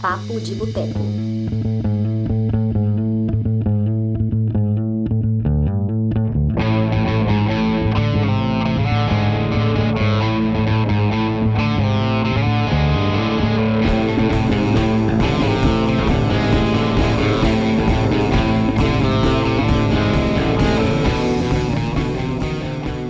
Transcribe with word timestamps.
Papo 0.00 0.38
de 0.40 0.54
Boteco. 0.54 1.00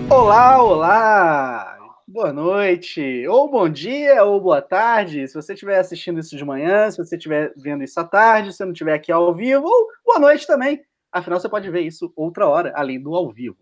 Olá, 0.09 0.63
olá! 0.63 1.77
Boa 2.07 2.33
noite, 2.33 3.27
ou 3.29 3.51
bom 3.51 3.69
dia, 3.69 3.96
ou 4.23 4.41
boa 4.41 4.63
tarde. 4.63 5.27
Se 5.29 5.35
você 5.35 5.53
estiver 5.53 5.79
assistindo 5.79 6.21
isso 6.21 6.37
de 6.37 6.45
manhã, 6.45 6.91
se 6.91 6.99
você 6.99 7.17
estiver 7.17 7.53
vendo 7.57 7.85
isso 7.85 7.99
à 7.99 8.05
tarde, 8.05 8.51
se 8.51 8.59
você 8.59 8.65
não 8.65 8.73
estiver 8.73 8.95
aqui 8.95 9.13
ao 9.13 9.35
vivo, 9.35 9.67
ou 9.67 9.89
boa 10.05 10.19
noite 10.19 10.47
também. 10.47 10.83
Afinal, 11.13 11.41
você 11.41 11.49
pode 11.49 11.71
ver 11.71 11.81
isso 11.81 12.13
outra 12.17 12.47
hora, 12.47 12.73
além 12.77 13.01
do 13.01 13.15
ao 13.15 13.33
vivo. 13.33 13.57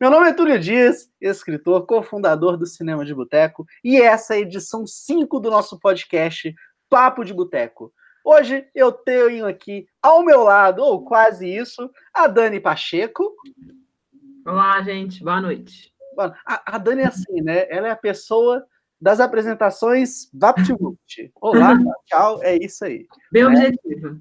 Meu 0.00 0.10
nome 0.10 0.28
é 0.28 0.32
Túlio 0.32 0.58
Dias, 0.58 1.10
escritor, 1.20 1.86
cofundador 1.86 2.56
do 2.56 2.66
Cinema 2.66 3.04
de 3.04 3.14
Boteco, 3.14 3.66
e 3.82 4.00
essa 4.00 4.34
é 4.34 4.38
a 4.38 4.40
edição 4.40 4.86
5 4.86 5.40
do 5.40 5.50
nosso 5.50 5.78
podcast 5.78 6.54
Papo 6.88 7.24
de 7.24 7.32
Boteco. 7.32 7.92
Hoje 8.24 8.66
eu 8.74 8.92
tenho 8.92 9.46
aqui 9.46 9.86
ao 10.02 10.24
meu 10.24 10.42
lado, 10.42 10.82
ou 10.82 11.04
quase 11.04 11.48
isso, 11.48 11.90
a 12.12 12.26
Dani 12.26 12.60
Pacheco. 12.60 13.34
Olá, 14.44 14.82
gente. 14.82 15.22
Boa 15.22 15.40
noite. 15.40 15.92
A, 16.44 16.74
a 16.74 16.78
Dani 16.78 17.02
é 17.02 17.06
assim, 17.06 17.40
né? 17.40 17.66
Ela 17.70 17.88
é 17.88 17.90
a 17.90 17.96
pessoa 17.96 18.66
das 19.00 19.20
apresentações 19.20 20.30
VaptVupt. 20.32 21.30
Olá, 21.40 21.74
tchau, 22.06 22.42
é 22.42 22.56
isso 22.56 22.84
aí. 22.84 23.06
Bem 23.30 23.42
É. 23.42 23.46
objetivo. 23.46 24.20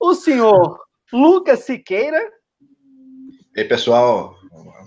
O 0.00 0.14
senhor 0.14 0.80
Lucas 1.12 1.60
Siqueira. 1.60 2.20
E 3.54 3.60
aí, 3.60 3.68
pessoal, 3.68 4.34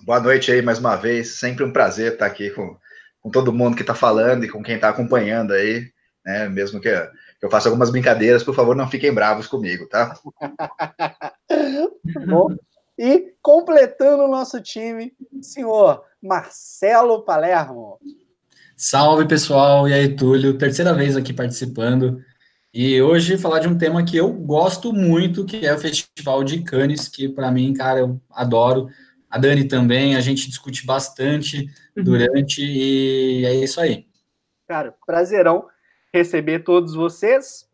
boa 0.06 0.20
noite 0.20 0.52
aí 0.52 0.62
mais 0.62 0.78
uma 0.80 0.96
vez. 0.96 1.40
Sempre 1.40 1.64
um 1.64 1.74
prazer 1.74 2.14
estar 2.14 2.26
aqui 2.26 2.52
com, 2.52 2.78
com 3.22 3.32
todo 3.32 3.54
mundo 3.54 3.76
que 3.76 3.82
está 3.82 3.96
falando 3.96 4.44
e 4.44 4.50
com 4.50 4.62
quem 4.62 4.76
está 4.76 4.90
acompanhando 4.90 5.54
aí, 5.54 5.86
né? 6.26 6.48
Mesmo 6.50 6.80
que, 6.80 6.92
que 7.40 7.46
eu 7.46 7.50
faça 7.50 7.70
algumas 7.70 7.90
brincadeiras, 7.90 8.44
por 8.44 8.54
favor, 8.54 8.76
não 8.76 8.90
fiquem 8.90 9.14
bravos 9.14 9.48
comigo, 9.48 9.88
tá? 9.88 10.14
Bom, 12.28 12.56
e 12.98 13.34
completando 13.42 14.24
o 14.24 14.28
nosso 14.28 14.62
time, 14.62 15.14
senhor 15.42 16.04
Marcelo 16.22 17.24
Palermo. 17.24 17.98
Salve 18.82 19.28
pessoal, 19.28 19.90
e 19.90 19.94
aí 19.94 20.16
Túlio, 20.16 20.58
terceira 20.58 20.94
vez 20.94 21.18
aqui 21.18 21.34
participando. 21.34 22.24
E 22.74 23.02
hoje 23.02 23.38
falar 23.38 23.60
de 23.60 23.68
um 23.68 23.78
tema 23.78 24.06
que 24.06 24.16
eu 24.16 24.32
gosto 24.32 24.94
muito, 24.94 25.44
que 25.44 25.66
é 25.66 25.74
o 25.74 25.78
Festival 25.78 26.46
de 26.46 26.64
Cannes, 26.64 27.10
que 27.10 27.28
para 27.28 27.52
mim, 27.52 27.74
cara, 27.74 28.00
eu 28.00 28.22
adoro. 28.32 28.88
A 29.30 29.38
Dani 29.38 29.66
também, 29.68 30.16
a 30.16 30.22
gente 30.22 30.48
discute 30.48 30.86
bastante 30.86 31.68
durante, 31.94 32.62
e 32.64 33.46
é 33.46 33.54
isso 33.56 33.82
aí. 33.82 34.08
Cara, 34.66 34.96
prazerão 35.06 35.68
receber 36.14 36.60
todos 36.60 36.96
vocês. 36.96 37.68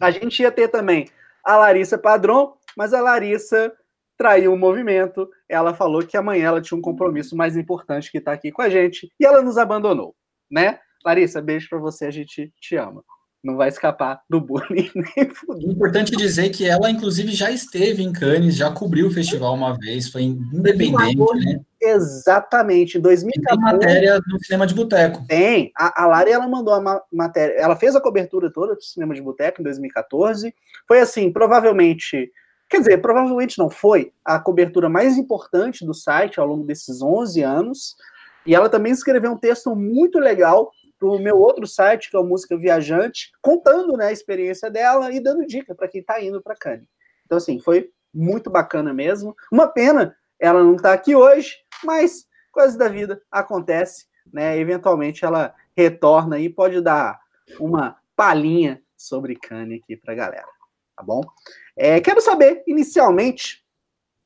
A 0.00 0.10
gente 0.10 0.42
ia 0.42 0.50
ter 0.50 0.66
também 0.66 1.08
a 1.44 1.56
Larissa 1.56 1.96
Padrão, 1.96 2.56
mas 2.76 2.92
a 2.92 3.00
Larissa 3.00 3.72
traiu 4.18 4.52
o 4.52 4.58
movimento. 4.58 5.30
Ela 5.48 5.74
falou 5.74 6.04
que 6.04 6.16
amanhã 6.16 6.48
ela 6.48 6.60
tinha 6.60 6.76
um 6.76 6.82
compromisso 6.82 7.36
mais 7.36 7.56
importante 7.56 8.10
que 8.10 8.18
está 8.18 8.32
aqui 8.32 8.50
com 8.50 8.62
a 8.62 8.68
gente 8.68 9.08
e 9.20 9.24
ela 9.24 9.40
nos 9.40 9.56
abandonou, 9.56 10.16
né? 10.54 10.78
Larissa, 11.04 11.42
beijo 11.42 11.68
para 11.68 11.78
você, 11.78 12.06
a 12.06 12.10
gente 12.10 12.52
te 12.60 12.76
ama. 12.76 13.02
Não 13.42 13.56
vai 13.56 13.68
escapar 13.68 14.22
do 14.30 14.40
bullying. 14.40 14.90
Importante 15.60 16.12
dizer 16.12 16.48
que 16.48 16.66
ela, 16.66 16.90
inclusive, 16.90 17.30
já 17.32 17.50
esteve 17.50 18.02
em 18.02 18.10
Cannes, 18.10 18.56
já 18.56 18.70
cobriu 18.70 19.08
o 19.08 19.10
festival 19.10 19.52
uma 19.52 19.76
vez, 19.76 20.08
foi 20.08 20.22
independente, 20.22 21.18
né? 21.44 21.60
Exatamente, 21.82 22.96
em 22.96 23.00
E 23.00 23.02
tem 23.02 23.02
2014. 23.02 23.60
matéria 23.60 24.18
no 24.26 24.42
Cinema 24.42 24.66
de 24.66 24.74
Boteco. 24.74 25.26
Tem. 25.28 25.70
A, 25.76 26.04
a 26.04 26.06
Lari, 26.06 26.30
ela 26.30 26.48
mandou 26.48 26.72
a 26.72 26.80
ma- 26.80 27.02
matéria. 27.12 27.54
Ela 27.58 27.76
fez 27.76 27.94
a 27.94 28.00
cobertura 28.00 28.50
toda 28.50 28.74
do 28.76 28.82
Cinema 28.82 29.12
de 29.14 29.20
Boteco 29.20 29.60
em 29.60 29.64
2014. 29.64 30.54
Foi 30.88 31.00
assim, 31.00 31.30
provavelmente. 31.30 32.32
Quer 32.70 32.78
dizer, 32.78 33.02
provavelmente 33.02 33.58
não 33.58 33.68
foi 33.68 34.10
a 34.24 34.38
cobertura 34.38 34.88
mais 34.88 35.18
importante 35.18 35.84
do 35.84 35.92
site 35.92 36.40
ao 36.40 36.46
longo 36.46 36.64
desses 36.64 37.02
11 37.02 37.42
anos. 37.42 37.94
E 38.46 38.54
ela 38.54 38.68
também 38.68 38.92
escreveu 38.92 39.32
um 39.32 39.38
texto 39.38 39.74
muito 39.74 40.18
legal 40.18 40.70
para 40.98 41.08
o 41.08 41.18
meu 41.18 41.38
outro 41.38 41.66
site, 41.66 42.10
que 42.10 42.16
é 42.16 42.20
o 42.20 42.24
Música 42.24 42.56
Viajante, 42.56 43.32
contando 43.42 43.96
né, 43.96 44.06
a 44.06 44.12
experiência 44.12 44.70
dela 44.70 45.12
e 45.12 45.20
dando 45.20 45.46
dica 45.46 45.74
para 45.74 45.88
quem 45.88 46.00
está 46.00 46.22
indo 46.22 46.42
para 46.42 46.56
Cannes. 46.56 46.88
Então, 47.24 47.38
assim, 47.38 47.58
foi 47.58 47.90
muito 48.12 48.50
bacana 48.50 48.92
mesmo. 48.92 49.34
Uma 49.50 49.66
pena 49.66 50.16
ela 50.38 50.62
não 50.62 50.76
estar 50.76 50.92
aqui 50.92 51.14
hoje, 51.14 51.56
mas 51.82 52.26
coisas 52.52 52.76
da 52.76 52.88
vida 52.88 53.20
acontece 53.30 54.06
né? 54.32 54.58
Eventualmente 54.58 55.24
ela 55.24 55.54
retorna 55.76 56.38
e 56.38 56.48
pode 56.48 56.80
dar 56.80 57.20
uma 57.58 57.96
palhinha 58.16 58.82
sobre 58.96 59.36
Kanye 59.36 59.76
aqui 59.76 59.96
para 59.96 60.12
a 60.12 60.16
galera, 60.16 60.48
tá 60.96 61.02
bom? 61.02 61.20
É, 61.76 62.00
quero 62.00 62.20
saber, 62.20 62.62
inicialmente, 62.66 63.64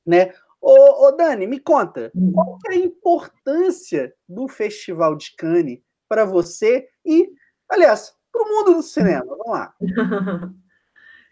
né? 0.07 0.33
Ô, 0.61 1.07
ô, 1.07 1.13
Dani, 1.13 1.47
me 1.47 1.61
conta, 1.61 2.11
qual 2.35 2.59
que 2.59 2.73
é 2.73 2.75
a 2.75 2.79
importância 2.79 4.13
do 4.29 4.49
Festival 4.49 5.17
de 5.17 5.35
Cannes 5.37 5.81
para 6.09 6.25
você 6.25 6.89
e, 7.05 7.31
aliás, 7.69 8.13
para 8.33 8.43
o 8.43 8.49
mundo 8.49 8.75
do 8.75 8.83
cinema? 8.83 9.25
Vamos 9.25 9.49
lá. 9.49 9.75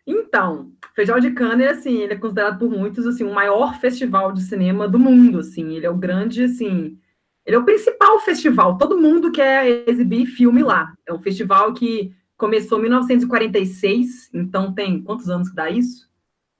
Então, 0.08 0.72
o 0.84 0.94
Festival 0.94 1.20
de 1.20 1.32
Cannes, 1.32 1.66
assim, 1.66 1.98
ele 1.98 2.12
é 2.12 2.16
considerado 2.16 2.60
por 2.60 2.70
muitos, 2.70 3.04
assim, 3.08 3.24
o 3.24 3.34
maior 3.34 3.80
festival 3.80 4.30
de 4.32 4.40
cinema 4.42 4.86
do 4.86 5.00
mundo, 5.00 5.40
assim, 5.40 5.74
ele 5.74 5.84
é 5.84 5.90
o 5.90 5.96
grande, 5.96 6.44
assim, 6.44 6.96
ele 7.44 7.56
é 7.56 7.58
o 7.58 7.64
principal 7.64 8.20
festival, 8.20 8.78
todo 8.78 8.96
mundo 8.96 9.32
quer 9.32 9.88
exibir 9.88 10.26
filme 10.26 10.62
lá, 10.62 10.94
é 11.04 11.12
um 11.12 11.18
festival 11.18 11.74
que 11.74 12.14
começou 12.36 12.78
em 12.78 12.82
1946, 12.82 14.30
então 14.32 14.72
tem, 14.72 15.02
quantos 15.02 15.28
anos 15.28 15.48
que 15.48 15.56
dá 15.56 15.68
isso? 15.68 16.05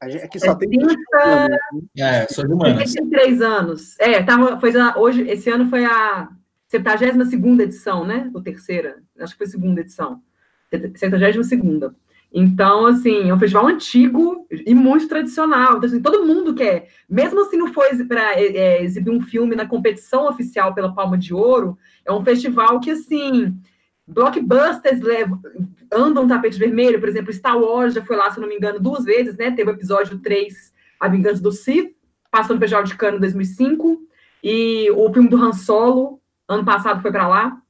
A 0.00 0.08
gente 0.08 0.24
aqui 0.24 0.38
só 0.38 0.54
tem 0.54 0.68
30, 0.68 1.58
É, 1.98 2.26
sou 2.28 2.46
de 2.46 2.52
humanas. 2.52 2.92
33 2.92 3.40
anos, 3.40 3.98
é, 3.98 4.22
tava, 4.22 4.60
foi 4.60 4.76
a- 4.78 4.94
hoje, 4.98 5.22
esse 5.28 5.48
ano 5.48 5.68
foi 5.70 5.84
a 5.84 6.28
72ª 6.70 7.62
edição, 7.62 8.04
né, 8.06 8.30
ou 8.34 8.42
terceira, 8.42 8.96
acho 9.18 9.32
que 9.32 9.38
foi 9.38 9.46
a 9.46 9.50
segunda 9.50 9.80
edição, 9.80 10.20
72ª, 10.70 11.94
então, 12.32 12.84
assim, 12.86 13.30
é 13.30 13.34
um 13.34 13.38
festival 13.38 13.68
antigo 13.68 14.46
e 14.50 14.74
muito 14.74 15.08
tradicional. 15.08 15.76
Então, 15.76 15.88
assim, 15.88 16.02
todo 16.02 16.26
mundo 16.26 16.54
quer, 16.54 16.88
mesmo 17.08 17.44
se 17.46 17.56
não 17.56 17.72
for 17.72 17.86
para 18.06 18.38
exibir 18.82 19.10
um 19.10 19.22
filme 19.22 19.54
na 19.56 19.66
competição 19.66 20.28
oficial 20.28 20.74
pela 20.74 20.92
Palma 20.94 21.16
de 21.16 21.32
Ouro, 21.32 21.78
é 22.04 22.12
um 22.12 22.22
festival 22.24 22.80
que, 22.80 22.90
assim, 22.90 23.56
blockbusters 24.06 25.00
levam, 25.00 25.40
andam 25.92 26.22
no 26.22 26.28
tapete 26.28 26.58
vermelho. 26.58 27.00
Por 27.00 27.08
exemplo, 27.08 27.32
Star 27.32 27.58
Wars 27.58 27.94
já 27.94 28.04
foi 28.04 28.16
lá, 28.16 28.30
se 28.30 28.40
não 28.40 28.48
me 28.48 28.56
engano, 28.56 28.78
duas 28.78 29.04
vezes, 29.04 29.36
né? 29.36 29.50
Teve 29.50 29.70
o 29.70 29.74
episódio 29.74 30.18
3, 30.18 30.72
A 31.00 31.08
Vingança 31.08 31.42
do 31.42 31.52
Sith, 31.52 31.94
passou 32.30 32.54
no 32.54 32.60
Festival 32.60 32.84
de 32.84 32.94
Cannes 32.96 33.18
em 33.18 33.20
2005, 33.20 33.98
e 34.42 34.90
o 34.92 35.12
filme 35.12 35.28
do 35.28 35.36
Han 35.36 35.52
Solo, 35.52 36.20
ano 36.48 36.64
passado, 36.64 37.02
foi 37.02 37.10
para 37.10 37.26
lá. 37.26 37.60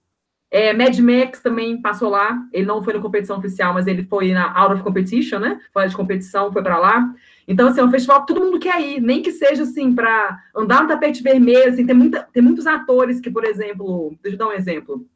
É, 0.50 0.72
Mad 0.72 0.96
Max 1.00 1.40
também 1.40 1.80
passou 1.80 2.08
lá. 2.08 2.38
Ele 2.52 2.66
não 2.66 2.82
foi 2.82 2.94
na 2.94 3.00
competição 3.00 3.38
oficial, 3.38 3.74
mas 3.74 3.86
ele 3.86 4.04
foi 4.04 4.32
na 4.32 4.56
Out 4.58 4.74
of 4.74 4.82
Competition, 4.82 5.38
né? 5.38 5.60
Fora 5.72 5.88
de 5.88 5.96
competição, 5.96 6.52
foi 6.52 6.62
para 6.62 6.78
lá. 6.78 7.12
Então, 7.48 7.68
assim, 7.68 7.80
é 7.80 7.84
um 7.84 7.90
festival 7.90 8.20
que 8.20 8.34
todo 8.34 8.44
mundo 8.44 8.58
quer 8.58 8.80
ir, 8.80 9.00
nem 9.00 9.22
que 9.22 9.32
seja 9.32 9.62
assim, 9.62 9.94
para 9.94 10.38
andar 10.54 10.82
no 10.82 10.88
tapete 10.88 11.22
vermelho. 11.22 11.72
Assim, 11.72 11.86
tem, 11.86 11.94
muita, 11.94 12.22
tem 12.32 12.42
muitos 12.42 12.66
atores 12.66 13.20
que, 13.20 13.30
por 13.30 13.44
exemplo, 13.44 14.16
deixa 14.22 14.34
eu 14.34 14.38
dar 14.38 14.48
um 14.48 14.52
exemplo. 14.52 15.06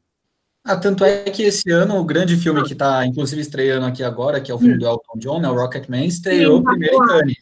Ah, 0.65 0.77
tanto 0.77 1.05
é 1.05 1.25
que 1.25 1.43
esse 1.43 1.71
ano 1.71 1.97
o 1.97 2.05
grande 2.05 2.37
filme 2.37 2.63
que 2.63 2.75
está, 2.75 3.05
inclusive, 3.07 3.41
estreando 3.41 3.87
aqui 3.87 4.03
agora, 4.03 4.41
que 4.41 4.51
é 4.51 4.55
o 4.55 4.59
filme 4.59 4.79
do 4.79 4.87
Elton 4.87 5.19
John, 5.19 5.41
né, 5.41 5.49
o 5.49 5.55
Rocketman, 5.55 6.07
estreou 6.07 6.59
Sim, 6.59 6.65
primeiro 6.65 6.97
em. 6.97 7.07
Cannes. 7.07 7.37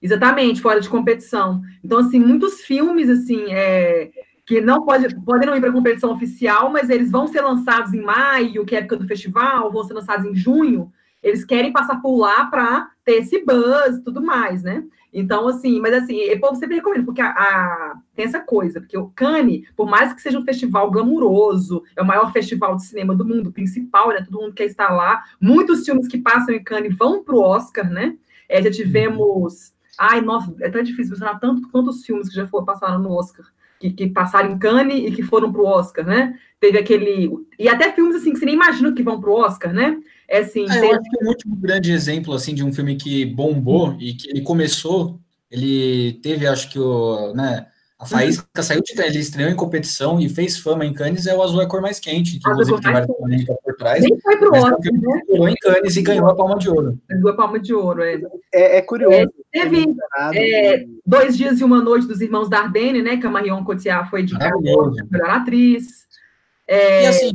Exatamente, 0.00 0.60
fora 0.60 0.80
de 0.80 0.88
competição. 0.88 1.62
Então, 1.84 1.98
assim, 1.98 2.18
muitos 2.18 2.62
filmes, 2.62 3.08
assim, 3.08 3.44
é, 3.52 4.10
que 4.44 4.60
não 4.60 4.84
pode, 4.84 5.14
podem 5.22 5.46
não 5.46 5.56
ir 5.56 5.60
para 5.60 5.70
competição 5.70 6.10
oficial, 6.10 6.72
mas 6.72 6.90
eles 6.90 7.10
vão 7.10 7.28
ser 7.28 7.42
lançados 7.42 7.94
em 7.94 8.02
maio, 8.02 8.64
que 8.64 8.74
é 8.74 8.78
a 8.78 8.80
época 8.80 8.96
do 8.96 9.06
festival, 9.06 9.70
vão 9.70 9.84
ser 9.84 9.94
lançados 9.94 10.26
em 10.26 10.34
junho. 10.34 10.92
Eles 11.22 11.44
querem 11.44 11.72
passar 11.72 12.02
por 12.02 12.18
lá 12.18 12.46
para 12.46 12.90
ter 13.04 13.18
esse 13.18 13.44
buzz 13.44 13.96
e 13.98 14.02
tudo 14.02 14.20
mais, 14.20 14.62
né? 14.62 14.82
Então, 15.12 15.46
assim, 15.46 15.78
mas 15.80 15.92
assim, 15.94 16.16
eu 16.16 16.40
povo 16.40 16.56
sempre 16.56 16.76
recomendo, 16.76 17.04
porque 17.04 17.20
a, 17.20 17.28
a- 17.30 17.96
tem 18.14 18.24
essa 18.24 18.40
coisa, 18.40 18.80
porque 18.80 18.96
o 18.96 19.08
Cannes, 19.14 19.68
por 19.76 19.86
mais 19.88 20.12
que 20.12 20.22
seja 20.22 20.38
um 20.38 20.44
festival 20.44 20.90
glamuroso, 20.90 21.82
é 21.94 22.00
o 22.02 22.06
maior 22.06 22.32
festival 22.32 22.76
de 22.76 22.84
cinema 22.86 23.14
do 23.14 23.24
mundo, 23.24 23.52
principal, 23.52 24.08
né? 24.08 24.22
Todo 24.24 24.40
mundo 24.40 24.54
quer 24.54 24.64
estar 24.64 24.88
lá. 24.90 25.22
Muitos 25.40 25.84
filmes 25.84 26.08
que 26.08 26.18
passam 26.18 26.54
em 26.54 26.62
Cannes 26.64 26.96
vão 26.96 27.22
para 27.22 27.34
o 27.34 27.40
Oscar, 27.40 27.90
né? 27.90 28.16
É, 28.48 28.62
já 28.62 28.70
tivemos. 28.70 29.72
Ai, 29.98 30.20
nossa, 30.22 30.54
é 30.60 30.70
tão 30.70 30.82
difícil 30.82 31.10
mencionar 31.12 31.38
tanto 31.38 31.68
quantos 31.70 32.04
filmes 32.04 32.28
que 32.28 32.34
já 32.34 32.46
foram 32.46 32.64
passaram 32.64 32.98
no 32.98 33.10
Oscar. 33.12 33.44
que, 33.78 33.90
que 33.92 34.08
passaram 34.08 34.52
em 34.52 34.58
Cannes 34.58 35.04
e 35.08 35.10
que 35.12 35.22
foram 35.22 35.52
para 35.52 35.60
o 35.60 35.66
Oscar, 35.66 36.06
né? 36.06 36.38
Teve 36.60 36.78
aquele. 36.78 37.30
E 37.58 37.68
até 37.68 37.92
filmes 37.92 38.16
assim 38.16 38.32
que 38.32 38.38
você 38.38 38.46
nem 38.46 38.54
imagina 38.54 38.92
que 38.92 39.02
vão 39.02 39.20
para 39.20 39.30
o 39.30 39.34
Oscar, 39.34 39.72
né? 39.72 39.98
É 40.32 40.38
assim. 40.38 40.64
Ah, 40.66 40.78
eu 40.78 40.92
acho 40.92 41.10
que 41.10 41.20
é 41.20 41.24
um 41.24 41.28
último 41.28 41.56
grande 41.56 41.92
exemplo 41.92 42.32
assim 42.32 42.54
de 42.54 42.64
um 42.64 42.72
filme 42.72 42.96
que 42.96 43.26
bombou 43.26 43.94
e 44.00 44.14
que 44.14 44.30
ele 44.30 44.40
começou, 44.40 45.20
ele 45.50 46.14
teve, 46.22 46.46
acho 46.46 46.70
que 46.70 46.78
o. 46.78 47.34
Né, 47.34 47.66
a 47.98 48.06
Faísca 48.06 48.44
uhum. 48.56 48.62
saiu 48.64 48.82
de 48.82 49.00
ele 49.00 49.18
estreou 49.18 49.48
em 49.48 49.54
competição 49.54 50.18
e 50.18 50.28
fez 50.28 50.58
fama 50.58 50.84
em 50.84 50.92
Cannes, 50.92 51.26
é 51.26 51.36
o 51.36 51.42
Azul 51.42 51.60
é 51.60 51.64
a 51.64 51.68
Cor 51.68 51.80
Mais 51.80 52.00
Quente, 52.00 52.40
que 52.40 52.50
inclusive 52.50 52.80
tem 52.80 52.92
várias 52.92 53.16
polêmicas 53.16 53.56
por 53.62 53.76
trás. 53.76 54.02
Nem 54.02 54.18
foi 54.20 54.36
pro 54.38 54.56
Oscar, 54.56 54.92
né? 54.92 55.50
em 55.50 55.54
Cannes 55.54 55.96
e 55.96 56.02
ganhou 56.02 56.28
a 56.28 56.34
Palma 56.34 56.58
de 56.58 56.68
Ouro. 56.68 56.98
Ganhou 57.08 57.28
a 57.28 57.36
Palma 57.36 57.60
de 57.60 57.74
Ouro, 57.74 58.02
é. 58.02 58.20
É, 58.52 58.78
é 58.78 58.82
curioso. 58.82 59.14
É, 59.14 59.26
teve 59.52 59.86
é, 60.34 60.84
Dois 61.06 61.36
Dias 61.36 61.60
e 61.60 61.64
Uma 61.64 61.80
Noite 61.80 62.08
dos 62.08 62.20
Irmãos 62.20 62.48
Dardenne, 62.48 63.02
né, 63.02 63.18
que 63.18 63.26
a 63.26 63.30
Marion 63.30 63.62
Cotillard 63.62 64.10
foi 64.10 64.24
de 64.24 64.34
melhor 64.34 65.30
atriz. 65.30 66.10
É... 66.66 67.04
E 67.04 67.06
assim, 67.06 67.32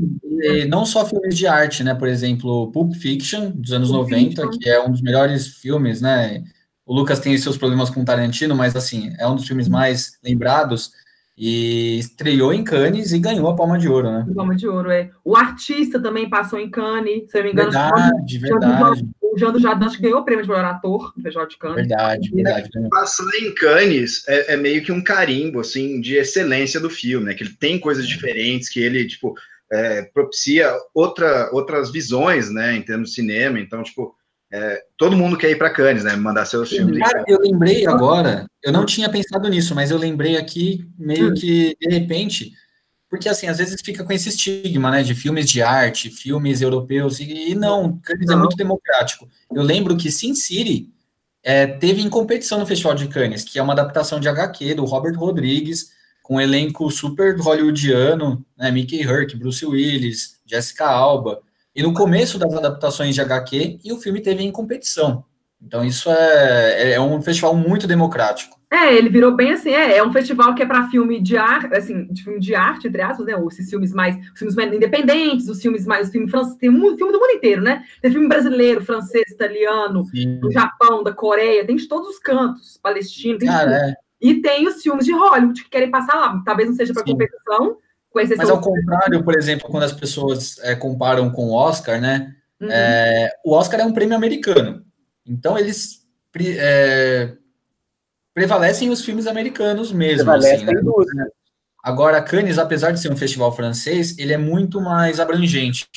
não 0.68 0.86
só 0.86 1.06
filmes 1.06 1.36
de 1.36 1.48
arte, 1.48 1.84
né? 1.84 1.94
Por 1.94 2.08
exemplo, 2.08 2.72
Pulp 2.72 2.94
Fiction, 2.94 3.52
dos 3.52 3.72
anos 3.72 3.90
Pulp 3.90 4.10
90, 4.10 4.42
Fiction. 4.42 4.60
que 4.60 4.70
é 4.70 4.84
um 4.84 4.92
dos 4.92 5.02
melhores 5.02 5.48
filmes, 5.48 6.02
né? 6.02 6.44
O 6.86 6.94
Lucas 6.94 7.20
tem 7.20 7.38
seus 7.38 7.58
problemas 7.58 7.90
com 7.90 8.06
Tarantino, 8.06 8.56
mas 8.56 8.76
assim, 8.76 9.12
é 9.20 9.28
um 9.28 9.36
dos 9.36 9.46
filmes 9.46 9.68
mais 9.68 10.14
lembrados 10.24 10.92
e 11.38 12.00
estreou 12.00 12.52
em 12.54 12.64
Cannes 12.64 13.12
e 13.12 13.20
ganhou 13.20 13.48
a 13.48 13.56
Palma 13.56 13.78
de 13.78 13.88
Ouro, 13.88 14.10
né? 14.10 14.26
Palma 14.34 14.56
de 14.56 14.68
Ouro, 14.68 14.90
é. 14.90 15.12
O 15.24 15.36
artista 15.36 16.02
também 16.02 16.30
passou 16.30 16.58
em 16.58 16.70
Cannes, 16.70 17.30
se 17.30 17.38
eu 17.38 17.44
não 17.44 17.48
me 17.48 17.52
engano. 17.54 17.72
Verdade, 17.72 18.38
verdade. 18.40 19.08
O 19.34 19.38
Jean 19.38 19.52
do 19.52 19.60
Jardim 19.60 20.02
ganhou 20.02 20.20
o 20.20 20.26
prêmio 20.26 20.44
de 20.44 20.50
melhor 20.50 20.66
ator 20.66 21.14
no 21.16 21.24
Festival 21.24 21.48
de 21.48 21.58
Cannes. 21.58 21.88
Verdade, 21.88 22.32
verdade. 22.32 22.70
Passar 22.90 23.30
em 23.42 23.54
Cannes 23.54 24.28
é, 24.28 24.54
é, 24.54 24.58
meio 24.58 24.84
que 24.84 24.92
um 24.92 25.04
carimbo, 25.04 25.60
assim, 25.60 26.02
de 26.02 26.16
excelência 26.16 26.80
do 26.80 26.90
filme, 26.90 27.28
né? 27.28 27.34
Que 27.34 27.44
ele 27.44 27.54
tem 27.60 27.80
coisas 27.80 28.08
diferentes, 28.08 28.70
que 28.70 28.80
ele, 28.80 29.06
tipo, 29.06 29.36
é, 29.72 30.04
propicia 30.14 30.74
outra, 30.94 31.50
outras 31.52 31.92
visões, 31.92 32.50
né? 32.50 32.76
Em 32.76 32.82
termos 32.82 33.10
de 33.10 33.16
cinema. 33.16 33.60
Então, 33.60 33.84
tipo, 33.84 34.16
é, 34.52 34.82
todo 34.98 35.18
mundo 35.18 35.38
quer 35.38 35.52
ir 35.52 35.58
para 35.58 35.70
Cannes, 35.70 36.04
né? 36.04 36.16
Mandar 36.16 36.46
seus 36.46 36.70
filmes. 36.70 37.00
Cara, 37.00 37.24
eu 37.28 37.40
lembrei 37.40 37.86
agora, 37.86 38.46
eu 38.64 38.72
não 38.72 38.86
tinha 38.86 39.10
pensado 39.10 39.48
nisso, 39.50 39.76
mas 39.76 39.92
eu 39.92 39.98
lembrei 39.98 40.38
aqui 40.38 40.86
meio 40.98 41.34
que 41.34 41.76
de 41.80 41.90
repente, 41.90 42.52
porque 43.10 43.30
assim, 43.30 43.48
às 43.48 43.58
vezes 43.58 43.82
fica 43.82 44.04
com 44.04 44.12
esse 44.12 44.30
estigma, 44.30 44.92
né? 44.92 45.04
De 45.04 45.16
filmes 45.16 45.50
de 45.50 45.62
arte, 45.62 46.10
filmes 46.10 46.62
europeus, 46.62 47.20
e, 47.20 47.52
e 47.52 47.56
não, 47.56 47.98
Cannes 48.00 48.30
é 48.30 48.36
muito 48.36 48.58
democrático. 48.58 49.30
Eu 49.54 49.64
lembro 49.64 49.96
que 49.96 50.12
Sin 50.12 50.36
City 50.36 50.92
é, 51.42 51.66
teve 51.66 52.02
em 52.02 52.10
competição 52.10 52.60
no 52.60 52.66
Festival 52.66 52.96
de 52.96 53.08
Cannes, 53.08 53.44
que 53.44 53.58
é 53.58 53.64
uma 53.64 53.74
adaptação 53.74 54.20
de 54.20 54.28
HQ 54.28 54.76
do 54.76 54.86
Robert 54.86 55.18
Rodrigues, 55.18 55.92
com 56.22 56.36
um 56.36 56.42
elenco 56.42 56.92
super 56.92 57.40
hollywoodiano, 57.40 58.46
né? 58.58 58.70
Mickey 58.70 59.02
Herc, 59.02 59.36
Bruce 59.38 59.66
Willis, 59.66 60.40
Jessica 60.46 60.86
Alba. 60.86 61.42
E 61.74 61.82
no 61.82 61.94
começo 61.94 62.38
das 62.38 62.54
adaptações 62.54 63.16
de 63.16 63.22
HQ, 63.22 63.80
e 63.84 63.94
o 63.94 64.02
filme 64.02 64.20
teve 64.20 64.44
em 64.44 64.52
competição. 64.52 65.24
Então, 65.62 65.84
isso 65.84 66.10
é, 66.10 66.94
é 66.94 67.02
um 67.02 67.22
festival 67.22 67.56
muito 67.56 67.88
democrático. 67.88 68.58
É, 68.70 68.94
ele 68.94 69.10
virou 69.10 69.34
bem 69.34 69.54
assim, 69.54 69.72
é, 69.72 69.98
é 69.98 70.04
um 70.04 70.12
festival 70.12 70.54
que 70.54 70.62
é 70.62 70.66
para 70.66 70.90
filme 70.90 71.22
de 71.22 71.38
arte, 71.38 71.74
assim, 71.74 72.06
de 72.12 72.24
filme 72.24 72.40
de 72.40 72.54
arte, 72.54 72.88
entre 72.88 73.02
aspas, 73.02 73.26
né? 73.26 73.36
Ou 73.36 73.48
esses 73.48 73.70
filmes 73.70 73.94
mais, 73.94 74.16
os 74.34 74.38
filmes 74.38 74.56
mais 74.56 74.74
independentes, 74.74 75.48
os 75.48 75.62
filmes 75.62 75.86
mais, 75.86 76.08
os 76.08 76.12
filmes 76.12 76.30
franceses, 76.30 76.58
tem 76.58 76.70
um 76.70 76.98
filme 76.98 77.14
do 77.14 77.20
mundo 77.20 77.32
inteiro, 77.32 77.62
né? 77.62 77.84
Tem 78.02 78.12
filme 78.12 78.28
brasileiro, 78.28 78.84
francês, 78.84 79.24
italiano, 79.32 80.06
Sim. 80.06 80.40
do 80.40 80.52
Japão, 80.52 81.02
da 81.02 81.14
Coreia, 81.14 81.66
tem 81.66 81.78
de 81.78 81.88
todos 81.88 82.10
os 82.10 82.20
cantos, 82.20 82.78
palestino, 82.78 83.40
tem 83.40 83.48
Cara, 83.48 83.90
é. 83.90 83.94
E 84.20 84.42
tem 84.42 84.68
os 84.68 84.82
filmes 84.82 85.06
de 85.06 85.14
Hollywood 85.14 85.64
que 85.64 85.70
querem 85.70 85.92
passar 85.92 86.16
lá. 86.16 86.42
Talvez 86.44 86.68
não 86.68 86.76
seja 86.76 86.92
para 86.92 87.04
competição, 87.04 87.78
mas 88.36 88.50
ao 88.50 88.60
contrário, 88.60 89.24
por 89.24 89.36
exemplo, 89.38 89.70
quando 89.70 89.84
as 89.84 89.94
pessoas 89.94 90.58
é, 90.64 90.76
comparam 90.76 91.30
com 91.30 91.50
o 91.50 91.54
Oscar, 91.54 92.02
né? 92.02 92.34
Uhum. 92.60 92.70
É, 92.72 93.30
o 93.46 93.54
Oscar 93.54 93.80
é 93.80 93.86
um 93.86 93.94
prêmio 93.94 94.16
americano. 94.16 94.84
Então 95.28 95.58
eles 95.58 96.06
é, 96.40 97.34
prevalecem 98.34 98.90
os 98.90 99.04
filmes 99.04 99.28
americanos 99.28 99.92
mesmo. 99.92 100.30
Assim, 100.32 100.66
né? 100.66 100.74
né? 100.74 101.28
Agora, 101.84 102.22
Cannes, 102.22 102.58
apesar 102.58 102.92
de 102.92 103.00
ser 103.00 103.12
um 103.12 103.18
festival 103.18 103.56
francês, 103.56 104.18
ele 104.18 104.34
é 104.34 104.38
muito 104.38 104.82
mais 104.82 105.20
abrangente. 105.20 105.88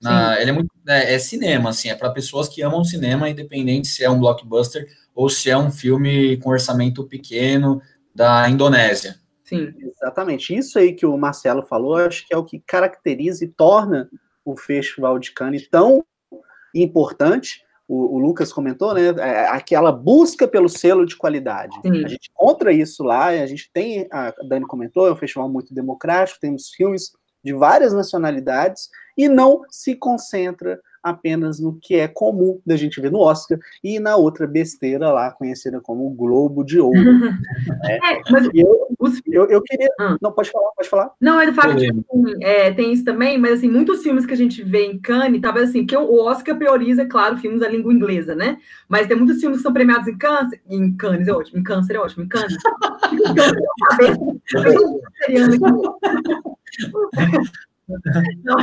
Na, 0.00 0.40
ele 0.40 0.50
é 0.50 0.52
muito 0.52 0.70
é, 0.88 1.14
é 1.14 1.18
cinema, 1.18 1.70
assim, 1.70 1.88
é 1.88 1.94
para 1.94 2.10
pessoas 2.10 2.48
que 2.48 2.60
amam 2.60 2.84
cinema, 2.84 3.28
independente 3.28 3.86
se 3.86 4.02
é 4.02 4.10
um 4.10 4.18
blockbuster 4.18 4.86
ou 5.14 5.28
se 5.28 5.48
é 5.48 5.56
um 5.56 5.70
filme 5.70 6.36
com 6.38 6.50
orçamento 6.50 7.04
pequeno 7.04 7.80
da 8.14 8.48
Indonésia. 8.48 9.16
Sim. 9.44 9.72
Exatamente. 9.78 10.56
Isso 10.56 10.78
aí 10.78 10.94
que 10.94 11.06
o 11.06 11.16
Marcelo 11.16 11.62
falou, 11.62 11.96
acho 11.96 12.26
que 12.26 12.34
é 12.34 12.36
o 12.36 12.44
que 12.44 12.58
caracteriza 12.66 13.44
e 13.44 13.48
torna 13.48 14.08
o 14.44 14.56
Festival 14.56 15.18
de 15.18 15.30
Cannes 15.30 15.68
tão 15.68 16.04
importante. 16.74 17.62
O, 17.88 18.16
o 18.16 18.18
Lucas 18.18 18.52
comentou, 18.52 18.94
né? 18.94 19.08
É, 19.18 19.48
aquela 19.48 19.92
busca 19.92 20.46
pelo 20.46 20.68
selo 20.68 21.04
de 21.04 21.16
qualidade. 21.16 21.76
Sim. 21.82 22.04
A 22.04 22.08
gente 22.08 22.30
encontra 22.30 22.72
isso 22.72 23.02
lá, 23.02 23.26
a 23.26 23.46
gente 23.46 23.70
tem, 23.72 24.06
a 24.10 24.32
Dani 24.48 24.66
comentou, 24.66 25.06
é 25.06 25.12
um 25.12 25.16
festival 25.16 25.48
muito 25.48 25.74
democrático, 25.74 26.40
temos 26.40 26.70
filmes 26.70 27.12
de 27.44 27.52
várias 27.52 27.92
nacionalidades 27.92 28.88
e 29.16 29.28
não 29.28 29.62
se 29.68 29.96
concentra 29.96 30.80
apenas 31.02 31.58
no 31.58 31.78
que 31.80 31.96
é 31.96 32.06
comum 32.06 32.60
da 32.64 32.76
gente 32.76 33.00
ver 33.00 33.10
no 33.10 33.20
Oscar 33.20 33.58
e 33.82 33.98
na 33.98 34.16
outra 34.16 34.46
besteira 34.46 35.10
lá, 35.10 35.30
conhecida 35.30 35.80
como 35.80 36.08
Globo 36.10 36.62
de 36.62 36.78
Ouro. 36.78 36.98
né? 36.98 37.38
é, 38.04 38.20
mas 38.30 38.48
eu, 38.54 38.88
os... 38.98 39.20
eu, 39.26 39.48
eu, 39.48 39.62
queria. 39.62 39.88
Ah. 39.98 40.16
Não, 40.20 40.32
pode 40.32 40.50
falar, 40.50 40.70
pode 40.76 40.88
falar. 40.88 41.10
Não, 41.20 41.40
ele 41.40 41.52
fala 41.52 41.74
que 41.74 41.90
assim, 41.90 42.04
é, 42.40 42.70
tem 42.70 42.92
isso 42.92 43.04
também, 43.04 43.38
mas 43.38 43.54
assim, 43.54 43.68
muitos 43.68 44.02
filmes 44.02 44.24
que 44.24 44.34
a 44.34 44.36
gente 44.36 44.62
vê 44.62 44.86
em 44.86 44.98
Cannes, 44.98 45.40
talvez 45.40 45.70
assim, 45.70 45.84
que 45.84 45.96
o 45.96 46.24
Oscar 46.24 46.56
prioriza, 46.56 47.02
é 47.02 47.06
claro, 47.06 47.38
filmes 47.38 47.60
da 47.60 47.68
língua 47.68 47.92
inglesa, 47.92 48.34
né? 48.34 48.58
Mas 48.88 49.06
tem 49.06 49.16
muitos 49.16 49.40
filmes 49.40 49.58
que 49.58 49.62
são 49.62 49.72
premiados 49.72 50.06
em 50.06 50.16
Cannes, 50.16 50.52
em 50.68 50.96
Cannes 50.96 51.28
é 51.28 51.32
ótimo, 51.32 51.58
em 51.58 51.62
Câncer 51.62 51.96
é 51.96 51.98
ótimo, 51.98 52.24
em 52.24 52.28
Cannes. 52.28 52.56
Não. 58.44 58.56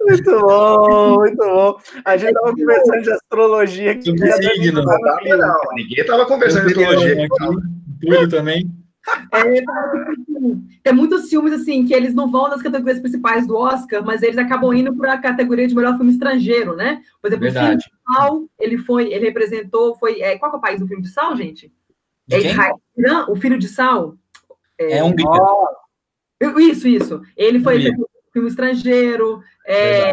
Muito 0.00 0.40
bom, 0.40 1.14
muito 1.16 1.36
bom. 1.36 1.78
A 2.04 2.16
gente 2.16 2.30
estava 2.30 2.54
conversando 2.54 3.02
de 3.02 3.10
astrologia 3.10 3.92
aqui. 3.92 4.14
Signo. 4.16 4.82
Não, 4.82 5.36
não, 5.36 5.58
ninguém 5.74 6.00
estava 6.00 6.26
conversando 6.26 6.66
de 6.66 6.84
astrologia. 6.84 7.28
Tudo 8.00 8.28
também. 8.28 8.70
É, 9.32 9.62
tem 10.82 10.92
muitos 10.94 11.28
filmes 11.28 11.52
assim 11.52 11.84
que 11.84 11.92
eles 11.92 12.14
não 12.14 12.30
vão 12.30 12.48
nas 12.48 12.62
categorias 12.62 13.00
principais 13.00 13.46
do 13.46 13.54
Oscar, 13.54 14.02
mas 14.02 14.22
eles 14.22 14.38
acabam 14.38 14.72
indo 14.72 14.96
para 14.96 15.12
a 15.12 15.20
categoria 15.20 15.66
de 15.68 15.74
melhor 15.74 15.96
filme 15.96 16.10
estrangeiro, 16.10 16.74
né? 16.74 17.02
Por 17.20 17.28
exemplo, 17.28 17.44
Verdade. 17.44 17.66
o 17.66 17.68
filme 17.68 17.82
de 17.82 18.14
Sal, 18.14 18.48
ele 18.58 18.78
foi, 18.78 19.12
ele 19.12 19.26
representou, 19.26 19.94
foi, 19.96 20.22
é, 20.22 20.38
qual 20.38 20.52
é 20.52 20.56
o 20.56 20.60
país 20.60 20.80
do 20.80 20.86
filme 20.86 21.02
de 21.02 21.10
Sal, 21.10 21.36
gente? 21.36 21.70
É 22.30 22.38
Irã, 22.96 23.26
o 23.28 23.36
Filho 23.36 23.58
de 23.58 23.68
Sal. 23.68 24.16
É, 24.78 24.98
é 24.98 25.04
Hungria. 25.04 25.26
Isso, 26.58 26.88
isso. 26.88 27.20
Ele 27.36 27.60
foi 27.60 27.84
filme 28.34 28.48
estrangeiro, 28.48 29.40
é, 29.64 30.10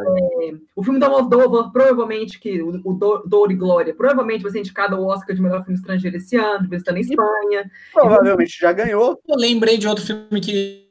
o 0.76 0.84
filme 0.84 1.00
da 1.00 1.10
Moldova, 1.10 1.72
provavelmente, 1.74 2.40
que 2.40 2.62
o, 2.62 2.80
o 2.86 2.94
Dor 3.26 3.52
e 3.52 3.56
Glória, 3.56 3.96
provavelmente 3.96 4.44
vai 4.44 4.52
ser 4.52 4.60
indicado 4.60 4.96
ao 4.96 5.08
Oscar 5.08 5.36
de 5.36 5.42
melhor 5.42 5.64
filme 5.64 5.78
estrangeiro 5.78 6.16
esse 6.16 6.38
ano, 6.38 6.70
vai 6.70 6.78
estar 6.78 6.92
na 6.92 7.00
Espanha. 7.00 7.70
Provavelmente 7.92 8.60
já 8.60 8.72
ganhou. 8.72 9.20
Eu 9.28 9.36
lembrei 9.36 9.80
de 9.80 9.88
outro 9.88 10.06
filme 10.06 10.40
que 10.40 10.88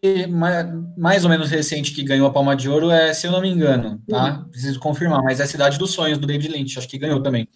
mais 0.98 1.24
ou 1.24 1.30
menos 1.30 1.48
recente 1.48 1.94
que 1.94 2.02
ganhou 2.02 2.26
a 2.26 2.32
Palma 2.32 2.56
de 2.56 2.68
Ouro, 2.68 2.90
é, 2.90 3.14
se 3.14 3.28
eu 3.28 3.30
não 3.30 3.40
me 3.40 3.48
engano, 3.48 4.02
tá? 4.08 4.40
Uhum. 4.40 4.48
Preciso 4.50 4.80
confirmar, 4.80 5.22
mas 5.22 5.38
é 5.38 5.46
Cidade 5.46 5.78
dos 5.78 5.92
Sonhos, 5.92 6.18
do 6.18 6.26
David 6.26 6.52
Lynch, 6.52 6.76
acho 6.76 6.88
que 6.88 6.98
ganhou 6.98 7.22
também. 7.22 7.48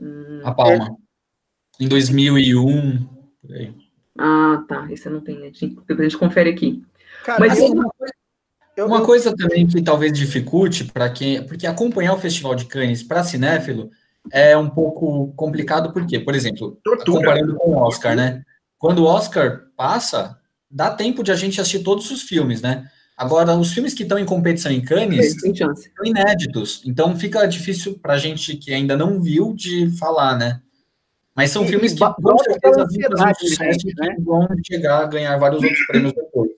Hum, 0.00 0.40
a 0.42 0.52
Palma. 0.54 0.96
É... 1.78 1.84
Em 1.84 1.88
2001, 1.88 2.98
por 3.42 3.54
aí. 3.54 3.74
Ah, 4.18 4.64
tá. 4.66 4.88
Isso 4.90 5.08
eu 5.08 5.12
não 5.12 5.20
tenho. 5.20 5.52
Depois 5.52 6.00
a 6.00 6.02
gente 6.02 6.18
confere 6.18 6.50
aqui. 6.50 6.82
Cara, 7.24 7.40
Mas 7.40 7.52
assim, 7.52 7.72
coisa, 7.72 8.12
eu, 8.76 8.86
uma 8.86 8.98
eu... 8.98 9.04
coisa 9.04 9.34
também 9.36 9.66
que 9.66 9.82
talvez 9.82 10.12
dificulte 10.12 10.84
para 10.84 11.10
quem. 11.10 11.42
Porque 11.44 11.66
acompanhar 11.66 12.14
o 12.14 12.18
Festival 12.18 12.54
de 12.54 12.64
Cannes 12.64 13.02
para 13.02 13.24
cinéfilo 13.24 13.90
é 14.30 14.56
um 14.56 14.70
pouco 14.70 15.32
complicado, 15.34 15.92
porque, 15.92 16.18
por 16.18 16.34
exemplo, 16.34 16.78
Tortura. 16.84 17.18
comparando 17.18 17.56
com 17.56 17.70
o 17.70 17.76
Oscar, 17.76 18.14
né? 18.14 18.42
Quando 18.78 19.00
o 19.00 19.06
Oscar 19.06 19.62
passa, 19.76 20.38
dá 20.70 20.90
tempo 20.90 21.22
de 21.22 21.32
a 21.32 21.36
gente 21.36 21.60
assistir 21.60 21.82
todos 21.82 22.10
os 22.10 22.22
filmes, 22.22 22.62
né? 22.62 22.86
Agora, 23.16 23.54
os 23.54 23.72
filmes 23.72 23.94
que 23.94 24.02
estão 24.02 24.18
em 24.18 24.24
competição 24.24 24.72
em 24.72 24.80
Cannes 24.80 25.36
são 25.40 26.04
inéditos, 26.04 26.82
então 26.84 27.16
fica 27.16 27.46
difícil 27.46 27.98
para 28.00 28.14
a 28.14 28.18
gente 28.18 28.56
que 28.56 28.72
ainda 28.72 28.96
não 28.96 29.20
viu 29.20 29.54
de 29.54 29.90
falar, 29.98 30.36
né? 30.36 30.60
Mas 31.34 31.50
são 31.50 31.64
e, 31.64 31.68
filmes 31.68 31.92
que 31.92 32.00
com 32.00 32.38
certeza 32.38 32.86
né? 33.96 34.16
vão 34.18 34.48
chegar 34.66 35.02
a 35.02 35.06
ganhar 35.06 35.36
vários 35.38 35.62
outros 35.62 35.86
prêmios 35.86 36.12
depois. 36.12 36.50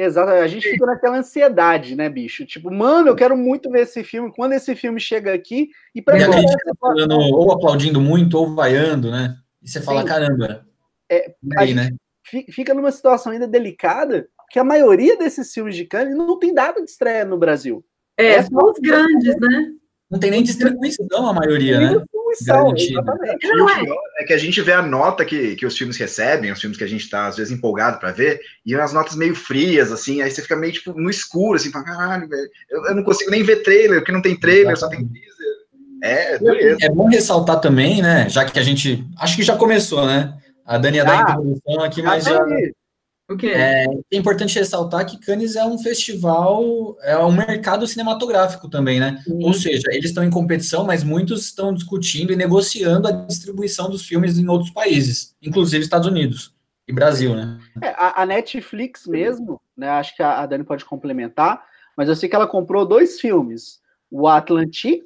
Exato, 0.00 0.30
a 0.30 0.46
gente 0.46 0.70
fica 0.70 0.86
naquela 0.86 1.18
ansiedade, 1.18 1.96
né, 1.96 2.08
bicho? 2.08 2.46
Tipo, 2.46 2.72
mano, 2.72 3.08
eu 3.08 3.16
quero 3.16 3.36
muito 3.36 3.68
ver 3.68 3.80
esse 3.80 4.04
filme. 4.04 4.32
Quando 4.32 4.52
esse 4.52 4.76
filme 4.76 5.00
chega 5.00 5.34
aqui 5.34 5.70
e 5.92 6.00
para 6.00 6.16
mim. 6.16 6.22
A 6.22 6.40
gente 6.40 6.52
tá 6.52 6.72
falando, 6.80 7.18
ou 7.18 7.50
aplaudindo 7.50 8.00
muito 8.00 8.38
ou 8.38 8.54
vaiando, 8.54 9.10
né? 9.10 9.36
E 9.60 9.68
você 9.68 9.80
fala, 9.80 10.02
Sim. 10.02 10.06
caramba. 10.06 10.64
É, 11.10 11.34
aí, 11.56 11.74
né? 11.74 11.90
fica 12.52 12.74
numa 12.74 12.92
situação 12.92 13.32
ainda 13.32 13.48
delicada, 13.48 14.28
que 14.50 14.58
a 14.60 14.64
maioria 14.64 15.16
desses 15.16 15.52
filmes 15.52 15.74
de 15.74 15.84
Cannes 15.84 16.16
não 16.16 16.38
tem 16.38 16.54
data 16.54 16.80
de 16.80 16.88
estreia 16.88 17.24
no 17.24 17.36
Brasil. 17.36 17.84
É, 18.16 18.40
são 18.42 18.70
os 18.70 18.78
grandes, 18.78 19.34
né? 19.40 19.72
Não 20.08 20.20
tem 20.20 20.30
nem 20.30 20.44
distribuição 20.44 21.26
a 21.26 21.32
maioria, 21.32 21.80
né? 21.80 22.04
Distribuição, 22.30 22.74
exatamente. 22.76 23.46
Não, 23.48 23.68
é. 23.68 23.84
é 24.20 24.24
que 24.24 24.32
a 24.32 24.38
gente 24.38 24.60
vê 24.60 24.72
a 24.72 24.82
nota 24.82 25.24
que, 25.24 25.56
que 25.56 25.66
os 25.66 25.76
filmes 25.76 25.96
recebem, 25.96 26.50
os 26.52 26.60
filmes 26.60 26.76
que 26.76 26.84
a 26.84 26.88
gente 26.88 27.08
tá, 27.08 27.26
às 27.26 27.36
vezes, 27.36 27.52
empolgado 27.52 27.98
para 27.98 28.12
ver, 28.12 28.40
e 28.64 28.74
as 28.74 28.92
notas 28.92 29.16
meio 29.16 29.34
frias, 29.34 29.92
assim, 29.92 30.20
aí 30.20 30.30
você 30.30 30.42
fica 30.42 30.56
meio, 30.56 30.72
tipo, 30.72 30.92
no 30.92 31.10
escuro, 31.10 31.56
assim, 31.56 31.70
pra 31.70 31.82
caralho, 31.82 32.28
velho, 32.28 32.48
eu, 32.70 32.86
eu, 32.86 32.94
não 32.94 33.02
consigo 33.02 33.30
nem 33.30 33.42
ver 33.42 33.62
trailer, 33.62 34.00
porque 34.00 34.12
não 34.12 34.22
tem 34.22 34.38
trailer, 34.38 34.76
só 34.76 34.88
tem 34.88 35.06
teaser. 35.06 35.28
É, 36.02 36.38
beleza. 36.38 36.78
É 36.82 36.88
bom 36.90 37.08
ressaltar 37.08 37.60
também, 37.60 38.02
né, 38.02 38.28
já 38.28 38.44
que 38.44 38.58
a 38.58 38.62
gente, 38.62 39.04
acho 39.18 39.36
que 39.36 39.42
já 39.42 39.56
começou, 39.56 40.06
né, 40.06 40.34
a 40.64 40.78
Dani 40.78 41.00
a 41.00 41.22
introdução 41.22 41.82
aqui, 41.84 42.02
mas 42.02 42.24
já... 42.24 42.42
O 42.42 42.87
quê? 43.36 43.48
É, 43.48 43.84
é 43.84 44.16
importante 44.16 44.58
ressaltar 44.58 45.04
que 45.04 45.18
Cannes 45.18 45.54
é 45.54 45.62
um 45.62 45.78
festival, 45.78 46.96
é 47.02 47.18
um 47.18 47.30
mercado 47.30 47.86
cinematográfico 47.86 48.70
também, 48.70 48.98
né? 48.98 49.22
Ou 49.28 49.52
seja, 49.52 49.84
eles 49.90 50.06
estão 50.06 50.24
em 50.24 50.30
competição, 50.30 50.86
mas 50.86 51.04
muitos 51.04 51.44
estão 51.44 51.74
discutindo 51.74 52.32
e 52.32 52.36
negociando 52.36 53.06
a 53.06 53.12
distribuição 53.12 53.90
dos 53.90 54.06
filmes 54.06 54.38
em 54.38 54.48
outros 54.48 54.70
países, 54.70 55.36
inclusive 55.42 55.84
Estados 55.84 56.08
Unidos 56.08 56.54
e 56.88 56.92
Brasil, 56.92 57.36
né? 57.36 57.60
É, 57.82 57.88
a, 57.88 58.22
a, 58.22 58.26
Netflix 58.26 59.06
mesmo, 59.06 59.60
né? 59.76 59.90
Acho 59.90 60.16
que 60.16 60.22
a, 60.22 60.40
a 60.40 60.46
Dani 60.46 60.64
pode 60.64 60.86
complementar, 60.86 61.62
mas 61.94 62.08
eu 62.08 62.16
sei 62.16 62.30
que 62.30 62.34
ela 62.34 62.46
comprou 62.46 62.86
dois 62.86 63.20
filmes: 63.20 63.78
o 64.10 64.26
Atlantic, 64.26 65.04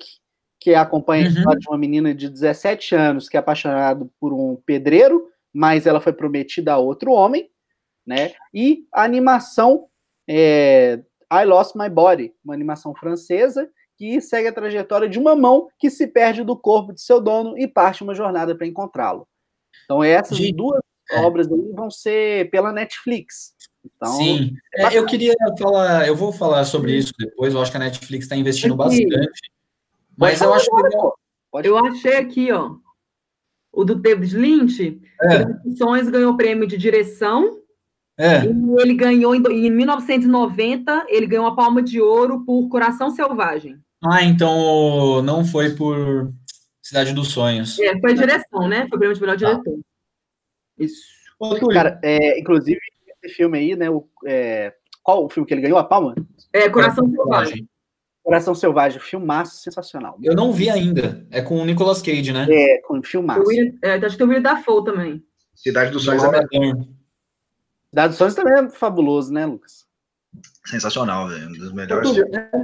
que 0.61 0.77
acompanha 0.77 1.25
uhum. 1.25 1.29
a 1.29 1.39
história 1.39 1.59
de 1.59 1.69
uma 1.69 1.77
menina 1.77 2.15
de 2.15 2.29
17 2.29 2.95
anos 2.95 3.29
que 3.29 3.37
é 3.37 3.41
apaixonada 3.41 4.09
por 4.21 4.33
um 4.33 4.55
pedreiro, 4.65 5.29
mas 5.53 5.89
ela 5.89 6.01
foi 6.01 6.13
prometida 6.13 6.75
a 6.75 6.79
outro 6.79 7.11
homem 7.11 7.51
né? 8.07 8.33
E 8.53 8.87
a 8.93 9.05
animação 9.05 9.87
é, 10.29 11.01
I 11.33 11.45
Lost 11.45 11.75
My 11.75 11.89
Body, 11.89 12.35
uma 12.45 12.55
animação 12.55 12.95
francesa 12.95 13.69
que 13.97 14.21
segue 14.21 14.49
a 14.49 14.53
trajetória 14.53 15.09
de 15.09 15.19
uma 15.19 15.37
mão 15.37 15.69
que 15.79 15.89
se 15.89 16.07
perde 16.07 16.43
do 16.43 16.57
corpo 16.57 16.93
de 16.93 17.01
seu 17.01 17.21
dono 17.21 17.57
e 17.57 17.69
parte 17.69 18.03
uma 18.03 18.15
jornada 18.15 18.55
para 18.55 18.67
encontrá-lo. 18.67 19.29
Então 19.85 20.03
essas 20.03 20.37
de... 20.37 20.53
duas 20.53 20.81
é. 21.11 21.21
obras 21.21 21.51
aí 21.51 21.73
vão 21.73 21.91
ser 21.91 22.51
pela 22.51 22.73
Netflix. 22.73 23.55
Então, 23.85 24.13
Sim, 24.13 24.55
é, 24.75 24.97
eu 24.97 25.05
queria 25.07 25.35
falar, 25.59 26.07
eu 26.07 26.15
vou 26.15 26.33
falar 26.33 26.65
sobre 26.65 26.97
isso 26.97 27.13
depois. 27.19 27.53
Eu 27.53 27.61
acho 27.61 27.71
que 27.71 27.77
a 27.77 27.81
Netflix 27.81 28.25
está 28.25 28.37
investindo 28.37 28.77
bastante. 28.77 29.31
Mas 30.17 30.41
eu 30.41 30.53
acho 30.55 30.67
que 30.67 31.69
eu 31.69 31.79
achei 31.79 32.17
aqui, 32.17 32.53
ó, 32.53 32.77
o 33.73 33.85
do 33.85 33.95
David 33.95 34.37
Lynch, 34.37 35.01
é. 35.23 36.11
ganhou 36.11 36.37
prêmio 36.37 36.67
de 36.67 36.77
direção 36.77 37.62
é. 38.19 38.45
E 38.45 38.83
ele 38.83 38.95
ganhou, 38.95 39.35
em 39.35 39.71
1990, 39.71 41.07
ele 41.09 41.27
ganhou 41.27 41.47
a 41.47 41.57
palma 41.57 41.83
de 41.83 42.01
ouro 42.01 42.45
por 42.45 42.69
Coração 42.69 43.11
Selvagem. 43.11 43.79
Ah, 44.05 44.23
então 44.23 45.23
não 45.23 45.45
foi 45.45 45.71
por 45.75 46.31
Cidade 46.83 47.13
dos 47.13 47.29
Sonhos. 47.29 47.79
É, 47.79 47.99
foi 48.01 48.13
a 48.13 48.17
direção, 48.17 48.69
né? 48.69 48.87
Foi 48.89 48.97
o 48.97 48.99
prêmio 48.99 49.15
de 49.15 49.21
melhor 49.21 49.39
tá. 49.39 49.47
diretor. 49.47 49.79
Isso. 50.79 51.03
Cara, 51.73 51.99
é, 52.03 52.39
inclusive, 52.39 52.79
esse 53.23 53.35
filme 53.35 53.59
aí, 53.59 53.77
né? 53.77 53.91
O, 53.91 54.07
é, 54.27 54.75
qual 55.03 55.25
o 55.25 55.29
filme 55.29 55.47
que 55.47 55.55
ele 55.55 55.63
ganhou 55.63 55.79
a 55.79 55.85
palma? 55.85 56.15
É, 56.53 56.69
Coração 56.69 57.09
Selvagem. 57.09 57.69
Coração 58.23 58.55
Selvagem, 58.55 59.01
filmaço 59.01 59.57
sensacional. 59.57 60.17
Eu 60.23 60.35
não 60.35 60.53
vi 60.53 60.71
ainda. 60.71 61.27
É 61.31 61.41
com 61.41 61.61
o 61.61 61.65
Nicolas 61.65 62.01
Cage, 62.03 62.33
né? 62.33 62.47
É, 62.49 62.81
com 62.83 63.03
filmaço. 63.03 63.43
é, 63.83 63.95
acho 63.95 64.11
que 64.11 64.19
tem 64.19 64.27
o 64.27 64.29
William 64.29 64.43
Dafoe 64.43 64.85
também. 64.85 65.25
Cidade 65.55 65.91
dos 65.91 66.05
Sonhos 66.05 66.23
é 66.23 66.29
dos 67.93 68.17
Sonhos 68.17 68.35
também 68.35 68.55
é 68.55 68.71
fabuloso, 68.71 69.33
né, 69.33 69.45
Lucas? 69.47 69.87
Sensacional, 70.65 71.29
velho. 71.29 71.49
Um 71.49 71.53
dos 71.53 71.73
melhores 71.73 72.11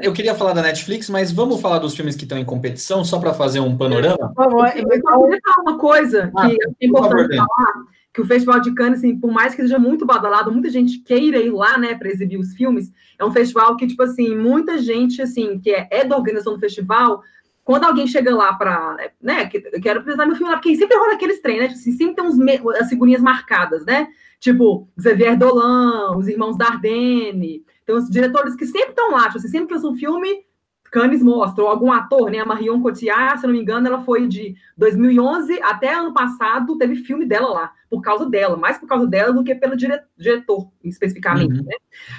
Eu 0.02 0.12
queria 0.12 0.34
falar 0.34 0.52
da 0.52 0.62
Netflix, 0.62 1.10
mas 1.10 1.32
vamos 1.32 1.60
falar 1.60 1.78
dos 1.78 1.94
filmes 1.94 2.16
que 2.16 2.22
estão 2.22 2.38
em 2.38 2.44
competição, 2.44 3.04
só 3.04 3.18
para 3.18 3.34
fazer 3.34 3.60
um 3.60 3.76
panorama? 3.76 4.16
Por 4.28 4.34
favor, 4.34 4.66
eu 4.68 4.88
queria 4.88 5.02
falar 5.02 5.62
uma 5.62 5.78
coisa 5.78 6.32
ah, 6.36 6.48
que 6.48 6.56
é 6.80 6.86
importante 6.86 7.36
falar, 7.36 7.72
que 8.14 8.20
o 8.20 8.26
Festival 8.26 8.60
de 8.60 8.74
Cannes, 8.74 9.00
assim, 9.00 9.18
por 9.18 9.30
mais 9.30 9.54
que 9.54 9.62
seja 9.62 9.78
muito 9.78 10.06
badalado, 10.06 10.52
muita 10.52 10.70
gente 10.70 11.00
queira 11.00 11.38
ir 11.38 11.50
lá, 11.50 11.76
né, 11.76 11.94
para 11.94 12.08
exibir 12.08 12.38
os 12.38 12.54
filmes, 12.54 12.90
é 13.18 13.24
um 13.24 13.32
festival 13.32 13.76
que, 13.76 13.86
tipo 13.86 14.02
assim, 14.02 14.34
muita 14.36 14.78
gente, 14.78 15.20
assim, 15.20 15.58
que 15.58 15.70
é, 15.70 15.88
é 15.90 16.04
da 16.04 16.16
organização 16.16 16.54
do 16.54 16.60
festival, 16.60 17.22
quando 17.64 17.84
alguém 17.84 18.06
chega 18.06 18.34
lá 18.34 18.54
para, 18.54 18.96
né, 19.20 19.46
que, 19.46 19.58
eu 19.58 19.80
quero 19.80 20.00
apresentar 20.00 20.24
meu 20.24 20.36
filme 20.36 20.50
lá, 20.50 20.56
porque 20.56 20.74
sempre 20.74 20.96
rola 20.96 21.14
aqueles 21.14 21.40
trem, 21.42 21.58
né, 21.58 21.68
tipo 21.68 21.78
assim, 21.78 21.92
sempre 21.92 22.16
tem 22.16 22.24
uns, 22.24 22.38
as 22.80 22.88
figurinhas 22.88 23.20
marcadas, 23.20 23.84
né, 23.84 24.08
Tipo, 24.40 24.88
Xavier 25.00 25.36
Dolan, 25.36 26.16
os 26.16 26.28
irmãos 26.28 26.56
Dardenne. 26.56 27.64
Então, 27.82 27.96
os 27.96 28.08
diretores 28.08 28.54
que 28.54 28.66
sempre 28.66 28.90
estão 28.90 29.10
lá, 29.10 29.24
tipo, 29.24 29.38
assim, 29.38 29.48
sempre 29.48 29.78
que 29.78 29.86
um 29.86 29.96
filme, 29.96 30.46
Cannes 30.90 31.22
mostra, 31.22 31.64
ou 31.64 31.70
algum 31.70 31.92
ator, 31.92 32.30
né? 32.30 32.38
A 32.38 32.46
Marion 32.46 32.80
Cotillard, 32.80 33.40
se 33.40 33.46
não 33.46 33.52
me 33.52 33.60
engano, 33.60 33.86
ela 33.86 34.00
foi 34.00 34.26
de 34.26 34.54
2011 34.76 35.60
até 35.62 35.94
ano 35.94 36.14
passado, 36.14 36.78
teve 36.78 36.96
filme 36.96 37.26
dela 37.26 37.48
lá, 37.48 37.72
por 37.90 38.00
causa 38.00 38.28
dela, 38.28 38.56
mais 38.56 38.78
por 38.78 38.86
causa 38.86 39.06
dela 39.06 39.32
do 39.32 39.44
que 39.44 39.54
pelo 39.54 39.76
dire 39.76 40.00
diretor, 40.16 40.70
especificamente, 40.84 41.58
uhum. 41.58 41.64
né? 41.64 41.74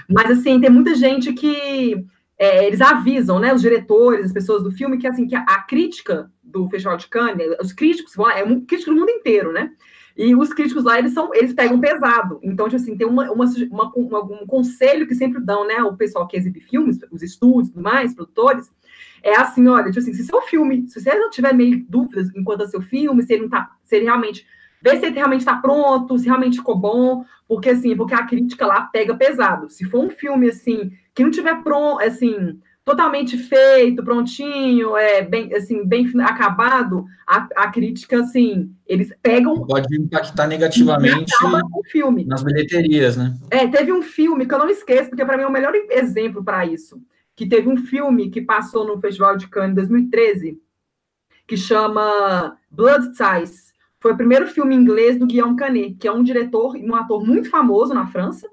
Mas, 0.07 0.31
assim, 0.31 0.59
tem 0.59 0.69
muita 0.69 0.93
gente 0.93 1.33
que 1.33 2.05
é, 2.37 2.65
eles 2.65 2.79
avisam, 2.79 3.39
né, 3.39 3.53
os 3.53 3.61
diretores, 3.61 4.25
as 4.25 4.33
pessoas 4.33 4.63
do 4.63 4.71
filme, 4.71 4.97
que 4.97 5.07
assim, 5.07 5.27
que 5.27 5.35
a, 5.35 5.41
a 5.41 5.61
crítica 5.63 6.31
do 6.41 6.69
Festival 6.69 6.97
de 6.97 7.07
Cannes, 7.07 7.55
os 7.61 7.73
críticos, 7.73 8.13
é 8.33 8.43
um 8.43 8.65
crítico 8.65 8.91
do 8.91 8.97
mundo 8.97 9.09
inteiro, 9.09 9.51
né? 9.51 9.71
E 10.21 10.35
os 10.35 10.51
críticos 10.51 10.83
lá, 10.83 10.99
eles 10.99 11.13
são, 11.13 11.33
eles 11.33 11.53
pegam 11.53 11.79
pesado. 11.79 12.41
Então, 12.43 12.67
tipo 12.67 12.75
assim, 12.75 12.97
tem 12.97 13.07
uma, 13.07 13.31
uma, 13.31 13.45
uma, 13.71 14.21
um 14.21 14.45
conselho 14.45 15.07
que 15.07 15.15
sempre 15.15 15.39
dão, 15.39 15.65
né, 15.65 15.81
o 15.81 15.95
pessoal 15.95 16.27
que 16.27 16.35
exibe 16.35 16.59
filmes, 16.59 16.99
os 17.09 17.23
estúdios 17.23 17.69
tudo 17.69 17.81
mais, 17.81 18.13
produtores, 18.13 18.69
é 19.23 19.37
assim, 19.37 19.65
olha, 19.69 19.85
tipo 19.85 19.99
assim, 19.99 20.13
se 20.13 20.25
seu 20.25 20.41
filme, 20.41 20.85
se 20.89 20.99
você 20.99 21.15
não 21.15 21.29
tiver 21.29 21.53
meio 21.53 21.85
dúvidas 21.87 22.29
enquanto 22.35 22.63
é 22.63 22.67
seu 22.67 22.81
filme, 22.81 23.23
se 23.23 23.31
ele 23.31 23.43
não 23.43 23.49
tá, 23.49 23.71
se 23.81 23.95
ele 23.95 24.05
realmente, 24.05 24.45
vê 24.81 24.97
se 24.97 25.05
ele 25.05 25.15
realmente 25.15 25.39
está 25.39 25.55
pronto, 25.55 26.17
se 26.17 26.25
realmente 26.25 26.57
ficou 26.57 26.77
bom, 26.77 27.23
porque 27.47 27.69
assim, 27.69 27.95
porque 27.95 28.13
a 28.13 28.25
crítica 28.25 28.67
lá 28.67 28.81
pega 28.91 29.15
pesado. 29.15 29.69
Se 29.69 29.85
for 29.85 30.03
um 30.03 30.09
filme, 30.09 30.49
assim, 30.49 30.91
que 31.15 31.23
não 31.23 31.31
tiver 31.31 31.63
pronto, 31.63 32.01
assim, 32.03 32.59
totalmente 32.85 33.37
feito, 33.37 34.03
prontinho, 34.03 34.97
é 34.97 35.21
bem 35.21 35.53
assim, 35.53 35.85
bem 35.85 36.09
acabado, 36.21 37.05
a, 37.25 37.47
a 37.55 37.71
crítica 37.71 38.21
assim, 38.21 38.73
eles 38.87 39.13
pegam 39.21 39.65
pode 39.65 39.95
impactar 39.95 40.47
negativamente 40.47 41.31
o 41.43 41.83
filme. 41.83 42.25
nas 42.25 42.43
bilheterias, 42.43 43.15
né? 43.15 43.37
É, 43.51 43.67
teve 43.67 43.93
um 43.93 44.01
filme 44.01 44.45
que 44.45 44.53
eu 44.53 44.59
não 44.59 44.69
esqueço, 44.69 45.09
porque 45.09 45.23
para 45.23 45.37
mim 45.37 45.43
é 45.43 45.47
o 45.47 45.51
melhor 45.51 45.73
exemplo 45.91 46.43
para 46.43 46.65
isso, 46.65 47.01
que 47.35 47.45
teve 47.45 47.69
um 47.69 47.77
filme 47.77 48.29
que 48.29 48.41
passou 48.41 48.85
no 48.85 48.99
Festival 48.99 49.37
de 49.37 49.47
Cannes 49.47 49.71
em 49.71 49.75
2013, 49.75 50.59
que 51.47 51.57
chama 51.57 52.57
Blood 52.71 53.11
Ties. 53.13 53.69
Foi 53.99 54.13
o 54.13 54.17
primeiro 54.17 54.47
filme 54.47 54.75
inglês 54.75 55.17
do 55.17 55.27
Guillaume 55.27 55.57
Canet, 55.57 55.95
que 55.95 56.07
é 56.07 56.11
um 56.11 56.23
diretor 56.23 56.75
e 56.75 56.89
um 56.89 56.95
ator 56.95 57.25
muito 57.25 57.49
famoso 57.49 57.93
na 57.93 58.07
França 58.07 58.47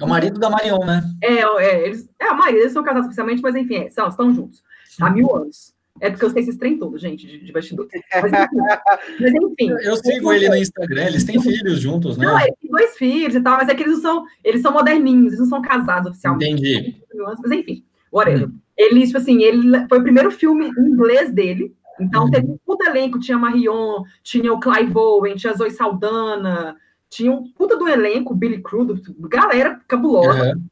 é 0.00 0.04
o 0.04 0.08
marido 0.08 0.38
da 0.38 0.50
Marion, 0.50 0.84
né? 0.84 1.02
É, 1.22 1.40
é, 1.42 1.86
eles, 1.86 2.08
é 2.20 2.28
a 2.28 2.34
marido, 2.34 2.60
eles 2.60 2.72
são 2.72 2.82
casados 2.82 3.06
oficialmente, 3.06 3.42
mas 3.42 3.54
enfim, 3.54 3.76
é, 3.76 3.90
são, 3.90 4.08
estão 4.08 4.34
juntos. 4.34 4.62
Há 5.00 5.10
mil 5.10 5.34
anos. 5.34 5.74
É 6.00 6.10
porque 6.10 6.24
eu 6.24 6.30
sei 6.30 6.42
esses 6.42 6.56
trem 6.56 6.76
todos, 6.76 7.00
gente, 7.00 7.26
de, 7.26 7.38
de. 7.38 7.52
Mas 7.52 7.70
enfim. 7.70 7.76
Mas, 9.20 9.32
enfim 9.34 9.70
eu 9.80 9.96
sigo 9.96 10.32
ele 10.32 10.48
no 10.48 10.56
Instagram, 10.56 11.04
eles 11.04 11.24
têm 11.24 11.40
filhos 11.40 11.80
juntos, 11.80 12.16
né? 12.16 12.26
Não, 12.26 12.40
eles 12.40 12.54
têm 12.60 12.70
dois 12.70 12.96
filhos 12.96 13.34
e 13.36 13.40
tal, 13.40 13.58
mas 13.58 13.68
é 13.68 13.74
que 13.74 13.82
eles 13.82 13.94
não 13.94 14.02
são, 14.02 14.24
eles 14.42 14.60
são 14.60 14.72
moderninhos, 14.72 15.28
eles 15.28 15.38
não 15.38 15.46
são 15.46 15.62
casados 15.62 16.10
oficialmente. 16.10 16.52
Entendi. 16.52 16.96
Mas 17.14 17.50
enfim, 17.52 17.84
whatever. 18.12 18.48
Hum. 18.48 18.58
Ele, 18.76 19.06
tipo 19.06 19.18
assim, 19.18 19.42
ele 19.42 19.86
foi 19.88 19.98
o 19.98 20.02
primeiro 20.02 20.32
filme 20.32 20.66
em 20.66 20.80
inglês 20.80 21.32
dele, 21.32 21.72
então 22.00 22.24
hum. 22.24 22.30
teve 22.30 22.46
um 22.46 22.58
puto 22.66 22.84
elenco, 22.84 23.20
tinha 23.20 23.38
Marion, 23.38 24.02
tinha 24.22 24.52
o 24.52 24.58
Clive 24.58 24.96
Owen, 24.96 25.36
tinha 25.36 25.52
a 25.52 25.56
Zoe 25.56 25.70
Saldana, 25.70 26.76
tinha 27.14 27.32
um 27.32 27.44
puta 27.52 27.76
do 27.76 27.88
elenco, 27.88 28.34
Billy 28.34 28.60
Crudup, 28.60 29.00
galera 29.28 29.80
cabulosa. 29.86 30.54
Uhum. 30.54 30.64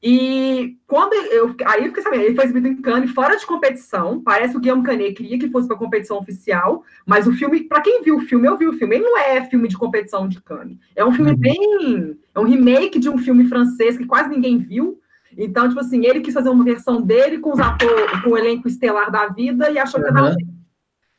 E 0.00 0.76
quando 0.86 1.12
eu. 1.12 1.56
Aí 1.66 1.82
eu 1.82 1.88
fiquei 1.88 2.02
sabendo, 2.04 2.22
ele 2.22 2.36
foi 2.36 2.44
exibido 2.44 2.68
em 2.68 2.80
Cannes 2.80 3.10
fora 3.10 3.36
de 3.36 3.44
competição. 3.44 4.22
Parece 4.22 4.52
que 4.52 4.58
o 4.58 4.60
Guilherme 4.60 4.84
Canet 4.84 5.12
queria 5.12 5.38
que 5.38 5.50
fosse 5.50 5.66
para 5.66 5.76
competição 5.76 6.18
oficial, 6.18 6.84
mas 7.04 7.26
o 7.26 7.32
filme, 7.32 7.64
para 7.64 7.80
quem 7.80 8.00
viu 8.02 8.16
o 8.16 8.20
filme, 8.20 8.46
eu 8.46 8.56
vi 8.56 8.68
o 8.68 8.74
filme, 8.74 8.94
ele 8.94 9.04
não 9.04 9.18
é 9.18 9.44
filme 9.46 9.66
de 9.66 9.76
competição 9.76 10.28
de 10.28 10.40
Cannes. 10.40 10.78
É 10.94 11.04
um 11.04 11.12
filme 11.12 11.32
uhum. 11.32 11.36
bem. 11.36 12.16
É 12.32 12.38
um 12.38 12.44
remake 12.44 13.00
de 13.00 13.08
um 13.08 13.18
filme 13.18 13.46
francês 13.46 13.96
que 13.98 14.06
quase 14.06 14.28
ninguém 14.28 14.58
viu. 14.58 15.00
Então, 15.36 15.68
tipo 15.68 15.80
assim, 15.80 16.06
ele 16.06 16.20
quis 16.20 16.32
fazer 16.32 16.48
uma 16.48 16.64
versão 16.64 17.02
dele 17.02 17.38
com 17.38 17.52
os 17.52 17.58
atores, 17.58 18.22
com 18.22 18.30
o 18.30 18.38
elenco 18.38 18.68
estelar 18.68 19.10
da 19.10 19.26
vida 19.26 19.68
e 19.68 19.78
achou 19.78 20.00
uhum. 20.00 20.06
que 20.06 20.12
estava 20.12 20.36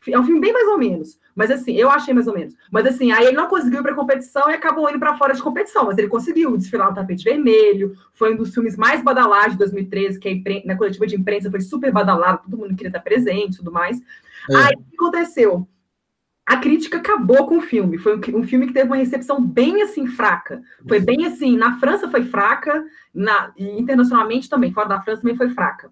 é 0.08 0.20
um 0.20 0.24
filme 0.24 0.40
bem 0.40 0.54
mais 0.54 0.68
ou 0.68 0.78
menos. 0.78 1.20
Mas 1.36 1.52
assim, 1.52 1.74
eu 1.74 1.90
achei 1.90 2.14
mais 2.14 2.28
ou 2.28 2.34
menos. 2.34 2.56
Mas 2.72 2.86
assim, 2.86 3.12
aí 3.12 3.26
ele 3.28 3.36
não 3.36 3.48
conseguiu 3.48 3.80
ir 3.80 3.84
para 3.84 3.96
competição 3.96 4.50
e 4.50 4.54
acabou 4.54 4.90
indo 4.90 5.00
para 5.00 5.18
fora 5.18 5.34
de 5.34 5.42
competição. 5.42 5.86
Mas 5.86 5.98
ele 5.98 6.08
conseguiu 6.08 6.56
desfilar 6.58 6.90
no 6.90 6.96
tapete 6.96 7.24
vermelho. 7.24 7.96
Foi 8.14 8.34
um 8.34 8.38
dos 8.38 8.54
filmes 8.54 8.78
mais 8.78 9.04
badalados 9.04 9.54
de 9.54 9.60
2013, 9.60 10.20
que 10.20 10.30
impren... 10.30 10.64
na 10.66 10.78
coletiva 10.78 11.06
de 11.06 11.16
imprensa 11.16 11.52
foi 11.52 11.62
super 11.62 11.92
badalado, 11.92 12.44
todo 12.44 12.58
mundo 12.58 12.76
queria 12.76 12.90
estar 12.90 13.02
presente 13.02 13.56
e 13.56 13.58
tudo 13.58 13.72
mais. 13.72 14.00
É. 14.50 14.56
Aí 14.56 14.74
o 14.76 14.84
que 14.90 14.96
aconteceu? 14.96 15.68
a 16.50 16.58
crítica 16.58 16.98
acabou 16.98 17.46
com 17.46 17.60
o 17.60 17.62
filme. 17.62 18.00
Foi 18.00 18.16
um, 18.16 18.40
um, 18.40 18.44
filme 18.44 18.66
que 18.66 18.74
teve 18.74 18.88
uma 18.88 18.96
recepção 18.96 19.40
bem 19.40 19.84
assim 19.84 20.08
fraca. 20.08 20.64
Foi 20.88 21.00
bem 21.00 21.28
assim, 21.28 21.56
na 21.56 21.78
França 21.78 22.10
foi 22.10 22.24
fraca, 22.24 22.84
na, 23.14 23.54
e 23.56 23.80
internacionalmente 23.80 24.50
também, 24.50 24.74
fora 24.74 24.90
da 24.90 25.00
França 25.00 25.22
também 25.22 25.38
foi 25.38 25.52
fraca. 25.52 25.92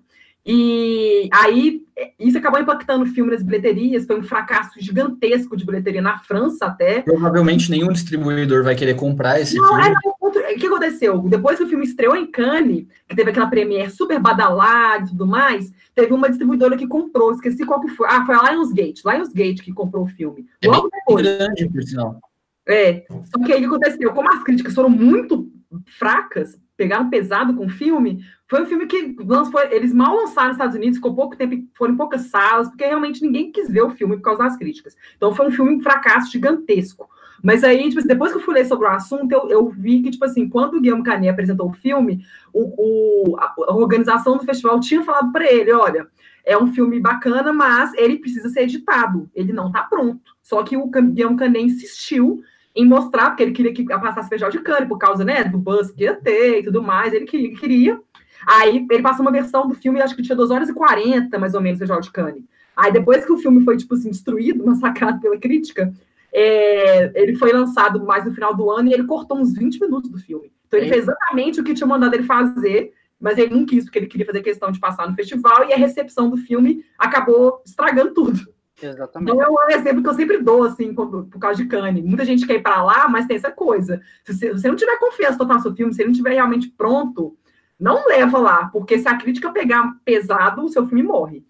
E 0.50 1.30
aí, 1.34 1.84
isso 2.18 2.38
acabou 2.38 2.62
impactando 2.62 3.04
o 3.04 3.08
filme 3.08 3.32
nas 3.32 3.44
bilheterias, 3.44 4.06
foi 4.06 4.18
um 4.18 4.24
fracasso 4.24 4.80
gigantesco 4.80 5.58
de 5.58 5.66
bilheteria 5.66 6.02
na 6.02 6.20
França 6.20 6.68
até. 6.68 7.02
Provavelmente 7.02 7.70
nenhum 7.70 7.92
distribuidor 7.92 8.64
vai 8.64 8.74
querer 8.74 8.94
comprar 8.96 9.42
esse 9.42 9.58
não, 9.58 9.68
filme. 9.68 9.84
É, 9.84 9.90
não, 9.90 10.18
o 10.54 10.60
que 10.60 10.68
aconteceu? 10.68 11.20
Depois 11.20 11.58
que 11.58 11.66
o 11.66 11.68
filme 11.68 11.84
estreou 11.84 12.16
em 12.16 12.32
Cannes, 12.32 12.88
que 13.10 13.16
teve 13.16 13.32
aquela 13.32 13.48
premiere 13.48 13.92
super 13.92 14.22
badalada 14.22 15.04
e 15.04 15.10
tudo 15.10 15.28
mais, 15.28 15.70
teve 15.94 16.14
uma 16.14 16.30
distribuidora 16.30 16.78
que 16.78 16.88
comprou, 16.88 17.34
esqueci 17.34 17.66
qual 17.66 17.82
que 17.82 17.90
foi. 17.90 18.08
Ah, 18.10 18.26
foi 18.26 18.36
a 18.36 18.52
Lionsgate, 18.52 19.02
Lionsgate 19.06 19.62
que 19.62 19.74
comprou 19.74 20.06
o 20.06 20.08
filme. 20.08 20.46
É 20.62 20.68
Logo 20.70 20.90
depois. 20.90 21.26
grande, 21.26 21.68
por 21.70 21.84
sinal. 21.84 22.22
É, 22.66 23.06
só 23.10 23.44
que 23.44 23.52
aí 23.52 23.66
o 23.66 23.70
que 23.70 23.76
aconteceu? 23.76 24.14
Como 24.14 24.32
as 24.32 24.44
críticas 24.44 24.74
foram 24.74 24.90
muito 24.90 25.50
fracas, 25.98 26.58
pegaram 26.78 27.10
pesado 27.10 27.56
com 27.56 27.66
o 27.66 27.70
filme, 27.70 28.24
foi 28.48 28.62
um 28.62 28.66
filme 28.66 28.86
que 28.86 29.16
foi, 29.52 29.76
eles 29.76 29.92
mal 29.92 30.16
lançaram 30.16 30.50
nos 30.50 30.56
Estados 30.56 30.76
Unidos, 30.76 30.98
ficou 30.98 31.16
pouco 31.16 31.36
tempo, 31.36 31.68
foram 31.74 31.96
em 31.96 31.98
poucas 31.98 32.22
salas, 32.28 32.70
porque 32.70 32.86
realmente 32.86 33.22
ninguém 33.22 33.52
quis 33.52 33.70
ver 33.70 33.82
o 33.82 33.90
filme 33.90 34.16
por 34.16 34.22
causa 34.22 34.44
das 34.44 34.56
críticas. 34.56 34.96
Então 35.18 35.34
foi 35.34 35.48
um 35.48 35.52
filme 35.52 35.76
um 35.76 35.82
fracasso 35.82 36.32
gigantesco. 36.32 37.10
Mas 37.44 37.64
aí, 37.64 37.88
tipo 37.88 38.00
assim, 38.00 38.08
depois 38.08 38.32
que 38.32 38.38
eu 38.38 38.42
fui 38.42 38.54
ler 38.54 38.66
sobre 38.66 38.88
o 38.88 38.92
assunto, 38.92 39.32
eu, 39.32 39.50
eu 39.50 39.70
vi 39.70 40.02
que, 40.02 40.12
tipo 40.12 40.26
assim, 40.26 40.50
quando 40.50 40.76
o 40.76 40.82
Guilherme 40.82 41.04
Canet 41.04 41.30
apresentou 41.30 41.70
o 41.70 41.74
filme, 41.74 42.26
o, 42.54 43.32
o 43.32 43.38
a, 43.38 43.76
organização 43.76 44.38
do 44.38 44.46
festival 44.46 44.80
tinha 44.80 45.04
falado 45.04 45.32
para 45.32 45.52
ele, 45.52 45.72
olha, 45.72 46.08
é 46.44 46.58
um 46.58 46.74
filme 46.74 47.00
bacana, 47.00 47.52
mas 47.54 47.94
ele 47.94 48.18
precisa 48.18 48.50
ser 48.50 48.62
editado, 48.62 49.30
ele 49.36 49.54
não 49.54 49.68
está 49.68 49.84
pronto. 49.84 50.36
Só 50.42 50.64
que 50.64 50.78
o 50.78 50.88
Guilherme 50.88 51.38
Canet 51.38 51.66
insistiu 51.66 52.42
em 52.78 52.86
mostrar, 52.86 53.32
porque 53.32 53.42
ele 53.42 53.52
queria 53.52 53.74
que 53.74 53.84
passasse 53.84 54.30
festival 54.30 54.52
de 54.52 54.60
Cannes, 54.60 54.88
por 54.88 55.00
causa, 55.00 55.26
né, 55.26 55.44
do 55.44 55.58
buzz 55.58 55.90
que 55.92 56.04
ia 56.04 56.14
ter 56.14 56.60
e 56.60 56.64
tudo 56.64 56.84
mais, 56.84 57.12
ele 57.12 57.26
queria, 57.26 57.56
queria. 57.56 58.02
Aí 58.46 58.86
ele 58.90 59.02
passou 59.02 59.26
uma 59.26 59.32
versão 59.32 59.68
do 59.68 59.74
filme, 59.74 60.00
acho 60.00 60.16
que 60.16 60.22
tinha 60.22 60.36
2 60.36 60.52
horas 60.52 60.70
e 60.70 60.74
40, 60.74 61.40
mais 61.40 61.56
ou 61.56 61.62
menos, 61.62 61.80
festival 61.80 62.00
de 62.00 62.12
Cannes. 62.12 62.44
Aí 62.76 62.94
depois 62.94 63.26
que 63.26 63.32
o 63.32 63.38
filme 63.40 63.64
foi, 63.64 63.78
tipo 63.78 63.96
assim, 63.96 64.12
destruído, 64.12 64.64
massacrado 64.64 65.20
pela 65.20 65.40
crítica, 65.40 65.92
é, 66.32 67.12
ele 67.16 67.36
foi 67.36 67.52
lançado 67.52 68.06
mais 68.06 68.26
no 68.26 68.34
final 68.34 68.56
do 68.56 68.70
ano 68.70 68.90
e 68.90 68.94
ele 68.94 69.06
cortou 69.06 69.40
uns 69.40 69.56
20 69.56 69.82
minutos 69.82 70.12
do 70.12 70.20
filme. 70.20 70.52
Então 70.68 70.80
ele 70.80 70.88
é. 70.88 70.94
fez 70.94 71.04
exatamente 71.04 71.60
o 71.60 71.64
que 71.64 71.74
tinha 71.74 71.88
mandado 71.88 72.14
ele 72.14 72.24
fazer, 72.24 72.94
mas 73.20 73.40
ele 73.40 73.56
não 73.56 73.66
quis, 73.66 73.86
porque 73.86 73.98
ele 73.98 74.06
queria 74.06 74.26
fazer 74.28 74.42
questão 74.42 74.72
de 74.72 74.80
passar 74.80 75.10
no 75.10 75.16
festival, 75.16 75.68
e 75.68 75.74
a 75.74 75.78
recepção 75.78 76.30
do 76.30 76.38
filme 76.38 76.86
acabou 77.00 77.60
estragando 77.66 78.14
tudo. 78.14 78.40
Exatamente. 78.82 79.32
Então 79.32 79.42
é 79.42 79.50
um 79.50 79.70
exemplo 79.72 80.04
que 80.04 80.10
eu 80.10 80.14
sempre 80.14 80.38
dou, 80.40 80.64
assim, 80.64 80.94
por, 80.94 81.26
por 81.26 81.40
causa 81.40 81.62
de 81.62 81.68
Cane. 81.68 82.02
Muita 82.02 82.24
gente 82.24 82.46
quer 82.46 82.56
ir 82.56 82.64
para 82.64 82.84
lá, 82.84 83.08
mas 83.08 83.26
tem 83.26 83.36
essa 83.36 83.52
coisa. 83.52 84.02
Se 84.24 84.34
você, 84.34 84.52
você 84.52 84.68
não 84.68 84.76
tiver 84.76 85.00
confiança 85.00 85.38
total 85.38 85.58
no 85.58 85.64
seu 85.64 85.76
filme, 85.76 85.94
se 85.94 86.02
ele 86.02 86.08
não 86.08 86.12
estiver 86.12 86.34
realmente 86.34 86.70
pronto, 86.70 87.36
não 87.80 88.08
leva 88.08 88.38
lá, 88.38 88.68
porque 88.68 88.98
se 88.98 89.08
a 89.08 89.18
crítica 89.18 89.52
pegar 89.52 89.96
pesado, 90.06 90.64
o 90.64 90.70
seu 90.70 90.88
filme 90.88 91.04
morre. 91.04 91.44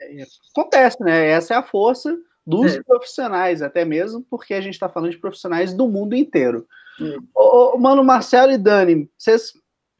É, 0.00 0.24
acontece, 0.50 1.02
né? 1.02 1.28
Essa 1.28 1.54
é 1.54 1.56
a 1.56 1.62
força 1.62 2.18
dos 2.46 2.74
é. 2.74 2.82
profissionais, 2.82 3.62
até 3.62 3.84
mesmo 3.84 4.24
porque 4.28 4.54
a 4.54 4.60
gente 4.60 4.74
está 4.74 4.88
falando 4.88 5.10
de 5.10 5.18
profissionais 5.18 5.72
do 5.72 5.88
mundo 5.88 6.14
inteiro. 6.14 6.66
É. 7.00 7.16
Ô, 7.34 7.78
mano, 7.78 8.04
Marcelo 8.04 8.52
e 8.52 8.58
Dani, 8.58 9.08
vocês 9.16 9.52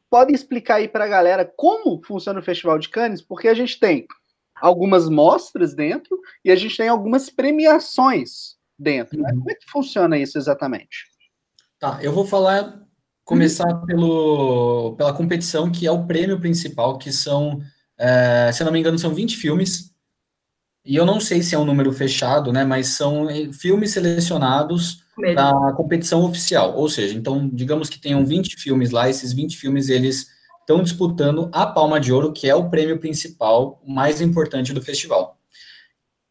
podem 0.09 0.35
explicar 0.35 0.75
aí 0.75 0.87
para 0.87 1.05
a 1.05 1.07
galera 1.07 1.51
como 1.55 2.01
funciona 2.03 2.39
o 2.39 2.43
Festival 2.43 2.77
de 2.77 2.89
Cannes? 2.89 3.21
Porque 3.21 3.47
a 3.47 3.53
gente 3.53 3.79
tem 3.79 4.05
algumas 4.63 5.09
mostras 5.09 5.75
dentro 5.75 6.17
e 6.43 6.49
a 6.49 6.55
gente 6.55 6.77
tem 6.77 6.87
algumas 6.87 7.29
premiações 7.29 8.55
dentro. 8.79 9.19
Né? 9.21 9.29
Uhum. 9.33 9.39
Como 9.39 9.51
é 9.51 9.55
que 9.55 9.69
funciona 9.69 10.17
isso 10.17 10.37
exatamente? 10.37 11.05
Tá, 11.77 11.99
eu 12.01 12.13
vou 12.13 12.25
falar, 12.25 12.81
começar 13.25 13.67
uhum. 13.67 13.85
pelo, 13.85 14.95
pela 14.95 15.13
competição, 15.13 15.69
que 15.69 15.85
é 15.85 15.91
o 15.91 16.07
prêmio 16.07 16.39
principal, 16.39 16.97
que 16.97 17.11
são, 17.11 17.59
é, 17.99 18.51
se 18.53 18.63
eu 18.63 18.65
não 18.65 18.71
me 18.71 18.79
engano, 18.79 18.97
são 18.97 19.13
20 19.13 19.35
filmes 19.35 19.93
e 20.85 20.95
eu 20.95 21.05
não 21.05 21.19
sei 21.19 21.43
se 21.43 21.55
é 21.55 21.59
um 21.59 21.65
número 21.65 21.91
fechado, 21.91 22.53
né, 22.53 22.63
mas 22.63 22.87
são 22.87 23.29
eh, 23.29 23.51
filmes 23.51 23.91
selecionados 23.91 25.03
para 25.15 25.69
a 25.69 25.73
competição 25.73 26.23
oficial. 26.23 26.75
Ou 26.75 26.87
seja, 26.89 27.17
então, 27.17 27.49
digamos 27.51 27.89
que 27.89 27.99
tenham 27.99 28.25
20 28.25 28.57
filmes 28.57 28.91
lá, 28.91 29.09
esses 29.09 29.33
20 29.33 29.57
filmes 29.57 29.89
eles 29.89 30.27
estão 30.63 30.81
disputando 30.81 31.49
a 31.51 31.65
Palma 31.65 31.99
de 31.99 32.11
Ouro, 32.11 32.31
que 32.31 32.49
é 32.49 32.55
o 32.55 32.69
prêmio 32.69 32.97
principal, 32.97 33.81
mais 33.85 34.21
importante 34.21 34.73
do 34.73 34.81
festival. 34.81 35.37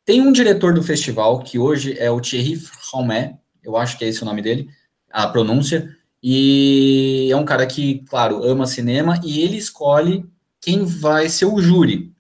Tem 0.05 0.21
um 0.21 0.33
diretor 0.33 0.75
do 0.75 0.83
festival, 0.83 1.41
que 1.41 1.59
hoje 1.59 1.97
é 1.99 2.11
o 2.11 2.21
Thierry 2.21 2.57
Fromé, 2.57 3.39
eu 3.63 3.77
acho 3.77 3.97
que 3.97 4.05
é 4.05 4.09
esse 4.09 4.23
o 4.23 4.27
nome 4.27 4.43
dele, 4.43 4.69
a 5.11 5.29
pronúncia, 5.29 5.97
e 6.23 7.29
é 7.31 7.37
um 7.37 7.45
cara 7.45 7.67
que, 7.67 8.01
claro, 8.09 8.43
ama 8.43 8.67
cinema, 8.67 9.21
e 9.23 9.41
ele 9.41 9.57
escolhe 9.57 10.25
quem 10.61 10.85
vai 10.85 11.29
ser 11.29 11.47
o 11.47 11.61
júri. 11.61 12.13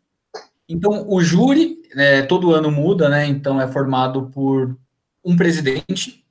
Então, 0.68 1.07
o 1.09 1.20
júri 1.20 1.83
é, 1.96 2.22
todo 2.22 2.55
ano 2.55 2.70
muda, 2.70 3.09
né? 3.09 3.27
Então 3.27 3.61
é 3.61 3.66
formado 3.66 4.31
por 4.33 4.77
um 5.25 5.37
presidente 5.37 6.25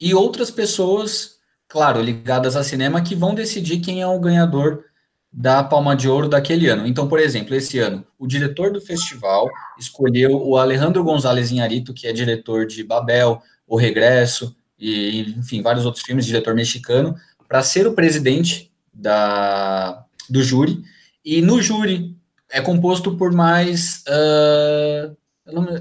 e 0.00 0.14
outras 0.14 0.50
pessoas, 0.50 1.35
claro, 1.76 2.00
ligadas 2.00 2.56
a 2.56 2.64
cinema, 2.64 3.02
que 3.02 3.14
vão 3.14 3.34
decidir 3.34 3.80
quem 3.80 4.00
é 4.00 4.06
o 4.06 4.18
ganhador 4.18 4.84
da 5.30 5.62
Palma 5.62 5.94
de 5.94 6.08
Ouro 6.08 6.26
daquele 6.26 6.68
ano. 6.68 6.86
Então, 6.86 7.06
por 7.06 7.20
exemplo, 7.20 7.54
esse 7.54 7.78
ano, 7.78 8.02
o 8.18 8.26
diretor 8.26 8.72
do 8.72 8.80
festival 8.80 9.46
escolheu 9.78 10.42
o 10.42 10.56
Alejandro 10.56 11.04
González 11.04 11.50
Inharito, 11.50 11.92
que 11.92 12.06
é 12.06 12.14
diretor 12.14 12.66
de 12.66 12.82
Babel, 12.82 13.42
O 13.66 13.76
Regresso, 13.76 14.56
e, 14.78 15.34
enfim, 15.36 15.60
vários 15.60 15.84
outros 15.84 16.02
filmes, 16.02 16.24
diretor 16.24 16.54
mexicano, 16.54 17.14
para 17.46 17.62
ser 17.62 17.86
o 17.86 17.92
presidente 17.92 18.72
da, 18.90 20.02
do 20.30 20.42
júri. 20.42 20.82
E 21.22 21.42
no 21.42 21.60
júri 21.60 22.16
é 22.50 22.62
composto 22.62 23.18
por 23.18 23.32
mais, 23.32 24.02
uh, 24.08 25.14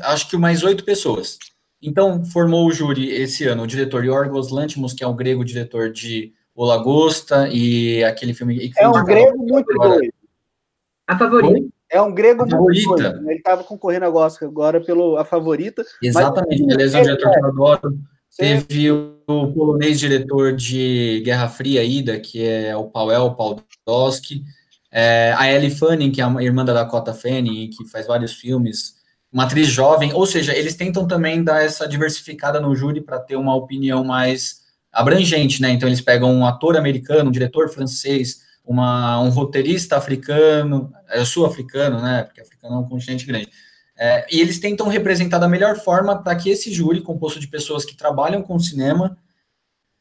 acho 0.03 0.29
que 0.29 0.35
mais 0.35 0.61
oito 0.61 0.83
pessoas. 0.83 1.37
Então, 1.81 2.23
formou 2.25 2.67
o 2.67 2.71
júri 2.71 3.09
esse 3.09 3.45
ano 3.45 3.63
o 3.63 3.67
diretor 3.67 4.03
Yorgos 4.03 4.51
Lantimos, 4.51 4.93
que 4.93 5.03
é 5.03 5.07
o 5.07 5.13
grego 5.13 5.45
diretor 5.45 5.91
de 5.91 6.33
O 6.53 6.65
Lagosta 6.65 7.47
e 7.49 8.03
aquele 8.03 8.33
filme... 8.33 8.71
É 8.77 8.87
um 8.87 9.03
grego 9.03 9.37
muito 9.37 9.73
doido. 9.73 10.13
A 11.07 11.17
favorita. 11.17 11.67
É 11.91 12.01
um 12.01 12.13
grego 12.13 12.43
a 12.43 12.45
muito 12.45 12.95
doido. 12.95 13.29
Ele 13.29 13.37
estava 13.37 13.63
concorrendo 13.63 14.05
agora, 14.05 14.33
agora 14.41 14.81
pelo 14.83 15.17
A 15.17 15.23
Favorita. 15.23 15.83
Exatamente, 16.01 16.63
mas, 16.63 16.75
beleza, 16.75 16.97
é 16.97 17.01
um 17.01 17.03
diretor 17.03 17.31
que 17.31 17.39
eu 17.39 17.45
adoro. 17.45 17.99
Teve 18.37 18.91
o, 18.91 19.15
o 19.27 19.53
polonês 19.53 19.99
diretor 19.99 20.53
de 20.53 21.21
Guerra 21.23 21.47
Fria, 21.47 21.83
Ida, 21.83 22.19
que 22.19 22.43
é 22.43 22.75
o 22.75 22.85
Paweł 22.85 23.35
Pawlowski. 23.35 24.43
É, 24.91 25.33
a 25.37 25.51
Ellie 25.51 25.69
Fanning, 25.69 26.11
que 26.11 26.21
é 26.21 26.23
a 26.23 26.43
irmã 26.43 26.65
da 26.65 26.73
Dakota 26.73 27.13
Fanning, 27.13 27.69
que 27.69 27.87
faz 27.87 28.07
vários 28.07 28.33
filmes, 28.33 28.94
uma 29.35 29.43
atriz 29.43 29.67
jovem, 29.67 30.13
ou 30.13 30.25
seja, 30.25 30.55
eles 30.55 30.75
tentam 30.75 31.05
também 31.05 31.43
dar 31.43 31.61
essa 31.61 31.85
diversificada 31.85 32.57
no 32.57 32.73
júri 32.73 33.01
para 33.01 33.19
ter 33.19 33.35
uma 33.35 33.53
opinião 33.53 34.01
mais 34.01 34.61
abrangente, 34.89 35.61
né? 35.61 35.71
Então 35.71 35.89
eles 35.89 35.99
pegam 35.99 36.33
um 36.33 36.45
ator 36.45 36.77
americano, 36.77 37.27
um 37.27 37.33
diretor 37.33 37.67
francês, 37.67 38.43
uma, 38.63 39.19
um 39.19 39.27
roteirista 39.27 39.97
africano, 39.97 40.89
é, 41.09 41.25
sul-africano, 41.25 42.01
né? 42.01 42.23
Porque 42.23 42.39
africano 42.39 42.75
é 42.75 42.77
um 42.77 42.87
continente 42.87 43.25
grande. 43.25 43.49
É, 43.97 44.25
e 44.31 44.39
eles 44.39 44.57
tentam 44.57 44.87
representar 44.87 45.37
da 45.37 45.49
melhor 45.49 45.75
forma 45.75 46.23
para 46.23 46.33
que 46.37 46.49
esse 46.49 46.71
júri, 46.73 47.01
composto 47.01 47.37
de 47.37 47.49
pessoas 47.49 47.83
que 47.83 47.97
trabalham 47.97 48.41
com 48.41 48.57
cinema, 48.57 49.17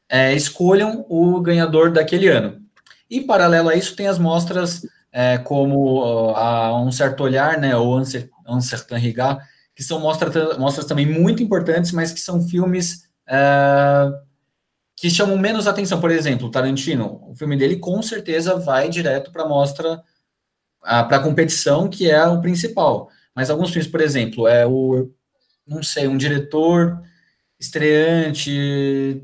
é, 0.09 0.33
escolham 0.33 1.05
o 1.09 1.41
ganhador 1.41 1.91
daquele 1.91 2.29
ano. 2.29 2.63
E, 3.11 3.21
paralelo 3.21 3.69
a 3.69 3.75
isso, 3.75 3.97
tem 3.97 4.07
as 4.07 4.17
mostras 4.17 4.87
é, 5.11 5.39
como 5.39 6.31
a 6.37 6.81
Um 6.81 6.93
Certo 6.93 7.25
Olhar, 7.25 7.59
né, 7.59 7.77
ou 7.77 7.99
Un 8.47 8.61
Certain 8.61 8.99
Regard, 8.99 9.45
que 9.75 9.83
são 9.83 10.01
mostra, 10.01 10.59
mostras 10.59 10.87
também 10.87 11.07
muito 11.07 11.43
importantes, 11.43 11.93
mas 11.93 12.13
que 12.13 12.21
são 12.21 12.47
filmes 12.47 13.09
é, 13.27 14.11
que 14.97 15.11
chamam 15.11 15.37
menos 15.39 15.67
atenção. 15.67 16.01
Por 16.01 16.11
exemplo, 16.11 16.51
Tarantino, 16.51 17.21
o 17.29 17.35
filme 17.35 17.57
dele 17.57 17.77
com 17.77 18.01
certeza 18.03 18.57
vai 18.57 18.89
direto 18.89 19.33
para 19.33 19.43
a 19.43 19.49
mostra, 19.49 20.03
para 20.81 21.17
a 21.17 21.23
competição, 21.23 21.89
que 21.89 22.11
é 22.11 22.25
o 22.27 22.41
principal. 22.41 23.09
Mas 23.35 23.51
alguns 23.51 23.71
filmes, 23.71 23.91
por 23.91 24.01
exemplo, 24.01 24.47
é 24.47 24.67
o, 24.67 25.11
não 25.67 25.83
sei, 25.83 26.07
um 26.07 26.17
diretor 26.17 27.03
estreante, 27.59 29.23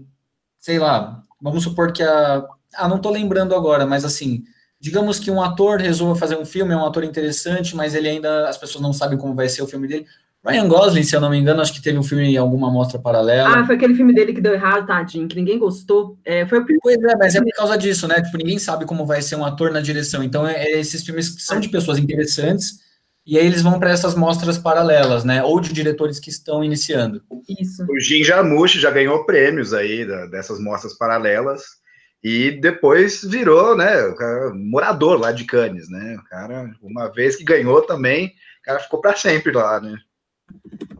sei 0.58 0.78
lá, 0.78 1.22
vamos 1.40 1.62
supor 1.62 1.92
que 1.92 2.02
a 2.02 2.46
ah, 2.74 2.88
não 2.88 3.00
tô 3.00 3.10
lembrando 3.10 3.54
agora, 3.54 3.86
mas 3.86 4.04
assim, 4.04 4.44
digamos 4.80 5.18
que 5.18 5.30
um 5.30 5.42
ator 5.42 5.78
resolva 5.78 6.18
fazer 6.18 6.36
um 6.36 6.46
filme, 6.46 6.72
é 6.72 6.76
um 6.76 6.86
ator 6.86 7.04
interessante, 7.04 7.76
mas 7.76 7.94
ele 7.94 8.08
ainda, 8.08 8.48
as 8.48 8.56
pessoas 8.56 8.82
não 8.82 8.92
sabem 8.92 9.18
como 9.18 9.34
vai 9.34 9.48
ser 9.48 9.62
o 9.62 9.66
filme 9.66 9.86
dele. 9.86 10.06
Ryan 10.42 10.68
Gosling, 10.68 11.02
se 11.02 11.14
eu 11.14 11.20
não 11.20 11.28
me 11.28 11.36
engano, 11.36 11.60
acho 11.60 11.74
que 11.74 11.82
teve 11.82 11.98
um 11.98 12.02
filme 12.02 12.24
em 12.24 12.36
alguma 12.38 12.70
mostra 12.70 12.98
paralela. 12.98 13.60
Ah, 13.60 13.66
foi 13.66 13.74
aquele 13.76 13.94
filme 13.94 14.14
dele 14.14 14.32
que 14.32 14.40
deu 14.40 14.54
errado, 14.54 14.86
tadinho, 14.86 15.28
que 15.28 15.36
ninguém 15.36 15.58
gostou. 15.58 16.18
É, 16.24 16.46
foi 16.46 16.60
o 16.60 16.66
Pois 16.82 16.96
é, 16.96 17.16
mas 17.18 17.34
é 17.34 17.42
por 17.42 17.52
causa 17.52 17.76
disso, 17.76 18.08
né? 18.08 18.22
Tipo, 18.22 18.38
ninguém 18.38 18.58
sabe 18.58 18.86
como 18.86 19.04
vai 19.04 19.20
ser 19.20 19.36
um 19.36 19.44
ator 19.44 19.70
na 19.70 19.82
direção. 19.82 20.24
Então, 20.24 20.48
é, 20.48 20.54
é 20.54 20.80
esses 20.80 21.04
filmes 21.04 21.28
que 21.28 21.42
são 21.42 21.60
de 21.60 21.68
pessoas 21.68 21.98
interessantes, 21.98 22.78
e 23.26 23.38
aí 23.38 23.46
eles 23.46 23.60
vão 23.60 23.78
para 23.78 23.90
essas 23.90 24.14
mostras 24.14 24.56
paralelas, 24.56 25.24
né? 25.24 25.44
Ou 25.44 25.60
de 25.60 25.74
diretores 25.74 26.18
que 26.18 26.30
estão 26.30 26.64
iniciando. 26.64 27.22
Isso. 27.46 27.84
O 27.86 28.00
Jin 28.00 28.24
Jarmusch 28.24 28.80
já 28.80 28.90
ganhou 28.90 29.26
prêmios 29.26 29.74
aí 29.74 30.06
da, 30.06 30.24
dessas 30.24 30.58
mostras 30.58 30.96
paralelas 30.96 31.80
e 32.22 32.50
depois 32.50 33.22
virou, 33.24 33.76
né, 33.76 34.04
o 34.04 34.14
cara, 34.14 34.54
morador 34.54 35.18
lá 35.18 35.32
de 35.32 35.44
Cannes, 35.44 35.88
né? 35.88 36.16
O 36.16 36.24
cara, 36.28 36.70
uma 36.82 37.08
vez 37.08 37.36
que 37.36 37.44
ganhou 37.44 37.80
também, 37.82 38.26
o 38.26 38.62
cara 38.64 38.78
ficou 38.78 39.00
para 39.00 39.16
sempre 39.16 39.52
lá, 39.52 39.80
né? 39.80 39.96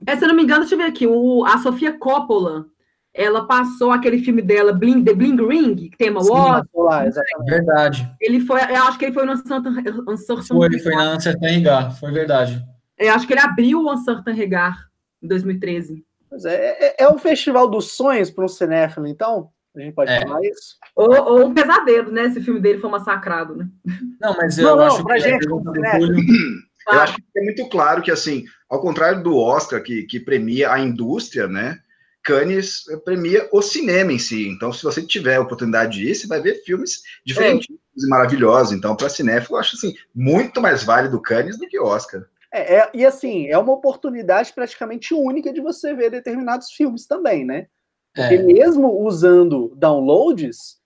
É, 0.07 0.17
se 0.17 0.25
eu 0.25 0.29
não 0.29 0.35
me 0.35 0.43
engano, 0.43 0.61
deixa 0.61 0.75
eu 0.75 0.79
ver 0.79 0.85
aqui, 0.85 1.07
o, 1.07 1.45
a 1.45 1.59
Sofia 1.59 1.93
Coppola, 1.93 2.67
ela 3.13 3.47
passou 3.47 3.91
aquele 3.91 4.19
filme 4.21 4.41
dela, 4.41 4.73
Bling, 4.73 5.05
The 5.05 5.13
Bling 5.13 5.37
Ring, 5.47 5.75
que 5.91 5.99
tem 5.99 6.11
uma 6.11 6.21
exatamente. 7.07 7.51
Verdade. 7.51 8.17
Ele 8.21 8.41
foi, 8.41 8.61
eu 8.61 8.83
acho 8.85 8.99
que 8.99 9.05
ele 9.05 9.13
foi 9.13 9.27
no 9.27 9.33
Uncertain, 9.33 9.73
Uncertain 10.09 10.47
Foi, 10.47 10.79
foi 10.79 10.95
na 10.95 11.17
Uncertain 11.17 11.55
Regard, 11.59 11.99
foi 11.99 12.13
verdade. 12.13 12.65
Eu 12.97 13.13
acho 13.13 13.27
que 13.27 13.33
ele 13.33 13.41
abriu 13.41 13.81
o 13.81 13.93
Uncertain 13.93 14.35
Regard 14.35 14.79
em 15.23 15.29
2013. 15.29 16.05
Pois 16.29 16.45
é, 16.45 16.55
é, 16.55 17.05
é 17.05 17.09
um 17.09 17.19
festival 17.19 17.69
dos 17.69 17.93
sonhos 17.93 18.31
para 18.31 18.45
um 18.45 18.49
cinéfilo, 18.49 19.07
então? 19.07 19.51
A 19.81 19.85
gente 19.85 19.95
pode 19.95 20.11
É. 20.13 20.21
falar 20.21 20.45
isso? 20.45 20.77
Ou, 20.95 21.11
ou 21.11 21.47
um 21.47 21.55
pesadelo, 21.55 22.11
né? 22.13 22.31
Se 22.31 22.39
o 22.39 22.43
filme 22.43 22.61
dele 22.61 22.79
for 22.79 22.91
massacrado, 22.91 23.57
né? 23.57 23.69
Não, 24.21 24.37
mas 24.37 24.59
eu 24.59 24.77
não, 24.77 24.85
acho 24.85 25.03
pra 25.03 25.17
que 25.17 25.25
a 25.25 25.31
gente, 25.31 25.47
né? 25.49 25.99
Eu 26.87 26.93
Ah, 26.99 27.03
acho 27.03 27.15
que 27.15 27.23
é 27.39 27.43
muito 27.43 27.69
claro 27.69 28.03
que, 28.03 28.11
assim, 28.11 28.45
ao 28.69 28.81
contrário 28.81 29.23
do 29.23 29.37
Oscar, 29.37 29.83
que, 29.83 30.03
que 30.05 30.19
premia 30.21 30.73
a 30.73 30.79
indústria, 30.79 31.47
né? 31.47 31.79
Cannes 32.23 32.85
premia 33.05 33.49
o 33.53 33.63
cinema 33.63 34.13
em 34.13 34.19
si. 34.19 34.49
Então, 34.49 34.73
se 34.73 34.83
você 34.83 35.01
tiver 35.03 35.37
a 35.37 35.41
oportunidade 35.41 35.99
de 35.99 36.11
ir, 36.11 36.15
você 36.15 36.27
vai 36.27 36.41
ver 36.41 36.63
filmes 36.65 37.03
diferentes 37.25 37.69
e 37.69 38.07
maravilhosos. 38.09 38.73
Então, 38.73 38.95
para 38.95 39.09
cinéfilo, 39.09 39.57
eu 39.57 39.61
acho 39.61 39.77
assim, 39.77 39.95
muito 40.15 40.61
mais 40.61 40.83
válido 40.83 41.21
Cannes 41.21 41.59
do 41.59 41.67
que 41.67 41.79
Oscar. 41.81 42.25
É, 42.53 42.77
é- 42.79 42.91
e 42.93 43.07
assim, 43.07 43.47
é 43.49 43.57
uma 43.57 43.73
oportunidade 43.73 44.53
praticamente 44.53 45.15
única 45.15 45.53
de 45.53 45.61
você 45.61 45.95
ver 45.95 46.11
determinados 46.11 46.73
filmes 46.73 47.07
também, 47.07 47.45
né? 47.45 47.67
Porque 48.15 48.35
É, 48.35 48.43
mesmo 48.43 48.91
usando 49.05 49.73
downloads, 49.77 50.79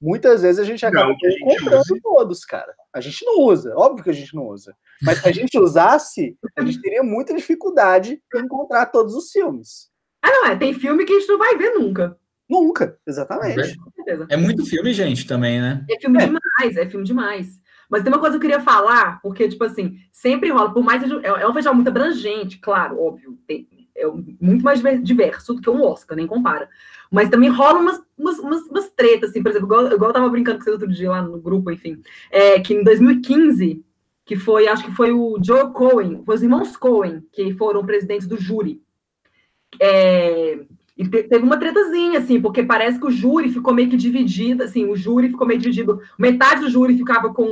muitas 0.00 0.42
vezes 0.42 0.58
a 0.58 0.64
gente 0.64 0.84
acaba 0.84 1.06
Não 1.08 1.14
a 1.14 1.30
gente 1.30 1.40
comprando 1.44 1.80
use. 1.80 2.00
todos, 2.00 2.44
cara. 2.44 2.74
A 2.92 3.00
gente 3.00 3.24
não 3.24 3.40
usa, 3.40 3.72
óbvio 3.76 4.04
que 4.04 4.10
a 4.10 4.14
gente 4.14 4.34
não 4.34 4.46
usa. 4.48 4.74
Mas 5.02 5.18
se 5.18 5.28
a 5.28 5.32
gente 5.32 5.58
usasse, 5.58 6.36
a 6.56 6.64
gente 6.64 6.80
teria 6.80 7.02
muita 7.02 7.34
dificuldade 7.34 8.20
em 8.34 8.38
encontrar 8.40 8.86
todos 8.86 9.14
os 9.14 9.30
filmes. 9.30 9.90
Ah, 10.22 10.30
não, 10.30 10.46
é. 10.46 10.56
Tem 10.56 10.74
filme 10.74 11.04
que 11.04 11.12
a 11.12 11.18
gente 11.18 11.28
não 11.28 11.38
vai 11.38 11.56
ver 11.56 11.70
nunca. 11.74 12.16
Nunca, 12.48 12.98
exatamente. 13.06 13.76
Com 13.78 13.90
certeza. 13.92 14.26
é 14.28 14.36
muito 14.36 14.66
filme, 14.66 14.92
gente, 14.92 15.26
também, 15.26 15.60
né? 15.60 15.84
É 15.90 15.98
filme 15.98 16.18
É. 16.22 16.26
demais, 16.26 16.76
é 16.76 16.88
filme 16.88 17.06
demais. 17.06 17.60
Mas 17.88 18.02
tem 18.02 18.12
uma 18.12 18.18
coisa 18.20 18.38
que 18.38 18.44
eu 18.46 18.50
queria 18.50 18.64
falar, 18.64 19.20
porque, 19.22 19.48
tipo 19.48 19.64
assim, 19.64 19.96
sempre 20.12 20.50
rola, 20.50 20.72
por 20.72 20.82
mais. 20.82 21.02
É 21.02 21.26
é 21.26 21.48
um 21.48 21.52
festival 21.52 21.74
muito 21.74 21.88
abrangente, 21.88 22.58
claro, 22.58 23.00
óbvio. 23.00 23.38
tem- 23.46 23.68
é 23.96 24.06
muito 24.40 24.64
mais 24.64 24.78
diver- 24.78 25.02
diverso 25.02 25.54
do 25.54 25.60
que 25.60 25.70
um 25.70 25.82
Oscar, 25.82 26.16
nem 26.16 26.26
compara. 26.26 26.68
Mas 27.10 27.28
também 27.28 27.50
rola 27.50 27.78
umas, 27.78 28.02
umas, 28.16 28.38
umas, 28.38 28.62
umas 28.66 28.90
tretas, 28.90 29.30
assim, 29.30 29.42
por 29.42 29.50
exemplo, 29.50 29.66
igual, 29.66 29.86
igual 29.92 30.10
eu 30.10 30.14
tava 30.14 30.28
brincando 30.28 30.58
com 30.58 30.64
vocês 30.64 30.74
outro 30.74 30.90
dia 30.92 31.10
lá 31.10 31.22
no 31.22 31.38
grupo, 31.38 31.70
enfim. 31.70 32.02
É, 32.30 32.58
que 32.60 32.74
em 32.74 32.82
2015, 32.82 33.84
que 34.24 34.36
foi, 34.36 34.66
acho 34.66 34.84
que 34.84 34.92
foi 34.92 35.12
o 35.12 35.38
Joe 35.42 35.72
Cohen, 35.72 36.22
foi 36.24 36.34
os 36.34 36.42
irmãos 36.42 36.76
Cohen, 36.76 37.22
que 37.32 37.52
foram 37.54 37.84
presidentes 37.84 38.26
do 38.26 38.38
júri. 38.40 38.80
É, 39.80 40.60
e 40.96 41.08
te- 41.08 41.22
teve 41.22 41.44
uma 41.44 41.56
tretazinha, 41.56 42.18
assim, 42.18 42.40
porque 42.40 42.62
parece 42.62 42.98
que 42.98 43.06
o 43.06 43.10
júri 43.10 43.50
ficou 43.50 43.72
meio 43.72 43.88
que 43.88 43.96
dividido, 43.96 44.62
assim, 44.62 44.84
o 44.84 44.94
júri 44.94 45.30
ficou 45.30 45.46
meio 45.46 45.58
dividido. 45.58 46.00
Metade 46.18 46.60
do 46.60 46.68
júri 46.70 46.96
ficava 46.98 47.32
com 47.32 47.44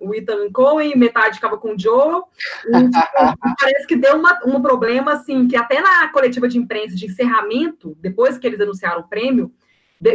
o 0.00 0.14
Ethan- 0.14 0.50
Cohen, 0.52 0.96
metade 0.96 1.36
ficava 1.36 1.58
com 1.58 1.74
o 1.74 1.78
Joel. 1.78 2.24
E, 2.66 2.90
tipo, 2.90 3.56
parece 3.60 3.86
que 3.86 3.94
deu 3.96 4.16
uma, 4.16 4.38
um 4.46 4.60
problema, 4.62 5.12
assim, 5.12 5.46
que 5.46 5.56
até 5.56 5.80
na 5.82 6.08
coletiva 6.08 6.48
de 6.48 6.58
imprensa 6.58 6.96
de 6.96 7.06
encerramento, 7.06 7.96
depois 8.00 8.38
que 8.38 8.46
eles 8.46 8.60
anunciaram 8.60 9.00
o 9.00 9.08
prêmio, 9.08 9.52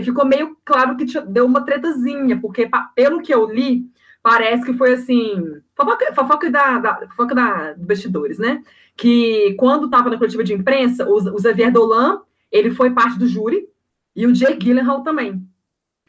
ficou 0.03 0.25
meio 0.25 0.57
claro 0.65 0.97
que 0.97 1.05
deu 1.27 1.45
uma 1.45 1.61
tretazinha, 1.63 2.39
porque 2.41 2.69
pelo 2.95 3.21
que 3.21 3.33
eu 3.33 3.45
li, 3.45 3.85
parece 4.23 4.65
que 4.65 4.73
foi 4.73 4.93
assim, 4.93 5.43
fofoca, 5.75 6.13
fofoca 6.15 6.49
da, 6.49 6.79
da, 6.79 7.07
fofoca 7.09 7.35
da 7.35 7.75
bastidores, 7.77 8.39
né? 8.39 8.63
Que 8.95 9.53
quando 9.59 9.85
estava 9.85 10.09
na 10.09 10.17
coletiva 10.17 10.43
de 10.43 10.53
imprensa, 10.53 11.05
o, 11.07 11.15
o 11.17 11.39
Xavier 11.39 11.71
Dolan, 11.71 12.21
ele 12.53 12.69
foi 12.69 12.91
parte 12.91 13.17
do 13.17 13.27
júri, 13.27 13.67
e 14.15 14.27
o 14.27 14.33
Jay 14.33 14.55
Gyllenhaal 14.55 15.01
também. 15.01 15.43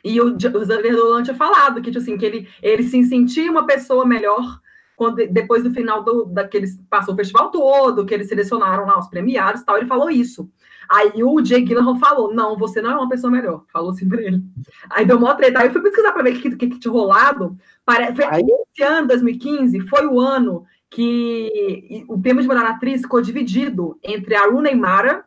E 0.04 0.20
o, 0.20 0.37
o 0.37 0.40
Xavier 0.40 0.94
Dolan 0.94 1.22
tinha 1.22 1.35
falado 1.35 1.80
que, 1.80 1.90
tipo 1.90 2.02
assim, 2.02 2.18
que 2.18 2.26
ele, 2.26 2.48
ele 2.62 2.83
se 2.83 3.02
sentia 3.04 3.50
uma 3.50 3.66
pessoa 3.66 4.04
melhor 4.04 4.61
quando, 4.94 5.26
depois 5.26 5.62
do 5.64 5.72
final 5.72 6.04
do, 6.04 6.26
daqueles 6.26 6.78
passou 6.90 7.14
o 7.14 7.16
festival 7.16 7.50
todo, 7.50 8.04
que 8.04 8.12
eles 8.12 8.28
selecionaram 8.28 8.85
lá 8.85 8.98
os 8.98 9.09
premiados 9.09 9.62
e 9.62 9.64
tal, 9.64 9.78
ele 9.78 9.87
falou 9.87 10.11
isso. 10.11 10.48
Aí 10.88 11.24
o 11.24 11.42
Jay 11.42 11.64
Gyllenhaal 11.64 11.96
falou, 11.96 12.35
não, 12.35 12.59
você 12.59 12.83
não 12.83 12.90
é 12.90 12.94
uma 12.94 13.09
pessoa 13.09 13.30
melhor. 13.30 13.64
Falou 13.72 13.90
assim 13.90 14.07
pra 14.07 14.20
ele. 14.20 14.42
Aí 14.90 15.07
deu 15.07 15.16
uma 15.16 15.35
treta. 15.35 15.61
Aí 15.61 15.68
eu 15.68 15.72
fui 15.72 15.80
pesquisar 15.80 16.12
pra 16.12 16.22
ver 16.22 16.37
o 16.37 16.40
que, 16.40 16.57
que, 16.57 16.66
que 16.68 16.78
tinha 16.78 16.92
rolado. 16.92 17.57
Pare... 17.87 18.14
Foi, 18.14 18.26
Aí- 18.26 18.44
esse 18.70 18.83
ano, 18.83 19.09
2015, 19.09 19.80
foi 19.88 20.07
o 20.07 20.20
ano 20.20 20.66
que 20.90 22.04
o 22.07 22.20
prêmio 22.20 22.42
de 22.42 22.48
melhor 22.48 22.66
atriz 22.66 23.00
ficou 23.00 23.22
dividido 23.22 23.98
entre 24.02 24.35
a 24.37 24.46
Rooney 24.46 24.76
Mara 24.76 25.24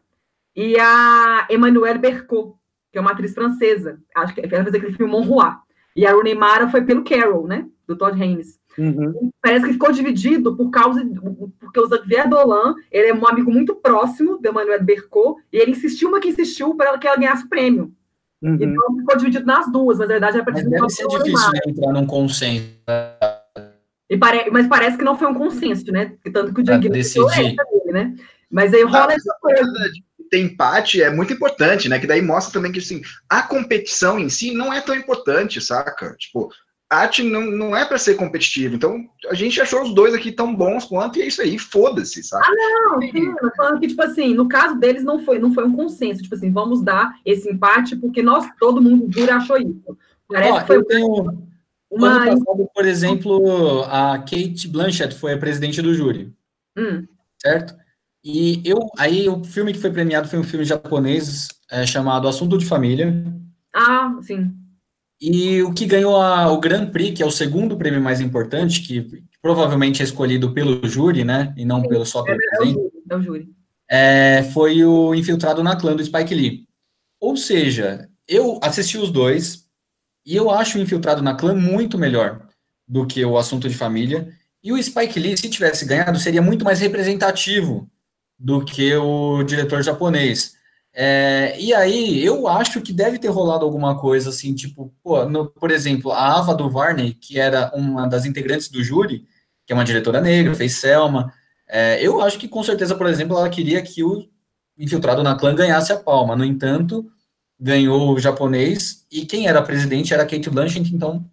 e 0.58 0.76
a 0.80 1.48
Emmanuelle 1.52 2.00
Bercot, 2.00 2.56
que 2.92 2.98
é 2.98 3.02
uma 3.02 3.12
atriz 3.12 3.34
francesa. 3.34 4.00
Acho 4.16 4.34
que 4.34 4.42
ela 4.42 4.64
fez 4.64 4.74
aquele 4.74 4.94
filme 4.94 5.12
Mon 5.12 5.22
Roi. 5.22 5.52
E 5.96 6.06
a 6.06 6.12
Rooney 6.12 6.34
Mara 6.34 6.68
foi 6.68 6.82
pelo 6.82 7.04
Carol, 7.04 7.48
né? 7.48 7.68
Do 7.88 7.96
Todd 7.96 8.22
Haynes 8.22 8.60
Uhum. 8.78 9.32
parece 9.42 9.66
que 9.66 9.74
ficou 9.74 9.92
dividido 9.92 10.56
por 10.56 10.70
causa 10.70 11.04
porque 11.60 11.80
o 11.80 11.90
Xavier 11.90 12.30
Dolan 12.30 12.76
ele 12.92 13.08
é 13.08 13.14
um 13.14 13.28
amigo 13.28 13.52
muito 13.52 13.74
próximo 13.74 14.38
do 14.38 14.48
Emmanuel 14.48 14.84
Bercot 14.84 15.42
e 15.52 15.58
ele 15.58 15.72
insistiu 15.72 16.10
uma 16.10 16.20
que 16.20 16.28
insistiu 16.28 16.76
para 16.76 16.90
ela 16.90 17.00
que 17.00 17.08
ela 17.08 17.18
ganhasse 17.18 17.44
o 17.46 17.50
prêmio. 17.50 17.92
Uhum. 18.40 18.54
Então 18.54 18.96
ficou 18.98 19.18
dividido 19.18 19.48
nas 19.48 19.72
duas, 19.72 19.98
mas 19.98 20.08
na 20.08 20.14
verdade 20.14 20.36
era 20.36 20.44
para 20.46 20.54
Mas 20.54 20.62
dividir 20.64 20.80
deve 20.80 20.94
ser 20.94 21.08
difícil 21.08 21.52
né, 21.54 21.60
entrar 21.66 21.92
num 21.92 22.06
consenso 22.06 22.66
E 24.08 24.16
pare... 24.16 24.52
Mas 24.52 24.68
parece 24.68 24.96
que 24.96 25.04
não 25.04 25.18
foi 25.18 25.28
um 25.28 25.34
consenso, 25.34 25.92
né? 25.92 26.14
Tanto 26.32 26.54
que 26.54 26.62
o 26.62 26.64
Diego 26.64 26.88
decidir. 26.90 27.56
dele, 27.56 27.92
né? 27.92 28.16
Mas 28.48 28.76
aí 28.76 28.84
rola 28.84 29.08
Ah, 29.10 29.14
essa 29.14 29.36
coisa. 29.42 29.92
Ter 30.30 30.40
empate 30.40 31.02
é 31.02 31.10
muito 31.10 31.34
importante, 31.34 31.88
né? 31.88 32.00
Que 32.00 32.08
daí 32.08 32.22
mostra 32.22 32.54
também 32.54 32.72
que 32.72 32.80
assim, 32.80 33.02
a 33.30 33.42
competição 33.42 34.20
em 34.20 34.30
si 34.30 34.52
não 34.54 34.74
é 34.74 34.82
tão 34.82 34.96
importante, 34.96 35.62
saca? 35.62 36.16
Tipo, 36.18 36.50
arte 36.90 37.22
não, 37.24 37.42
não 37.46 37.76
é 37.76 37.86
para 37.86 37.98
ser 37.98 38.16
competitivo. 38.16 38.76
Então, 38.76 39.06
a 39.30 39.34
gente 39.34 39.60
achou 39.60 39.84
os 39.84 39.94
dois 39.94 40.14
aqui 40.14 40.32
tão 40.32 40.56
bons 40.56 40.86
quanto, 40.86 41.20
e 41.20 41.22
é 41.22 41.28
isso 41.28 41.42
aí, 41.42 41.58
foda-se, 41.60 42.24
saca? 42.24 42.50
Não, 42.50 43.02
sim, 43.02 43.28
eu 43.28 43.38
tô 43.38 43.52
falando 43.56 43.80
que, 43.80 43.88
tipo 43.88 44.02
assim, 44.02 44.34
no 44.34 44.48
caso 44.48 44.80
deles 44.80 45.04
não 45.04 45.24
foi, 45.24 45.40
não 45.40 45.54
foi 45.54 45.66
um 45.66 45.76
consenso. 45.76 46.22
Tipo 46.22 46.36
assim, 46.36 46.52
vamos 46.52 46.82
dar 46.82 47.14
esse 47.26 47.50
empate 47.50 47.96
porque 47.96 48.22
nós, 48.22 48.48
todo 48.60 48.82
mundo 48.82 49.08
dura 49.08 49.36
achou 49.36 49.58
isso. 49.58 49.98
Parece 50.30 50.52
Ó, 50.52 50.60
que 50.62 50.68
foi 50.68 50.78
eu 50.78 50.84
tenho. 50.86 51.48
uma. 51.90 52.10
Ano 52.10 52.26
passado, 52.26 52.70
por 52.74 52.86
exemplo, 52.86 53.84
a 53.84 54.18
Kate 54.20 54.68
Blanchett 54.68 55.16
foi 55.16 55.34
a 55.34 55.38
presidente 55.38 55.82
do 55.82 55.94
júri, 55.94 56.34
Hum, 56.78 57.08
certo? 57.42 57.76
E 58.30 58.62
eu, 58.66 58.80
aí 58.98 59.30
o 59.30 59.42
filme 59.42 59.72
que 59.72 59.80
foi 59.80 59.90
premiado 59.90 60.28
foi 60.28 60.38
um 60.38 60.44
filme 60.44 60.66
japonês 60.66 61.48
é, 61.72 61.86
chamado 61.86 62.28
Assunto 62.28 62.58
de 62.58 62.66
Família. 62.66 63.14
ah, 63.74 64.18
sim. 64.22 64.52
E 65.20 65.62
o 65.64 65.74
que 65.74 65.86
ganhou 65.86 66.16
a- 66.22 66.52
o 66.52 66.60
Grand 66.60 66.88
Prix, 66.92 67.16
que 67.16 67.24
é 67.24 67.26
o 67.26 67.32
segundo 67.32 67.78
prêmio 67.78 68.02
mais 68.02 68.20
importante, 68.22 68.82
que 68.82 69.24
provavelmente 69.42 70.02
é 70.02 70.06
escolhido 70.06 70.54
pelo 70.54 70.86
júri, 70.88 71.24
né? 71.24 71.54
E 71.58 71.64
não 71.66 71.82
pelo 71.82 72.06
só 72.06 72.22
pelo 72.22 72.38
É 72.38 72.66
júri. 72.66 72.92
É 73.10 73.16
o 73.16 73.22
júri. 73.24 73.50
é, 73.90 74.44
foi 74.54 74.84
o 74.84 75.16
Infiltrado 75.16 75.64
na 75.64 75.76
Clã 75.78 75.96
do 75.96 76.04
Spike 76.04 76.36
Lee. 76.36 76.68
Ou 77.20 77.38
seja, 77.38 78.10
eu 78.28 78.60
assisti 78.62 78.98
os 78.98 79.10
dois 79.10 79.66
e 80.26 80.36
eu 80.36 80.52
acho 80.52 80.78
o 80.78 80.82
Infiltrado 80.82 81.22
na 81.24 81.34
Clã 81.34 81.56
muito 81.56 81.98
melhor 81.98 82.46
do 82.88 83.08
que 83.08 83.24
o 83.26 83.38
Assunto 83.38 83.68
de 83.70 83.76
Família. 83.76 84.28
E 84.64 84.72
o 84.74 84.84
Spike 84.84 85.18
Lee, 85.20 85.38
se 85.38 85.50
tivesse 85.50 85.86
ganhado, 85.86 86.20
seria 86.20 86.42
muito 86.42 86.66
mais 86.66 86.80
representativo 86.82 87.90
do 88.40 88.64
que 88.64 88.96
o 88.96 89.44
diretor 89.44 89.82
japonês. 89.84 90.56
É, 90.94 91.56
e 91.60 91.74
aí, 91.74 92.24
eu 92.26 92.48
acho 92.48 92.82
que 92.82 92.92
deve 92.92 93.20
ter 93.20 93.28
rolado 93.30 93.64
alguma 93.66 94.00
coisa 94.00 94.30
assim, 94.30 94.56
tipo, 94.56 94.92
pô, 95.04 95.26
no- 95.26 95.48
por 95.48 95.70
exemplo, 95.72 96.12
a 96.12 96.38
Ava 96.40 96.56
DuVernay, 96.56 97.14
que 97.14 97.40
era 97.40 97.72
uma 97.76 98.08
das 98.08 98.26
integrantes 98.26 98.70
do 98.70 98.84
júri, 98.84 99.26
que 99.66 99.74
é 99.74 99.76
uma 99.76 99.86
diretora 99.86 100.20
negra, 100.22 100.56
fez 100.56 100.74
Selma, 100.76 101.32
é, 101.68 102.02
eu 102.02 102.22
acho 102.22 102.40
que 102.40 102.48
com 102.48 102.64
certeza, 102.64 102.96
por 102.96 103.08
exemplo, 103.08 103.38
ela 103.38 103.50
queria 103.50 103.82
que 103.82 104.04
o 104.04 104.28
infiltrado 104.78 105.22
na 105.24 105.36
clã 105.36 105.54
ganhasse 105.54 105.92
a 105.92 105.98
palma. 105.98 106.36
No 106.36 106.46
entanto, 106.46 107.06
ganhou 107.60 108.14
o 108.14 108.20
japonês 108.20 109.06
e 109.12 109.26
quem 109.26 109.48
era 109.48 109.62
presidente 109.62 110.14
era 110.14 110.26
Kate 110.26 110.50
Blanchett, 110.50 110.94
então 110.94 111.26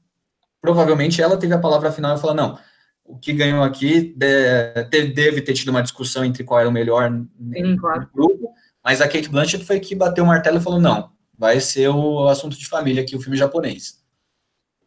provavelmente 0.61 1.21
ela 1.23 1.37
teve 1.37 1.55
a 1.55 1.59
palavra 1.59 1.93
final 1.93 2.17
e 2.17 2.21
falou: 2.21 2.35
não, 2.37 2.59
o 3.05 3.19
que 3.19 3.33
ganhou 3.33 3.63
aqui 3.63 4.15
de- 4.17 5.05
deve 5.13 5.43
ter 5.43 5.53
tido 5.53 5.69
uma 5.69 5.83
discussão 5.83 6.25
entre 6.25 6.43
qual 6.43 6.61
era 6.61 6.69
o 6.69 6.73
melhor 6.73 7.11
Sim, 7.53 7.77
claro. 7.77 8.09
grupo, 8.15 8.51
mas 8.83 9.01
a 9.01 9.09
Kate 9.09 9.29
Blanchett 9.29 9.65
foi 9.65 9.79
que 9.79 9.95
bateu 9.95 10.25
o 10.25 10.27
martelo 10.27 10.59
e 10.59 10.63
falou: 10.63 10.81
não, 10.81 11.11
vai 11.39 11.61
ser 11.61 11.89
o 11.89 12.29
assunto 12.29 12.57
de 12.59 12.67
família 12.67 13.03
aqui, 13.03 13.15
o 13.15 13.21
filme 13.21 13.37
japonês. 13.37 14.03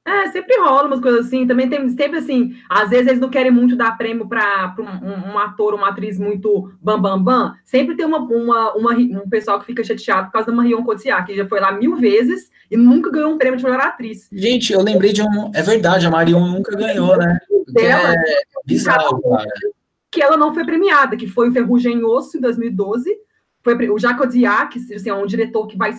É, 0.08 0.28
sempre 0.32 0.58
rola 0.58 0.88
umas 0.88 1.02
coisas 1.02 1.28
assim. 1.28 1.46
Também 1.46 1.70
tem 1.70 1.90
sempre 1.90 2.20
assim, 2.20 2.56
às 2.70 2.90
vezes 2.90 3.08
eles 3.08 3.20
não 3.20 3.30
querem 3.30 3.52
muito 3.52 3.76
dar 3.76 3.98
prêmio 3.98 4.26
para 4.26 4.74
um, 4.80 4.84
um, 4.84 5.34
um, 5.34 5.38
ator, 5.38 5.74
uma 5.74 5.90
atriz 5.90 6.18
muito 6.18 6.72
bam 6.82 7.00
bam 7.00 7.22
bam. 7.22 7.54
Sempre 7.66 7.94
tem 7.94 8.06
uma, 8.06 8.20
uma, 8.20 8.74
uma 8.74 8.94
um 8.94 9.30
pessoal 9.30 9.60
que 9.60 9.66
fica 9.66 9.84
chateado 9.84 10.28
por 10.28 10.34
causa 10.34 10.48
da 10.48 10.56
Marion 10.56 10.82
Cotillard, 10.84 11.28
que 11.28 11.36
já 11.36 11.46
foi 11.46 11.60
lá 11.60 11.74
mil 11.74 11.98
vezes 11.98 12.50
e 12.72 12.78
nunca 12.78 13.12
ganhou 13.12 13.34
um 13.34 13.38
prêmio 13.38 13.58
de 13.58 13.66
melhor 13.66 13.82
atriz. 13.82 14.30
Gente, 14.32 14.72
eu 14.72 14.82
lembrei 14.82 15.12
de 15.12 15.22
um. 15.22 15.52
É 15.54 15.62
verdade, 15.62 16.08
a 16.08 16.10
Marion 16.10 16.48
nunca 16.48 16.74
ganhou, 16.74 17.18
né? 17.18 17.38
Dela, 17.68 18.14
é 18.14 18.42
bizarro, 18.66 19.22
cara. 19.22 19.50
Que 20.10 20.22
ela 20.22 20.38
não 20.38 20.54
foi 20.54 20.66
premiada, 20.66 21.18
que 21.18 21.28
foi 21.28 21.50
o 21.50 21.52
Ferrugem 21.52 21.98
em 21.98 22.04
Osso 22.04 22.38
em 22.38 22.42
2012. 22.42 23.10
Foi 23.62 23.90
o 23.90 24.00
Jacques 24.00 24.22
Audiard, 24.22 24.74
que 24.74 24.94
assim, 24.94 25.10
é 25.10 25.14
um 25.14 25.26
diretor 25.26 25.68
que 25.68 25.78
vai 25.78 25.94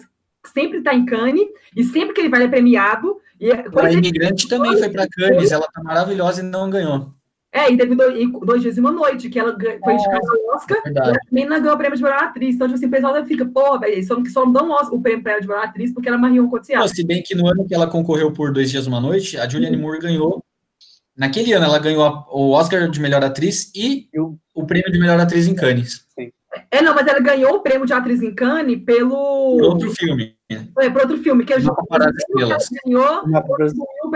sempre 0.46 0.78
estar 0.78 0.92
tá 0.92 0.96
em 0.96 1.04
Cannes, 1.04 1.46
e 1.76 1.84
sempre 1.84 2.14
que 2.14 2.20
ele 2.20 2.28
vai 2.28 2.42
é 2.42 2.48
premiado, 2.48 3.20
e 3.40 3.50
é 3.50 3.64
a 3.76 3.92
imigrante 3.92 4.48
também 4.48 4.76
foi 4.76 4.88
para 4.88 5.08
Cannes, 5.08 5.52
ela 5.52 5.66
tá 5.72 5.82
maravilhosa 5.82 6.40
e 6.40 6.44
não 6.44 6.70
ganhou. 6.70 7.12
É, 7.50 7.72
e 7.72 7.76
teve 7.78 7.94
dois, 7.94 8.30
dois 8.44 8.62
dias 8.62 8.76
e 8.76 8.80
uma 8.80 8.92
noite, 8.92 9.30
que 9.30 9.38
ela 9.38 9.56
foi 9.82 9.94
indicada 9.94 10.18
ao 10.18 10.56
Oscar, 10.56 10.82
é 10.84 10.90
e 10.90 10.98
ela 10.98 11.18
também 11.28 11.46
não 11.46 11.60
ganhou 11.60 11.74
o 11.74 11.78
prêmio 11.78 11.96
de 11.96 12.02
melhor 12.02 12.22
atriz. 12.22 12.54
Então, 12.54 12.66
tipo 12.66 12.76
assim, 12.76 12.86
o 12.86 12.90
pessoal 12.90 13.24
fica, 13.24 13.46
pô, 13.46 13.78
velho, 13.78 14.06
só, 14.06 14.16
só 14.30 14.44
não 14.44 14.52
dão 14.52 14.70
o 14.70 15.00
prêmio 15.00 15.22
de 15.22 15.48
melhor 15.48 15.64
atriz 15.64 15.92
porque 15.92 16.08
ela 16.08 16.18
é 16.18 16.20
Marion 16.20 16.48
Cotillard. 16.48 16.94
Se 16.94 17.04
bem 17.04 17.22
que 17.22 17.34
no 17.34 17.46
ano 17.46 17.66
que 17.66 17.74
ela 17.74 17.86
concorreu 17.86 18.32
por 18.32 18.52
Dois 18.52 18.70
Dias 18.70 18.84
e 18.84 18.88
Uma 18.88 19.00
Noite, 19.00 19.38
a 19.38 19.48
Julianne 19.48 19.76
Moore 19.78 19.98
ganhou. 19.98 20.44
Naquele 21.18 21.52
ano, 21.52 21.64
ela 21.64 21.80
ganhou 21.80 22.24
o 22.30 22.52
Oscar 22.52 22.88
de 22.88 23.00
melhor 23.00 23.24
atriz 23.24 23.72
e 23.74 24.08
o, 24.14 24.38
o 24.54 24.64
prêmio 24.64 24.92
de 24.92 25.00
melhor 25.00 25.18
atriz 25.18 25.48
em 25.48 25.54
Cannes. 25.54 26.06
Sim. 26.16 26.30
É, 26.70 26.80
não, 26.80 26.94
mas 26.94 27.06
ela 27.08 27.18
ganhou 27.18 27.56
o 27.56 27.60
prêmio 27.60 27.86
de 27.86 27.92
atriz 27.92 28.22
em 28.22 28.32
Cannes 28.32 28.84
pelo. 28.84 29.56
Por 29.58 29.64
outro 29.64 29.90
filme. 29.90 30.36
É, 30.48 30.88
por 30.88 31.02
outro 31.02 31.18
filme, 31.18 31.44
que 31.44 31.52
a 31.52 31.58
gente 31.58 31.70
ganhou, 32.84 33.24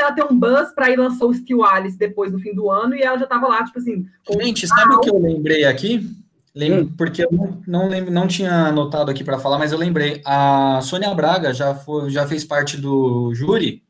ela 0.01 0.12
ter 0.12 0.25
um 0.25 0.38
buzz 0.38 0.73
para 0.75 0.91
ir 0.91 0.97
lançou 0.97 1.31
o 1.31 1.35
Steel 1.35 1.65
Alice 1.65 1.99
depois 1.99 2.33
no 2.33 2.38
fim 2.38 2.55
do 2.55 2.71
ano, 2.71 2.95
e 2.95 3.03
ela 3.03 3.19
já 3.19 3.25
estava 3.25 3.49
lá, 3.49 3.65
tipo 3.65 3.79
assim. 3.79 4.07
Gente, 4.41 4.67
sabe 4.69 4.95
o 4.95 5.01
que 5.01 5.11
eu 5.11 5.19
lembrei 5.19 5.65
aqui? 5.65 6.09
Lembro, 6.55 6.85
hum. 6.85 6.93
Porque 6.97 7.25
eu 7.25 7.29
não, 7.33 7.62
não, 7.67 7.88
lembro, 7.88 8.12
não 8.12 8.29
tinha 8.29 8.67
anotado 8.67 9.11
aqui 9.11 9.25
para 9.25 9.38
falar, 9.38 9.59
mas 9.59 9.73
eu 9.73 9.79
lembrei. 9.79 10.23
A 10.25 10.81
Sônia 10.83 11.12
Braga 11.15 11.53
já, 11.53 11.75
foi, 11.75 12.11
já 12.11 12.27
fez 12.27 12.45
parte 12.45 12.77
do 12.77 13.35
júri, 13.35 13.83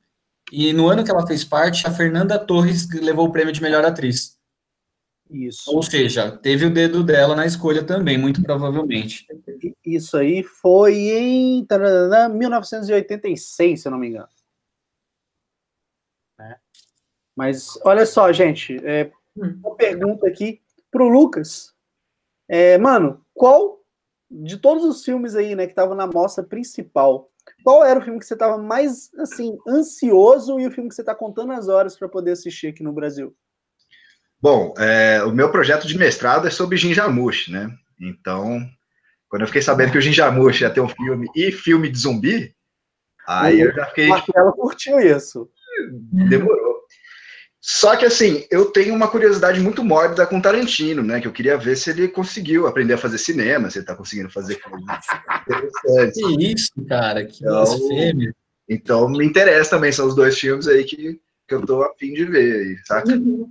e 0.53 0.71
no 0.75 0.87
ano 0.87 1.03
que 1.03 1.11
ela 1.11 1.27
fez 1.27 1.43
parte, 1.43 1.87
a 1.87 1.91
Fernanda 1.91 2.39
Torres 2.39 2.87
levou 2.93 3.27
o 3.27 3.33
prêmio 3.33 3.55
de 3.55 3.63
melhor 3.63 3.87
atriz. 3.87 4.39
Isso. 5.31 5.75
Ou 5.75 5.83
seja, 5.83 6.37
teve 6.37 6.67
o 6.67 6.71
dedo 6.71 7.03
dela 7.03 7.35
na 7.35 7.47
escolha 7.47 7.83
também, 7.83 8.19
muito 8.19 8.43
provavelmente. 8.43 9.27
Isso 9.83 10.19
aí 10.19 10.43
foi 10.43 11.09
em 11.09 11.67
1986, 12.35 13.81
se 13.81 13.89
eu 13.89 13.93
não 13.93 13.99
me 13.99 14.09
engano. 14.09 14.29
É. 16.39 16.59
Mas 17.35 17.81
olha 17.83 18.05
só, 18.05 18.31
gente, 18.31 18.77
é, 18.85 19.11
uma 19.35 19.75
pergunta 19.75 20.29
aqui 20.29 20.61
pro 20.91 21.09
Lucas. 21.09 21.75
É, 22.47 22.77
mano, 22.77 23.25
qual 23.33 23.81
de 24.31 24.59
todos 24.59 24.85
os 24.85 25.03
filmes 25.03 25.35
aí, 25.35 25.55
né, 25.55 25.65
que 25.65 25.73
estavam 25.73 25.95
na 25.95 26.07
mostra 26.07 26.45
principal, 26.45 27.32
qual 27.63 27.85
era 27.85 27.99
o 27.99 28.03
filme 28.03 28.19
que 28.19 28.27
você 28.27 28.35
estava 28.35 28.59
mais 28.59 29.11
assim 29.19 29.57
ansioso 29.69 30.59
e 30.61 30.67
o 30.67 30.71
filme 30.71 30.89
que 30.89 30.95
você 30.95 31.03
está 31.03 31.15
contando 31.15 31.53
as 31.53 31.69
horas 31.69 31.97
para 31.97 32.09
poder 32.09 32.33
assistir 32.33 32.69
aqui 32.69 32.83
no 32.83 32.93
Brasil? 32.93 33.35
Bom, 34.41 34.75
é, 34.77 35.23
o 35.23 35.31
meu 35.31 35.51
projeto 35.51 35.87
de 35.87 35.97
mestrado 35.97 36.49
é 36.49 36.51
sobre 36.51 36.77
Jinjamushi, 36.77 37.53
né? 37.53 37.71
Então, 38.01 38.61
quando 39.29 39.43
eu 39.43 39.47
fiquei 39.47 39.63
sabendo 39.63 39.93
que 39.93 39.99
o 39.99 40.01
Jinjamushi 40.01 40.65
ia 40.65 40.71
ter 40.71 40.81
um 40.81 40.89
filme 40.89 41.29
e 41.35 41.53
filme 41.53 41.89
de 41.89 41.99
zumbi, 41.99 42.55
aí 43.27 43.61
eu 43.61 43.73
já 43.73 43.87
fiquei. 43.87 44.13
Tipo, 44.13 44.33
ela 44.37 44.53
curtiu 44.53 44.99
isso. 44.99 45.49
Demorou. 46.29 46.72
Só 47.65 47.95
que 47.95 48.05
assim, 48.05 48.45
eu 48.51 48.73
tenho 48.73 48.93
uma 48.93 49.07
curiosidade 49.07 49.61
muito 49.61 49.85
mórbida 49.85 50.27
com 50.27 50.41
Tarantino, 50.41 51.01
né? 51.01 51.21
Que 51.21 51.29
eu 51.29 51.33
queria 51.33 51.57
ver 51.57 51.77
se 51.77 51.91
ele 51.91 52.09
conseguiu 52.09 52.67
aprender 52.67 52.95
a 52.95 52.99
fazer 52.99 53.19
cinema, 53.19 53.71
se 53.71 53.79
ele 53.79 53.87
tá 53.87 53.95
conseguindo 53.95 54.29
fazer 54.29 54.57
coisas 54.57 54.83
interessantes. 55.47 56.21
Que 56.21 56.53
isso, 56.53 56.73
cara, 56.89 57.25
que 57.25 57.37
então, 57.37 57.53
blasfêmia. 57.53 58.35
Então 58.69 59.09
me 59.09 59.25
interessa 59.25 59.71
também, 59.71 59.93
são 59.93 60.09
os 60.09 60.17
dois 60.17 60.37
filmes 60.37 60.67
aí 60.67 60.83
que, 60.83 61.21
que 61.47 61.55
eu 61.55 61.65
tô 61.65 61.85
a 61.85 61.95
fim 61.95 62.13
de 62.15 62.25
ver, 62.25 62.81
saca? 62.85 63.13
Uhum. 63.13 63.49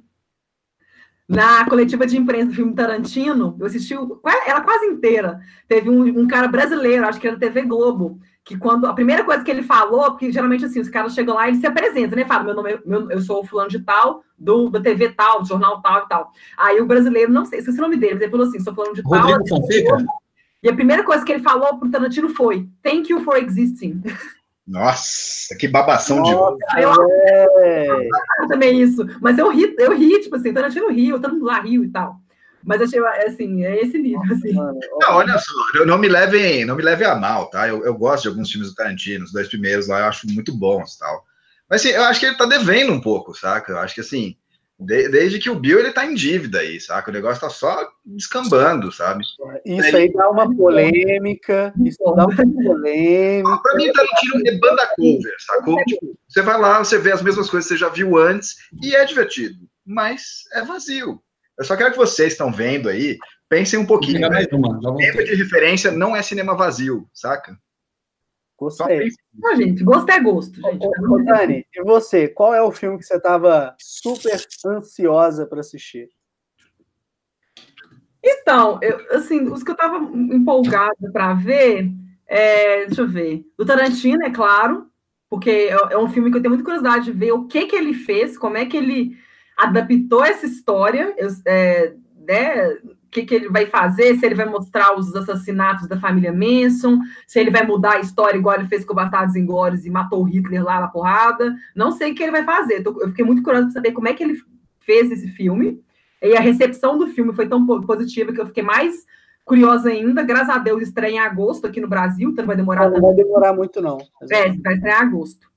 Na 1.25 1.63
coletiva 1.63 2.05
de 2.05 2.17
imprensa 2.17 2.47
do 2.47 2.53
filme 2.53 2.75
Tarantino, 2.75 3.55
eu 3.57 3.65
assisti 3.65 3.93
ela 3.93 4.61
quase 4.61 4.87
inteira. 4.87 5.39
Teve 5.69 5.89
um, 5.89 6.03
um, 6.19 6.27
cara 6.27 6.49
brasileiro, 6.49 7.05
acho 7.05 7.17
que 7.17 7.27
era 7.27 7.37
da 7.37 7.47
TV 7.47 7.61
Globo, 7.61 8.19
que 8.43 8.57
quando 8.57 8.87
a 8.87 8.93
primeira 8.93 9.23
coisa 9.23 9.43
que 9.43 9.51
ele 9.51 9.61
falou, 9.61 10.11
porque 10.11 10.31
geralmente 10.31 10.65
assim, 10.65 10.79
os 10.79 10.89
caras 10.89 11.13
chegam 11.13 11.35
lá 11.35 11.49
e 11.49 11.55
se 11.55 11.67
apresentam, 11.67 12.17
né? 12.17 12.25
Fala, 12.25 12.43
meu 12.43 12.55
nome, 12.55 12.71
é, 12.71 12.79
meu, 12.85 13.09
eu 13.11 13.21
sou 13.21 13.41
o 13.41 13.45
fulano 13.45 13.69
de 13.69 13.79
tal, 13.79 14.23
do, 14.37 14.69
da 14.69 14.81
TV 14.81 15.09
tal, 15.09 15.41
do 15.41 15.47
jornal 15.47 15.81
tal 15.81 16.03
e 16.03 16.07
tal. 16.07 16.31
Aí 16.57 16.81
o 16.81 16.85
brasileiro, 16.85 17.31
não 17.31 17.45
sei, 17.45 17.59
esqueci 17.59 17.77
o 17.77 17.81
nome 17.81 17.97
dele, 17.97 18.13
mas 18.15 18.23
ele 18.23 18.31
falou 18.31 18.47
assim: 18.47 18.59
sou 18.59 18.73
fulano 18.73 18.95
de 18.95 19.01
Rodrigo 19.01 19.43
tal. 19.43 19.47
Fonseca? 19.47 20.05
E 20.63 20.69
a 20.69 20.73
primeira 20.73 21.03
coisa 21.03 21.25
que 21.25 21.31
ele 21.31 21.43
falou 21.43 21.77
pro 21.77 21.89
Tarantino 21.89 22.29
foi: 22.29 22.67
Thank 22.83 23.11
you 23.11 23.23
for 23.23 23.37
existing. 23.37 24.01
Nossa, 24.67 25.55
que 25.57 25.67
babação 25.67 26.17
Nossa, 26.17 26.55
de 26.75 26.81
eu, 26.81 26.91
é. 27.59 28.07
eu 28.39 28.47
também 28.47 28.79
isso. 28.81 29.05
Mas 29.19 29.37
eu 29.37 29.49
ri, 29.49 29.75
eu 29.77 29.95
ri, 29.95 30.21
tipo 30.21 30.35
assim, 30.35 30.53
Tarantino 30.53 30.89
riu, 30.89 31.19
todo 31.19 31.33
mundo 31.33 31.45
lá 31.45 31.59
riu 31.59 31.83
e 31.83 31.89
tal. 31.89 32.19
Mas 32.63 32.81
achei 32.81 32.99
assim, 33.27 33.63
é 33.63 33.81
esse 33.81 33.97
nível, 33.97 34.21
assim. 34.31 34.53
Não, 34.53 35.15
olha 35.15 35.37
só, 35.37 35.85
não 35.85 35.97
me 35.97 36.07
levem, 36.07 36.65
não 36.65 36.75
me 36.75 36.83
levem 36.83 37.07
a 37.07 37.15
mal, 37.15 37.49
tá? 37.49 37.67
Eu, 37.67 37.83
eu 37.83 37.93
gosto 37.95 38.23
de 38.23 38.29
alguns 38.29 38.51
filmes 38.51 38.69
do 38.69 38.75
Tarantino, 38.75 39.25
os 39.25 39.31
dois 39.31 39.47
primeiros 39.47 39.87
lá 39.87 39.99
eu 39.99 40.05
acho 40.05 40.27
muito 40.27 40.55
bons 40.55 40.97
tal. 40.97 41.25
Mas 41.69 41.81
assim, 41.81 41.89
eu 41.89 42.03
acho 42.03 42.19
que 42.19 42.25
ele 42.25 42.37
tá 42.37 42.45
devendo 42.45 42.91
um 42.91 43.01
pouco, 43.01 43.33
saca? 43.33 43.71
Eu 43.71 43.79
acho 43.79 43.95
que 43.95 44.01
assim, 44.01 44.35
de, 44.81 45.09
desde 45.09 45.37
que 45.37 45.49
o 45.49 45.55
Bill 45.55 45.79
ele 45.79 45.91
tá 45.91 46.05
em 46.05 46.15
dívida 46.15 46.59
aí, 46.59 46.79
saca? 46.79 47.11
O 47.11 47.13
negócio 47.13 47.39
tá 47.39 47.49
só 47.49 47.87
descambando, 48.03 48.91
sabe? 48.91 49.23
Isso 49.63 49.95
aí 49.95 50.11
dá 50.11 50.29
uma 50.29 50.53
polêmica, 50.55 51.73
isso 51.85 51.99
dá 52.15 52.25
uma 52.25 52.35
polêmica. 52.35 53.61
Pra 53.61 53.75
mim, 53.75 53.91
Tarantino 53.93 54.41
é 54.47 54.57
banda 54.57 54.87
cover, 54.95 55.35
sacou? 55.39 55.77
Tipo, 55.85 56.17
você 56.27 56.41
vai 56.41 56.59
lá, 56.59 56.79
você 56.79 56.97
vê 56.97 57.11
as 57.11 57.21
mesmas 57.21 57.49
coisas 57.49 57.69
que 57.69 57.75
você 57.75 57.79
já 57.79 57.89
viu 57.89 58.17
antes 58.17 58.55
e 58.81 58.95
é 58.95 59.05
divertido, 59.05 59.59
mas 59.85 60.43
é 60.53 60.63
vazio. 60.63 61.21
Eu 61.61 61.65
só 61.65 61.77
quero 61.77 61.91
que 61.91 61.97
vocês 61.97 62.31
estão 62.31 62.51
vendo 62.51 62.89
aí, 62.89 63.19
pensem 63.47 63.77
um 63.77 63.85
pouquinho. 63.85 64.27
Né? 64.27 64.45
Tempo 64.47 65.23
de 65.23 65.35
referência 65.35 65.91
não 65.91 66.15
é 66.15 66.23
cinema 66.23 66.57
vazio, 66.57 67.07
saca? 67.13 67.55
Gostei. 68.57 69.09
Não, 69.31 69.55
gente, 69.55 69.83
gosto 69.83 70.09
é 70.09 70.19
gosto. 70.19 70.59
Gente. 70.59 70.83
Ô, 70.83 71.13
ô, 71.13 71.23
Dani, 71.23 71.63
e 71.71 71.83
você? 71.83 72.27
Qual 72.27 72.51
é 72.55 72.63
o 72.63 72.71
filme 72.71 72.97
que 72.97 73.03
você 73.03 73.17
estava 73.17 73.75
super 73.79 74.41
ansiosa 74.65 75.45
para 75.45 75.59
assistir? 75.59 76.09
Então, 78.23 78.79
eu, 78.81 78.97
assim, 79.15 79.43
os 79.43 79.61
que 79.61 79.69
eu 79.69 79.75
estava 79.75 79.97
empolgada 79.97 81.11
para 81.13 81.35
ver, 81.35 81.91
é, 82.25 82.87
deixa 82.87 83.01
eu 83.01 83.07
ver, 83.07 83.45
do 83.55 83.63
Tarantino, 83.67 84.23
é 84.23 84.31
claro, 84.31 84.87
porque 85.29 85.51
é, 85.51 85.93
é, 85.93 85.97
um 85.99 86.09
filme 86.09 86.31
que 86.31 86.37
eu 86.37 86.41
tenho 86.41 86.55
muita 86.55 86.65
curiosidade 86.65 87.05
de 87.05 87.11
ver 87.11 87.33
o 87.33 87.45
que 87.45 87.67
que 87.67 87.75
ele 87.75 87.93
fez, 87.93 88.35
como 88.35 88.57
é 88.57 88.65
que 88.65 88.77
ele 88.77 89.15
adaptou 89.61 90.23
essa 90.23 90.45
história, 90.45 91.15
é, 91.45 91.93
né, 92.27 92.77
que, 93.11 93.23
que 93.23 93.35
ele 93.35 93.49
vai 93.49 93.65
fazer, 93.65 94.15
se 94.15 94.25
ele 94.25 94.35
vai 94.35 94.45
mostrar 94.45 94.97
os 94.97 95.13
assassinatos 95.13 95.87
da 95.87 95.99
família 95.99 96.31
Manson, 96.31 96.99
se 97.27 97.39
ele 97.39 97.51
vai 97.51 97.65
mudar 97.65 97.93
a 97.93 97.99
história 97.99 98.37
igual 98.37 98.55
ele 98.55 98.67
fez 98.67 98.85
com 98.85 98.95
Bastardos 98.95 99.35
Inglórios 99.35 99.85
e 99.85 99.89
matou 99.89 100.23
Hitler 100.23 100.63
lá 100.63 100.79
na 100.79 100.87
porrada. 100.87 101.53
Não 101.75 101.91
sei 101.91 102.11
o 102.11 102.15
que 102.15 102.23
ele 102.23 102.31
vai 102.31 102.45
fazer. 102.45 102.81
Eu 102.85 103.09
fiquei 103.09 103.25
muito 103.25 103.43
curiosa 103.43 103.65
para 103.65 103.73
saber 103.73 103.91
como 103.91 104.07
é 104.07 104.13
que 104.13 104.23
ele 104.23 104.39
fez 104.79 105.11
esse 105.11 105.27
filme. 105.27 105.83
E 106.21 106.37
a 106.37 106.39
recepção 106.39 106.97
do 106.97 107.07
filme 107.07 107.33
foi 107.33 107.47
tão 107.47 107.65
positiva 107.81 108.31
que 108.31 108.39
eu 108.39 108.45
fiquei 108.45 108.63
mais 108.63 109.05
curiosa 109.43 109.89
ainda. 109.89 110.23
Graças 110.23 110.49
a 110.49 110.59
Deus, 110.59 110.81
estreia 110.81 111.11
em 111.11 111.19
agosto 111.19 111.67
aqui 111.67 111.81
no 111.81 111.87
Brasil, 111.87 112.29
então 112.29 112.43
não 112.43 112.47
vai 112.47 112.55
demorar 112.55 112.89
Não, 112.89 112.93
não 112.93 113.01
vai 113.01 113.15
demorar 113.15 113.53
muito, 113.53 113.81
não. 113.81 113.97
É, 114.31 114.49
vai 114.49 114.75
estrear 114.75 115.03
em 115.03 115.07
agosto. 115.07 115.50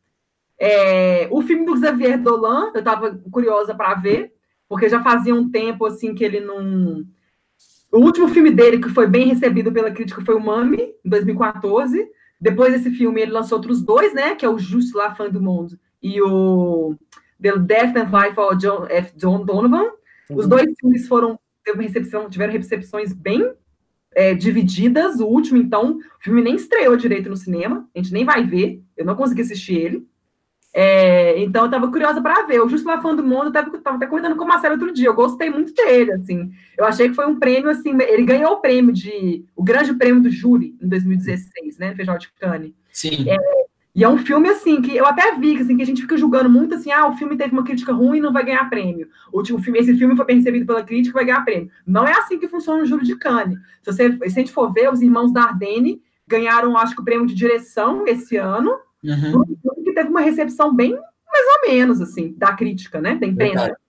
É, 0.58 1.28
o 1.30 1.42
filme 1.42 1.66
do 1.66 1.76
Xavier 1.76 2.20
Dolan, 2.20 2.70
eu 2.74 2.78
estava 2.78 3.18
curiosa 3.30 3.74
para 3.74 3.94
ver, 3.94 4.32
porque 4.68 4.88
já 4.88 5.02
fazia 5.02 5.34
um 5.34 5.50
tempo 5.50 5.84
assim 5.84 6.14
que 6.14 6.24
ele 6.24 6.40
não 6.40 7.04
o 7.94 8.00
último 8.00 8.26
filme 8.26 8.50
dele, 8.50 8.80
que 8.80 8.88
foi 8.88 9.06
bem 9.06 9.28
recebido 9.28 9.70
pela 9.70 9.92
crítica, 9.92 10.20
foi 10.20 10.34
o 10.34 10.40
Mami, 10.40 10.94
em 11.04 11.08
2014. 11.08 12.04
Depois 12.40 12.72
desse 12.72 12.90
filme, 12.90 13.20
ele 13.20 13.30
lançou 13.30 13.56
outros 13.56 13.80
dois, 13.80 14.12
né? 14.12 14.34
Que 14.34 14.44
é 14.44 14.48
o 14.48 14.58
Just 14.58 14.92
La 14.96 15.14
Fin 15.14 15.30
do 15.30 15.40
Mundo 15.40 15.78
e 16.02 16.20
o 16.20 16.96
The 17.40 17.56
Death 17.56 17.96
and 17.96 18.10
Life 18.10 18.38
of 18.38 18.56
John 18.58 18.86
F. 18.90 19.16
John 19.16 19.44
Donovan. 19.44 19.84
Uhum. 20.28 20.36
Os 20.36 20.48
dois 20.48 20.66
filmes 20.78 21.06
foram 21.06 21.38
recepção, 21.64 22.28
tiveram 22.28 22.52
recepções 22.52 23.12
bem 23.12 23.54
é, 24.12 24.34
divididas. 24.34 25.20
O 25.20 25.26
último, 25.26 25.56
então, 25.56 25.96
o 25.96 26.22
filme 26.22 26.42
nem 26.42 26.56
estreou 26.56 26.96
direito 26.96 27.30
no 27.30 27.36
cinema, 27.36 27.88
a 27.94 27.98
gente 27.98 28.12
nem 28.12 28.24
vai 28.24 28.44
ver. 28.44 28.82
Eu 28.96 29.04
não 29.04 29.14
consegui 29.14 29.42
assistir 29.42 29.76
ele. 29.76 30.08
É, 30.76 31.40
então, 31.40 31.62
eu 31.62 31.66
estava 31.66 31.88
curiosa 31.88 32.20
para 32.20 32.44
ver. 32.46 32.60
O 32.60 32.68
Justo 32.68 32.88
Lafã 32.88 33.14
do 33.14 33.22
Mundo, 33.22 33.44
eu 33.44 33.48
estava 33.48 33.96
até 33.96 34.06
comentando 34.08 34.34
com 34.34 34.44
o 34.44 34.48
Marcelo 34.48 34.74
outro 34.74 34.92
dia. 34.92 35.06
Eu 35.06 35.14
gostei 35.14 35.48
muito 35.48 35.72
dele, 35.72 36.12
assim. 36.12 36.50
Eu 36.76 36.84
achei 36.84 37.08
que 37.08 37.14
foi 37.14 37.26
um 37.26 37.38
prêmio, 37.38 37.70
assim. 37.70 37.96
Ele 38.02 38.24
ganhou 38.24 38.54
o 38.54 38.60
prêmio 38.60 38.92
de. 38.92 39.44
O 39.54 39.62
grande 39.62 39.94
prêmio 39.94 40.20
do 40.20 40.30
júri 40.30 40.76
em 40.82 40.88
2016, 40.88 41.78
né? 41.78 41.90
No 41.90 41.96
Festival 41.96 42.18
de 42.18 42.32
Cannes. 42.32 42.72
Sim. 42.90 43.30
É, 43.30 43.36
E 43.94 44.02
é 44.02 44.08
um 44.08 44.18
filme, 44.18 44.48
assim, 44.48 44.82
que 44.82 44.96
eu 44.96 45.06
até 45.06 45.36
vi, 45.36 45.56
assim, 45.56 45.76
que 45.76 45.82
a 45.84 45.86
gente 45.86 46.02
fica 46.02 46.16
julgando 46.16 46.50
muito, 46.50 46.74
assim, 46.74 46.90
ah, 46.90 47.06
o 47.06 47.16
filme 47.16 47.36
teve 47.36 47.52
uma 47.52 47.62
crítica 47.62 47.92
ruim 47.92 48.18
e 48.18 48.20
não 48.20 48.32
vai 48.32 48.44
ganhar 48.44 48.68
prêmio. 48.68 49.08
O, 49.32 49.42
o 49.42 49.58
filme, 49.62 49.78
esse 49.78 49.96
filme 49.96 50.16
foi 50.16 50.24
bem 50.24 50.38
recebido 50.38 50.66
pela 50.66 50.82
crítica 50.82 51.10
e 51.10 51.20
vai 51.20 51.24
ganhar 51.24 51.44
prêmio. 51.44 51.70
Não 51.86 52.04
é 52.04 52.10
assim 52.18 52.36
que 52.36 52.48
funciona 52.48 52.82
o 52.82 52.86
júri 52.86 53.04
de 53.04 53.14
Cannes. 53.14 53.56
Se, 53.80 53.92
você, 53.92 54.10
se 54.10 54.24
a 54.24 54.28
gente 54.28 54.50
for 54.50 54.72
ver, 54.72 54.92
os 54.92 55.00
irmãos 55.00 55.32
Dardenne 55.32 56.02
ganharam, 56.26 56.76
acho 56.76 56.96
que, 56.96 57.00
o 57.00 57.04
prêmio 57.04 57.26
de 57.26 57.34
direção 57.34 58.04
esse 58.08 58.36
ano, 58.36 58.72
uhum. 59.04 59.44
Teve 59.94 60.10
uma 60.10 60.20
recepção 60.20 60.74
bem, 60.74 60.92
mais 60.92 61.46
ou 61.46 61.70
menos, 61.70 62.00
assim, 62.00 62.34
da 62.36 62.52
crítica, 62.52 63.00
né, 63.00 63.14
da 63.14 63.26
imprensa. 63.26 63.60
Verdade. 63.60 63.84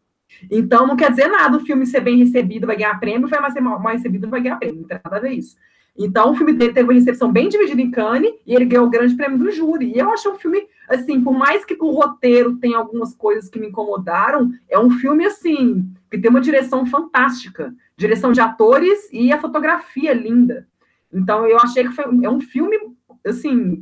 Então, 0.52 0.88
não 0.88 0.96
quer 0.96 1.10
dizer 1.10 1.28
nada 1.28 1.58
o 1.58 1.62
filme 1.66 1.86
ser 1.86 2.02
bem 2.02 2.18
recebido, 2.18 2.68
vai 2.68 2.76
ganhar 2.76 3.00
prêmio, 3.00 3.28
vai 3.28 3.52
ser 3.52 3.62
mal, 3.62 3.80
mal 3.80 3.94
recebido, 3.94 4.24
não 4.24 4.32
vai 4.32 4.42
ganhar 4.42 4.58
prêmio. 4.58 4.82
Não 4.82 4.88
tem 4.88 5.00
nada 5.04 5.18
a 5.18 5.20
ver 5.20 5.32
isso. 5.32 5.56
Então, 5.98 6.32
o 6.32 6.36
filme 6.36 6.52
dele 6.52 6.74
teve 6.74 6.90
uma 6.90 6.94
recepção 6.94 7.32
bem 7.32 7.48
dividida 7.48 7.82
em 7.82 7.90
Cannes 7.90 8.34
e 8.46 8.54
ele 8.54 8.66
ganhou 8.66 8.86
o 8.86 8.90
grande 8.90 9.16
prêmio 9.16 9.38
do 9.38 9.50
júri. 9.50 9.94
E 9.94 9.98
eu 9.98 10.12
acho 10.12 10.30
um 10.30 10.36
filme, 10.36 10.68
assim, 10.90 11.22
por 11.22 11.34
mais 11.34 11.64
que 11.64 11.78
o 11.80 11.92
roteiro 11.92 12.58
tenha 12.58 12.78
algumas 12.78 13.16
coisas 13.16 13.50
que 13.50 13.58
me 13.58 13.68
incomodaram, 13.68 14.52
é 14.70 14.78
um 14.78 14.90
filme, 14.92 15.26
assim, 15.26 15.90
que 16.12 16.18
tem 16.18 16.30
uma 16.30 16.42
direção 16.42 16.86
fantástica. 16.86 17.74
Direção 17.96 18.34
de 18.34 18.42
atores 18.42 19.08
e 19.12 19.32
a 19.32 19.40
fotografia 19.40 20.14
linda. 20.14 20.68
Então, 21.14 21.48
eu 21.48 21.58
achei 21.60 21.86
que 21.86 21.94
foi, 21.94 22.04
é 22.04 22.30
um 22.30 22.42
filme, 22.42 22.78
assim, 23.26 23.82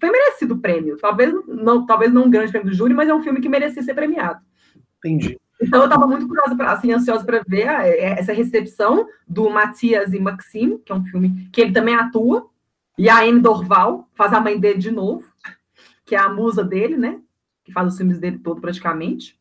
foi 0.00 0.10
merecido 0.10 0.54
o 0.54 0.58
prêmio. 0.58 0.96
Talvez 0.96 1.34
não, 1.46 1.84
talvez 1.86 2.12
não 2.12 2.24
um 2.24 2.30
grande 2.30 2.50
prêmio 2.50 2.70
do 2.70 2.76
júri, 2.76 2.94
mas 2.94 3.08
é 3.08 3.14
um 3.14 3.22
filme 3.22 3.40
que 3.40 3.48
merecia 3.48 3.82
ser 3.82 3.94
premiado. 3.94 4.40
Entendi. 4.98 5.38
Então, 5.60 5.80
eu 5.80 5.86
estava 5.86 6.06
muito 6.06 6.28
curiosa, 6.28 6.54
pra, 6.54 6.72
assim, 6.72 6.92
ansiosa 6.92 7.24
para 7.24 7.42
ver 7.46 7.68
a, 7.68 7.86
é, 7.86 8.18
essa 8.18 8.32
recepção 8.32 9.06
do 9.26 9.48
Matias 9.48 10.12
e 10.12 10.18
Maxime, 10.18 10.78
que 10.78 10.92
é 10.92 10.94
um 10.94 11.04
filme 11.04 11.48
que 11.50 11.60
ele 11.60 11.72
também 11.72 11.94
atua, 11.94 12.48
e 12.98 13.08
a 13.08 13.22
Anne 13.22 13.40
Dorval 13.40 14.08
faz 14.14 14.32
a 14.32 14.40
mãe 14.40 14.58
dele 14.58 14.78
de 14.78 14.90
novo, 14.90 15.24
que 16.04 16.14
é 16.14 16.18
a 16.18 16.28
musa 16.28 16.62
dele, 16.62 16.96
né? 16.96 17.20
Que 17.64 17.72
faz 17.72 17.88
os 17.88 17.96
filmes 17.96 18.18
dele 18.18 18.38
todo 18.38 18.60
praticamente. 18.60 19.38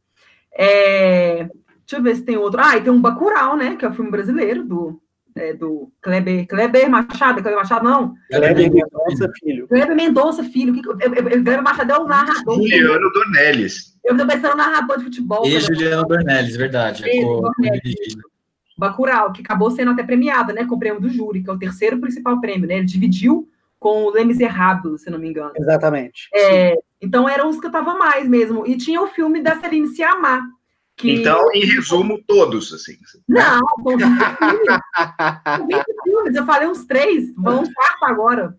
É, 0.51 1.43
deixa 1.85 1.97
eu 1.97 2.01
ver 2.01 2.15
se 2.15 2.23
tem 2.23 2.37
outro. 2.37 2.61
Ah, 2.63 2.77
e 2.77 2.81
tem 2.81 2.91
um 2.91 3.01
Bacurau, 3.01 3.55
né? 3.55 3.75
Que 3.75 3.85
é 3.85 3.89
o 3.89 3.93
filme 3.93 4.09
brasileiro 4.09 4.63
do, 4.63 5.01
é, 5.35 5.53
do 5.53 5.91
Kleber, 6.01 6.47
Kleber 6.47 6.89
Machado, 6.89 7.41
Kleber 7.41 7.59
Machado, 7.59 7.83
não. 7.83 8.15
Kleber 8.29 8.71
Mendonça 8.71 9.31
Filho. 9.39 9.67
Kleber 9.67 9.95
Mendonça 9.95 10.43
Filho. 10.43 10.81
Kleber 10.81 11.61
Machado 11.61 11.91
é 11.91 11.97
o 11.97 12.07
narrador. 12.07 12.55
Juliano 12.55 13.11
Dornelles. 13.11 13.95
Eu 14.03 14.13
estou 14.13 14.27
pensando 14.27 14.51
no 14.51 14.57
narrador 14.57 14.97
de 14.97 15.03
futebol. 15.03 15.45
E 15.45 15.59
Juliano 15.59 16.07
Dornelles, 16.07 16.55
verdade. 16.55 17.03
É 17.07 17.21
Bacurau, 18.77 19.31
que 19.31 19.41
acabou 19.41 19.71
sendo 19.71 19.91
até 19.91 20.03
premiado, 20.03 20.53
né, 20.53 20.65
com 20.65 20.75
o 20.75 20.79
prêmio 20.79 20.99
do 20.99 21.09
júri, 21.09 21.41
que 21.41 21.49
é 21.49 21.53
o 21.53 21.57
terceiro 21.57 21.97
principal 21.97 22.41
prêmio, 22.41 22.67
né? 22.67 22.75
Ele 22.77 22.85
dividiu 22.85 23.47
com 23.79 24.03
o 24.03 24.11
Les 24.11 24.25
Miserables, 24.25 25.01
se 25.01 25.09
não 25.09 25.17
me 25.17 25.29
engano. 25.29 25.53
Exatamente. 25.55 26.27
É, 26.33 26.77
então 27.01 27.27
eram 27.29 27.49
os 27.49 27.59
que 27.59 27.67
eu 27.67 27.71
tava 27.71 27.95
mais 27.95 28.27
mesmo. 28.27 28.67
E 28.67 28.75
tinha 28.75 29.01
o 29.01 29.07
filme 29.07 29.41
da 29.41 29.59
Celine 29.59 29.87
Sciamma, 29.87 30.41
que... 30.95 31.11
Então, 31.11 31.51
em 31.53 31.65
resumo, 31.65 32.23
todos, 32.25 32.71
assim. 32.73 32.97
Não, 33.27 33.59
são 33.83 33.97
20 33.97 33.99
filmes. 35.67 35.85
filmes. 36.03 36.35
Eu 36.35 36.45
falei 36.45 36.67
uns 36.67 36.85
três, 36.85 37.35
vão 37.35 37.63
um 37.63 37.73
quarto 37.73 38.05
agora. 38.05 38.57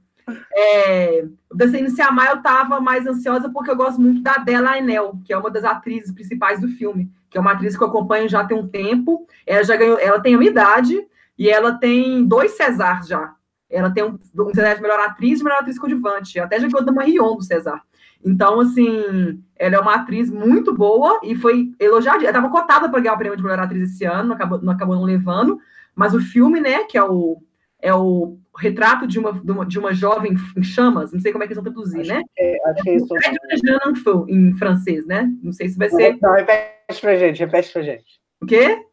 É, 0.54 1.24
Descendo 1.54 1.90
Se 1.90 2.02
Amar, 2.02 2.30
eu 2.30 2.36
estava 2.36 2.80
mais 2.80 3.06
ansiosa 3.06 3.48
porque 3.48 3.70
eu 3.70 3.76
gosto 3.76 4.00
muito 4.00 4.22
da 4.22 4.32
Adela 4.32 4.72
Ainel, 4.72 5.18
que 5.24 5.32
é 5.32 5.38
uma 5.38 5.50
das 5.50 5.64
atrizes 5.64 6.12
principais 6.12 6.60
do 6.60 6.68
filme, 6.68 7.10
que 7.30 7.38
é 7.38 7.40
uma 7.40 7.52
atriz 7.52 7.76
que 7.76 7.82
eu 7.82 7.88
acompanho 7.88 8.28
já 8.28 8.44
tem 8.44 8.56
um 8.56 8.66
tempo. 8.66 9.26
Ela 9.46 9.62
já 9.62 9.76
ganhou, 9.76 9.98
ela 9.98 10.20
tem 10.20 10.34
uma 10.34 10.44
idade 10.44 11.00
e 11.38 11.48
ela 11.48 11.78
tem 11.78 12.24
dois 12.24 12.52
César 12.52 13.02
já. 13.06 13.34
Ela 13.70 13.90
tem 13.90 14.04
um, 14.04 14.18
um 14.38 14.54
César 14.54 14.74
de 14.74 14.82
melhor 14.82 15.00
atriz 15.00 15.40
e 15.40 15.44
melhor 15.44 15.60
atriz 15.60 15.78
coadjuvante. 15.78 16.38
Até 16.38 16.60
já 16.60 16.68
ganhou 16.68 16.84
da 16.84 16.92
Marion 16.92 17.36
do 17.36 17.42
César. 17.42 17.80
Então, 18.24 18.60
assim, 18.60 19.42
ela 19.56 19.76
é 19.76 19.80
uma 19.80 19.94
atriz 19.94 20.30
muito 20.30 20.74
boa 20.74 21.20
e 21.22 21.34
foi 21.34 21.72
elogiada. 21.78 22.18
Ela 22.18 22.30
estava 22.30 22.48
cotada 22.48 22.88
para 22.88 23.00
ganhar 23.00 23.14
o 23.14 23.18
prêmio 23.18 23.36
de 23.36 23.42
melhor 23.42 23.60
atriz 23.60 23.92
esse 23.92 24.04
ano, 24.04 24.28
não 24.28 24.34
acabou, 24.34 24.60
não 24.60 24.72
acabou 24.72 24.96
não 24.96 25.04
levando. 25.04 25.58
Mas 25.94 26.14
o 26.14 26.20
filme, 26.20 26.60
né, 26.60 26.84
que 26.84 26.98
é 26.98 27.04
o, 27.04 27.40
é 27.80 27.94
o 27.94 28.38
retrato 28.58 29.06
de 29.06 29.18
uma, 29.18 29.32
de 29.32 29.50
uma, 29.50 29.66
de 29.66 29.78
uma 29.78 29.94
jovem 29.94 30.34
em 30.56 30.62
chamas, 30.62 31.12
não 31.12 31.20
sei 31.20 31.32
como 31.32 31.44
é 31.44 31.46
que 31.46 31.52
eles 31.52 31.62
vão 31.62 31.72
traduzir, 31.72 32.00
acho 32.00 32.14
né? 32.14 32.22
É, 32.38 32.70
acho 32.70 32.82
que 32.82 32.90
é 32.90 32.96
isso. 32.96 33.16
É 33.16 34.32
em 34.32 34.56
francês, 34.56 35.06
né? 35.06 35.32
Não 35.42 35.52
sei 35.52 35.68
se 35.68 35.78
vai 35.78 35.88
ser. 35.88 36.18
Não, 36.20 36.32
repete 36.32 37.00
pra 37.00 37.16
gente, 37.16 37.38
repete 37.38 37.72
pra 37.72 37.82
gente. 37.82 38.20
O 38.40 38.46
quê? 38.46 38.84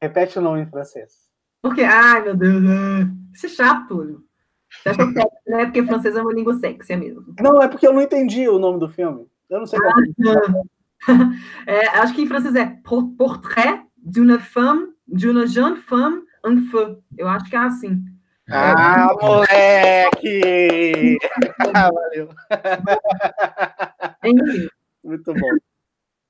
Repete 0.00 0.38
o 0.38 0.42
nome 0.42 0.62
em 0.62 0.66
francês. 0.66 1.12
Por 1.62 1.74
quê? 1.74 1.82
Ai, 1.82 2.22
meu 2.22 2.36
Deus. 2.36 2.62
Isso 3.32 3.46
é 3.46 3.48
chato. 3.48 4.24
Você 4.82 4.88
acha 4.88 5.02
é, 5.02 5.50
né? 5.50 5.64
Porque 5.66 5.84
francês 5.84 6.16
é 6.16 6.22
uma 6.22 6.32
língua 6.32 6.54
sexy 6.54 6.92
é 6.92 6.96
mesmo. 6.96 7.34
Não, 7.40 7.60
é 7.60 7.68
porque 7.68 7.86
eu 7.86 7.92
não 7.92 8.00
entendi 8.00 8.48
o 8.48 8.58
nome 8.58 8.78
do 8.78 8.88
filme. 8.88 9.26
Eu 9.48 9.60
não 9.60 9.66
sei 9.66 9.78
ah, 9.78 9.92
é, 11.66 11.88
Acho 11.88 12.14
que 12.14 12.22
em 12.22 12.26
francês 12.26 12.54
é 12.54 12.66
Portrait 12.84 13.82
d'une 13.98 14.38
femme, 14.38 14.94
d'une 15.06 15.46
jeune 15.46 15.76
femme 15.76 16.22
en 16.44 16.58
feu. 16.70 17.02
Eu 17.16 17.28
acho 17.28 17.48
que 17.48 17.56
é 17.56 17.58
assim. 17.58 18.02
Ah, 18.50 19.14
moleque! 19.20 21.18
ah, 21.74 21.90
valeu. 21.90 22.28
Muito 25.04 25.34
bom. 25.34 25.50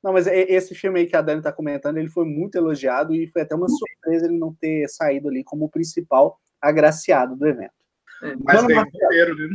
Não, 0.03 0.13
mas 0.13 0.27
esse 0.27 0.75
filme 0.75 1.01
aí 1.01 1.07
que 1.07 1.17
a 1.17 1.23
Dani 1.23 1.39
está 1.39 1.53
comentando, 1.53 1.97
ele 1.97 2.09
foi 2.09 2.25
muito 2.25 2.57
elogiado 2.57 3.15
e 3.15 3.29
foi 3.29 3.43
até 3.43 3.55
uma 3.55 3.69
surpresa 3.69 4.27
ele 4.27 4.39
não 4.39 4.53
ter 4.53 4.89
saído 4.89 5.29
ali 5.29 5.45
como 5.45 5.67
o 5.67 5.71
principal 5.71 6.41
agraciado 6.61 7.37
do 7.37 7.47
evento. 7.47 7.82
É. 8.23 8.35
Mas 8.43 8.63
levou 8.63 8.85
roteiro, 8.85 9.37
né? 9.37 9.49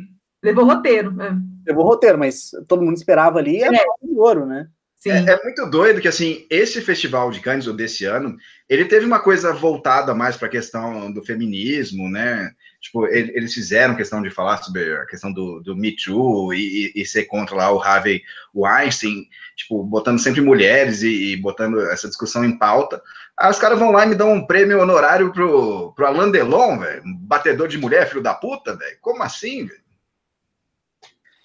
Levou 0.43 0.65
roteiro, 0.65 1.21
é. 1.21 1.35
Levou 1.65 1.83
roteiro, 1.85 2.17
mas 2.17 2.51
todo 2.67 2.83
mundo 2.83 2.95
esperava 2.95 3.39
ali 3.39 3.63
é, 3.63 3.67
é 3.67 3.85
ouro, 4.15 4.45
né? 4.45 4.67
É, 5.05 5.31
é, 5.31 5.43
muito 5.43 5.65
doido 5.69 6.01
que, 6.01 6.07
assim, 6.07 6.45
esse 6.49 6.81
festival 6.81 7.31
de 7.31 7.39
Cannes, 7.39 7.67
ou 7.67 7.73
desse 7.73 8.03
ano, 8.05 8.35
ele 8.67 8.83
teve 8.85 9.05
uma 9.05 9.19
coisa 9.19 9.53
voltada 9.53 10.13
mais 10.13 10.35
para 10.35 10.47
a 10.47 10.51
questão 10.51 11.11
do 11.11 11.23
feminismo, 11.23 12.09
né? 12.09 12.51
Tipo, 12.87 13.05
ele, 13.07 13.33
eles 13.35 13.53
fizeram 13.53 13.97
questão 13.97 14.21
de 14.21 14.29
falar 14.29 14.63
sobre 14.63 14.93
a 14.95 15.05
questão 15.05 15.33
do, 15.33 15.59
do 15.59 15.75
Me 15.75 15.93
Too 15.93 16.53
e, 16.53 16.93
e, 16.95 17.01
e 17.01 17.05
ser 17.05 17.25
contra 17.25 17.53
lá 17.53 17.69
o 17.69 17.81
Harvey 17.81 18.21
Weinstein, 18.55 19.27
tipo, 19.57 19.83
botando 19.83 20.19
sempre 20.19 20.39
mulheres 20.39 21.01
e, 21.01 21.33
e 21.33 21.35
botando 21.35 21.81
essa 21.81 22.07
discussão 22.07 22.45
em 22.45 22.57
pauta. 22.57 23.01
Aí 23.37 23.51
os 23.51 23.59
caras 23.59 23.77
vão 23.77 23.91
lá 23.91 24.05
e 24.05 24.09
me 24.09 24.15
dão 24.15 24.31
um 24.31 24.47
prêmio 24.47 24.79
honorário 24.79 25.33
pro, 25.33 25.91
pro 25.91 26.07
Alain 26.07 26.31
Delon, 26.31 26.79
velho, 26.79 27.03
batedor 27.19 27.67
de 27.67 27.77
mulher, 27.77 28.07
filho 28.07 28.23
da 28.23 28.33
puta, 28.33 28.73
velho. 28.73 28.97
Como 29.01 29.21
assim, 29.21 29.65
velho? 29.65 29.81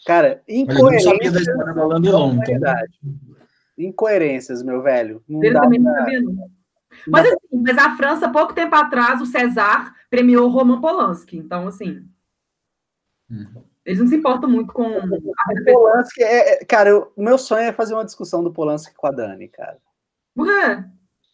Cara, 0.07 0.41
incoerência. 0.49 1.09
Eu 1.09 1.13
não 1.13 1.19
sabia 1.19 1.33
da 1.33 1.41
história 1.41 1.75
do 1.75 1.81
Alain 1.81 2.03
Delon. 2.03 2.35
Então 2.35 2.75
incoerências, 3.77 4.63
meu 4.63 4.81
velho. 4.81 5.25
Não 5.29 5.43
Ele 5.43 5.59
também 5.59 5.81
não 5.81 5.93
sabia, 5.93 6.21
não. 6.21 6.62
Mas, 7.07 7.27
assim, 7.27 7.63
mas 7.65 7.79
a 7.79 7.97
França, 7.97 8.29
pouco 8.31 8.55
tempo 8.55 8.75
atrás, 8.75 9.21
o 9.21 9.27
César 9.27 9.95
premiou 10.11 10.49
Roman 10.49 10.81
Polanski. 10.81 11.37
Então, 11.37 11.67
assim. 11.67 12.07
Hum. 13.31 13.47
Eles 13.85 13.99
não 13.99 14.07
se 14.07 14.17
importam 14.17 14.49
muito 14.49 14.73
com. 14.73 14.87
O 14.87 15.65
Polanski 15.65 16.23
é, 16.23 16.63
é. 16.63 16.65
Cara, 16.65 16.97
o 16.99 17.23
meu 17.23 17.37
sonho 17.37 17.63
é 17.63 17.73
fazer 17.73 17.95
uma 17.95 18.05
discussão 18.05 18.43
do 18.43 18.53
Polanski 18.53 18.95
com 18.95 19.07
a 19.07 19.11
Dani, 19.11 19.49
cara. 19.49 19.79
Por 20.35 20.47
quê? 20.47 20.85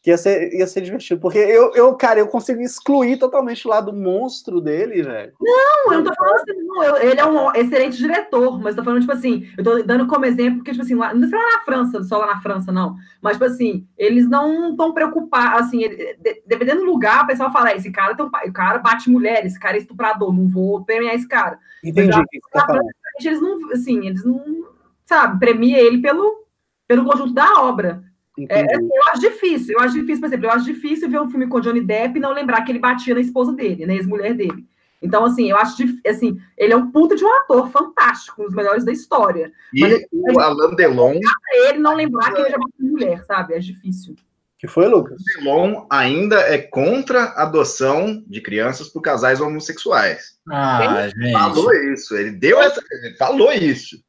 Ia 0.09 0.17
ser, 0.17 0.53
ia 0.55 0.67
ser 0.67 0.81
divertido. 0.81 1.21
Porque 1.21 1.39
eu, 1.39 1.73
eu, 1.75 1.95
cara, 1.95 2.19
eu 2.19 2.27
consigo 2.27 2.61
excluir 2.61 3.19
totalmente 3.19 3.67
o 3.67 3.71
lado 3.71 3.93
monstro 3.93 4.61
dele, 4.61 5.03
velho. 5.03 5.33
Não, 5.41 5.93
eu 5.93 5.99
não 5.99 6.05
tô 6.05 6.15
falando 6.15 6.35
assim, 6.35 6.63
não. 6.63 6.83
Eu, 6.83 6.97
ele 6.97 7.21
é 7.21 7.27
um 7.27 7.55
excelente 7.55 7.97
diretor, 7.99 8.59
mas 8.61 8.75
tô 8.75 8.83
falando, 8.83 9.01
tipo 9.01 9.13
assim, 9.13 9.49
eu 9.57 9.65
tô 9.65 9.83
dando 9.83 10.07
como 10.07 10.25
exemplo, 10.25 10.59
porque, 10.59 10.73
tipo 10.73 10.83
assim, 10.83 10.95
lá, 10.95 11.13
não 11.13 11.29
sei 11.29 11.39
lá 11.39 11.45
na 11.45 11.61
França, 11.61 12.03
só 12.05 12.19
lá 12.19 12.27
na 12.27 12.41
França, 12.41 12.73
não. 12.73 12.97
Mas, 13.21 13.35
tipo 13.35 13.45
assim, 13.45 13.87
eles 13.97 14.29
não 14.29 14.71
estão 14.71 14.93
preocupados, 14.93 15.67
assim, 15.67 15.83
ele, 15.83 16.15
de, 16.15 16.43
dependendo 16.47 16.81
do 16.81 16.91
lugar, 16.91 17.25
o 17.25 17.27
pessoal 17.27 17.53
fala, 17.53 17.75
esse 17.75 17.91
cara, 17.91 18.15
tem, 18.15 18.25
o 18.25 18.53
cara 18.53 18.79
bate 18.79 19.11
mulher, 19.11 19.45
esse 19.45 19.59
cara 19.59 19.77
é 19.77 19.81
estuprador, 19.81 20.33
não 20.33 20.49
vou 20.49 20.85
premiar 20.85 21.15
esse 21.15 21.29
cara. 21.29 21.59
Entendi. 21.85 22.17
Mas, 22.17 22.27
que 22.31 22.41
tá 22.53 22.65
França, 22.67 22.89
eles 23.21 23.41
não, 23.41 23.73
assim, 23.73 24.07
eles 24.07 24.25
não, 24.25 24.65
sabe, 25.05 25.39
premia 25.39 25.79
ele 25.79 25.99
pelo, 26.01 26.47
pelo 26.87 27.05
conjunto 27.05 27.35
da 27.35 27.63
obra. 27.63 28.08
É, 28.49 28.61
assim, 28.63 28.89
eu 28.93 29.03
acho 29.11 29.21
difícil, 29.21 29.75
eu 29.75 29.81
acho 29.81 29.95
difícil, 29.95 30.21
por 30.21 30.27
exemplo, 30.27 30.47
eu 30.47 30.51
acho 30.51 30.65
difícil 30.65 31.11
ver 31.11 31.21
um 31.21 31.31
filme 31.31 31.47
com 31.47 31.61
Johnny 31.61 31.81
Depp 31.81 32.17
e 32.17 32.21
não 32.21 32.33
lembrar 32.33 32.63
que 32.63 32.73
ele 32.73 32.79
batia 32.79 33.15
na 33.15 33.21
esposa 33.21 33.53
dele, 33.53 33.87
na 33.87 33.95
ex-mulher 33.95 34.35
dele. 34.35 34.67
Então, 35.01 35.25
assim, 35.25 35.49
eu 35.51 35.57
acho 35.57 35.77
assim, 36.07 36.41
ele 36.57 36.73
é 36.73 36.77
um 36.77 36.91
puta 36.91 37.15
de 37.15 37.25
um 37.25 37.33
ator 37.37 37.71
fantástico, 37.71 38.43
um 38.43 38.47
dos 38.47 38.55
melhores 38.55 38.85
da 38.85 38.93
história. 38.93 39.53
E 39.73 39.81
Mas 39.81 40.03
o 40.13 40.41
Alain 40.41 40.75
Delon. 40.75 41.21
Ele 41.69 41.79
não 41.79 41.95
lembrar 41.95 42.33
que 42.33 42.41
ele 42.41 42.51
já 42.51 42.59
bateu 42.59 42.87
mulher, 42.87 43.25
sabe? 43.25 43.55
É 43.55 43.59
difícil. 43.59 44.17
Que 44.59 44.67
foi, 44.67 44.89
Lucas? 44.89 45.21
O 45.21 45.39
Delon 45.39 45.87
ainda 45.89 46.41
é 46.41 46.59
contra 46.59 47.23
a 47.23 47.45
adoção 47.45 48.25
de 48.27 48.41
crianças 48.41 48.89
por 48.89 49.01
casais 49.01 49.41
homossexuais. 49.41 50.37
Ah, 50.51 51.05
ele 51.05 51.27
gente. 51.27 51.33
falou 51.33 51.73
isso, 51.73 52.17
ele 52.17 52.33
deu 52.33 52.61
essa. 52.61 52.83
Ele 52.91 53.15
falou 53.15 53.53
isso. 53.53 54.03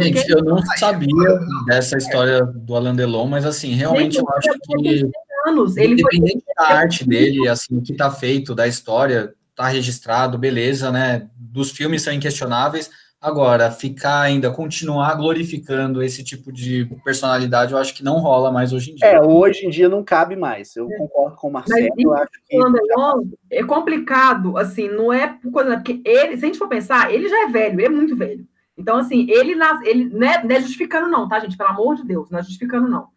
Gente, 0.00 0.30
eu 0.30 0.42
não 0.42 0.58
sabia 0.76 1.38
dessa 1.66 1.96
história 1.96 2.44
do 2.44 2.74
Alain 2.74 2.94
Delon, 2.94 3.26
mas 3.26 3.44
assim, 3.44 3.72
realmente 3.74 4.18
eu 4.18 4.28
acho 4.30 4.50
que. 4.52 5.10
Anos. 5.46 5.76
Ele 5.76 5.94
independente 5.94 6.44
foi... 6.44 6.54
da 6.56 6.74
arte 6.74 7.06
dele, 7.06 7.48
assim, 7.48 7.76
o 7.76 7.82
que 7.82 7.92
está 7.92 8.10
feito, 8.10 8.54
da 8.54 8.68
história, 8.68 9.34
está 9.50 9.66
registrado, 9.66 10.38
beleza, 10.38 10.90
né? 10.92 11.28
Dos 11.36 11.72
filmes 11.72 12.02
são 12.02 12.12
inquestionáveis. 12.12 12.90
Agora, 13.22 13.70
ficar 13.70 14.20
ainda, 14.20 14.50
continuar 14.50 15.14
glorificando 15.14 16.02
esse 16.02 16.24
tipo 16.24 16.52
de 16.52 16.88
personalidade, 17.04 17.72
eu 17.72 17.78
acho 17.78 17.94
que 17.94 18.02
não 18.02 18.18
rola 18.18 18.50
mais 18.50 18.72
hoje 18.72 18.90
em 18.90 18.94
dia. 18.96 19.06
É, 19.06 19.20
hoje 19.20 19.64
em 19.64 19.70
dia 19.70 19.88
não 19.88 20.02
cabe 20.02 20.34
mais. 20.34 20.74
Eu 20.74 20.90
é. 20.90 20.96
concordo 20.96 21.36
com 21.36 21.48
o 21.48 21.52
Marcelo. 21.52 21.88
Mas, 21.88 22.04
eu 22.04 22.12
acho 22.14 22.30
que... 22.48 23.56
é 23.56 23.62
complicado, 23.62 24.58
assim, 24.58 24.88
não 24.88 25.12
é 25.12 25.28
por 25.28 25.52
coisa. 25.52 25.76
Porque 25.76 26.02
ele, 26.04 26.36
se 26.36 26.44
a 26.44 26.46
gente 26.46 26.58
for 26.58 26.66
pensar, 26.66 27.14
ele 27.14 27.28
já 27.28 27.44
é 27.44 27.46
velho, 27.46 27.78
ele 27.78 27.86
é 27.86 27.90
muito 27.90 28.16
velho. 28.16 28.44
Então, 28.76 28.98
assim, 28.98 29.26
ele, 29.30 29.52
ele 29.84 30.04
não, 30.06 30.26
é, 30.26 30.44
não 30.44 30.56
é 30.56 30.60
justificando, 30.60 31.08
não, 31.08 31.28
tá, 31.28 31.38
gente? 31.40 31.56
Pelo 31.56 31.70
amor 31.70 31.96
de 31.96 32.04
Deus, 32.04 32.30
não 32.30 32.38
é 32.38 32.42
justificando, 32.42 32.88
não. 32.88 33.08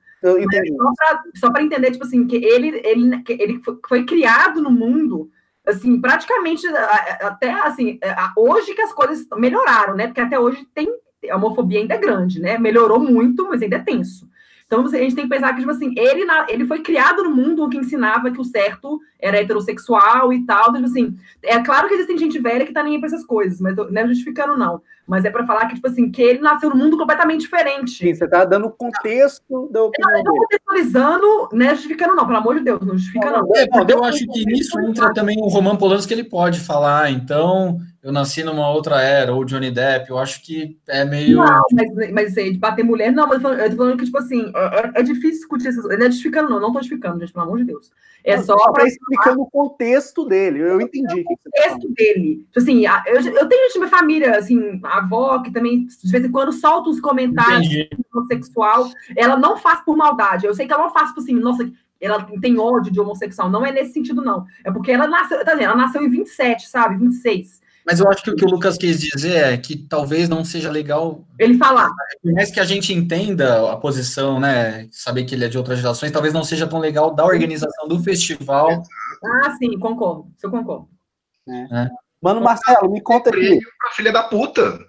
Só 1.36 1.52
para 1.52 1.64
entender, 1.64 1.92
tipo 1.92 2.04
assim, 2.04 2.26
que 2.26 2.36
ele, 2.36 2.82
ele, 2.84 3.22
que 3.24 3.34
ele 3.34 3.62
foi, 3.64 3.78
foi 3.88 4.06
criado 4.06 4.62
no 4.62 4.72
mundo 4.72 5.30
assim, 5.66 6.00
praticamente 6.00 6.68
até 7.22 7.52
assim, 7.52 7.98
é, 8.02 8.16
hoje 8.38 8.76
que 8.76 8.82
as 8.82 8.94
coisas 8.94 9.26
melhoraram, 9.36 9.96
né? 9.96 10.08
Porque 10.08 10.22
até 10.22 10.40
hoje 10.40 10.66
tem 10.74 10.88
a 11.30 11.36
homofobia 11.38 11.80
ainda 11.80 11.96
é 11.96 11.98
grande, 11.98 12.40
né? 12.40 12.58
Melhorou 12.58 13.00
muito, 13.00 13.48
mas 13.50 13.62
ainda 13.62 13.78
é 13.78 13.80
tenso. 13.80 14.30
Então 14.66 14.84
a 14.86 14.90
gente 14.90 15.16
tem 15.16 15.26
que 15.26 15.30
pensar 15.30 15.54
que, 15.54 15.60
tipo 15.60 15.72
assim, 15.72 15.94
ele, 15.98 16.26
ele 16.50 16.66
foi 16.66 16.82
criado 16.82 17.24
no 17.24 17.30
mundo 17.30 17.70
que 17.70 17.78
ensinava 17.78 18.32
que 18.32 18.40
o 18.40 18.44
certo 18.44 19.00
era 19.26 19.42
heterossexual 19.42 20.32
e 20.32 20.46
tal. 20.46 20.70
Então, 20.70 20.76
tipo 20.76 20.88
assim, 20.88 21.18
é 21.44 21.60
claro 21.60 21.88
que 21.88 21.96
existem 21.96 22.18
gente 22.18 22.40
velha 22.40 22.66
que 22.66 22.74
tá 22.74 22.84
nem 22.84 22.94
aí 22.94 23.00
pra 23.00 23.08
essas 23.08 23.26
coisas, 23.26 23.60
mas 23.60 23.76
não 23.76 24.02
é 24.02 24.08
justificando, 24.08 24.58
não. 24.58 24.82
Mas 25.08 25.24
é 25.24 25.30
para 25.30 25.46
falar 25.46 25.68
que, 25.68 25.76
tipo 25.76 25.88
assim, 25.88 26.10
que 26.10 26.22
ele 26.22 26.40
nasceu 26.40 26.70
num 26.70 26.78
mundo 26.78 26.98
completamente 26.98 27.42
diferente. 27.42 27.92
Sim, 27.92 28.14
você 28.14 28.28
tá 28.28 28.44
dando 28.44 28.68
o 28.68 28.72
contexto 28.72 29.70
da 29.72 29.84
opinião. 29.84 30.12
Eu 30.12 30.18
não 30.18 30.24
tô 30.24 30.42
contextualizando, 30.42 31.50
né? 31.54 31.76
Justificando, 31.76 32.16
não, 32.16 32.26
pelo 32.26 32.40
amor 32.40 32.56
de 32.56 32.62
Deus, 32.62 32.82
não 32.82 32.98
justifica, 32.98 33.30
não. 33.30 33.48
É, 33.56 33.68
porque 33.68 33.94
eu 33.94 34.04
acho 34.04 34.26
que 34.26 34.46
nisso 34.46 34.80
entra 34.80 35.14
também 35.14 35.38
o 35.40 35.48
Roman 35.48 35.76
Polanski 35.76 36.08
que 36.08 36.14
ele 36.14 36.24
pode 36.24 36.60
falar, 36.60 37.12
então 37.12 37.80
eu 38.02 38.12
nasci 38.12 38.44
numa 38.44 38.70
outra 38.70 39.02
era, 39.02 39.34
ou 39.34 39.44
Johnny 39.44 39.72
Depp, 39.72 40.10
eu 40.10 40.18
acho 40.20 40.44
que 40.44 40.78
é 40.88 41.04
meio. 41.04 41.38
Não, 41.38 41.62
mas, 41.72 42.12
mas 42.12 42.34
de 42.34 42.58
bater 42.58 42.84
mulher, 42.84 43.12
não, 43.12 43.28
mas 43.28 43.44
eu 43.44 43.70
tô 43.72 43.78
falando 43.78 43.98
que, 43.98 44.06
tipo 44.06 44.18
assim, 44.18 44.52
é, 44.56 44.80
é, 44.80 44.92
é 44.96 45.04
difícil 45.04 45.40
discutir 45.40 45.68
essas 45.68 45.82
coisas. 45.82 46.00
Não 46.00 46.06
é 46.06 46.12
justificando, 46.12 46.50
não, 46.50 46.60
não 46.60 46.72
tô 46.72 46.80
justificando, 46.80 47.20
gente, 47.20 47.34
pelo 47.34 47.46
amor 47.46 47.58
de 47.58 47.66
Deus. 47.66 47.92
É 48.24 48.40
só. 48.40 48.56
Para 48.72 48.86
explicando 49.16 49.42
o 49.42 49.50
contexto 49.50 50.26
dele, 50.26 50.60
eu 50.60 50.82
entendi. 50.82 51.22
O 51.22 51.24
tá 51.24 51.36
contexto 51.44 51.94
dele. 51.94 52.46
Tipo 52.48 52.60
assim, 52.60 52.86
eu, 53.08 53.16
eu 53.16 53.50
tenho 53.50 53.64
gente 53.64 53.80
na 53.80 53.86
minha 53.86 53.98
família, 53.98 54.38
assim, 54.38 54.80
a 54.84 54.98
avó, 54.98 55.40
que 55.40 55.52
também, 55.52 55.86
de 55.86 56.12
vez 56.12 56.26
em 56.26 56.32
quando, 56.32 56.52
solta 56.54 56.90
uns 56.90 57.00
comentários 57.00 57.68
homossexual. 58.14 58.90
Ela 59.16 59.38
não 59.38 59.58
faz 59.58 59.82
por 59.82 59.96
maldade. 59.96 60.46
Eu 60.46 60.54
sei 60.54 60.68
que 60.68 60.74
ela 60.74 60.84
não 60.84 60.94
faz, 60.94 61.10
tipo 61.10 61.22
assim, 61.22 61.34
nossa, 61.36 61.70
ela 62.00 62.24
tem 62.42 62.60
ódio 62.60 62.92
de 62.92 63.00
homossexual. 63.00 63.50
Não 63.50 63.66
é 63.66 63.72
nesse 63.72 63.94
sentido, 63.94 64.22
não. 64.22 64.46
É 64.64 64.72
porque 64.72 64.92
ela 64.92 65.08
nasceu, 65.08 65.44
tá 65.44 65.54
vendo? 65.54 65.64
Ela 65.64 65.76
nasceu 65.76 66.04
em 66.04 66.10
27, 66.10 66.68
sabe? 66.68 66.98
26. 66.98 67.66
Mas 67.86 68.00
eu 68.00 68.10
acho 68.10 68.24
que 68.24 68.32
o 68.32 68.36
que 68.36 68.44
o 68.44 68.50
Lucas 68.50 68.78
quis 68.78 69.00
dizer 69.00 69.36
é 69.36 69.58
que 69.58 69.78
talvez 69.78 70.28
não 70.28 70.44
seja 70.44 70.72
legal. 70.72 71.24
Ele 71.38 71.56
falar. 71.56 71.92
Por 72.22 72.34
mais 72.34 72.50
que 72.50 72.60
a 72.60 72.66
gente 72.66 72.92
entenda 72.92 73.72
a 73.72 73.78
posição, 73.78 74.40
né? 74.40 74.88
Saber 74.92 75.24
que 75.24 75.36
ele 75.36 75.46
é 75.46 75.48
de 75.48 75.58
outras 75.58 75.78
gerações, 75.78 76.12
talvez 76.12 76.34
não 76.34 76.44
seja 76.44 76.66
tão 76.66 76.80
legal 76.80 77.14
da 77.14 77.24
organização 77.24 77.88
do 77.88 78.02
festival. 78.02 78.82
Ah, 79.26 79.56
sim, 79.58 79.78
concordo. 79.80 80.32
Isso 80.36 80.46
eu 80.46 80.52
concordo. 80.52 80.88
É. 81.48 81.84
É. 81.84 81.90
Mano, 82.22 82.42
Marcelo, 82.42 82.92
me 82.92 83.02
conta 83.02 83.30
aqui. 83.30 83.60
Pra 83.80 83.92
filha 83.92 84.12
da 84.12 84.24
puta. 84.24 84.80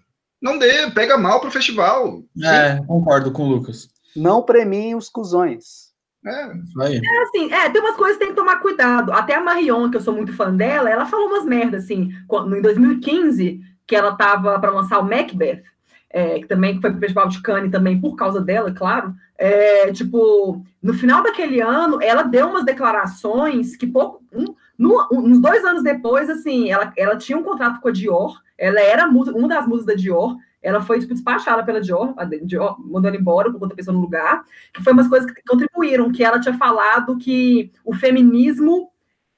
Não 0.40 0.58
dê, 0.58 0.90
pega 0.90 1.16
mal 1.16 1.40
pro 1.40 1.50
festival. 1.50 2.22
É, 2.42 2.82
concordo 2.86 3.32
com 3.32 3.42
o 3.42 3.48
Lucas. 3.48 3.88
Não 4.14 4.42
premiem 4.42 4.94
os 4.94 5.08
cuzões. 5.08 5.86
É, 6.24 6.30
é 6.30 7.22
assim, 7.22 7.52
é, 7.52 7.70
tem 7.70 7.80
umas 7.80 7.96
coisas 7.96 8.16
que 8.16 8.24
tem 8.24 8.34
que 8.34 8.40
tomar 8.40 8.60
cuidado. 8.60 9.12
Até 9.12 9.34
a 9.34 9.40
Marion, 9.40 9.90
que 9.90 9.96
eu 9.96 10.00
sou 10.00 10.14
muito 10.14 10.32
fã 10.34 10.54
dela, 10.54 10.90
ela 10.90 11.06
falou 11.06 11.28
umas 11.28 11.44
merdas, 11.44 11.84
assim, 11.84 12.10
em 12.10 12.62
2015, 12.62 13.60
que 13.86 13.94
ela 13.94 14.16
tava 14.16 14.58
para 14.58 14.72
lançar 14.72 14.98
o 14.98 15.04
Macbeth, 15.04 15.62
é, 16.10 16.40
que 16.40 16.46
também 16.46 16.80
foi 16.80 16.90
pro 16.90 17.00
Festival 17.00 17.28
de 17.28 17.42
Cannes 17.42 17.70
também 17.70 18.00
por 18.00 18.16
causa 18.16 18.40
dela, 18.40 18.72
claro. 18.72 19.14
É, 19.38 19.92
tipo, 19.92 20.64
no 20.82 20.94
final 20.94 21.22
daquele 21.22 21.60
ano, 21.60 21.98
ela 22.02 22.22
deu 22.22 22.48
umas 22.48 22.64
declarações 22.64 23.76
que 23.76 23.86
pouco. 23.86 24.22
Um, 24.32 24.54
no, 24.78 25.08
uns 25.12 25.40
dois 25.40 25.64
anos 25.64 25.82
depois, 25.82 26.28
assim, 26.30 26.70
ela, 26.70 26.92
ela 26.96 27.16
tinha 27.16 27.36
um 27.36 27.42
contrato 27.42 27.80
com 27.80 27.88
a 27.88 27.92
Dior, 27.92 28.40
ela 28.58 28.80
era 28.80 29.06
uma 29.08 29.48
das 29.48 29.66
musas 29.66 29.86
da 29.86 29.94
Dior, 29.94 30.36
ela 30.62 30.80
foi 30.80 30.98
tipo, 30.98 31.14
despachada 31.14 31.64
pela 31.64 31.80
Dior, 31.80 32.14
a 32.16 32.24
Dior 32.24 32.76
mandou 32.80 33.08
ela 33.08 33.16
embora 33.16 33.50
por 33.50 33.60
outra 33.62 33.76
pessoa 33.76 33.94
no 33.94 34.00
lugar, 34.00 34.44
que 34.72 34.82
foi 34.82 34.92
umas 34.92 35.08
coisas 35.08 35.30
que 35.30 35.42
contribuíram, 35.46 36.10
que 36.10 36.24
ela 36.24 36.40
tinha 36.40 36.56
falado 36.56 37.16
que 37.18 37.70
o 37.84 37.94
feminismo 37.94 38.90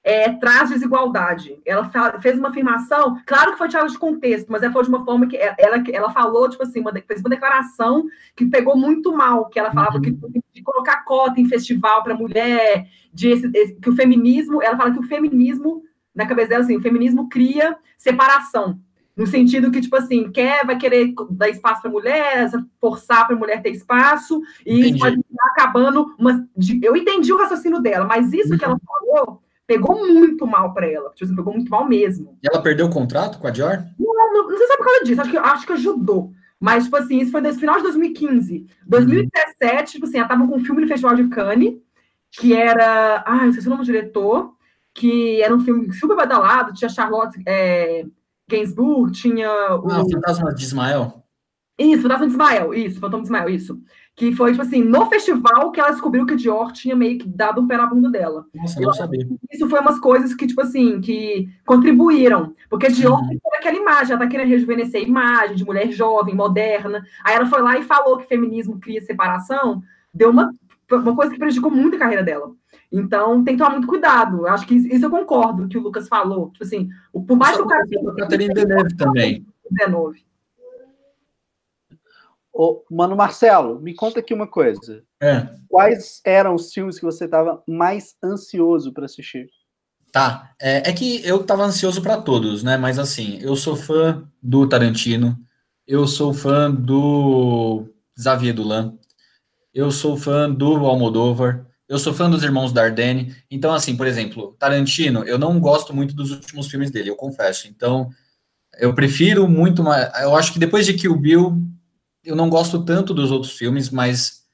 é, 0.03 0.33
traz 0.33 0.71
desigualdade. 0.71 1.59
Ela 1.65 1.91
fez 2.21 2.39
uma 2.39 2.49
afirmação, 2.49 3.21
claro 3.27 3.53
que 3.53 3.59
foi 3.59 3.69
tirada 3.69 3.89
de 3.89 3.99
contexto, 3.99 4.51
mas 4.51 4.63
ela 4.63 4.73
foi 4.73 4.83
de 4.83 4.89
uma 4.89 5.05
forma 5.05 5.27
que 5.27 5.37
ela, 5.37 5.83
ela 5.93 6.11
falou, 6.11 6.49
tipo 6.49 6.63
assim, 6.63 6.81
uma, 6.81 6.93
fez 6.93 7.21
uma 7.21 7.31
declaração 7.31 8.07
que 8.35 8.47
pegou 8.47 8.77
muito 8.77 9.13
mal, 9.13 9.47
que 9.47 9.59
ela 9.59 9.73
falava 9.73 9.97
uhum. 9.97 10.03
que 10.03 10.17
de 10.55 10.63
colocar 10.63 11.05
cota 11.05 11.41
em 11.41 11.49
festival 11.49 12.03
para 12.03 12.17
mulher, 12.17 12.87
de 13.13 13.29
esse, 13.29 13.51
esse, 13.55 13.75
que 13.75 13.91
o 13.91 13.95
feminismo, 13.95 14.63
ela 14.63 14.77
fala 14.77 14.93
que 14.93 14.99
o 15.01 15.07
feminismo, 15.07 15.83
na 16.15 16.27
cabeça 16.27 16.49
dela, 16.49 16.65
assim, 16.65 16.77
o 16.77 16.83
feminismo 16.83 17.29
cria 17.29 17.77
separação. 17.97 18.81
No 19.17 19.27
sentido 19.27 19.73
que, 19.73 19.81
tipo 19.81 19.97
assim, 19.97 20.31
quer, 20.31 20.65
vai 20.65 20.79
querer 20.79 21.13
dar 21.31 21.49
espaço 21.49 21.83
para 21.83 21.91
mulher, 21.91 22.49
forçar 22.81 23.27
para 23.27 23.35
a 23.35 23.39
mulher 23.39 23.61
ter 23.61 23.71
espaço, 23.71 24.41
e 24.65 24.75
entendi. 24.79 24.91
isso 24.91 24.99
pode 25.01 25.19
estar 25.19 25.47
acabando. 25.49 26.15
Uma... 26.17 26.49
Eu 26.81 26.97
entendi 26.97 27.33
o 27.33 27.37
raciocínio 27.37 27.81
dela, 27.81 28.05
mas 28.05 28.33
isso 28.33 28.53
uhum. 28.53 28.59
que 28.59 28.65
ela 28.65 28.75
uhum. 28.75 28.81
falou 28.87 29.43
pegou 29.69 30.09
muito 30.09 30.47
mal 30.47 30.73
para 30.73 30.91
ela. 30.91 31.11
Tipo 31.11 31.27
assim, 31.27 31.37
pegou 31.37 31.53
muito 31.53 31.71
mal 31.71 31.87
mesmo. 31.87 32.39
E 32.43 32.49
ela 32.51 32.63
perdeu 32.63 32.87
o 32.87 32.91
contrato 32.91 33.39
com 33.39 33.47
a 33.47 33.51
Dior? 33.51 33.85
Não, 33.99 34.33
não, 34.33 34.49
não 34.49 34.57
sei 34.57 34.67
se 34.67 34.73
é 34.73 34.77
por 34.79 34.87
causa 34.87 35.05
disso, 35.05 35.21
acho 35.21 35.31
que, 35.31 35.37
acho 35.37 35.67
que 35.67 35.73
ajudou. 35.75 36.33
Mas, 36.59 36.85
tipo 36.85 36.97
assim, 36.97 37.19
isso 37.19 37.31
foi 37.31 37.43
no 37.43 37.55
final 37.55 37.77
de 37.77 37.83
2015. 37.83 38.67
2017, 38.87 39.79
uhum. 39.79 39.85
tipo 39.85 40.07
assim, 40.07 40.19
ela 40.19 40.27
tava 40.27 40.49
com 40.49 40.57
um 40.57 40.65
filme 40.65 40.81
no 40.81 40.89
Festival 40.89 41.15
de 41.15 41.29
Cannes, 41.29 41.75
que 42.33 42.55
era. 42.55 43.23
Ah, 43.27 43.45
eu 43.45 43.51
esqueci 43.51 43.69
o 43.69 43.71
nome 43.71 43.83
do 43.83 43.87
diretor, 43.87 44.55
que 44.95 45.41
era 45.43 45.55
um 45.55 45.61
filme 45.61 45.93
super 45.93 46.17
badalado, 46.17 46.73
tinha 46.73 46.89
Charlotte. 46.89 47.41
É, 47.47 48.07
Gainsbourg, 48.51 49.13
tinha 49.13 49.51
o. 49.77 49.91
Ah, 49.91 50.03
o 50.03 50.11
Fantasma 50.11 50.55
de 50.55 50.65
Ismael. 50.65 51.23
Isso, 51.79 52.03
Fantasma 52.03 52.27
de 52.27 52.33
Ismael, 52.33 52.75
isso, 52.75 52.99
Fantasma 52.99 53.21
de 53.21 53.27
Ismael, 53.27 53.49
isso. 53.51 53.81
Que 54.19 54.35
foi, 54.35 54.51
tipo 54.51 54.63
assim, 54.63 54.83
no 54.83 55.07
festival 55.07 55.71
que 55.71 55.79
ela 55.79 55.93
descobriu 55.93 56.27
que 56.27 56.35
Dior 56.35 56.73
tinha 56.73 56.97
meio 56.97 57.19
que 57.19 57.29
dado 57.29 57.61
um 57.61 57.69
pé 57.69 57.77
na 57.77 57.87
bunda 57.87 58.11
dela. 58.11 58.47
Nossa, 58.53 58.81
eu 58.81 58.87
não 58.87 58.93
sabia. 58.93 59.25
Isso 59.51 59.69
foi 59.69 59.79
umas 59.79 60.01
coisas 60.01 60.35
que, 60.35 60.45
tipo 60.45 60.61
assim, 60.61 61.01
que 61.01 61.49
contribuíram. 61.65 62.53
Porque 62.69 62.89
Dior 62.89 63.21
uhum. 63.21 63.29
tem 63.29 63.39
aquela 63.55 63.77
imagem, 63.77 64.13
ela 64.13 64.25
tá 64.25 64.27
querendo 64.27 64.49
rejuvenescer 64.49 65.01
a 65.01 65.05
imagem 65.05 65.55
de 65.55 65.65
mulher 65.65 65.93
jovem, 65.93 66.35
moderna. 66.35 67.01
Aí 67.25 67.37
ela 67.37 67.47
foi 67.47 67.63
lá 67.63 67.79
e 67.79 67.85
falou 67.85 68.19
que 68.19 68.27
feminismo 68.27 68.81
cria 68.81 69.01
separação, 69.01 69.81
deu 70.13 70.31
uma, 70.31 70.53
uma 70.91 71.15
coisa 71.15 71.33
que 71.33 71.39
prejudicou 71.39 71.71
muito 71.71 71.95
a 71.95 72.01
carreira 72.01 72.25
dela. 72.25 72.51
Então, 72.91 73.45
tem 73.45 73.55
que 73.55 73.63
tomar 73.63 73.77
muito 73.77 73.87
cuidado. 73.87 74.49
Acho 74.49 74.67
que 74.67 74.75
isso 74.75 75.07
eu 75.07 75.11
concordo 75.11 75.69
que 75.69 75.79
o 75.79 75.83
Lucas 75.83 76.09
falou. 76.09 76.51
Tipo 76.51 76.65
assim, 76.65 76.89
por 77.13 77.37
mais 77.37 77.57
que 77.57 77.63
o 77.63 77.67
cara. 77.67 77.85
Catherine 78.19 78.53
Deneuve 78.53 78.97
também. 78.97 79.47
19. 79.71 80.28
Ô, 82.61 82.85
Mano 82.91 83.15
Marcelo, 83.15 83.81
me 83.81 83.95
conta 83.95 84.19
aqui 84.19 84.35
uma 84.35 84.49
coisa. 84.49 85.05
É. 85.23 85.49
Quais 85.69 86.21
eram 86.25 86.57
os 86.57 86.73
filmes 86.73 86.99
que 86.99 87.05
você 87.05 87.27
estava 87.27 87.63
mais 87.69 88.17
ansioso 88.21 88.93
para 88.93 89.05
assistir? 89.05 89.49
Tá. 90.11 90.53
É, 90.61 90.91
é, 90.91 90.93
que 90.93 91.25
eu 91.25 91.41
estava 91.41 91.63
ansioso 91.63 92.03
para 92.03 92.21
todos, 92.21 92.65
né? 92.65 92.77
Mas 92.77 92.99
assim, 92.99 93.39
eu 93.41 93.55
sou 93.55 93.77
fã 93.77 94.29
do 94.43 94.69
Tarantino, 94.69 95.39
eu 95.87 96.05
sou 96.09 96.35
fã 96.35 96.69
do 96.69 97.87
Xavier 98.19 98.53
Dolan, 98.53 98.99
eu 99.73 99.93
sou 99.93 100.17
fã 100.17 100.51
do 100.51 100.85
Almodóvar, 100.85 101.65
eu 101.89 101.97
sou 101.97 102.13
fã 102.13 102.29
dos 102.29 102.43
irmãos 102.43 102.73
Dardenne. 102.73 103.37
Então, 103.49 103.73
assim, 103.73 103.97
por 103.97 104.09
exemplo, 104.09 104.57
Tarantino, 104.59 105.23
eu 105.23 105.39
não 105.39 105.61
gosto 105.61 105.95
muito 105.95 106.13
dos 106.13 106.33
últimos 106.33 106.67
filmes 106.67 106.91
dele, 106.91 107.11
eu 107.11 107.17
confesso. 107.17 107.69
Então, 107.69 108.11
eu 108.81 108.93
prefiro 108.93 109.47
muito 109.47 109.85
mais. 109.85 110.11
Eu 110.21 110.35
acho 110.35 110.53
que 110.53 110.59
depois 110.59 110.85
de 110.85 110.95
Kill 110.95 111.15
Bill, 111.15 111.57
eu 112.29 112.37
não 112.37 112.51
gosto 112.51 112.85
tanto 112.85 113.15
dos 113.15 113.31
outros 113.31 113.53
filmes, 113.53 113.89
mas. 113.89 114.45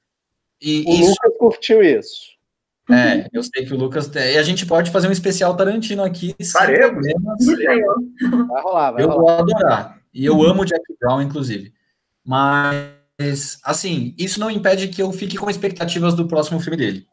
E, 0.62 0.84
o 0.86 0.94
isso... 0.94 1.10
Lucas 1.10 1.38
curtiu 1.38 1.82
isso. 1.82 2.34
É, 2.90 3.28
eu 3.32 3.42
sei 3.42 3.64
que 3.64 3.74
o 3.74 3.76
Lucas. 3.76 4.10
E 4.14 4.38
a 4.38 4.42
gente 4.42 4.64
pode 4.64 4.90
fazer 4.90 5.08
um 5.08 5.12
especial 5.12 5.56
Tarantino 5.56 6.04
aqui. 6.04 6.34
Faremos. 6.52 7.04
Vai 8.46 8.62
rolar, 8.62 8.92
vai 8.92 9.02
eu 9.02 9.08
rolar. 9.08 9.18
vou 9.18 9.28
adorar. 9.30 10.00
E 10.12 10.24
eu 10.24 10.40
amo 10.42 10.64
Jack 10.64 10.82
Brown, 11.00 11.20
inclusive. 11.20 11.72
Mas, 12.24 13.58
assim, 13.64 14.14
isso 14.16 14.38
não 14.38 14.50
impede 14.50 14.88
que 14.88 15.02
eu 15.02 15.10
fique 15.12 15.36
com 15.36 15.50
expectativas 15.50 16.14
do 16.14 16.28
próximo 16.28 16.60
filme 16.60 16.76
dele. 16.76 17.06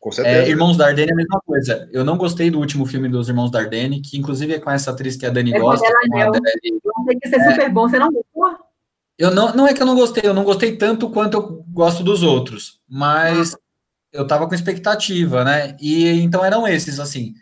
Com 0.00 0.12
certeza. 0.12 0.46
É, 0.46 0.48
Irmãos 0.48 0.76
Dardenne 0.76 1.10
é 1.10 1.12
a 1.12 1.16
mesma 1.16 1.40
coisa. 1.44 1.88
Eu 1.92 2.04
não 2.04 2.16
gostei 2.16 2.48
do 2.48 2.60
último 2.60 2.86
filme 2.86 3.08
dos 3.08 3.28
Irmãos 3.28 3.50
Dardenne, 3.50 4.00
que 4.00 4.16
inclusive 4.16 4.54
é 4.54 4.60
com 4.60 4.70
essa 4.70 4.92
atriz 4.92 5.16
que 5.16 5.26
a 5.26 5.30
Dani 5.30 5.52
é 5.52 5.58
gosta. 5.58 5.86
eu 5.86 6.40
sei 7.04 7.18
que 7.20 7.28
ser 7.28 7.40
é, 7.40 7.50
super 7.50 7.70
bom, 7.70 7.88
você 7.88 7.98
não 7.98 8.10
gostou? 8.12 8.65
Eu 9.18 9.30
não, 9.30 9.54
não 9.54 9.66
é 9.66 9.72
que 9.72 9.82
eu 9.82 9.86
não 9.86 9.94
gostei, 9.94 10.22
eu 10.24 10.34
não 10.34 10.44
gostei 10.44 10.76
tanto 10.76 11.08
quanto 11.10 11.34
eu 11.34 11.64
gosto 11.68 12.04
dos 12.04 12.22
outros, 12.22 12.80
mas 12.88 13.56
eu 14.12 14.26
tava 14.26 14.46
com 14.46 14.54
expectativa, 14.54 15.44
né? 15.44 15.76
E 15.80 16.08
então 16.20 16.44
eram 16.44 16.66
esses, 16.66 17.00
assim. 17.00 17.34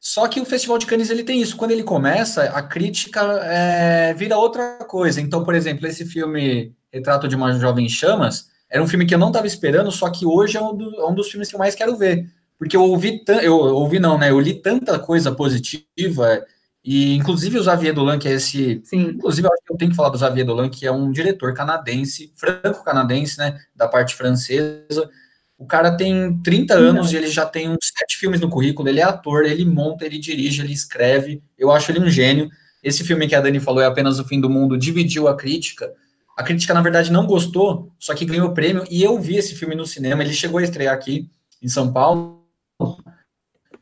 Só 0.00 0.28
que 0.28 0.40
o 0.40 0.44
Festival 0.44 0.76
de 0.76 0.86
Cannes 0.86 1.10
ele 1.10 1.24
tem 1.24 1.40
isso. 1.40 1.56
Quando 1.56 1.70
ele 1.70 1.82
começa, 1.82 2.44
a 2.44 2.62
crítica 2.62 3.20
é, 3.44 4.12
vira 4.12 4.36
outra 4.36 4.78
coisa. 4.84 5.20
Então, 5.20 5.42
por 5.44 5.54
exemplo, 5.54 5.86
esse 5.86 6.04
filme 6.04 6.74
Retrato 6.92 7.26
de 7.26 7.34
uma 7.34 7.58
Jovem 7.58 7.88
Chamas 7.88 8.48
era 8.68 8.82
um 8.82 8.86
filme 8.86 9.06
que 9.06 9.14
eu 9.14 9.18
não 9.18 9.28
estava 9.28 9.46
esperando, 9.46 9.90
só 9.90 10.10
que 10.10 10.26
hoje 10.26 10.56
é 10.56 10.60
um, 10.60 10.76
do, 10.76 10.94
é 11.00 11.06
um, 11.06 11.14
dos 11.14 11.30
filmes 11.30 11.48
que 11.48 11.54
eu 11.54 11.58
mais 11.58 11.74
quero 11.74 11.96
ver. 11.96 12.28
Porque 12.58 12.76
eu 12.76 12.82
ouvi, 12.82 13.24
eu 13.42 13.56
ouvi 13.56 13.98
não, 13.98 14.18
né? 14.18 14.30
Eu 14.30 14.38
li 14.38 14.54
tanta 14.54 14.98
coisa 14.98 15.32
positiva 15.32 16.44
e 16.84 17.14
inclusive 17.14 17.58
o 17.58 17.64
Xavier 17.64 17.94
Dolan, 17.94 18.18
que 18.18 18.28
é 18.28 18.32
esse. 18.32 18.82
Sim. 18.84 19.12
Inclusive, 19.14 19.48
eu 19.48 19.52
acho 19.52 19.62
que 19.64 19.72
eu 19.72 19.76
tenho 19.76 19.90
que 19.90 19.96
falar 19.96 20.10
do 20.10 20.18
Xavier 20.18 20.44
Dolan, 20.44 20.68
que 20.68 20.86
é 20.86 20.92
um 20.92 21.10
diretor 21.10 21.54
canadense, 21.54 22.30
franco-canadense, 22.36 23.38
né? 23.38 23.58
Da 23.74 23.88
parte 23.88 24.14
francesa. 24.14 25.10
O 25.56 25.64
cara 25.64 25.96
tem 25.96 26.42
30 26.42 26.74
anos 26.74 27.10
e 27.10 27.16
ele 27.16 27.28
já 27.28 27.46
tem 27.46 27.70
uns 27.70 27.90
sete 27.96 28.18
filmes 28.18 28.38
no 28.38 28.50
currículo. 28.50 28.86
Ele 28.86 29.00
é 29.00 29.04
ator, 29.04 29.46
ele 29.46 29.64
monta, 29.64 30.04
ele 30.04 30.18
dirige, 30.18 30.60
ele 30.60 30.74
escreve. 30.74 31.42
Eu 31.56 31.70
acho 31.70 31.90
ele 31.90 32.00
um 32.00 32.10
gênio. 32.10 32.50
Esse 32.82 33.02
filme 33.02 33.26
que 33.26 33.34
a 33.34 33.40
Dani 33.40 33.60
falou 33.60 33.80
é 33.80 33.86
apenas 33.86 34.18
o 34.18 34.24
fim 34.24 34.38
do 34.38 34.50
mundo, 34.50 34.76
dividiu 34.76 35.26
a 35.26 35.34
crítica. 35.34 35.90
A 36.36 36.42
crítica, 36.42 36.74
na 36.74 36.82
verdade, 36.82 37.10
não 37.10 37.26
gostou, 37.26 37.90
só 37.98 38.12
que 38.14 38.26
ganhou 38.26 38.52
prêmio. 38.52 38.84
E 38.90 39.02
eu 39.02 39.18
vi 39.18 39.36
esse 39.36 39.54
filme 39.54 39.74
no 39.74 39.86
cinema. 39.86 40.22
Ele 40.22 40.34
chegou 40.34 40.58
a 40.58 40.62
estrear 40.62 40.92
aqui 40.92 41.30
em 41.62 41.68
São 41.68 41.90
Paulo. 41.90 42.43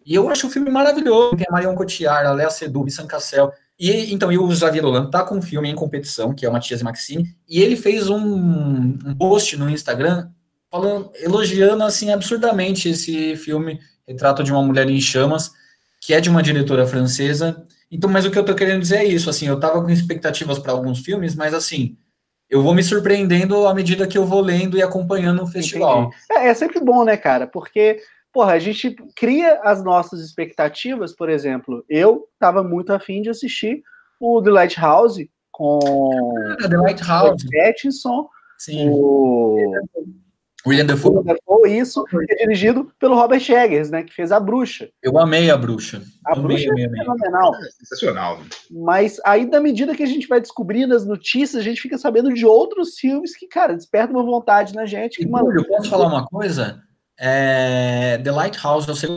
E 0.05 0.15
eu 0.15 0.29
acho 0.29 0.47
o 0.47 0.51
filme 0.51 0.71
maravilhoso. 0.71 1.37
Tem 1.37 1.47
a 1.49 1.53
Marion 1.53 1.75
Cotillard, 1.75 2.27
a 2.27 2.33
Léa 2.33 2.51
Seydoux, 2.51 2.85
Vincent 2.85 3.07
Cassel. 3.07 3.53
E, 3.79 4.13
então, 4.13 4.31
e 4.31 4.39
o 4.39 4.55
Xavier 4.55 4.83
Dolan 4.83 5.11
tá 5.11 5.25
com 5.25 5.37
um 5.37 5.43
filme 5.43 5.69
em 5.69 5.75
competição, 5.75 6.35
que 6.35 6.47
é 6.47 6.49
o 6.49 6.53
Matias 6.53 6.83
Maxine, 6.83 7.35
e 7.49 7.61
ele 7.61 7.75
fez 7.75 8.09
um, 8.09 8.17
um 8.17 9.15
post 9.19 9.57
no 9.57 9.69
Instagram 9.69 10.29
falando, 10.71 11.11
elogiando, 11.17 11.83
assim, 11.83 12.11
absurdamente 12.11 12.89
esse 12.89 13.37
filme, 13.37 13.81
Retrato 14.07 14.43
de 14.43 14.53
uma 14.53 14.63
Mulher 14.63 14.89
em 14.89 15.01
Chamas, 15.01 15.51
que 16.01 16.15
é 16.15 16.21
de 16.21 16.31
uma 16.31 16.43
diretora 16.43 16.87
francesa. 16.87 17.65
Então, 17.91 18.09
mas 18.09 18.25
o 18.25 18.31
que 18.31 18.39
eu 18.39 18.45
tô 18.45 18.55
querendo 18.55 18.81
dizer 18.81 18.99
é 18.99 19.05
isso, 19.05 19.29
assim, 19.29 19.49
eu 19.49 19.59
tava 19.61 19.83
com 19.83 19.91
expectativas 19.91 20.59
para 20.59 20.73
alguns 20.73 21.01
filmes, 21.01 21.35
mas, 21.35 21.53
assim, 21.53 21.97
eu 22.49 22.63
vou 22.63 22.75
me 22.75 22.83
surpreendendo 22.83 23.67
à 23.67 23.75
medida 23.75 24.07
que 24.07 24.17
eu 24.17 24.25
vou 24.25 24.41
lendo 24.41 24.79
e 24.79 24.83
acompanhando 24.83 25.43
o 25.43 25.47
festival. 25.47 26.11
É, 26.31 26.49
é 26.49 26.55
sempre 26.55 26.81
bom, 26.81 27.05
né, 27.05 27.17
cara? 27.17 27.47
Porque 27.47 28.01
porra, 28.33 28.53
a 28.53 28.59
gente 28.59 28.97
cria 29.15 29.61
as 29.63 29.85
nossas 29.85 30.21
expectativas, 30.21 31.15
por 31.15 31.29
exemplo, 31.29 31.85
eu 31.89 32.27
estava 32.35 32.63
muito 32.63 32.93
afim 32.93 33.23
de 33.23 33.31
assistir 33.31 33.83
o 34.19 34.41
The 34.43 34.51
Lighthouse 34.51 35.31
com 35.51 35.79
ah, 36.61 36.69
The 36.69 36.77
Lighthouse. 36.77 37.47
o 37.47 37.51
Pattinson, 37.51 38.29
Sim. 38.59 38.89
o 38.89 39.75
William 40.67 40.87
Dafoe. 40.87 41.17
William 41.17 41.35
Dafoe, 41.35 41.79
isso, 41.79 42.05
é 42.31 42.37
dirigido 42.37 42.91
pelo 42.99 43.17
Robert 43.17 43.43
Eggers, 43.51 43.91
né, 43.91 44.03
que 44.03 44.15
fez 44.15 44.33
A 44.33 44.41
Bruxa. 44.41 44.89
Eu 45.03 45.19
amei 45.19 45.51
A 45.51 45.57
Bruxa. 45.57 46.03
A 46.25 46.33
amei, 46.33 46.43
Bruxa 46.45 46.71
amei, 46.71 46.85
é 46.87 46.89
fenomenal. 46.89 47.55
É 47.57 47.71
sensacional. 47.71 48.41
Mas 48.71 49.21
aí, 49.25 49.45
na 49.45 49.61
medida 49.61 49.95
que 49.95 50.03
a 50.03 50.07
gente 50.07 50.27
vai 50.29 50.41
descobrindo 50.41 50.95
as 50.95 51.05
notícias, 51.05 51.61
a 51.61 51.65
gente 51.65 51.83
fica 51.83 51.99
sabendo 51.99 52.33
de 52.33 52.47
outros 52.47 52.97
filmes 52.97 53.37
que, 53.37 53.47
cara, 53.47 53.75
despertam 53.75 54.17
uma 54.17 54.25
vontade 54.25 54.75
na 54.75 54.87
gente. 54.87 55.17
Que, 55.17 55.25
e, 55.25 55.29
mano, 55.29 55.53
eu 55.53 55.67
posso 55.67 55.91
falar 55.91 56.07
uma 56.07 56.27
coisa? 56.27 56.81
É, 57.25 58.19
The 58.19 58.33
Lighthouse, 58.33 58.89
eu 58.89 58.97
sei 58.97 59.09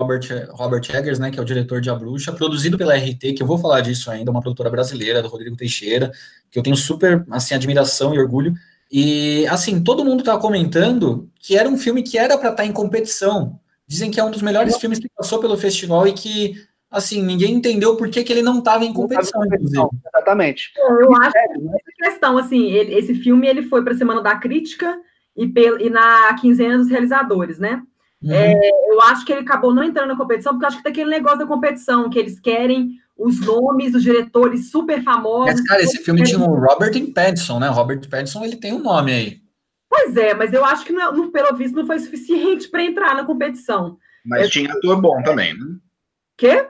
Robert, 0.00 0.48
Robert 0.52 0.82
Eggers, 0.88 1.18
né, 1.18 1.30
que 1.30 1.38
é 1.38 1.42
o 1.42 1.44
diretor 1.44 1.82
de 1.82 1.90
A 1.90 1.94
Bruxa, 1.94 2.32
produzido 2.32 2.78
pela 2.78 2.96
RT, 2.96 3.34
que 3.34 3.42
eu 3.42 3.46
vou 3.46 3.58
falar 3.58 3.82
disso 3.82 4.10
ainda, 4.10 4.30
uma 4.30 4.40
produtora 4.40 4.70
brasileira, 4.70 5.20
do 5.20 5.28
Rodrigo 5.28 5.54
Teixeira, 5.54 6.10
que 6.50 6.58
eu 6.58 6.62
tenho 6.62 6.76
super, 6.76 7.26
assim, 7.30 7.54
admiração 7.54 8.14
e 8.14 8.18
orgulho. 8.18 8.54
E, 8.90 9.46
assim, 9.48 9.84
todo 9.84 10.04
mundo 10.04 10.24
tá 10.24 10.38
comentando 10.38 11.28
que 11.38 11.58
era 11.58 11.68
um 11.68 11.76
filme 11.76 12.02
que 12.02 12.16
era 12.16 12.38
para 12.38 12.50
estar 12.50 12.62
tá 12.62 12.66
em 12.66 12.72
competição. 12.72 13.60
Dizem 13.86 14.10
que 14.10 14.18
é 14.18 14.24
um 14.24 14.30
dos 14.30 14.40
melhores 14.40 14.72
não. 14.72 14.80
filmes 14.80 14.98
que 14.98 15.10
passou 15.14 15.40
pelo 15.40 15.58
festival 15.58 16.08
e 16.08 16.14
que, 16.14 16.54
assim, 16.90 17.22
ninguém 17.22 17.52
entendeu 17.52 17.96
por 17.96 18.08
que, 18.08 18.24
que 18.24 18.32
ele 18.32 18.40
não 18.40 18.60
estava 18.60 18.84
em 18.86 18.94
competição, 18.94 19.42
competição 19.42 19.90
Exatamente. 20.14 20.72
Eu 20.76 21.14
acho 21.16 21.32
que 21.32 21.38
essa 21.38 22.10
questão, 22.10 22.38
assim, 22.38 22.70
ele, 22.70 22.94
esse 22.94 23.14
filme 23.16 23.46
ele 23.46 23.64
foi 23.64 23.84
para 23.84 23.92
a 23.92 23.98
Semana 23.98 24.22
da 24.22 24.36
Crítica, 24.36 24.98
e, 25.38 25.52
e 25.80 25.90
na 25.90 26.34
quinzena 26.34 26.76
dos 26.76 26.88
realizadores, 26.88 27.58
né? 27.58 27.82
Uhum. 28.20 28.32
É, 28.32 28.54
eu 28.90 29.00
acho 29.02 29.24
que 29.24 29.32
ele 29.32 29.42
acabou 29.42 29.72
não 29.72 29.84
entrando 29.84 30.08
na 30.08 30.16
competição, 30.16 30.52
porque 30.52 30.66
acho 30.66 30.76
que 30.78 30.82
tem 30.82 30.90
aquele 30.90 31.10
negócio 31.10 31.38
da 31.38 31.46
competição, 31.46 32.10
que 32.10 32.18
eles 32.18 32.40
querem 32.40 32.98
os 33.16 33.40
nomes 33.40 33.92
dos 33.92 34.02
diretores 34.02 34.70
super 34.70 35.02
famosos. 35.02 35.52
Mas, 35.52 35.60
cara, 35.62 35.82
esse 35.82 35.98
filme 35.98 36.24
tinha 36.24 36.40
o 36.40 36.54
Robert 36.54 36.92
Pattinson, 37.14 37.60
né? 37.60 37.68
Robert 37.68 38.00
Pattinson, 38.08 38.44
ele 38.44 38.56
tem 38.56 38.72
um 38.72 38.82
nome 38.82 39.12
aí. 39.12 39.40
Pois 39.88 40.16
é, 40.16 40.34
mas 40.34 40.52
eu 40.52 40.64
acho 40.64 40.84
que, 40.84 40.92
não, 40.92 41.30
pelo 41.30 41.56
visto, 41.56 41.74
não 41.74 41.86
foi 41.86 41.98
suficiente 41.98 42.68
para 42.68 42.82
entrar 42.82 43.14
na 43.14 43.24
competição. 43.24 43.96
Mas 44.24 44.46
é, 44.46 44.48
tinha 44.48 44.72
ator 44.72 45.00
bom 45.00 45.22
também, 45.22 45.54
né? 45.54 45.64
Quê? 46.36 46.68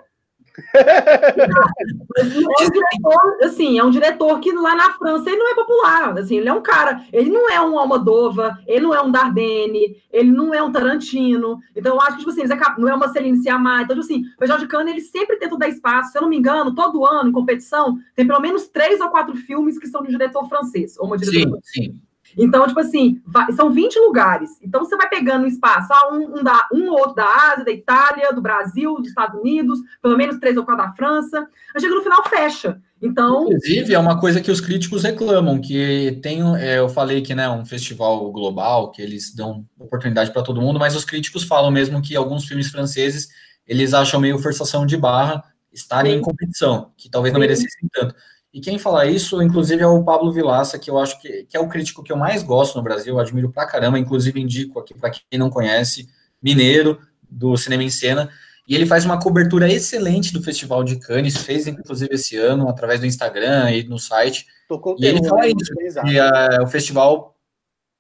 É 0.75 2.23
um 2.23 2.71
diretor, 2.71 3.39
assim, 3.43 3.79
é 3.79 3.85
um 3.85 3.91
diretor 3.91 4.41
que 4.41 4.53
lá 4.53 4.75
na 4.75 4.93
França 4.93 5.31
ele 5.31 5.39
não 5.39 5.51
é 5.51 5.55
popular, 5.55 6.19
assim, 6.19 6.37
ele 6.37 6.49
é 6.49 6.53
um 6.53 6.63
cara, 6.63 7.05
ele 7.13 7.31
não 7.31 7.51
é 7.51 7.61
um 7.61 7.79
Almodova, 7.79 8.59
ele 8.67 8.81
não 8.81 8.95
é 8.95 9.03
um 9.03 9.11
Dardenne, 9.11 9.97
ele 10.13 10.31
não 10.31 10.53
é 10.53 10.63
um 10.63 10.73
Tarantino, 10.73 11.59
então 11.75 11.95
eu 11.95 12.01
acho 12.01 12.13
que, 12.13 12.19
tipo 12.19 12.31
assim, 12.31 12.43
não 12.79 12.89
é 12.89 12.95
uma 12.95 13.09
Celine 13.09 13.39
Sciamma, 13.39 13.83
então, 13.83 13.97
tipo 13.97 14.01
assim, 14.01 14.25
o 14.41 14.47
Jorge 14.47 14.67
Cano, 14.67 14.89
ele 14.89 15.01
sempre 15.01 15.37
tenta 15.37 15.57
dar 15.57 15.69
espaço, 15.69 16.13
se 16.13 16.19
eu 16.19 16.23
não 16.23 16.29
me 16.29 16.37
engano, 16.37 16.75
todo 16.75 17.07
ano, 17.07 17.29
em 17.29 17.33
competição, 17.33 17.99
tem 18.15 18.27
pelo 18.27 18.41
menos 18.41 18.69
três 18.69 19.01
ou 19.01 19.09
quatro 19.09 19.37
filmes 19.37 19.79
que 19.79 19.87
são 19.87 20.03
de 20.03 20.09
um 20.09 20.13
diretor 20.13 20.49
francês, 20.49 20.99
ou 20.99 21.07
uma 21.07 21.19
diretora. 21.19 21.61
Sim, 21.65 21.83
sim. 21.83 22.01
Então, 22.37 22.67
tipo 22.67 22.81
assim, 22.81 23.21
vai, 23.27 23.51
são 23.53 23.71
20 23.71 23.99
lugares. 24.01 24.51
Então, 24.63 24.85
você 24.85 24.97
vai 24.97 25.09
pegando 25.09 25.45
um 25.45 25.49
espaço, 25.49 25.93
ah, 25.93 26.13
um, 26.13 26.39
um, 26.39 26.43
da, 26.43 26.69
um 26.73 26.91
ou 26.91 26.99
outro 26.99 27.15
da 27.15 27.53
Ásia, 27.53 27.65
da 27.65 27.71
Itália, 27.71 28.33
do 28.33 28.43
Brasil, 28.43 28.95
dos 28.97 29.09
Estados 29.09 29.41
Unidos, 29.41 29.79
pelo 30.03 30.17
menos 30.17 30.39
três 30.39 30.57
ou 30.57 30.65
quatro 30.65 30.85
da 30.85 30.93
França. 30.93 31.47
Aí 31.75 31.81
chega 31.81 31.95
no 31.95 32.03
final, 32.03 32.25
fecha. 32.29 32.81
Então. 33.01 33.45
Inclusive, 33.45 33.95
é 33.95 33.99
uma 33.99 34.19
coisa 34.19 34.41
que 34.41 34.51
os 34.51 34.61
críticos 34.61 35.05
reclamam, 35.05 35.61
que 35.61 36.19
tem, 36.23 36.43
é, 36.59 36.79
eu 36.79 36.89
falei 36.89 37.23
que 37.23 37.35
né, 37.35 37.49
um 37.49 37.65
festival 37.65 38.31
global, 38.33 38.91
que 38.91 39.01
eles 39.01 39.35
dão 39.35 39.65
oportunidade 39.79 40.33
para 40.33 40.43
todo 40.43 40.61
mundo, 40.61 40.79
mas 40.79 40.97
os 40.97 41.05
críticos 41.05 41.45
falam 41.45 41.71
mesmo 41.71 42.03
que 42.03 42.17
alguns 42.17 42.45
filmes 42.45 42.69
franceses 42.69 43.29
eles 43.67 43.93
acham 43.95 44.19
meio 44.19 44.39
forçação 44.39 44.87
de 44.87 44.97
barra 44.97 45.45
estarem 45.73 46.13
Sim. 46.15 46.19
em 46.19 46.23
competição, 46.23 46.91
que 46.97 47.11
talvez 47.11 47.33
não 47.33 47.41
merecessem 47.41 47.89
tanto. 47.93 48.15
E 48.53 48.61
quem 48.61 48.79
fala 48.79 49.07
isso, 49.07 49.43
inclusive, 49.43 49.83
é 49.83 49.87
o 49.87 50.03
Pablo 50.03 50.33
Vilaça, 50.33 50.79
que 50.79 50.91
eu 50.91 50.99
acho 50.99 51.21
que, 51.21 51.45
que 51.45 51.57
é 51.57 51.61
o 51.61 51.69
crítico 51.69 52.03
que 52.03 52.11
eu 52.11 52.17
mais 52.17 52.43
gosto 52.43 52.77
no 52.77 52.83
Brasil, 52.83 53.19
admiro 53.19 53.51
pra 53.51 53.67
caramba, 53.67 53.99
inclusive 53.99 54.41
indico 54.41 54.79
aqui 54.79 54.95
para 54.95 55.11
quem 55.11 55.39
não 55.39 55.51
conhece, 55.51 56.09
mineiro 56.43 56.99
do 57.31 57.57
Cinema 57.57 57.83
em 57.83 57.91
Cena, 57.91 58.31
e 58.67 58.75
ele 58.75 58.87
faz 58.87 59.05
uma 59.05 59.19
cobertura 59.19 59.71
excelente 59.71 60.33
do 60.33 60.43
Festival 60.43 60.85
de 60.85 60.97
Cannes, 60.97 61.39
fez 61.39 61.67
inclusive 61.67 62.15
esse 62.15 62.37
ano, 62.37 62.69
através 62.69 63.01
do 63.01 63.07
Instagram 63.07 63.71
e 63.71 63.83
no 63.85 63.99
site. 63.99 64.47
Tocou 64.69 64.95
e 64.99 65.07
ele 65.07 65.27
fala 65.27 65.47
isso, 65.47 65.75
que 66.05 66.21
uh, 66.21 66.63
o 66.63 66.67
festival 66.67 67.35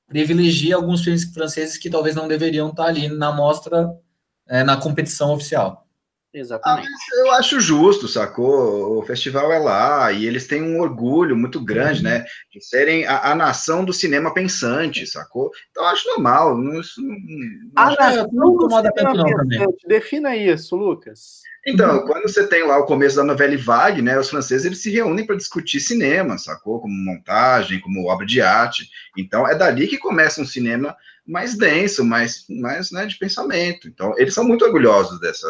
privilegia 0.07 0.77
alguns 0.77 1.03
filmes 1.03 1.25
franceses 1.25 1.79
que 1.79 1.89
talvez 1.89 2.15
não 2.15 2.29
deveriam 2.29 2.69
estar 2.69 2.85
ali 2.85 3.09
na 3.09 3.33
mostra, 3.33 3.87
uh, 3.87 4.65
na 4.65 4.77
competição 4.77 5.33
oficial. 5.33 5.88
Exatamente. 6.33 6.87
Ah, 6.87 7.20
eu 7.20 7.33
acho 7.33 7.59
justo, 7.59 8.07
sacou? 8.07 8.99
O 8.99 9.03
festival 9.03 9.51
é 9.51 9.59
lá 9.59 10.12
e 10.12 10.26
eles 10.26 10.47
têm 10.47 10.62
um 10.62 10.81
orgulho 10.81 11.35
muito 11.35 11.59
grande, 11.59 12.03
né? 12.03 12.24
De 12.53 12.62
serem 12.62 13.07
a, 13.07 13.33
a 13.33 13.35
nação 13.35 13.83
do 13.85 13.95
cinema 13.95 14.33
pensante, 14.35 15.07
sacou? 15.07 15.51
Então 15.70 15.83
eu 15.85 15.89
acho 15.89 16.07
normal. 16.09 16.57
Não, 16.57 16.79
isso, 16.79 17.01
não, 17.01 17.16
a 17.76 17.91
nação 17.95 18.29
do 18.29 18.68
cinema 18.68 18.93
pensante. 18.93 19.89
Defina 19.89 20.37
isso, 20.37 20.76
Lucas. 20.76 21.41
Então, 21.66 22.07
quando 22.07 22.22
você 22.22 22.47
tem 22.47 22.64
lá 22.64 22.79
o 22.79 22.87
começo 22.87 23.16
da 23.16 23.24
novela 23.24 23.57
Vague, 23.57 24.03
né? 24.03 24.18
Os 24.18 24.29
franceses 24.31 24.66
eles 24.66 24.83
se 24.83 24.91
reúnem 24.91 25.26
para 25.26 25.37
discutir 25.37 25.81
cinema, 25.81 26.37
sacou? 26.37 26.81
Como 26.81 26.95
montagem, 26.95 27.81
como 27.81 28.07
obra 28.07 28.26
de 28.26 28.43
arte. 28.43 28.89
Então 29.16 29.49
é 29.49 29.55
dali 29.55 29.87
que 29.87 29.99
começa 29.99 30.43
um 30.43 30.47
cinema 30.47 30.95
mais 31.26 31.57
denso, 31.57 32.05
mais, 32.05 32.45
mais 32.49 32.91
né, 32.91 33.07
de 33.07 33.18
pensamento. 33.18 33.89
Então 33.89 34.14
eles 34.18 34.35
são 34.35 34.45
muito 34.45 34.64
orgulhosos 34.64 35.18
dessa 35.20 35.49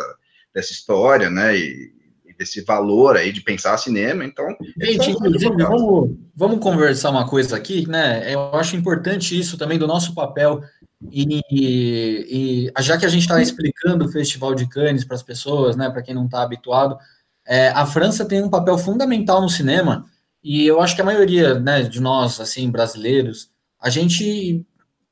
dessa 0.54 0.72
história, 0.72 1.30
né? 1.30 1.56
E, 1.56 1.98
desse 2.38 2.60
valor 2.60 3.16
aí 3.16 3.32
de 3.32 3.40
pensar 3.40 3.76
cinema. 3.76 4.24
Então, 4.24 4.46
gente, 4.80 5.10
inclusive, 5.10 5.56
vamos, 5.56 6.16
vamos 6.34 6.60
conversar 6.60 7.10
uma 7.10 7.28
coisa 7.28 7.56
aqui, 7.56 7.86
né? 7.88 8.32
Eu 8.32 8.54
acho 8.54 8.76
importante 8.76 9.38
isso 9.38 9.58
também 9.58 9.76
do 9.76 9.88
nosso 9.88 10.14
papel. 10.14 10.62
E, 11.10 11.42
e 11.50 12.72
já 12.80 12.96
que 12.96 13.04
a 13.04 13.08
gente 13.08 13.22
está 13.22 13.42
explicando 13.42 14.04
o 14.04 14.08
Festival 14.08 14.54
de 14.54 14.68
Cannes 14.68 15.04
para 15.04 15.16
as 15.16 15.22
pessoas, 15.22 15.74
né? 15.74 15.90
Para 15.90 16.02
quem 16.02 16.14
não 16.14 16.26
está 16.26 16.42
habituado, 16.42 16.96
é, 17.44 17.70
a 17.70 17.84
França 17.84 18.24
tem 18.24 18.42
um 18.42 18.50
papel 18.50 18.78
fundamental 18.78 19.42
no 19.42 19.50
cinema. 19.50 20.06
E 20.42 20.64
eu 20.64 20.80
acho 20.80 20.94
que 20.94 21.02
a 21.02 21.04
maioria 21.04 21.58
né, 21.58 21.82
de 21.82 22.00
nós, 22.00 22.38
assim, 22.38 22.70
brasileiros, 22.70 23.50
a 23.80 23.90
gente 23.90 24.64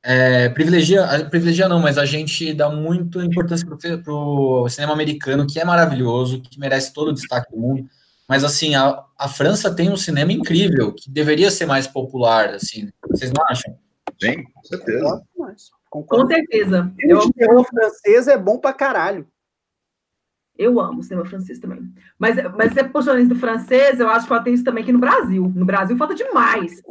é, 0.03 0.49
privilegia, 0.49 1.05
privilegia 1.29 1.67
não, 1.67 1.79
mas 1.79 1.97
a 1.97 2.05
gente 2.05 2.53
dá 2.53 2.69
muito 2.69 3.21
importância 3.21 3.67
para 3.67 4.13
o 4.13 4.69
cinema 4.69 4.93
americano, 4.93 5.45
que 5.47 5.59
é 5.59 5.65
maravilhoso, 5.65 6.41
que 6.41 6.59
merece 6.59 6.93
todo 6.93 7.09
o 7.09 7.13
destaque 7.13 7.51
do 7.51 7.57
mundo. 7.57 7.89
Mas, 8.27 8.43
assim, 8.43 8.75
a, 8.75 9.03
a 9.17 9.27
França 9.27 9.73
tem 9.73 9.89
um 9.89 9.97
cinema 9.97 10.33
incrível, 10.33 10.93
que 10.93 11.09
deveria 11.09 11.49
ser 11.49 11.65
mais 11.65 11.87
popular, 11.87 12.49
assim. 12.53 12.89
Vocês 13.09 13.31
não 13.31 13.43
acham? 13.45 13.77
Sim, 14.21 14.43
com 14.43 14.63
certeza. 14.63 15.23
Com 15.89 16.27
certeza. 16.27 16.93
O 17.15 17.33
terror 17.33 17.63
francês 17.63 18.27
é 18.27 18.37
bom 18.37 18.57
pra 18.57 18.73
caralho. 18.73 19.27
Eu 20.57 20.79
amo 20.79 21.03
cinema 21.03 21.25
francês 21.25 21.59
também. 21.59 21.87
Mas, 22.17 22.35
mas 22.55 22.73
você 22.73 22.83
puxou 22.83 23.17
isso 23.17 23.29
do 23.29 23.35
francês, 23.35 23.99
eu 23.99 24.09
acho 24.09 24.23
que 24.25 24.29
falta 24.29 24.49
isso 24.49 24.63
também 24.63 24.83
aqui 24.83 24.91
no 24.91 24.99
Brasil. 24.99 25.51
No 25.55 25.65
Brasil 25.65 25.95
falta 25.95 26.15
demais. 26.15 26.81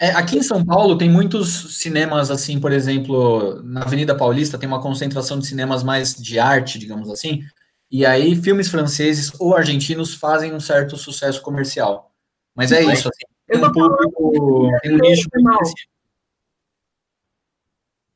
É, 0.00 0.10
aqui 0.10 0.38
em 0.38 0.42
São 0.42 0.64
Paulo 0.64 0.98
tem 0.98 1.08
muitos 1.08 1.78
cinemas, 1.78 2.30
assim, 2.30 2.58
por 2.60 2.72
exemplo, 2.72 3.62
na 3.62 3.82
Avenida 3.82 4.16
Paulista 4.16 4.58
tem 4.58 4.68
uma 4.68 4.82
concentração 4.82 5.38
de 5.38 5.46
cinemas 5.46 5.84
mais 5.84 6.14
de 6.14 6.38
arte, 6.38 6.78
digamos 6.78 7.08
assim, 7.08 7.42
e 7.90 8.04
aí 8.04 8.34
filmes 8.34 8.68
franceses 8.68 9.32
ou 9.38 9.54
argentinos 9.56 10.14
fazem 10.14 10.52
um 10.52 10.58
certo 10.58 10.96
sucesso 10.96 11.40
comercial. 11.42 12.10
Mas 12.54 12.72
é 12.72 12.82
isso, 12.82 13.08
assim, 13.08 13.24
tem 13.46 13.64
um 13.64 13.72
público, 13.72 14.70
tem 14.82 14.94
um 14.94 14.98
nicho 14.98 15.28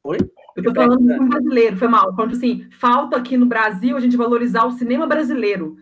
Oi? 0.04 0.18
Eu 0.56 0.62
tô 0.64 0.74
falando 0.74 0.98
do 0.98 1.08
filme 1.08 1.28
brasileiro, 1.28 1.76
foi 1.76 1.88
mal. 1.88 2.14
Quando 2.14 2.32
assim, 2.32 2.68
falta 2.80 3.16
aqui 3.16 3.36
no 3.36 3.46
Brasil 3.46 3.96
a 3.96 4.00
gente 4.00 4.16
valorizar 4.16 4.64
o 4.64 4.72
cinema 4.72 5.06
brasileiro. 5.06 5.76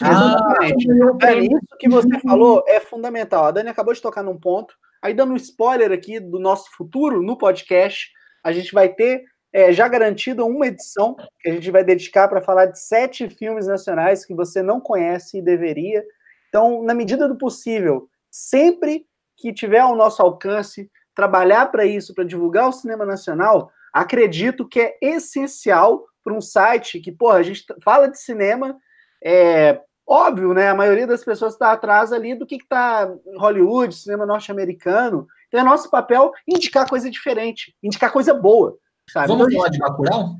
Ah, 0.00 0.58
é, 0.62 1.38
isso 1.40 1.76
que 1.78 1.88
você 1.88 2.18
falou 2.20 2.64
é 2.66 2.80
fundamental. 2.80 3.44
A 3.44 3.50
Dani 3.50 3.68
acabou 3.68 3.92
de 3.92 4.00
tocar 4.00 4.22
num 4.22 4.38
ponto. 4.38 4.74
Aí, 5.02 5.12
dando 5.12 5.32
um 5.32 5.36
spoiler 5.36 5.90
aqui 5.90 6.20
do 6.20 6.38
nosso 6.38 6.70
futuro 6.76 7.20
no 7.20 7.36
podcast, 7.36 8.10
a 8.44 8.52
gente 8.52 8.72
vai 8.72 8.88
ter 8.88 9.24
é, 9.52 9.72
já 9.72 9.86
garantido 9.86 10.46
uma 10.46 10.66
edição 10.66 11.14
que 11.40 11.50
a 11.50 11.52
gente 11.52 11.70
vai 11.70 11.84
dedicar 11.84 12.28
para 12.28 12.40
falar 12.40 12.66
de 12.66 12.80
sete 12.80 13.28
filmes 13.28 13.66
nacionais 13.66 14.24
que 14.24 14.34
você 14.34 14.62
não 14.62 14.80
conhece 14.80 15.38
e 15.38 15.42
deveria. 15.42 16.02
Então, 16.48 16.82
na 16.82 16.94
medida 16.94 17.28
do 17.28 17.36
possível, 17.36 18.08
sempre 18.30 19.04
que 19.36 19.52
tiver 19.52 19.80
ao 19.80 19.96
nosso 19.96 20.22
alcance, 20.22 20.90
trabalhar 21.14 21.66
para 21.66 21.84
isso, 21.84 22.14
para 22.14 22.24
divulgar 22.24 22.68
o 22.68 22.72
cinema 22.72 23.04
nacional, 23.04 23.70
acredito 23.92 24.66
que 24.66 24.80
é 24.80 24.96
essencial 25.02 26.06
para 26.24 26.32
um 26.32 26.40
site 26.40 27.00
que, 27.00 27.12
porra, 27.12 27.38
a 27.38 27.42
gente 27.42 27.64
fala 27.82 28.08
de 28.08 28.18
cinema, 28.18 28.78
é 29.22 29.80
óbvio, 30.06 30.52
né? 30.52 30.68
A 30.68 30.74
maioria 30.74 31.06
das 31.06 31.24
pessoas 31.24 31.54
está 31.54 31.72
atrás 31.72 32.12
ali 32.12 32.34
do 32.34 32.46
que 32.46 32.56
está 32.56 33.12
Hollywood, 33.38 33.94
cinema 33.94 34.26
norte-americano. 34.26 35.26
Então 35.48 35.60
é 35.60 35.64
nosso 35.64 35.90
papel 35.90 36.32
indicar 36.46 36.88
coisa 36.88 37.10
diferente, 37.10 37.74
indicar 37.82 38.12
coisa 38.12 38.34
boa. 38.34 38.76
Sabe? 39.08 39.28
Vamos 39.28 39.48
então, 39.48 39.58
falar 39.58 39.70
de 39.70 39.78
Bacurau? 39.78 40.36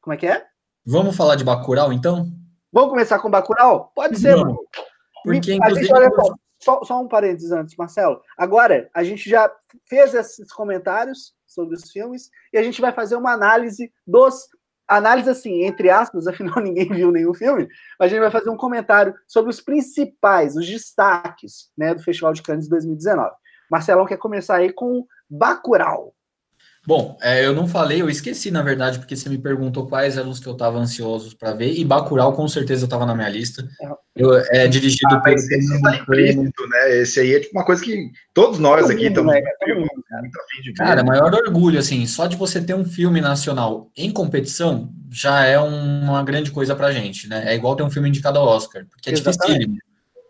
Como 0.00 0.14
é 0.14 0.16
que 0.16 0.26
é? 0.26 0.46
Vamos 0.86 1.16
falar 1.16 1.36
de 1.36 1.44
Bacurau, 1.44 1.92
então? 1.92 2.26
Vamos 2.72 2.90
começar 2.90 3.18
com 3.18 3.30
Bacurau? 3.30 3.92
Pode 3.94 4.18
ser, 4.18 4.36
mano. 4.36 4.58
Porque, 5.22 5.54
inclusive... 5.54 5.86
Gente, 5.86 5.96
olha 5.96 6.10
só, 6.10 6.34
só, 6.60 6.84
só 6.84 7.00
um 7.00 7.08
parênteses 7.08 7.50
antes, 7.52 7.76
Marcelo. 7.76 8.20
Agora, 8.36 8.90
a 8.94 9.02
gente 9.02 9.28
já 9.28 9.50
fez 9.88 10.12
esses 10.12 10.52
comentários 10.52 11.34
sobre 11.46 11.76
os 11.76 11.90
filmes 11.90 12.30
e 12.52 12.58
a 12.58 12.62
gente 12.62 12.80
vai 12.80 12.92
fazer 12.92 13.16
uma 13.16 13.32
análise 13.32 13.92
dos 14.06 14.48
análise 14.88 15.30
assim, 15.30 15.64
entre 15.64 15.90
aspas, 15.90 16.26
afinal 16.28 16.60
ninguém 16.60 16.88
viu 16.88 17.10
nenhum 17.10 17.34
filme, 17.34 17.68
mas 17.98 18.06
a 18.06 18.08
gente 18.08 18.20
vai 18.20 18.30
fazer 18.30 18.50
um 18.50 18.56
comentário 18.56 19.14
sobre 19.26 19.50
os 19.50 19.60
principais, 19.60 20.56
os 20.56 20.66
destaques, 20.66 21.70
né, 21.76 21.94
do 21.94 22.02
Festival 22.02 22.32
de 22.32 22.42
Cannes 22.42 22.64
de 22.64 22.70
2019. 22.70 23.30
Marcelão 23.70 24.06
quer 24.06 24.18
começar 24.18 24.56
aí 24.56 24.72
com 24.72 25.06
Bacurau. 25.28 26.14
Bom, 26.86 27.16
é, 27.22 27.46
eu 27.46 27.54
não 27.54 27.66
falei, 27.66 28.02
eu 28.02 28.10
esqueci, 28.10 28.50
na 28.50 28.60
verdade, 28.60 28.98
porque 28.98 29.16
você 29.16 29.28
me 29.30 29.38
perguntou 29.38 29.86
quais 29.86 30.18
eram 30.18 30.28
os 30.28 30.38
que 30.38 30.46
eu 30.46 30.52
estava 30.52 30.78
ansiosos 30.78 31.32
para 31.32 31.54
ver, 31.54 31.72
e 31.72 31.84
Bacurau 31.84 32.34
com 32.34 32.46
certeza 32.46 32.84
estava 32.84 33.06
na 33.06 33.14
minha 33.14 33.28
lista. 33.28 33.66
É. 33.80 33.88
Eu, 34.14 34.36
é 34.36 34.68
dirigido 34.68 35.14
ah, 35.14 35.20
pelo... 35.20 35.36
Esse 35.36 35.82
tá 35.82 35.96
implícito, 35.96 36.68
né? 36.68 36.96
Esse 36.98 37.20
aí 37.20 37.34
é 37.34 37.40
tipo 37.40 37.56
uma 37.56 37.64
coisa 37.64 37.82
que 37.82 38.10
todos 38.34 38.58
nós 38.58 38.90
aqui 38.90 39.06
estamos 39.06 39.32
né? 39.32 39.40
muito 39.66 40.40
afim 40.40 40.62
de 40.62 40.70
ver. 40.70 40.74
Cara, 40.74 41.02
maior 41.02 41.32
orgulho, 41.34 41.78
assim, 41.78 42.06
só 42.06 42.26
de 42.26 42.36
você 42.36 42.60
ter 42.60 42.74
um 42.74 42.84
filme 42.84 43.20
nacional 43.20 43.90
em 43.96 44.10
competição, 44.10 44.92
já 45.10 45.44
é 45.44 45.58
uma 45.58 46.22
grande 46.22 46.50
coisa 46.50 46.76
pra 46.76 46.92
gente, 46.92 47.28
né? 47.28 47.44
É 47.46 47.54
igual 47.54 47.76
ter 47.76 47.82
um 47.82 47.90
filme 47.90 48.10
indicado 48.10 48.38
ao 48.38 48.46
Oscar, 48.46 48.84
porque 48.90 49.08
é 49.08 49.12
difícil. 49.12 49.40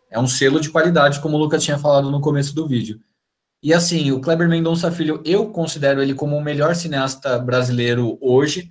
É 0.09 0.21
um 0.21 0.29
selo 0.29 0.61
de 0.61 0.71
qualidade, 0.71 1.19
como 1.19 1.37
o 1.37 1.41
Lucas 1.41 1.65
tinha 1.65 1.77
falado 1.77 2.09
no 2.13 2.21
começo 2.21 2.55
do 2.55 2.69
vídeo. 2.69 3.01
E 3.65 3.73
assim, 3.73 4.13
o 4.13 4.21
Kleber 4.21 4.47
Mendonça 4.47 4.93
Filho, 4.93 5.23
eu 5.25 5.47
considero 5.47 6.03
ele 6.03 6.13
como 6.13 6.37
o 6.37 6.45
melhor 6.45 6.75
cineasta 6.75 7.39
brasileiro 7.39 8.19
hoje. 8.21 8.69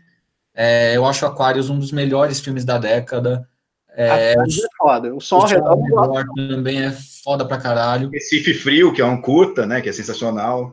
É, 0.54 0.96
eu 0.96 1.04
acho 1.04 1.26
Aquarius 1.26 1.68
um 1.68 1.80
dos 1.80 1.92
melhores 1.92 2.40
filmes 2.40 2.64
da 2.64 2.78
década. 2.78 3.50
É, 3.90 4.34
é 4.34 4.36
foda. 4.78 5.16
O 5.16 5.20
som 5.20 5.38
ao 5.38 5.48
redor 5.48 6.26
também 6.36 6.84
é 6.84 6.92
foda 7.24 7.44
pra 7.44 7.58
caralho. 7.58 8.12
Recife 8.12 8.54
Frio, 8.54 8.94
que 8.94 9.02
é 9.02 9.06
um 9.06 9.20
curta, 9.20 9.66
né? 9.66 9.82
Que 9.82 9.90
é 9.90 9.92
sensacional. 9.92 10.72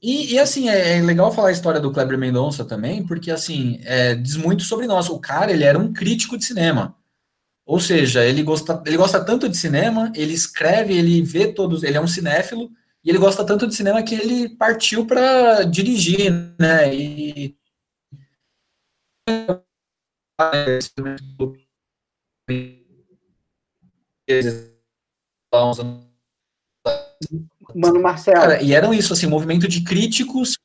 E, 0.00 0.34
e 0.34 0.38
assim, 0.38 0.68
é, 0.68 0.96
é, 0.96 1.02
legal 1.02 1.32
falar 1.32 1.48
a 1.48 1.52
história 1.52 1.80
do 1.80 1.90
Kleber 1.90 2.16
Mendonça 2.16 2.64
também, 2.64 3.04
porque 3.04 3.28
assim, 3.28 3.80
é, 3.82 4.14
diz 4.14 4.36
muito 4.36 4.62
sobre 4.62 4.86
nós. 4.86 5.10
O 5.10 5.18
cara, 5.18 5.50
ele 5.50 5.64
era 5.64 5.76
um 5.76 5.92
crítico 5.92 6.38
de 6.38 6.44
cinema. 6.44 6.94
Ou 7.66 7.80
seja, 7.80 8.24
ele 8.24 8.44
gosta, 8.44 8.80
ele 8.86 8.96
gosta 8.96 9.18
tanto 9.18 9.48
de 9.48 9.56
cinema, 9.56 10.12
ele 10.14 10.32
escreve, 10.32 10.96
ele 10.96 11.20
vê 11.22 11.52
todos, 11.52 11.82
ele 11.82 11.96
é 11.96 12.00
um 12.00 12.06
cinéfilo, 12.06 12.70
e 13.08 13.10
ele 13.10 13.18
gosta 13.18 13.42
tanto 13.42 13.66
de 13.66 13.74
cinema 13.74 14.02
que 14.02 14.14
ele 14.14 14.50
partiu 14.50 15.06
para 15.06 15.64
dirigir, 15.64 16.30
né? 16.60 16.94
E 16.94 17.56
Mano, 27.74 28.02
Marcelo. 28.02 28.36
Cara, 28.36 28.62
e 28.62 28.74
eram 28.74 28.92
isso, 28.92 29.14
assim, 29.14 29.26
movimento 29.26 29.66
de 29.66 29.82
críticos. 29.82 30.58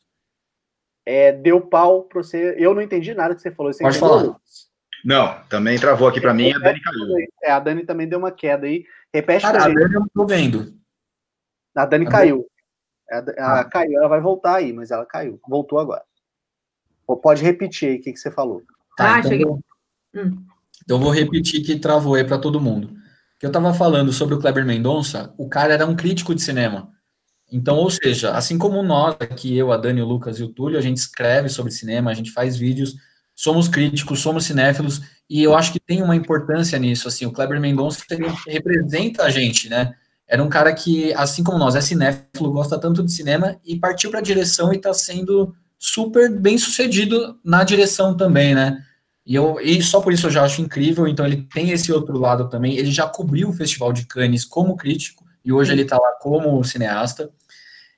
É, 1.05 1.31
deu 1.31 1.61
pau 1.61 2.03
pra 2.03 2.21
você. 2.21 2.55
Eu 2.57 2.75
não 2.75 2.81
entendi 2.81 3.13
nada 3.13 3.33
que 3.33 3.41
você 3.41 3.51
falou. 3.51 3.71
Você 3.71 3.81
Pode 3.81 3.97
falar. 3.97 4.35
Não, 5.05 5.41
também 5.47 5.79
travou 5.79 6.09
aqui 6.09 6.19
para 6.19 6.33
mim. 6.33 6.51
A 6.51 6.59
Dani 6.59 6.81
caiu. 6.81 7.07
É, 7.41 7.51
a 7.51 7.59
Dani 7.61 7.85
também 7.85 8.05
deu 8.05 8.19
uma 8.19 8.33
queda 8.33 8.67
aí. 8.67 8.85
Repete 9.13 9.43
Cara, 9.43 9.63
a 9.63 9.69
Dani 9.69 9.93
eu 9.93 10.01
não 10.01 10.09
tô 10.13 10.25
vendo. 10.25 10.82
A 11.75 11.85
Dani 11.85 12.07
a 12.07 12.09
caiu. 12.09 12.47
Ela 13.09 13.59
ah. 13.59 13.63
caiu, 13.65 13.97
ela 13.97 14.07
vai 14.07 14.21
voltar 14.21 14.55
aí, 14.55 14.73
mas 14.73 14.91
ela 14.91 15.05
caiu. 15.05 15.39
Voltou 15.47 15.79
agora. 15.79 16.03
Pode 17.21 17.43
repetir 17.43 17.89
aí 17.89 17.95
o 17.97 18.01
que, 18.01 18.13
que 18.13 18.19
você 18.19 18.31
falou. 18.31 18.63
Tá, 18.97 19.15
ah, 19.15 19.19
então, 19.19 19.31
cheguei. 19.31 19.45
Hum. 20.15 20.45
Então 20.83 20.99
vou 20.99 21.11
repetir 21.11 21.63
que 21.63 21.79
travou 21.79 22.15
aí 22.15 22.23
para 22.23 22.37
todo 22.37 22.61
mundo. 22.61 22.95
Que 23.39 23.45
eu 23.45 23.49
estava 23.49 23.73
falando 23.73 24.11
sobre 24.11 24.35
o 24.35 24.39
Kleber 24.39 24.65
Mendonça, 24.65 25.33
o 25.37 25.49
cara 25.49 25.73
era 25.73 25.85
um 25.85 25.95
crítico 25.95 26.33
de 26.33 26.41
cinema. 26.41 26.91
Então, 27.51 27.77
ou 27.77 27.89
seja, 27.89 28.31
assim 28.31 28.57
como 28.57 28.81
nós 28.81 29.15
aqui, 29.19 29.55
eu, 29.55 29.71
a 29.71 29.77
Dani, 29.77 30.01
o 30.01 30.05
Lucas 30.05 30.39
e 30.39 30.43
o 30.43 30.49
Túlio, 30.49 30.77
a 30.77 30.81
gente 30.81 30.97
escreve 30.97 31.49
sobre 31.49 31.71
cinema, 31.71 32.09
a 32.09 32.13
gente 32.13 32.31
faz 32.31 32.57
vídeos, 32.57 32.95
somos 33.35 33.67
críticos, 33.67 34.21
somos 34.21 34.45
cinéfilos, 34.45 35.01
e 35.29 35.43
eu 35.43 35.55
acho 35.55 35.71
que 35.71 35.79
tem 35.79 36.01
uma 36.01 36.15
importância 36.15 36.79
nisso, 36.79 37.07
assim, 37.07 37.25
o 37.25 37.31
Kleber 37.31 37.59
Mendonça 37.59 38.03
representa 38.47 39.23
a 39.23 39.29
gente, 39.29 39.69
né? 39.69 39.93
Era 40.27 40.43
um 40.43 40.49
cara 40.49 40.73
que, 40.73 41.13
assim 41.13 41.43
como 41.43 41.57
nós, 41.57 41.75
é 41.75 41.81
cinéfilo, 41.81 42.51
gosta 42.51 42.79
tanto 42.79 43.03
de 43.03 43.11
cinema 43.11 43.59
e 43.65 43.77
partiu 43.77 44.09
para 44.09 44.19
a 44.19 44.23
direção 44.23 44.73
e 44.73 44.77
está 44.77 44.93
sendo 44.93 45.53
super 45.77 46.31
bem 46.31 46.57
sucedido 46.57 47.37
na 47.43 47.63
direção 47.63 48.15
também, 48.15 48.55
né? 48.55 48.81
E, 49.25 49.35
eu, 49.35 49.59
e 49.61 49.81
só 49.81 50.01
por 50.01 50.11
isso 50.11 50.27
eu 50.27 50.31
já 50.31 50.43
acho 50.43 50.61
incrível. 50.61 51.07
Então, 51.07 51.25
ele 51.25 51.47
tem 51.53 51.71
esse 51.71 51.91
outro 51.91 52.17
lado 52.17 52.49
também. 52.49 52.77
Ele 52.77 52.91
já 52.91 53.07
cobriu 53.07 53.49
o 53.49 53.53
Festival 53.53 53.91
de 53.91 54.05
Cannes 54.05 54.45
como 54.45 54.75
crítico 54.75 55.23
e 55.43 55.51
hoje 55.51 55.71
ele 55.71 55.83
está 55.83 55.97
lá 55.97 56.13
como 56.21 56.63
cineasta. 56.63 57.29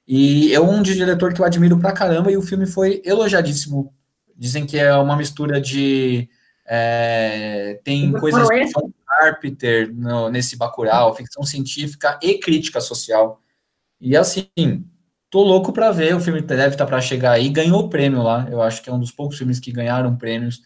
E 0.07 0.53
é 0.53 0.59
um 0.59 0.82
diretor 0.82 1.34
que 1.34 1.41
eu 1.41 1.45
admiro 1.45 1.80
pra 1.80 1.91
caramba 1.91 2.32
e 2.32 2.38
o 2.38 2.41
filme 2.41 2.67
foi 2.67 3.01
elogiadíssimo. 3.03 3.93
Dizem 4.36 4.65
que 4.65 4.78
é 4.78 4.93
uma 4.95 5.15
mistura 5.15 5.59
de. 5.59 6.30
É, 6.67 7.80
tem 7.84 8.11
coisas. 8.11 8.47
Carpenter 9.16 9.93
no, 9.93 10.30
nesse 10.30 10.57
Bacurau, 10.57 11.16
ficção 11.16 11.43
científica 11.43 12.20
e 12.22 12.38
crítica 12.38 12.82
social. 12.82 13.41
E 13.99 14.16
assim, 14.16 14.49
tô 15.30 15.41
louco 15.41 15.72
para 15.72 15.91
ver, 15.91 16.16
o 16.16 16.20
filme 16.20 16.41
deve 16.41 16.68
estar 16.68 16.78
tá 16.78 16.86
para 16.86 17.01
chegar 17.01 17.32
aí, 17.32 17.49
ganhou 17.49 17.82
o 17.82 17.89
prêmio 17.89 18.22
lá, 18.22 18.47
eu 18.49 18.61
acho 18.61 18.82
que 18.82 18.89
é 18.89 18.93
um 18.93 18.99
dos 18.99 19.11
poucos 19.11 19.38
filmes 19.38 19.59
que 19.59 19.72
ganharam 19.72 20.16
prêmios 20.16 20.61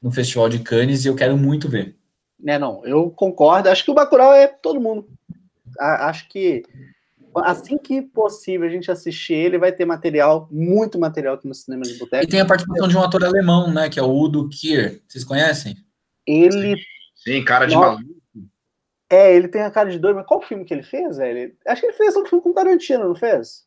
no 0.00 0.12
Festival 0.12 0.48
de 0.48 0.60
Cannes 0.60 1.04
e 1.04 1.08
eu 1.08 1.16
quero 1.16 1.36
muito 1.36 1.68
ver. 1.68 1.96
É, 2.46 2.58
não, 2.58 2.84
eu 2.86 3.10
concordo, 3.10 3.68
acho 3.68 3.84
que 3.84 3.90
o 3.90 3.94
Bacurau 3.94 4.32
é 4.32 4.46
todo 4.46 4.80
mundo. 4.80 5.08
Acho 5.78 6.28
que 6.28 6.62
assim 7.34 7.78
que 7.78 8.02
possível 8.02 8.66
a 8.66 8.70
gente 8.70 8.90
assistir 8.90 9.34
ele, 9.34 9.58
vai 9.58 9.70
ter 9.70 9.84
material, 9.84 10.48
muito 10.50 10.98
material 10.98 11.34
aqui 11.34 11.46
no 11.46 11.54
cinema 11.54 11.82
de 11.82 11.94
boteco. 11.94 12.24
E 12.24 12.28
tem 12.28 12.40
a 12.40 12.46
participação 12.46 12.88
de 12.88 12.96
um 12.96 13.02
ator 13.02 13.24
alemão, 13.24 13.72
né, 13.72 13.88
que 13.88 13.98
é 13.98 14.02
o 14.02 14.10
Udo 14.10 14.48
Kier. 14.48 15.00
Vocês 15.06 15.24
conhecem? 15.24 15.76
Ele 16.26 16.76
Sim, 17.18 17.44
cara 17.44 17.66
de 17.66 17.76
maluco. 17.76 18.04
É, 19.10 19.34
ele 19.34 19.48
tem 19.48 19.62
a 19.62 19.70
cara 19.70 19.90
de 19.90 19.98
doido, 19.98 20.16
mas 20.16 20.26
qual 20.26 20.42
filme 20.42 20.64
que 20.64 20.74
ele 20.74 20.82
fez, 20.82 21.16
velho? 21.16 21.54
Acho 21.66 21.80
que 21.80 21.86
ele 21.86 21.96
fez 21.96 22.14
um 22.16 22.26
filme 22.26 22.42
com 22.42 22.52
Tarantino, 22.52 23.08
não 23.08 23.14
fez? 23.14 23.66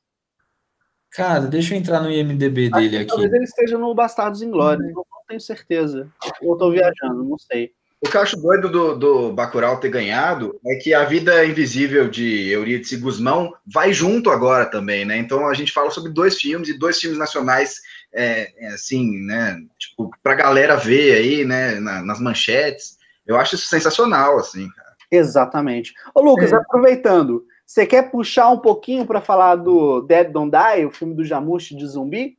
Cara, 1.12 1.42
deixa 1.42 1.74
eu 1.74 1.80
entrar 1.80 2.00
no 2.00 2.12
IMDB 2.12 2.68
Acho 2.68 2.76
dele 2.76 2.98
aqui. 2.98 3.08
Talvez 3.08 3.34
ele 3.34 3.44
esteja 3.44 3.78
no 3.78 3.94
Bastardos 3.94 4.42
Inglórios, 4.42 4.86
hum. 4.86 4.94
não, 4.96 5.06
não 5.12 5.26
tenho 5.28 5.42
certeza. 5.42 6.10
Eu 6.42 6.56
tô 6.56 6.72
viajando, 6.72 7.24
não 7.24 7.38
sei. 7.38 7.74
O 8.04 8.10
que 8.10 8.18
eu 8.18 8.22
acho 8.22 8.36
doido 8.36 8.68
do, 8.68 8.96
do 8.96 9.32
Bacurau 9.32 9.80
ter 9.80 9.90
ganhado 9.90 10.60
é 10.66 10.76
que 10.76 10.92
a 10.92 11.06
vida 11.06 11.46
invisível 11.46 12.10
de 12.10 12.50
Eurídice 12.50 12.98
Guzmão 12.98 13.54
vai 13.64 13.94
junto 13.94 14.32
agora 14.32 14.66
também, 14.66 15.06
né? 15.06 15.18
Então 15.18 15.48
a 15.48 15.54
gente 15.54 15.72
fala 15.72 15.92
sobre 15.92 16.12
dois 16.12 16.36
filmes 16.40 16.68
e 16.68 16.78
dois 16.78 17.00
filmes 17.00 17.20
nacionais 17.20 17.80
é, 18.12 18.52
é, 18.58 18.68
assim, 18.70 19.22
né, 19.26 19.62
tipo, 19.78 20.10
pra 20.24 20.34
galera 20.34 20.76
ver 20.78 21.14
aí, 21.14 21.46
né, 21.46 21.80
na, 21.80 22.02
nas 22.02 22.20
manchetes. 22.20 22.98
Eu 23.26 23.38
acho 23.38 23.56
isso 23.56 23.68
sensacional, 23.68 24.38
assim, 24.38 24.68
cara. 24.70 24.92
Exatamente. 25.12 25.94
Ô, 26.16 26.22
Lucas, 26.22 26.52
É. 26.52 26.56
aproveitando, 26.56 27.46
você 27.66 27.86
quer 27.86 28.10
puxar 28.12 28.50
um 28.50 28.60
pouquinho 28.60 29.06
para 29.06 29.22
falar 29.22 29.56
do 29.56 30.02
Dead 30.02 30.32
Don't 30.32 30.52
Die, 30.52 30.86
o 30.86 30.92
filme 30.92 31.14
do 31.14 31.24
Jamushi 31.24 31.76
de 31.76 31.86
zumbi? 31.88 32.38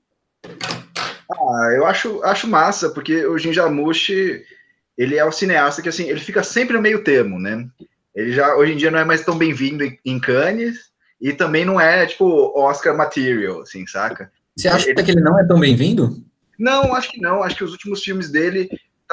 Ah, 1.30 1.70
eu 1.74 1.86
acho, 1.86 2.22
acho 2.24 2.46
massa, 2.48 2.90
porque 2.90 3.24
o 3.26 3.38
Jim 3.38 3.52
Jarmusch, 3.52 4.10
ele 4.98 5.16
é 5.16 5.24
o 5.24 5.32
cineasta 5.32 5.80
que, 5.80 5.88
assim, 5.88 6.08
ele 6.08 6.20
fica 6.20 6.42
sempre 6.42 6.76
no 6.76 6.82
meio 6.82 7.02
termo, 7.02 7.38
né? 7.38 7.66
Ele 8.14 8.32
já, 8.32 8.54
hoje 8.56 8.72
em 8.72 8.76
dia, 8.76 8.90
não 8.90 8.98
é 8.98 9.04
mais 9.04 9.24
tão 9.24 9.38
bem-vindo 9.38 9.82
em- 9.84 9.98
em 10.04 10.20
Cannes, 10.20 10.90
e 11.20 11.32
também 11.32 11.64
não 11.64 11.80
é, 11.80 12.04
tipo, 12.04 12.52
Oscar 12.58 12.96
material, 12.96 13.62
assim, 13.62 13.86
saca? 13.86 14.30
Você 14.56 14.68
acha 14.68 14.92
que 14.94 15.10
ele 15.10 15.20
não 15.20 15.38
é 15.38 15.46
tão 15.46 15.58
bem-vindo? 15.58 16.22
Não, 16.58 16.94
acho 16.94 17.10
que 17.10 17.20
não, 17.20 17.42
acho 17.42 17.56
que 17.56 17.64
os 17.64 17.72
últimos 17.72 18.02
filmes 18.02 18.30
dele, 18.30 18.68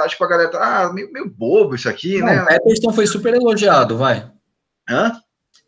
tipo, 0.07 0.23
a 0.23 0.27
galera 0.27 0.49
tá, 0.49 0.83
ah, 0.85 0.93
meio, 0.93 1.11
meio 1.11 1.29
bobo 1.29 1.75
isso 1.75 1.89
aqui, 1.89 2.19
Não, 2.19 2.27
né? 2.27 2.45
Patterson 2.45 2.93
foi 2.93 3.07
super 3.07 3.33
elogiado, 3.33 3.97
vai. 3.97 4.29
Hã? 4.89 5.13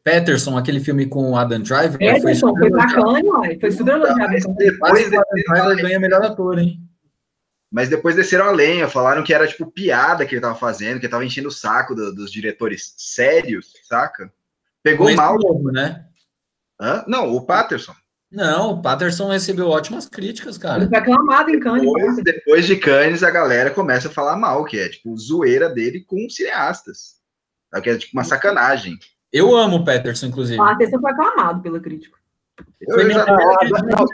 Patterson, 0.03 0.57
aquele 0.57 0.79
filme 0.79 1.05
com 1.05 1.31
o 1.31 1.35
Adam 1.37 1.61
Driver, 1.61 1.99
né, 1.99 2.19
foi 2.21 2.33
foi 2.35 2.69
bacana, 2.71 3.19
foi 3.59 3.71
super 3.71 3.95
elogiado. 3.95 4.31
Mas 4.31 4.45
depois, 4.55 5.11
o 5.11 5.15
Adam 5.19 5.65
Driver 5.65 5.81
ganha 5.83 5.99
melhor 5.99 6.23
ator, 6.23 6.57
hein? 6.59 6.79
mas 7.73 7.87
depois 7.87 8.15
desceram 8.15 8.45
a 8.47 8.51
lenha, 8.51 8.89
falaram 8.89 9.23
que 9.23 9.33
era, 9.33 9.47
tipo, 9.47 9.65
piada 9.71 10.25
que 10.25 10.33
ele 10.35 10.41
tava 10.41 10.55
fazendo, 10.55 10.99
que 10.99 11.05
ele 11.05 11.11
tava 11.11 11.23
enchendo 11.23 11.47
o 11.47 11.51
saco 11.51 11.95
do- 11.95 12.13
dos 12.13 12.29
diretores 12.29 12.93
sérios, 12.97 13.71
saca? 13.87 14.29
Pegou 14.83 15.13
mal. 15.15 15.37
novo, 15.39 15.71
né? 15.71 16.05
Hã? 16.81 17.05
Não, 17.07 17.31
o 17.33 17.45
Patterson. 17.45 17.93
Não, 18.31 18.71
o 18.71 18.81
Patterson 18.81 19.27
recebeu 19.29 19.67
ótimas 19.67 20.07
críticas, 20.07 20.55
Ele 20.55 20.63
cara. 20.63 20.87
foi 20.87 20.97
aclamado 20.97 21.49
em 21.49 21.59
Cannes. 21.59 21.81
Depois, 21.83 22.23
depois 22.23 22.65
de 22.65 22.75
Cannes, 22.77 23.23
a 23.23 23.29
galera 23.29 23.69
começa 23.71 24.07
a 24.07 24.11
falar 24.11 24.37
mal, 24.37 24.63
que 24.63 24.79
é 24.79 24.87
tipo 24.87 25.15
zoeira 25.17 25.69
dele 25.69 26.05
com 26.07 26.29
cineastas. 26.29 27.15
Sabe? 27.69 27.83
Que 27.83 27.89
é 27.89 27.97
tipo 27.97 28.13
uma 28.17 28.23
sacanagem. 28.23 28.97
Eu 29.33 29.55
amo 29.55 29.77
o 29.77 29.85
Patterson, 29.85 30.27
inclusive. 30.27 30.61
A 30.61 30.75
terça 30.75 30.97
foi 30.99 31.11
aclamado 31.11 31.61
pela 31.61 31.79
crítica. 31.79 32.17
Eu, 32.79 33.09
já- 33.09 33.25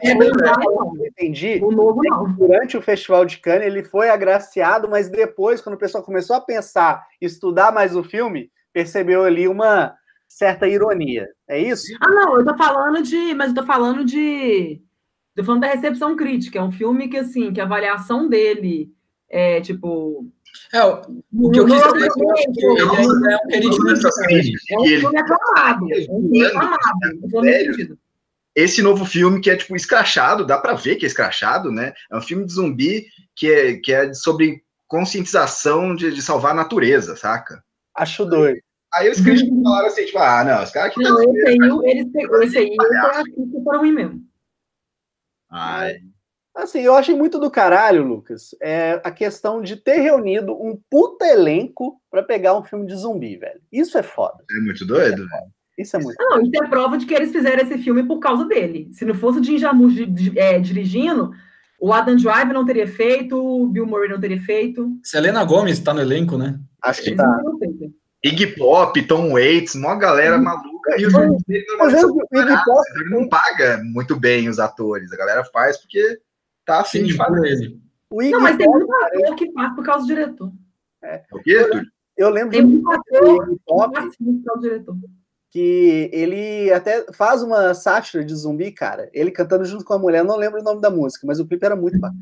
É 0.03 0.11
eu 0.13 0.33
não. 0.33 0.93
entendi. 1.05 1.59
O 1.63 1.71
novo 1.71 2.01
não. 2.03 2.31
Durante 2.33 2.77
o 2.77 2.81
Festival 2.81 3.25
de 3.25 3.37
Cannes, 3.37 3.65
ele 3.67 3.83
foi 3.83 4.09
agraciado, 4.09 4.87
mas 4.89 5.09
depois, 5.09 5.61
quando 5.61 5.75
o 5.75 5.79
pessoal 5.79 6.03
começou 6.03 6.35
a 6.35 6.41
pensar, 6.41 7.05
estudar 7.21 7.71
mais 7.71 7.95
o 7.95 8.03
filme, 8.03 8.49
percebeu 8.73 9.23
ali 9.23 9.47
uma 9.47 9.93
certa 10.27 10.67
ironia. 10.67 11.27
É 11.47 11.59
isso? 11.59 11.85
Ah, 12.01 12.09
não, 12.09 12.37
eu 12.37 12.45
tô 12.45 12.55
falando 12.55 13.01
de. 13.01 13.33
Mas 13.33 13.49
eu 13.49 13.55
tô 13.55 13.63
falando 13.63 14.05
de. 14.05 14.81
Tô 15.35 15.43
falando 15.43 15.61
da 15.61 15.67
recepção 15.67 16.15
crítica. 16.15 16.59
É 16.59 16.63
um 16.63 16.71
filme 16.71 17.07
que, 17.07 17.17
assim, 17.17 17.53
que 17.53 17.61
a 17.61 17.63
avaliação 17.63 18.27
dele 18.27 18.91
é 19.29 19.61
tipo. 19.61 20.27
É, 20.73 20.83
o 20.83 21.01
o 21.33 21.51
que 21.51 21.59
eu 21.59 21.65
quis 21.65 21.75
dizer 21.75 22.03
é 22.03 23.31
é 23.31 23.35
um 23.35 23.47
queridinho 23.47 23.91
É 24.69 24.79
um 24.79 24.85
filme 24.85 25.19
aclamado. 25.19 25.87
É 25.93 26.11
um 26.11 26.21
filme 26.21 26.45
aclamado. 26.45 27.99
Esse 28.55 28.81
novo 28.81 29.05
filme 29.05 29.39
que 29.39 29.51
é 29.51 29.55
tipo 29.55 29.75
escrachado, 29.75 30.43
dá 30.43 30.57
pra 30.57 30.73
ver 30.73 30.95
que 30.95 31.05
é 31.05 31.07
escrachado, 31.07 31.71
né? 31.71 31.93
É 32.11 32.17
um 32.17 32.21
filme 32.21 32.43
de 32.43 32.53
zumbi 32.53 33.05
que 33.35 33.51
é, 33.51 33.77
que 33.77 33.93
é 33.93 34.11
sobre 34.15 34.63
conscientização 34.87 35.93
de, 35.95 36.11
de 36.11 36.21
salvar 36.23 36.53
a 36.53 36.55
natureza, 36.55 37.15
saca? 37.15 37.63
Acho 37.93 38.25
doido. 38.25 38.59
Aí 38.93 39.09
os 39.09 39.19
críticos 39.21 39.61
falaram 39.63 39.87
assim, 39.87 40.05
tipo, 40.05 40.17
ah, 40.17 40.43
não, 40.43 40.63
os 40.63 40.71
caras 40.71 40.93
que 40.93 41.03
Não, 41.03 41.21
esse 41.21 41.47
aí, 41.47 41.57
eles 41.83 42.11
pegou, 42.11 42.41
esse 42.41 42.57
aí, 42.57 42.75
foi 43.63 43.77
ruim 43.77 43.91
mesmo. 43.91 44.21
Ai, 45.51 45.99
Assim, 46.57 46.79
eu 46.79 46.95
achei 46.95 47.15
muito 47.15 47.37
do 47.37 47.51
caralho, 47.51 48.03
Lucas, 48.03 48.55
é 48.59 48.99
a 49.03 49.11
questão 49.11 49.61
de 49.61 49.75
ter 49.75 49.99
reunido 49.99 50.53
um 50.53 50.75
puta 50.89 51.23
elenco 51.23 52.01
pra 52.09 52.23
pegar 52.23 52.57
um 52.57 52.63
filme 52.63 52.87
de 52.87 52.95
zumbi, 52.95 53.37
velho. 53.37 53.61
Isso 53.71 53.95
é 53.95 54.01
foda. 54.01 54.43
é 54.49 54.59
muito 54.61 54.83
doido. 54.83 55.23
Isso 55.77 55.95
é 55.95 55.99
muito. 55.99 56.17
Não, 56.19 56.41
isso 56.41 56.51
é 56.55 56.67
prova 56.67 56.97
de 56.97 57.05
que 57.05 57.13
eles 57.13 57.31
fizeram 57.31 57.61
esse 57.61 57.77
filme 57.77 58.01
por 58.07 58.17
causa 58.17 58.43
dele. 58.45 58.89
Se 58.91 59.05
não 59.05 59.13
fosse 59.13 59.39
o 59.39 59.43
Jim 59.43 59.59
Jarmusch 59.59 59.99
é, 60.35 60.57
dirigindo, 60.57 61.31
o 61.79 61.93
Adam 61.93 62.15
Driver 62.15 62.53
não 62.53 62.65
teria 62.65 62.87
feito, 62.87 63.37
o 63.37 63.67
Bill 63.67 63.85
Murray 63.85 64.09
não 64.09 64.19
teria 64.19 64.41
feito. 64.41 64.97
Selena 65.03 65.43
Gomes 65.43 65.79
tá 65.79 65.93
no 65.93 66.01
elenco, 66.01 66.39
né? 66.39 66.59
Acho 66.81 67.03
que 67.03 67.09
Eles 67.09 67.21
Iggy 68.23 68.55
Pop, 68.55 68.99
Tom 69.07 69.33
Waits, 69.33 69.75
mó 69.75 69.95
galera 69.95 70.37
maluca. 70.37 70.99
E 70.99 71.05
os 71.05 71.13
Mas 71.13 71.93
eu, 71.93 71.99
são 71.99 72.15
o 72.15 72.39
Iggy 72.39 72.65
Pop, 72.65 72.83
ele 72.95 73.09
não 73.09 73.27
paga 73.29 73.81
muito 73.83 74.15
bem 74.19 74.49
os 74.49 74.59
atores. 74.59 75.11
A 75.11 75.17
galera 75.17 75.43
faz 75.45 75.77
porque 75.77 76.19
tá 76.65 76.81
afim 76.81 77.03
de 77.03 77.15
fazer. 77.15 77.77
o 78.09 78.21
Iggy 78.21 78.31
Não, 78.31 78.41
mas 78.41 78.57
tem 78.57 78.67
muito 78.67 78.91
ator 78.93 79.35
que 79.35 79.51
faz 79.51 79.75
por 79.75 79.85
causa 79.85 80.01
do 80.01 80.07
diretor. 80.07 80.51
O 81.31 81.39
quê, 81.41 81.63
Túlio? 81.65 81.85
eu 82.17 82.29
lembro 82.29 82.51
Tem 82.51 82.63
muito 82.63 82.87
o 82.87 82.91
ator 82.91 83.43
Iggy 83.43 83.55
que 83.55 83.61
Pop 83.65 83.95
faz 83.95 84.17
por 84.17 84.25
causa 84.45 84.61
do 84.61 84.61
diretor. 84.61 84.95
que 85.51 86.09
ele 86.11 86.71
até 86.73 87.05
faz 87.13 87.43
uma 87.43 87.73
sátira 87.73 88.25
de 88.25 88.33
zumbi, 88.35 88.71
cara. 88.71 89.09
Ele 89.13 89.31
cantando 89.31 89.63
junto 89.63 89.85
com 89.85 89.93
a 89.93 89.99
mulher, 89.99 90.19
eu 90.19 90.25
não 90.25 90.37
lembro 90.37 90.59
o 90.59 90.63
nome 90.63 90.81
da 90.81 90.89
música, 90.89 91.25
mas 91.27 91.39
o 91.39 91.47
clipe 91.47 91.65
era 91.65 91.75
muito 91.75 91.99
bacana, 91.99 92.19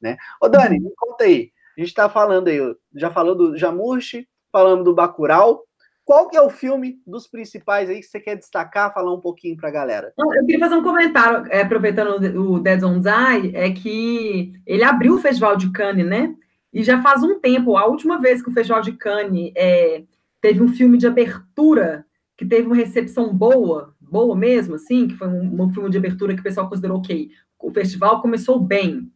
né? 0.00 0.16
Ô 0.40 0.48
Dani, 0.48 0.78
me 0.78 0.92
conta 0.96 1.24
aí. 1.24 1.50
A 1.76 1.80
gente 1.80 1.94
tá 1.94 2.08
falando 2.08 2.48
aí, 2.48 2.58
já 2.94 3.10
falou 3.10 3.34
do 3.34 3.56
Jamurchi, 3.56 4.28
falando 4.52 4.84
do 4.84 4.94
Bacurau. 4.94 5.64
Qual 6.04 6.28
que 6.28 6.36
é 6.36 6.42
o 6.42 6.50
filme 6.50 7.00
dos 7.06 7.26
principais 7.26 7.88
aí 7.88 8.00
que 8.00 8.06
você 8.06 8.20
quer 8.20 8.36
destacar, 8.36 8.92
falar 8.92 9.14
um 9.14 9.20
pouquinho 9.20 9.56
pra 9.56 9.70
galera? 9.70 10.12
Não, 10.18 10.34
eu 10.34 10.44
queria 10.44 10.58
fazer 10.58 10.74
um 10.74 10.82
comentário, 10.82 11.50
é, 11.50 11.62
aproveitando 11.62 12.40
o 12.40 12.58
Dead 12.58 12.82
on 12.82 13.00
Die, 13.00 13.54
é 13.54 13.70
que 13.70 14.52
ele 14.66 14.82
abriu 14.82 15.14
o 15.14 15.20
Festival 15.20 15.56
de 15.56 15.70
Cannes, 15.70 16.04
né? 16.04 16.34
E 16.72 16.82
já 16.82 17.00
faz 17.00 17.22
um 17.22 17.38
tempo, 17.38 17.76
a 17.76 17.86
última 17.86 18.18
vez 18.18 18.42
que 18.42 18.50
o 18.50 18.52
Festival 18.52 18.82
de 18.82 18.92
Cannes 18.92 19.52
é, 19.56 20.02
teve 20.40 20.60
um 20.60 20.68
filme 20.68 20.98
de 20.98 21.06
abertura 21.06 22.04
que 22.36 22.44
teve 22.44 22.66
uma 22.66 22.74
recepção 22.74 23.32
boa, 23.32 23.94
boa 24.00 24.34
mesmo, 24.34 24.74
assim, 24.74 25.06
que 25.06 25.14
foi 25.14 25.28
um, 25.28 25.62
um 25.62 25.72
filme 25.72 25.88
de 25.88 25.98
abertura 25.98 26.34
que 26.34 26.40
o 26.40 26.44
pessoal 26.44 26.68
considerou 26.68 26.98
ok. 26.98 27.30
O 27.60 27.70
festival 27.70 28.20
começou 28.20 28.58
bem. 28.58 29.11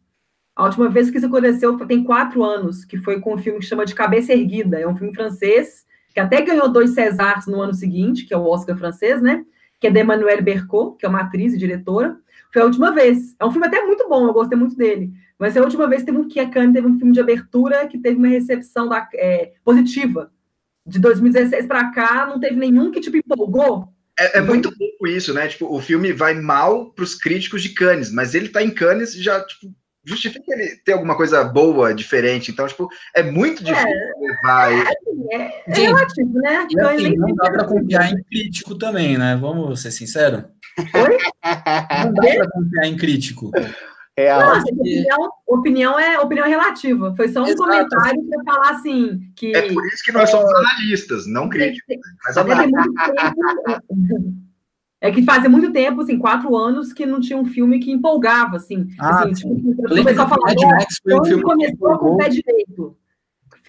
A 0.57 0.65
última 0.65 0.89
vez 0.89 1.09
que 1.11 1.17
isso 1.17 1.27
aconteceu 1.27 1.77
tem 1.85 2.03
quatro 2.03 2.43
anos, 2.43 2.83
que 2.83 2.97
foi 2.97 3.19
com 3.21 3.35
um 3.35 3.37
filme 3.37 3.59
que 3.59 3.65
chama 3.65 3.85
de 3.85 3.93
Cabeça 3.93 4.33
Erguida. 4.33 4.79
É 4.79 4.87
um 4.87 4.95
filme 4.95 5.13
francês, 5.13 5.85
que 6.13 6.19
até 6.19 6.41
ganhou 6.41 6.67
dois 6.67 6.91
Césars 6.91 7.45
no 7.45 7.61
ano 7.61 7.73
seguinte, 7.73 8.25
que 8.25 8.33
é 8.33 8.37
o 8.37 8.45
Oscar 8.45 8.75
francês, 8.75 9.21
né? 9.21 9.45
que 9.79 9.87
é 9.87 9.91
da 9.91 9.99
Emmanuelle 9.99 10.41
Bercot, 10.41 10.97
que 10.97 11.05
é 11.05 11.09
uma 11.09 11.21
atriz 11.21 11.53
e 11.53 11.57
diretora. 11.57 12.17
Foi 12.51 12.61
a 12.61 12.65
última 12.65 12.91
vez. 12.91 13.35
É 13.39 13.45
um 13.45 13.51
filme 13.51 13.67
até 13.67 13.83
muito 13.85 14.07
bom, 14.09 14.27
eu 14.27 14.33
gostei 14.33 14.57
muito 14.57 14.75
dele. 14.75 15.11
Mas 15.37 15.53
foi 15.53 15.61
a 15.61 15.65
última 15.65 15.87
vez 15.87 16.01
que, 16.01 16.07
teve 16.07 16.17
um, 16.17 16.27
que 16.27 16.39
a 16.39 16.49
Cannes 16.49 16.73
teve 16.73 16.87
um 16.87 16.97
filme 16.97 17.13
de 17.13 17.19
abertura 17.19 17.87
que 17.87 17.99
teve 17.99 18.17
uma 18.17 18.27
recepção 18.27 18.87
da, 18.87 19.07
é, 19.13 19.53
positiva. 19.63 20.31
De 20.85 20.99
2016 20.99 21.67
para 21.67 21.91
cá, 21.91 22.25
não 22.25 22.39
teve 22.39 22.55
nenhum 22.55 22.89
que, 22.89 23.01
tipo, 23.01 23.17
empolgou. 23.17 23.89
É, 24.19 24.39
é 24.39 24.41
muito 24.41 24.75
pouco 24.75 25.07
isso, 25.07 25.33
né? 25.33 25.47
Tipo, 25.47 25.71
o 25.71 25.79
filme 25.79 26.11
vai 26.11 26.33
mal 26.33 26.91
pros 26.91 27.13
críticos 27.13 27.61
de 27.61 27.69
Cannes, 27.69 28.11
mas 28.11 28.33
ele 28.33 28.49
tá 28.49 28.63
em 28.63 28.71
Cannes 28.71 29.13
já, 29.13 29.45
tipo, 29.45 29.71
justifica 30.07 30.53
ele 30.53 30.77
ter 30.85 30.93
alguma 30.93 31.15
coisa 31.17 31.43
boa, 31.43 31.93
diferente. 31.93 32.49
Então, 32.49 32.65
tipo, 32.67 32.87
é 33.13 33.21
muito 33.21 33.61
difícil 33.63 33.89
levar 34.21 34.71
ele. 34.71 34.87
É, 35.31 35.63
é 35.67 35.75
Gente, 35.75 35.87
relativo, 35.87 36.33
né? 36.39 36.67
E 36.69 36.75
Cannes 36.75 37.01
assim, 37.05 37.15
não 37.17 37.35
dá 37.35 37.51
pra 37.51 37.65
confiar 37.65 38.11
em 38.11 38.23
crítico 38.23 38.75
também, 38.77 39.17
né? 39.17 39.35
Vamos 39.39 39.81
ser 39.81 39.91
sinceros. 39.91 40.43
Oi? 40.79 41.17
Não 42.05 42.13
dá 42.13 42.35
pra 42.35 42.49
confiar 42.51 42.85
em 42.85 42.95
crítico. 42.95 43.51
Real. 44.17 44.39
Não, 44.41 44.61
opinião, 44.63 45.29
opinião 45.45 45.99
é 45.99 46.19
opinião 46.19 46.45
é 46.47 46.49
relativa. 46.49 47.13
Foi 47.15 47.27
só 47.27 47.41
um 47.43 47.45
Exato. 47.45 47.61
comentário 47.63 48.23
para 48.27 48.43
falar 48.53 48.71
assim 48.71 49.19
que 49.35 49.55
É 49.55 49.71
por 49.71 49.85
isso 49.87 50.03
que 50.03 50.11
nós 50.11 50.29
somos 50.31 50.49
analistas, 50.55 51.27
não 51.27 51.47
críticos. 51.49 51.95
Mas 52.25 52.35
É, 52.37 52.43
tem 52.43 52.55
muito 52.55 52.93
tempo- 52.93 54.33
é 54.99 55.11
que 55.11 55.23
fazia 55.23 55.49
muito 55.49 55.71
tempo, 55.71 56.01
assim, 56.01 56.17
quatro 56.17 56.55
anos, 56.55 56.91
que 56.93 57.05
não 57.05 57.19
tinha 57.19 57.37
um 57.37 57.45
filme 57.45 57.79
que 57.79 57.91
empolgava, 57.91 58.57
assim. 58.57 58.87
Ah, 58.99 59.23
assim 59.23 59.35
sim. 59.35 59.55
tipo, 59.55 59.69
o 59.81 59.87
lembro 59.93 60.05
pessoal 60.05 60.27
que 60.27 60.33
falava, 60.35 60.41
Mad 60.47 60.57
"Ó, 60.63 60.67
Max 60.69 60.99
foi 61.03 61.13
um 61.13 61.17
quando 61.17 61.27
filme 61.27 61.43
que 61.43 61.49
começou 61.77 61.97
com 61.99 62.13
o 62.13 62.17
pé 62.17 62.29
direito. 62.29 62.97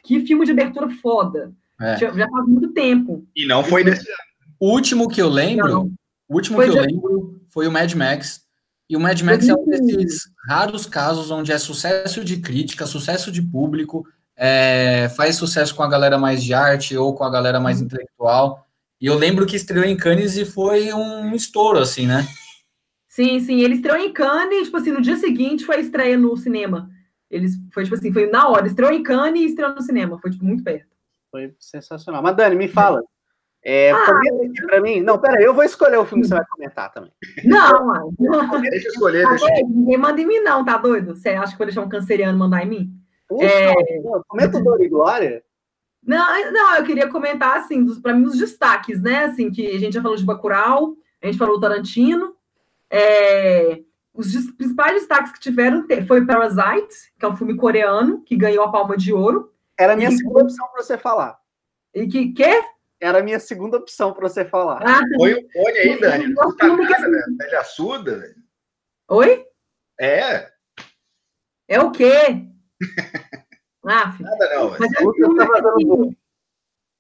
Que 0.03 0.21
filme 0.27 0.47
de 0.47 0.53
abertura 0.53 0.89
foda. 0.91 1.53
É. 1.81 1.97
Já, 1.99 2.11
já 2.13 2.29
faz 2.29 2.47
muito 2.47 2.69
tempo. 2.73 3.25
E 3.37 3.47
não 3.47 3.63
foi 3.63 3.85
nesse 3.85 4.09
ano. 4.09 4.19
O 4.59 4.71
último 4.73 5.07
que 5.09 5.21
eu 5.23 5.29
lembro, 5.29 5.69
Não. 5.69 5.93
o 6.29 6.35
último 6.35 6.57
Foi 6.57 6.65
que 6.71 6.77
eu 6.77 6.83
de- 6.83 6.93
lembro 6.93 7.41
foi 7.49 7.69
o 7.69 7.71
Mad 7.73 7.93
Max. 7.95 8.43
E 8.91 8.97
o 8.97 9.01
Mad 9.01 9.21
Max 9.21 9.47
é 9.49 9.53
um 9.53 9.65
2015. 9.67 9.97
desses 9.99 10.23
raros 10.49 10.87
casos 10.87 11.31
onde 11.31 11.53
é 11.53 11.59
sucesso 11.59 12.25
de 12.25 12.39
crítica, 12.39 12.87
sucesso 12.87 13.31
de 13.31 13.43
público, 13.43 14.05
é, 14.37 15.09
faz 15.11 15.37
sucesso 15.37 15.75
com 15.75 15.83
a 15.83 15.89
galera 15.89 16.17
mais 16.19 16.43
de 16.43 16.55
arte 16.55 16.97
ou 16.97 17.15
com 17.15 17.23
a 17.23 17.31
galera 17.31 17.61
mais 17.61 17.81
intelectual. 17.83 18.67
E 19.01 19.07
eu 19.07 19.15
lembro 19.15 19.47
que 19.47 19.57
estreou 19.57 19.85
em 19.85 19.97
Cannes 19.97 20.37
e 20.37 20.45
foi 20.45 20.93
um 20.93 21.35
estouro, 21.35 21.79
assim, 21.79 22.07
né? 22.07 22.27
Sim, 23.07 23.41
sim. 23.41 23.61
Ele 23.61 23.75
estreou 23.75 23.99
em 23.99 24.13
Cannes, 24.13 24.65
tipo 24.65 24.77
assim, 24.77 24.91
no 24.91 25.01
dia 25.01 25.17
seguinte 25.17 25.65
foi 25.65 25.77
a 25.77 25.81
estreia 25.81 26.17
no 26.17 26.37
cinema. 26.37 26.89
Eles, 27.31 27.55
foi, 27.73 27.85
tipo 27.85 27.95
assim, 27.95 28.13
foi 28.13 28.27
na 28.29 28.49
hora. 28.49 28.67
Estreou 28.67 28.93
em 28.93 29.03
Cannes 29.03 29.43
e 29.43 29.47
estreou 29.47 29.75
no 29.75 29.83
cinema. 29.83 30.19
Foi, 30.21 30.31
tipo, 30.31 30.45
muito 30.45 30.65
perto. 30.65 30.89
Foi 31.31 31.55
sensacional. 31.59 32.23
Mas, 32.23 32.37
Dani, 32.37 32.57
me 32.57 32.69
fala. 32.69 33.03
É, 33.65 33.91
ah, 33.91 34.07
comenta 34.07 34.45
aqui 34.45 34.67
pra 34.67 34.81
mim. 34.81 35.01
Não, 35.01 35.19
peraí, 35.19 35.45
eu 35.45 35.53
vou 35.53 35.65
escolher 35.65 35.99
o 35.99 36.07
filme 36.07 36.23
que 36.23 36.29
você 36.29 36.35
vai 36.35 36.47
comentar 36.47 36.93
também. 36.93 37.13
Não, 37.45 37.87
não. 38.19 38.61
Deixa 38.63 38.89
eu 38.89 38.93
escolher. 38.93 39.25
Tá 39.25 39.31
deixa... 39.31 39.47
Ninguém 39.69 39.99
manda 39.99 40.21
em 40.21 40.27
mim, 40.27 40.41
não, 40.41 40.65
tá 40.65 40.77
doido? 40.79 41.15
Você 41.15 41.31
acha 41.31 41.53
que 41.53 41.59
vou 41.59 41.67
deixar 41.67 41.83
um 41.83 41.89
canceriano 41.89 42.39
mandar 42.39 42.65
em 42.65 42.69
mim? 42.69 42.91
Puxa, 43.29 43.47
é... 43.47 43.75
comenta 44.27 44.59
o 44.59 44.65
Dor 44.65 44.81
e 44.81 44.89
Glória. 44.89 45.43
Não, 46.03 46.53
não, 46.53 46.77
eu 46.77 46.85
queria 46.85 47.09
comentar, 47.09 47.59
assim, 47.59 48.01
para 48.01 48.15
mim, 48.15 48.25
os 48.25 48.39
destaques, 48.39 49.03
né? 49.03 49.25
Assim, 49.25 49.51
que 49.51 49.67
a 49.67 49.79
gente 49.79 49.95
já 49.95 50.03
falou 50.03 50.17
de 50.17 50.25
Bacurau, 50.25 50.97
a 51.23 51.27
gente 51.27 51.39
falou 51.39 51.61
Tarantino. 51.61 52.35
É, 52.91 53.81
os 54.15 54.33
principais 54.53 54.95
destaques 54.95 55.33
que 55.33 55.41
tiveram 55.41 55.87
foi 56.07 56.25
Parasite, 56.25 57.13
que 57.19 57.25
é 57.25 57.29
um 57.29 57.37
filme 57.37 57.57
coreano, 57.57 58.23
que 58.25 58.37
ganhou 58.37 58.65
a 58.65 58.73
Palma 58.73 58.97
de 58.97 59.13
Ouro. 59.13 59.53
Era 59.79 59.93
a 59.93 59.97
minha 59.97 60.09
e, 60.09 60.17
segunda 60.17 60.43
opção 60.43 60.67
para 60.69 60.83
você 60.83 60.99
falar. 60.99 61.39
E 61.95 62.07
que, 62.07 62.33
quê? 62.33 62.63
Era 63.01 63.21
a 63.21 63.23
minha 63.23 63.39
segunda 63.39 63.77
opção 63.77 64.13
para 64.13 64.29
você 64.29 64.45
falar. 64.45 64.83
Ah, 64.83 65.03
Põe 65.17 65.35
o 65.35 65.49
fone 65.53 65.79
aí, 65.79 66.01
Dani. 66.01 66.35
Não 66.35 66.57
tá 66.57 66.67
nada, 66.67 67.11
velho. 67.11 67.37
Ele 67.41 67.57
assuda, 67.57 68.19
velho. 68.19 68.35
Oi? 69.09 69.47
É. 70.01 70.51
É 71.69 71.81
o 71.81 71.93
quê? 71.93 72.49
Ah, 73.89 74.15
Nada 74.21 74.55
não. 74.55 74.77
Mas 74.79 74.93
é, 74.93 75.07
um 75.07 75.13
filme, 75.13 76.17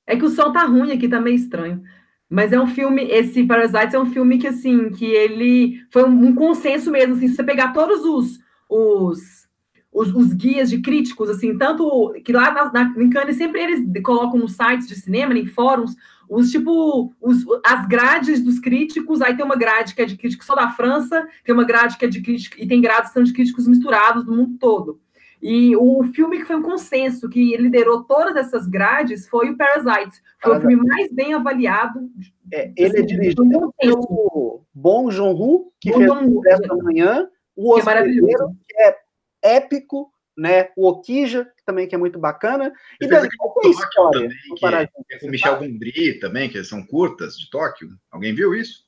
é 0.07 0.17
que 0.17 0.25
o 0.25 0.31
som 0.31 0.51
tá 0.53 0.65
ruim 0.65 0.91
aqui, 0.91 1.09
tá 1.09 1.21
meio 1.21 1.37
estranho. 1.37 1.83
Mas 2.31 2.53
é 2.53 2.61
um 2.61 2.67
filme, 2.67 3.03
esse 3.05 3.45
Parasites 3.45 3.95
é 3.95 3.99
um 3.99 4.07
filme 4.07 4.39
que, 4.39 4.47
assim, 4.47 4.91
que 4.91 5.05
ele 5.05 5.83
foi 5.91 6.05
um, 6.05 6.27
um 6.27 6.35
consenso 6.35 6.91
mesmo, 6.91 7.15
assim, 7.15 7.29
se 7.29 7.37
você 7.37 7.45
pegar 7.45 7.73
todos 7.73 8.05
os, 8.05 8.39
os, 8.69 9.49
os, 9.91 10.15
os, 10.15 10.33
guias 10.35 10.69
de 10.69 10.81
críticos, 10.81 11.31
assim, 11.31 11.57
tanto 11.57 12.13
que 12.25 12.33
lá 12.33 12.51
na, 12.51 12.73
na, 12.73 12.95
em 13.03 13.09
Cannes 13.09 13.37
sempre 13.37 13.63
eles 13.63 14.03
colocam 14.03 14.39
nos 14.39 14.53
sites 14.53 14.87
de 14.87 14.95
cinema, 14.95 15.33
em 15.39 15.47
fóruns, 15.47 15.95
os 16.29 16.51
tipo, 16.51 17.15
os, 17.19 17.45
as 17.65 17.87
grades 17.87 18.43
dos 18.43 18.59
críticos, 18.59 19.23
aí 19.23 19.35
tem 19.35 19.45
uma 19.45 19.57
grade 19.57 19.95
que 19.95 20.03
é 20.03 20.05
de 20.05 20.17
críticos 20.17 20.47
só 20.47 20.55
da 20.55 20.71
França, 20.71 21.27
tem 21.43 21.55
uma 21.55 21.65
grade 21.65 21.97
que 21.97 22.05
é 22.05 22.09
de 22.09 22.21
críticos, 22.21 22.59
e 22.63 22.67
tem 22.67 22.81
grades 22.81 23.09
que 23.09 23.15
são 23.15 23.23
de 23.23 23.33
críticos 23.33 23.67
misturados 23.67 24.25
do 24.25 24.33
mundo 24.33 24.59
todo. 24.59 25.01
E 25.41 25.77
o 25.77 26.03
filme 26.15 26.39
que 26.39 26.45
foi 26.45 26.57
um 26.57 26.63
consenso, 26.63 27.29
que 27.29 27.57
liderou 27.57 28.05
todas 28.05 28.37
essas 28.37 28.67
grades, 28.67 29.29
foi 29.29 29.51
o 29.51 29.57
Parasite. 29.57 30.21
Foi 30.41 30.53
Parasite. 30.53 30.67
o 30.67 30.69
filme 30.69 30.89
mais 30.89 31.13
bem 31.13 31.35
avaliado. 31.35 32.11
É, 32.53 32.73
ele 32.75 32.75
é 32.77 32.87
assim, 32.87 32.99
é 32.99 33.03
dirigido 33.03 33.75
pelo 33.81 34.63
Bong 34.75 35.15
Joon-ho, 35.15 35.73
que 35.81 35.93
fez 35.93 36.11
o 36.11 36.41
Resto 36.41 36.69
da 36.69 36.83
Manhã, 36.83 37.29
o 37.55 37.75
que 37.75 37.81
é 37.81 37.85
maravilhoso. 37.85 38.57
que 38.69 38.83
é 38.83 38.97
épico, 39.43 40.13
né? 40.37 40.71
O 40.77 40.89
Okija, 40.89 41.45
que 41.57 41.65
também 41.65 41.87
que 41.87 41.95
é 41.95 41.99
muito 41.99 42.19
bacana. 42.19 42.73
E 43.01 43.07
daí, 43.07 43.29
qual 43.37 43.55
é 43.65 43.67
a 43.67 43.71
história 43.71 44.21
também, 44.61 44.91
que 45.07 45.15
é, 45.15 45.19
com 45.19 45.29
Michel 45.29 45.59
Gondry 45.59 46.19
também, 46.21 46.49
que 46.49 46.63
são 46.65 46.85
curtas 46.85 47.37
de 47.37 47.51
Tóquio. 47.51 47.91
Alguém 48.11 48.35
viu 48.35 48.55
isso? 48.55 48.85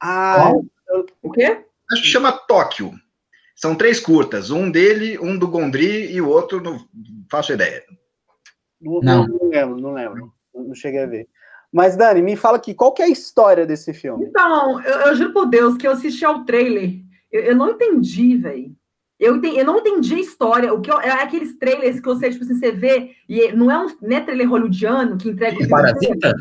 Ah, 0.00 0.52
eu... 0.88 1.06
o 1.22 1.30
quê? 1.30 1.64
Acho 1.92 2.02
que 2.02 2.08
chama 2.08 2.32
Tóquio. 2.32 2.92
São 3.62 3.76
três 3.76 4.00
curtas, 4.00 4.50
um 4.50 4.68
dele, 4.68 5.16
um 5.20 5.38
do 5.38 5.46
Gondry 5.46 6.12
e 6.12 6.20
o 6.20 6.28
outro 6.28 6.60
não 6.60 6.84
faço 7.30 7.52
ideia. 7.52 7.84
Não, 8.80 9.00
não. 9.00 9.28
não 9.28 9.48
lembro, 9.48 9.80
não 9.80 9.92
lembro. 9.92 10.32
Não 10.52 10.74
cheguei 10.74 11.00
a 11.00 11.06
ver. 11.06 11.28
Mas, 11.72 11.94
Dani, 11.94 12.22
me 12.22 12.34
fala 12.34 12.56
aqui, 12.56 12.74
qual 12.74 12.92
que 12.92 13.00
é 13.00 13.04
a 13.04 13.08
história 13.08 13.64
desse 13.64 13.94
filme? 13.94 14.24
Então, 14.24 14.82
eu, 14.82 14.98
eu 15.02 15.14
juro 15.14 15.32
por 15.32 15.46
Deus 15.46 15.76
que 15.76 15.86
eu 15.86 15.92
assisti 15.92 16.24
ao 16.24 16.44
trailer, 16.44 16.90
eu, 17.30 17.40
eu 17.42 17.56
não 17.56 17.70
entendi, 17.70 18.36
velho. 18.36 18.74
Eu, 19.16 19.36
entendi, 19.36 19.58
eu 19.58 19.64
não 19.64 19.78
entendi 19.78 20.14
a 20.16 20.20
história. 20.20 20.74
O 20.74 20.80
que 20.80 20.90
eu, 20.90 21.00
é 21.00 21.22
aqueles 21.22 21.56
trailers 21.56 22.00
que 22.00 22.06
você, 22.06 22.30
tipo 22.30 22.42
assim, 22.42 22.58
você 22.58 22.72
vê, 22.72 23.12
e 23.28 23.52
não 23.52 23.70
é 23.70 23.78
um 23.78 23.86
não 24.02 24.16
é 24.16 24.20
trailer 24.20 24.50
hollywoodiano 24.50 25.16
que 25.16 25.28
entrega 25.28 25.54
o 25.54 25.64
filme. 25.64 26.34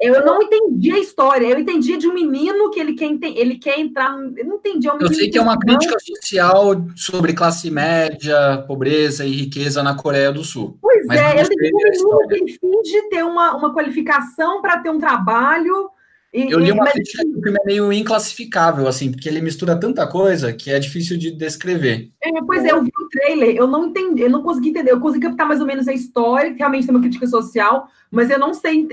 Eu 0.00 0.24
não 0.24 0.40
entendi 0.40 0.92
a 0.92 0.98
história. 0.98 1.46
Eu 1.46 1.58
entendi 1.58 1.96
de 1.96 2.06
um 2.06 2.14
menino 2.14 2.70
que 2.70 2.78
ele 2.78 2.94
quer, 2.94 3.18
ele 3.36 3.58
quer 3.58 3.80
entrar. 3.80 4.16
Eu 4.36 4.44
não 4.44 4.56
entendi. 4.56 4.86
É 4.86 4.92
um 4.92 4.98
eu 5.00 5.12
sei 5.12 5.28
que 5.28 5.36
é 5.36 5.42
uma 5.42 5.58
crítica 5.58 5.96
social 5.98 6.86
sobre 6.94 7.32
classe 7.32 7.68
média, 7.68 8.64
pobreza 8.68 9.24
e 9.24 9.32
riqueza 9.32 9.82
na 9.82 9.96
Coreia 9.96 10.30
do 10.30 10.44
Sul. 10.44 10.78
Pois 10.80 11.04
Mas 11.06 11.18
é, 11.18 11.40
eu 11.40 11.44
entendi 11.44 11.72
um 11.74 11.82
menino 11.88 12.28
que 12.28 12.34
ele 12.34 12.58
finge 12.58 13.08
ter 13.10 13.24
uma, 13.24 13.56
uma 13.56 13.74
qualificação 13.74 14.62
para 14.62 14.78
ter 14.78 14.90
um 14.90 15.00
trabalho. 15.00 15.90
E, 16.32 16.48
eu 16.48 16.60
li 16.60 16.70
uma 16.70 16.84
crítica 16.86 17.24
que 17.24 17.30
o 17.30 17.42
filme 17.42 17.58
é 17.60 17.66
meio 17.66 17.92
inclassificável, 17.92 18.86
assim, 18.86 19.10
porque 19.10 19.28
ele 19.28 19.40
mistura 19.40 19.80
tanta 19.80 20.06
coisa 20.06 20.52
que 20.52 20.70
é 20.70 20.78
difícil 20.78 21.16
de 21.16 21.32
descrever. 21.32 22.10
É, 22.22 22.30
pois 22.46 22.64
é, 22.64 22.70
eu 22.70 22.84
vi 22.84 22.90
o 22.96 23.08
trailer, 23.08 23.56
eu 23.56 23.66
não 23.66 23.86
entendi, 23.86 24.22
eu 24.22 24.30
não 24.30 24.42
consegui 24.42 24.68
entender. 24.68 24.92
Eu 24.92 25.00
consegui 25.00 25.26
captar 25.26 25.48
mais 25.48 25.60
ou 25.60 25.66
menos 25.66 25.88
a 25.88 25.92
história, 25.92 26.52
que 26.52 26.58
realmente 26.58 26.86
tem 26.86 26.94
uma 26.94 27.00
crítica 27.00 27.26
social, 27.26 27.88
mas 28.10 28.30
eu 28.30 28.38
não 28.38 28.54
sei 28.54 28.86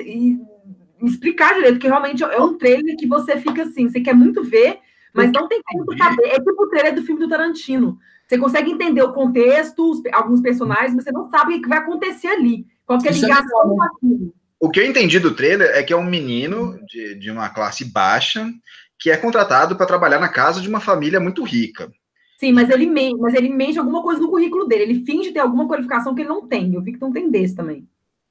explicar 1.01 1.53
direito, 1.53 1.73
porque 1.73 1.87
realmente 1.87 2.23
é 2.23 2.41
um 2.41 2.57
trailer 2.57 2.95
que 2.97 3.07
você 3.07 3.37
fica 3.37 3.63
assim, 3.63 3.89
você 3.89 3.99
quer 3.99 4.13
muito 4.13 4.43
ver, 4.43 4.79
mas 5.13 5.31
não 5.31 5.47
tem 5.47 5.61
como 5.63 5.97
saber. 5.97 6.27
É 6.27 6.39
tipo 6.39 6.63
o 6.63 6.69
trailer 6.69 6.95
do 6.95 7.03
filme 7.03 7.21
do 7.21 7.29
Tarantino. 7.29 7.97
Você 8.27 8.37
consegue 8.37 8.71
entender 8.71 9.01
o 9.01 9.13
contexto, 9.13 10.01
alguns 10.11 10.41
personagens, 10.41 10.93
mas 10.93 11.03
você 11.03 11.11
não 11.11 11.29
sabe 11.29 11.55
o 11.55 11.61
que 11.61 11.69
vai 11.69 11.77
acontecer 11.77 12.27
ali. 12.27 12.65
Qualquer 12.85 13.09
é 13.13 13.15
ligação 13.15 13.69
com 13.69 13.81
aquilo. 13.81 14.33
O 14.59 14.69
que 14.69 14.79
eu 14.79 14.85
entendi 14.85 15.19
do 15.19 15.35
trailer 15.35 15.69
é 15.73 15.83
que 15.83 15.93
é 15.93 15.97
um 15.97 16.03
menino 16.03 16.79
de, 16.87 17.15
de 17.15 17.29
uma 17.29 17.49
classe 17.49 17.85
baixa 17.85 18.49
que 18.97 19.11
é 19.11 19.17
contratado 19.17 19.75
para 19.75 19.85
trabalhar 19.85 20.19
na 20.19 20.29
casa 20.29 20.59
de 20.59 20.67
uma 20.67 20.79
família 20.79 21.19
muito 21.19 21.43
rica. 21.43 21.91
Sim, 22.39 22.51
mas 22.51 22.69
ele, 22.69 22.85
mente, 22.85 23.17
mas 23.19 23.33
ele 23.33 23.49
mente 23.49 23.77
alguma 23.77 24.01
coisa 24.01 24.19
no 24.19 24.29
currículo 24.29 24.65
dele. 24.65 24.83
Ele 24.83 25.05
finge 25.05 25.31
ter 25.31 25.39
alguma 25.39 25.67
qualificação 25.67 26.15
que 26.15 26.21
ele 26.21 26.29
não 26.29 26.47
tem. 26.47 26.73
Eu 26.73 26.81
vi 26.81 26.93
que 26.93 27.01
não 27.01 27.11
tem 27.11 27.29
desse 27.29 27.55
também 27.55 27.87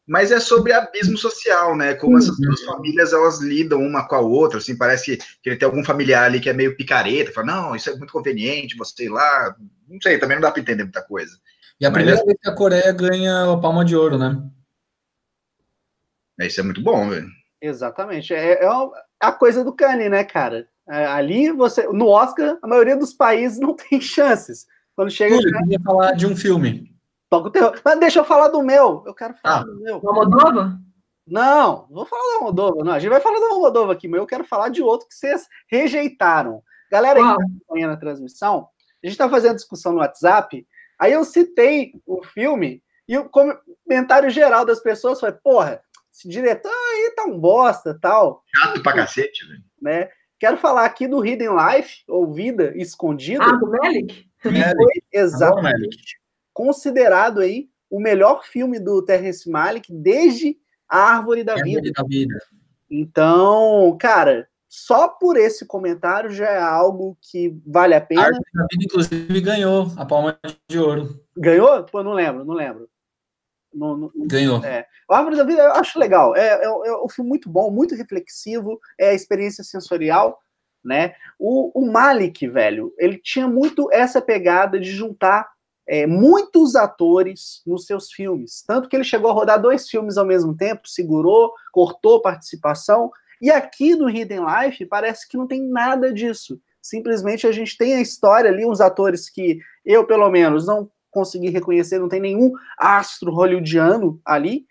mas 0.07 0.31
é 0.31 0.39
sobre 0.39 0.73
abismo 0.73 1.17
social, 1.17 1.77
né? 1.77 1.95
Como 1.95 2.19
essas 2.19 2.39
duas 2.39 2.61
uhum. 2.61 2.67
famílias 2.67 3.13
elas 3.13 3.41
lidam 3.41 3.81
uma 3.81 4.07
com 4.07 4.15
a 4.15 4.21
outra, 4.21 4.59
assim, 4.59 4.77
parece 4.77 5.17
que, 5.17 5.49
ele 5.49 5.57
tem 5.57 5.67
algum 5.67 5.85
familiar 5.85 6.25
ali 6.25 6.41
que 6.41 6.51
é 6.51 6.53
meio 6.53 6.77
picareta, 6.77 7.33
fala, 7.33 7.47
não, 7.47 7.77
isso 7.77 7.89
é 7.89 7.97
muito 7.97 8.13
conveniente, 8.13 8.77
você 8.77 9.05
ir 9.05 9.09
lá, 9.09 9.57
não 9.89 9.99
sei, 10.01 10.19
também 10.19 10.37
não 10.37 10.43
dá 10.43 10.51
para 10.51 10.61
entender 10.61 10.83
muita 10.83 11.03
coisa. 11.03 11.39
E 11.81 11.87
a 11.87 11.91
mas 11.91 11.97
primeira 11.97 12.21
é... 12.21 12.25
vez 12.25 12.39
que 12.41 12.49
a 12.49 12.55
Coreia 12.55 12.93
ganha 12.93 13.53
a 13.53 13.57
palma 13.57 13.85
de 13.85 13.97
ouro, 13.97 14.19
né? 14.19 14.43
É, 16.39 16.47
isso 16.47 16.61
é 16.61 16.63
muito 16.63 16.83
bom, 16.83 17.09
velho. 17.09 17.29
Exatamente, 17.61 18.35
é, 18.35 18.63
é 18.63 18.69
a 19.21 19.33
coisa 19.33 19.65
do 19.65 19.73
Kanye, 19.73 20.11
né, 20.11 20.23
cara? 20.23 20.69
É, 20.87 21.07
ali 21.07 21.51
você, 21.51 21.87
no 21.89 22.09
Oscar, 22.09 22.59
a 22.63 22.69
maioria 22.69 22.97
dos 22.97 23.15
países 23.15 23.59
não 23.59 23.75
tem 23.75 24.01
chances. 24.03 24.67
Quando 24.95 25.11
chega. 25.11 25.35
Túlio, 25.35 25.57
eu 25.57 25.63
queria 25.63 25.81
falar 25.81 26.13
de 26.13 26.27
um 26.27 26.37
filme. 26.37 26.94
Toca 27.35 27.49
o 27.49 27.51
terror. 27.51 27.81
Mas 27.85 28.01
deixa 28.01 28.21
eu 28.21 28.25
falar 28.25 28.49
do 28.49 28.63
meu. 28.63 29.03
Eu 29.07 29.15
quero 29.15 29.35
falar 29.35 29.61
ah, 29.61 29.65
do 29.65 29.81
meu. 29.81 30.01
Da 30.01 30.13
Moldova? 30.13 30.79
Não, 31.27 31.87
não 31.89 31.97
vou 31.97 32.07
falar 32.07 32.35
da 32.35 32.41
Moldova, 32.41 32.85
não. 32.85 32.93
A 32.93 32.99
gente 32.99 33.11
vai 33.11 33.21
falar 33.21 33.41
da 33.41 33.49
Moldova 33.49 33.93
aqui, 33.93 34.07
mas 34.07 34.21
eu 34.21 34.27
quero 34.27 34.45
falar 34.45 34.69
de 34.69 34.83
outro 34.83 35.09
que 35.09 35.15
vocês 35.15 35.49
rejeitaram. 35.69 36.63
Galera 36.91 37.19
aí 37.19 37.25
que 37.25 37.37
tá 37.37 37.45
acompanhando 37.45 37.93
a 37.93 37.97
transmissão, 37.97 38.69
a 39.03 39.07
gente 39.07 39.19
tá 39.19 39.29
fazendo 39.29 39.57
discussão 39.57 39.93
no 39.93 39.99
WhatsApp, 39.99 40.67
aí 41.01 41.13
eu 41.13 41.25
citei 41.25 41.95
o 42.07 42.23
filme 42.23 42.83
e 43.09 43.17
o 43.19 43.29
comentário 43.29 44.31
geral 44.31 44.65
das 44.65 44.81
pessoas 44.81 45.19
foi, 45.19 45.33
porra, 45.33 45.83
esse 46.13 46.29
diretor 46.29 46.71
aí 46.71 47.13
tá 47.17 47.25
um 47.25 47.39
bosta, 47.39 47.99
tal. 48.01 48.45
Chato 48.55 48.83
pra 48.83 48.93
cacete, 48.93 49.47
velho. 49.49 49.63
Né? 49.81 50.09
Quero 50.39 50.59
falar 50.59 50.85
aqui 50.85 51.09
do 51.09 51.25
Hidden 51.25 51.51
Life, 51.57 52.05
ou 52.07 52.33
Vida 52.33 52.73
Escondida. 52.77 53.45
Ah, 53.45 53.53
do 53.53 53.71
Melick? 53.71 54.29
Foi 54.41 54.53
exatamente 55.11 56.19
considerado 56.55 57.41
aí 57.41 57.69
o 57.91 58.01
melhor 58.01 58.45
filme 58.45 58.79
do 58.79 59.05
Terrence 59.05 59.51
Malick 59.51 59.93
desde 59.93 60.57
A 60.89 61.17
Árvore 61.17 61.45
da, 61.45 61.57
Vida. 61.57 61.91
da 61.93 62.03
Vida. 62.05 62.35
Então, 62.91 63.97
cara, 64.01 64.49
só 64.69 65.09
por 65.09 65.37
esse 65.37 65.67
comentário 65.67 66.31
já 66.31 66.49
é 66.49 66.61
algo 66.61 67.19
que 67.21 67.55
vale 67.67 67.95
a 67.95 68.01
pena. 68.01 68.23
A 68.23 68.25
Árvore 68.27 68.45
da 68.55 68.67
Vida, 68.71 68.85
inclusive, 68.85 69.41
ganhou 69.41 69.93
a 69.97 70.07
palma 70.07 70.39
de 70.69 70.79
ouro. 70.79 71.21
Ganhou? 71.37 71.85
Pô, 71.85 72.03
não 72.03 72.13
lembro, 72.13 72.45
não 72.45 72.55
lembro. 72.55 72.89
Não, 73.73 73.97
não, 73.97 74.13
Ganhou. 74.15 74.65
É. 74.65 74.87
A 75.11 75.19
Árvore 75.19 75.37
da 75.37 75.45
Vida 75.45 75.63
eu 75.63 75.73
acho 75.73 75.99
legal. 75.99 76.37
É, 76.37 76.47
é, 76.47 76.65
é 76.65 76.97
um 76.97 77.09
filme 77.09 77.29
muito 77.29 77.49
bom, 77.51 77.71
muito 77.71 77.95
reflexivo, 77.95 78.81
é 78.99 79.11
a 79.11 79.15
experiência 79.15 79.65
sensorial, 79.65 80.39
né? 80.85 81.15
O, 81.39 81.81
o 81.81 81.91
Malik, 81.91 82.47
velho, 82.47 82.95
ele 82.99 83.19
tinha 83.19 83.49
muito 83.49 83.89
essa 83.93 84.21
pegada 84.23 84.79
de 84.79 84.91
juntar 84.91 85.54
é, 85.87 86.07
muitos 86.07 86.75
atores 86.75 87.63
nos 87.67 87.87
seus 87.87 88.11
filmes. 88.11 88.63
Tanto 88.67 88.89
que 88.89 88.97
ele 88.97 89.05
chegou 89.05 89.31
a 89.31 89.35
rodar 89.35 89.61
dois 89.61 89.89
filmes 89.89 90.17
ao 90.17 90.27
mesmo 90.27 90.57
tempo, 90.57 90.89
segurou, 90.89 91.53
cortou 91.73 92.23
participação. 92.23 93.11
E 93.41 93.51
aqui 93.51 93.95
no 93.95 94.09
Hidden 94.09 94.41
Life 94.45 94.87
parece 94.87 95.29
que 95.29 95.37
não 95.37 95.47
tem 95.47 95.63
nada 95.63 96.13
disso. 96.13 96.59
Simplesmente 96.81 97.47
a 97.47 97.53
gente 97.53 97.77
tem 97.77 97.95
a 97.95 98.01
história 98.01 98.51
ali, 98.51 98.65
uns 98.65 98.81
atores 98.81 99.29
que 99.29 99.59
eu, 99.85 100.07
pelo 100.07 100.31
menos, 100.31 100.67
não 100.67 100.91
consegui 101.11 101.49
reconhecer, 101.49 101.99
não 101.99 102.09
tem 102.09 102.21
nenhum 102.21 102.53
astro 102.79 103.33
hollywoodiano 103.33 104.21
ali. 104.25 104.67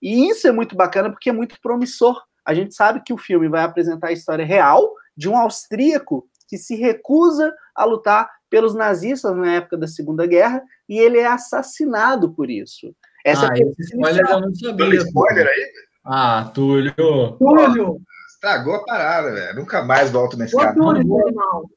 E 0.00 0.28
isso 0.28 0.46
é 0.46 0.52
muito 0.52 0.76
bacana 0.76 1.10
porque 1.10 1.30
é 1.30 1.32
muito 1.32 1.60
promissor. 1.60 2.22
A 2.44 2.54
gente 2.54 2.74
sabe 2.74 3.02
que 3.02 3.12
o 3.12 3.18
filme 3.18 3.48
vai 3.48 3.62
apresentar 3.62 4.08
a 4.08 4.12
história 4.12 4.44
real 4.44 4.94
de 5.16 5.28
um 5.28 5.36
austríaco 5.36 6.26
que 6.48 6.56
se 6.56 6.76
recusa 6.76 7.54
a 7.74 7.84
lutar 7.84 8.30
pelos 8.50 8.74
nazistas 8.74 9.36
na 9.36 9.54
época 9.54 9.76
da 9.76 9.86
Segunda 9.86 10.26
Guerra 10.26 10.62
e 10.88 10.98
ele 10.98 11.18
é 11.18 11.26
assassinado 11.26 12.32
por 12.32 12.50
isso. 12.50 12.94
Essa 13.24 13.46
ah, 13.46 13.54
é 13.54 13.60
esse 13.60 13.82
spoiler 13.82 14.24
eu 14.28 14.40
não 14.40 14.54
sabia. 14.54 14.96
spoiler 14.96 15.46
aí? 15.46 15.72
Ah, 16.04 16.50
Túlio. 16.54 16.94
Túlio! 17.38 18.00
Estragou 18.32 18.76
a 18.76 18.84
parada, 18.84 19.32
velho. 19.32 19.56
Nunca 19.56 19.82
mais 19.82 20.10
volto 20.10 20.36
nesse 20.36 20.56
Ô, 20.56 20.60
canal. 20.60 20.74
Túlio, 20.74 21.26
animal. 21.26 21.70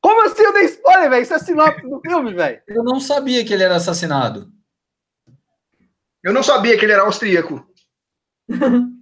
Como 0.00 0.24
assim 0.24 0.42
eu 0.42 0.52
dei 0.52 0.64
spoiler, 0.64 1.10
velho? 1.10 1.22
Isso 1.22 1.34
é 1.34 1.38
sinopse 1.38 1.88
do 1.88 2.00
filme, 2.00 2.34
velho. 2.34 2.62
Eu 2.68 2.84
não 2.84 3.00
sabia 3.00 3.44
que 3.44 3.52
ele 3.52 3.64
era 3.64 3.76
assassinado. 3.76 4.48
Eu 6.22 6.32
não 6.32 6.42
sabia 6.42 6.78
que 6.78 6.84
ele 6.84 6.92
era 6.92 7.02
austríaco. 7.02 7.66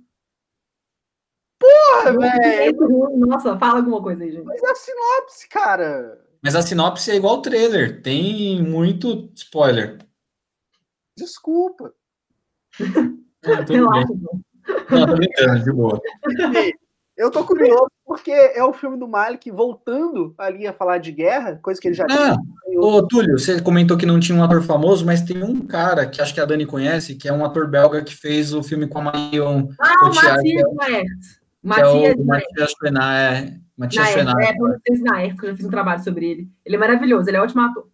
Porra, 1.59 2.13
velho. 2.19 3.17
Nossa, 3.19 3.59
fala 3.59 3.79
alguma 3.79 4.03
coisa 4.03 4.25
aí, 4.25 4.33
gente. 4.33 4.45
Mas 4.45 4.63
é 4.63 4.71
a 4.71 4.75
sinopse, 4.75 5.49
cara. 5.49 6.26
Mas 6.47 6.55
a 6.55 6.63
sinopse 6.63 7.11
é 7.11 7.17
igual 7.17 7.35
ao 7.35 7.43
trailer. 7.43 8.01
Tem 8.03 8.63
muito 8.63 9.33
spoiler. 9.35 9.99
Desculpa. 11.19 11.93
Tudo 12.77 13.91
bem. 13.91 14.05
Não, 14.89 15.07
tô 15.09 15.17
brincando, 15.17 15.65
de 15.65 15.73
boa. 15.73 16.01
Eu 17.17 17.33
tô 17.33 17.45
curioso 17.45 17.89
porque 18.05 18.31
é 18.31 18.63
o 18.63 18.73
filme 18.73 18.97
do 18.97 19.09
Malik 19.09 19.51
voltando 19.51 20.37
ali 20.39 20.69
a 20.69 20.73
falar 20.73 20.99
de 20.99 21.11
guerra, 21.11 21.59
coisa 21.61 21.81
que 21.81 21.89
ele 21.89 21.97
já 21.97 22.05
Ah, 22.05 22.37
tinha. 22.65 22.81
Ô, 22.81 23.05
Túlio, 23.05 23.37
você 23.37 23.61
comentou 23.61 23.97
que 23.97 24.07
não 24.07 24.21
tinha 24.21 24.39
um 24.39 24.45
ator 24.45 24.63
famoso, 24.63 25.05
mas 25.05 25.23
tem 25.23 25.43
um 25.43 25.67
cara 25.67 26.07
que 26.07 26.23
acho 26.23 26.33
que 26.33 26.41
a 26.41 26.45
Dani 26.45 26.65
conhece, 26.65 27.17
que 27.17 27.29
é 27.29 27.33
um 27.33 27.45
ator 27.45 27.67
belga 27.67 28.05
que 28.05 28.15
fez 28.15 28.55
o 28.55 28.63
filme 28.63 28.87
com 28.87 29.01
a 29.01 29.03
Marion 29.03 29.67
Ah, 29.81 29.95
o 29.95 30.11
Cotillard, 30.11 30.43
Matias 31.67 31.93
Naert. 31.93 32.15
que 32.15 32.21
é 32.21 32.23
o 32.23 32.27
Matias. 32.27 32.51
Matias 32.51 32.71
Schoenaer. 32.71 33.45
É, 33.45 33.61
Matias. 33.77 34.09
Schoenaer. 34.09 34.49
É, 34.49 34.59
Matias 34.59 35.39
que 35.41 35.47
eu 35.47 35.51
já 35.51 35.57
fiz 35.57 35.67
um 35.67 35.71
trabalho 35.71 36.05
sobre 36.05 36.31
ele. 36.31 36.49
Ele 36.65 36.77
é 36.77 36.79
maravilhoso, 36.79 37.29
ele 37.29 37.37
é 37.37 37.41
ótimo 37.41 37.63
ator. 37.63 37.89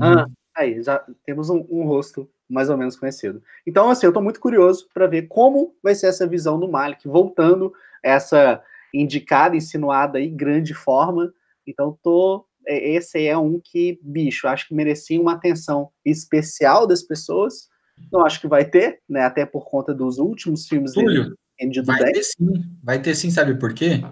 Ah, 0.00 0.24
aí, 0.56 0.82
já 0.82 1.04
temos 1.24 1.50
um, 1.50 1.64
um 1.70 1.84
rosto 1.84 2.28
mais 2.48 2.68
ou 2.68 2.76
menos 2.76 2.96
conhecido. 2.96 3.42
Então, 3.66 3.88
assim, 3.90 4.06
eu 4.06 4.12
tô 4.12 4.20
muito 4.20 4.40
curioso 4.40 4.88
para 4.92 5.06
ver 5.06 5.22
como 5.28 5.74
vai 5.82 5.94
ser 5.94 6.06
essa 6.06 6.26
visão 6.26 6.58
do 6.58 6.70
Malik, 6.70 7.06
voltando 7.08 7.72
essa 8.02 8.62
indicada, 8.92 9.56
insinuada 9.56 10.20
e 10.20 10.28
grande 10.28 10.74
forma. 10.74 11.32
Então, 11.66 11.98
tô. 12.02 12.44
é, 12.66 12.90
Esse 12.90 13.26
é 13.26 13.36
um 13.38 13.60
que, 13.62 13.98
bicho, 14.02 14.48
acho 14.48 14.68
que 14.68 14.74
merecia 14.74 15.20
uma 15.20 15.32
atenção 15.32 15.90
especial 16.04 16.86
das 16.86 17.02
pessoas. 17.02 17.70
Não 18.12 18.26
acho 18.26 18.40
que 18.40 18.48
vai 18.48 18.64
ter, 18.64 19.00
né? 19.08 19.22
Até 19.22 19.46
por 19.46 19.64
conta 19.64 19.94
dos 19.94 20.18
últimos 20.18 20.66
filmes 20.66 20.92
Túlio, 20.92 21.36
vai 21.84 22.02
bem. 22.02 22.12
ter 22.12 22.22
sim. 22.22 22.64
Vai 22.82 23.00
ter 23.00 23.14
sim, 23.14 23.30
sabe 23.30 23.54
por 23.54 23.72
quê? 23.74 24.02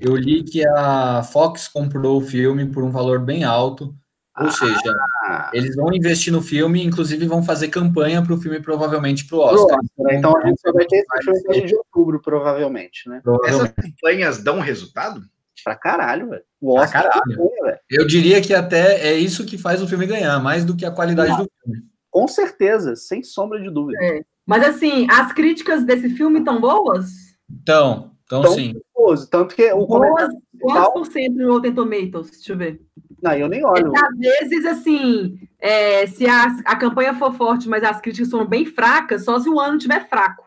Eu 0.00 0.16
li 0.16 0.42
que 0.42 0.66
a 0.66 1.22
Fox 1.22 1.68
comprou 1.68 2.18
o 2.18 2.24
filme 2.24 2.66
por 2.66 2.82
um 2.82 2.90
valor 2.90 3.20
bem 3.20 3.44
alto. 3.44 3.94
Ou 4.40 4.50
seja, 4.50 4.80
Ah, 5.24 5.50
eles 5.52 5.76
vão 5.76 5.92
investir 5.92 6.32
no 6.32 6.40
filme, 6.40 6.82
inclusive 6.82 7.26
vão 7.26 7.42
fazer 7.42 7.68
campanha 7.68 8.22
para 8.22 8.32
o 8.32 8.38
filme 8.40 8.60
provavelmente 8.60 9.26
para 9.26 9.36
o 9.36 9.40
pro 9.40 9.48
Oscar. 9.62 9.78
Oscar, 9.78 10.06
né? 10.06 10.16
Então 10.16 10.34
a 10.36 10.46
gente 10.46 10.60
vai 10.72 10.86
ter 10.86 11.04
Vai 11.06 11.18
esse 11.18 11.42
filme 11.42 11.54
ser. 11.54 11.62
em 11.64 11.66
de 11.66 11.76
outubro, 11.76 12.20
provavelmente, 12.22 13.08
né? 13.10 13.20
Provavelmente. 13.22 13.74
Essas 13.78 13.92
campanhas 13.92 14.42
dão 14.42 14.58
resultado? 14.60 15.20
Pra 15.62 15.76
caralho, 15.76 16.30
velho. 16.30 16.42
O 16.62 16.78
Oscar 16.78 17.02
caralho. 17.02 17.36
ganha, 17.36 17.62
velho. 17.64 17.78
Eu 17.90 18.06
diria 18.06 18.40
que 18.40 18.54
até 18.54 19.06
é 19.06 19.14
isso 19.14 19.44
que 19.44 19.58
faz 19.58 19.82
o 19.82 19.86
filme 19.86 20.06
ganhar, 20.06 20.40
mais 20.40 20.64
do 20.64 20.74
que 20.74 20.86
a 20.86 20.90
qualidade 20.90 21.30
do 21.36 21.48
filme. 21.62 21.82
Com 22.10 22.26
certeza, 22.26 22.96
sem 22.96 23.22
sombra 23.22 23.60
de 23.60 23.70
dúvida. 23.70 24.02
É. 24.02 24.22
Mas 24.46 24.62
assim, 24.64 25.06
as 25.10 25.32
críticas 25.32 25.84
desse 25.84 26.10
filme 26.10 26.40
estão 26.40 26.60
boas? 26.60 27.10
Então, 27.50 28.12
então 28.24 28.44
sim. 28.46 28.74
Curioso, 28.94 29.28
Tanto 29.28 29.54
que 29.54 29.72
o 29.72 29.86
Boas, 29.86 30.32
quantos 30.60 30.92
por 30.92 31.06
cento 31.06 31.36
no 31.36 31.52
Rotten 31.52 31.74
Tomatoes? 31.74 32.30
Deixa 32.30 32.52
eu 32.52 32.56
ver. 32.56 32.80
Não, 33.22 33.32
eu 33.32 33.48
nem 33.48 33.60
É 33.60 33.66
olho. 33.66 33.90
que, 33.92 33.98
às 33.98 34.18
vezes, 34.18 34.66
assim, 34.66 35.38
é, 35.58 36.06
se 36.06 36.26
a, 36.26 36.44
a 36.64 36.76
campanha 36.76 37.14
for 37.14 37.32
forte, 37.34 37.68
mas 37.68 37.84
as 37.84 38.00
críticas 38.00 38.30
foram 38.30 38.46
bem 38.46 38.66
fracas, 38.66 39.24
só 39.24 39.38
se 39.38 39.48
o 39.48 39.60
ano 39.60 39.78
tiver 39.78 40.08
fraco. 40.08 40.44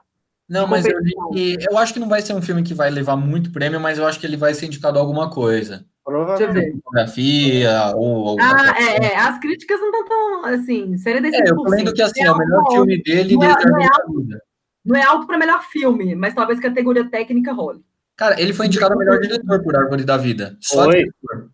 Não, 0.48 0.68
mas 0.68 0.86
eu, 0.86 1.00
eu 1.34 1.78
acho 1.78 1.93
que 1.93 2.00
não 2.00 2.08
vai 2.08 2.22
ser 2.22 2.34
um 2.34 2.41
filme 2.41 2.62
que 2.62 2.74
vai 2.74 2.89
levar 2.91 3.16
muito 3.16 3.52
prêmio, 3.52 3.80
mas 3.80 3.98
eu 3.98 4.06
acho 4.06 4.20
que 4.20 4.28
ele 4.28 4.38
vai 4.38 4.54
ser 4.54 4.68
indicado 4.68 5.00
a 5.00 5.02
alguma 5.02 5.30
coisa. 5.30 5.86
Deixa 6.08 6.20
eu 6.20 6.26
Provavelmente. 6.26 6.66
ver. 6.72 6.82
Fotografia 6.84 7.91
ou 7.95 8.28
alguma 8.30 8.51
Ah, 8.51 8.74
coisa. 8.76 8.91
é, 8.91 9.06
é, 9.06 9.18
as 9.18 9.39
críticas 9.39 9.80
não 9.80 9.89
estão 9.89 10.06
tão, 10.08 10.45
assim, 10.45 10.97
séria 10.97 11.20
desse 11.22 11.38
É, 11.38 11.49
eu 11.49 11.56
tô 11.56 11.64
lendo 11.68 11.93
que 11.93 12.01
assim, 12.01 12.24
é 12.24 12.32
o 12.32 12.38
melhor 12.38 12.72
filme 12.72 13.01
dele 13.01 13.36
não 13.36 13.43
é- 13.43 13.47
desde 13.56 13.72
não 13.72 13.80
é 13.80 13.88
Vida. 14.20 14.41
Não 14.86 14.95
é 14.95 15.03
alto 15.03 15.26
para 15.26 15.38
melhor 15.38 15.64
filme, 15.64 16.14
mas 16.14 16.36
talvez 16.36 16.60
categoria 16.60 17.10
técnica 17.10 17.51
role. 17.51 17.84
Cara, 18.16 18.39
ele 18.39 18.53
foi 18.53 18.68
indicado 18.68 18.95
melhor 18.95 19.20
diretor 19.20 19.64
por 19.64 19.76
Árvore 19.76 20.03
da 20.03 20.16
Vida. 20.16 20.56
Só 20.62 20.84
Foi. 20.84 20.97
diretor. 20.99 21.49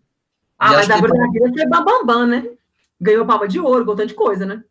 Ah, 0.60 0.68
E 0.68 0.76
mas 0.76 0.80
acho 0.82 0.92
a 0.92 0.96
que 0.96 1.02
Bruna 1.02 1.26
tá- 1.26 1.32
Vida 1.32 1.52
foi 1.56 1.66
bambambam, 1.68 2.28
né? 2.28 2.46
Ganhou 3.00 3.26
palma 3.26 3.48
de 3.48 3.60
ouro, 3.60 3.86
ganhou 3.86 3.96
tanto 3.96 4.10
de 4.10 4.14
coisa, 4.16 4.46
né? 4.46 4.62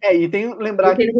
É, 0.00 0.16
e 0.16 0.28
tem 0.28 0.56
que 0.56 0.62
lembrar 0.62 0.96
que 0.96 1.12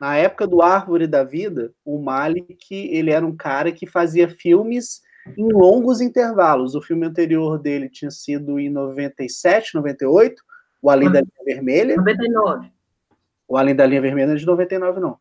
na 0.00 0.16
época 0.16 0.46
do 0.46 0.62
Árvore 0.62 1.06
da 1.06 1.24
Vida, 1.24 1.72
o 1.84 1.98
Malik, 2.00 2.56
ele 2.70 3.10
era 3.10 3.24
um 3.26 3.34
cara 3.34 3.72
que 3.72 3.86
fazia 3.86 4.28
filmes 4.28 5.02
em 5.36 5.52
longos 5.52 6.00
intervalos. 6.00 6.74
O 6.74 6.82
filme 6.82 7.06
anterior 7.06 7.58
dele 7.58 7.88
tinha 7.88 8.10
sido 8.10 8.58
em 8.58 8.70
97, 8.70 9.74
98, 9.74 10.42
O 10.82 10.90
Além 10.90 11.10
da 11.10 11.20
Linha 11.20 11.44
Vermelha. 11.44 11.96
99. 11.96 12.72
O 13.48 13.56
Além 13.56 13.74
da 13.74 13.86
Linha 13.86 14.00
Vermelha 14.00 14.28
não 14.28 14.34
é 14.34 14.38
de 14.38 14.46
99, 14.46 15.00
não. 15.00 15.18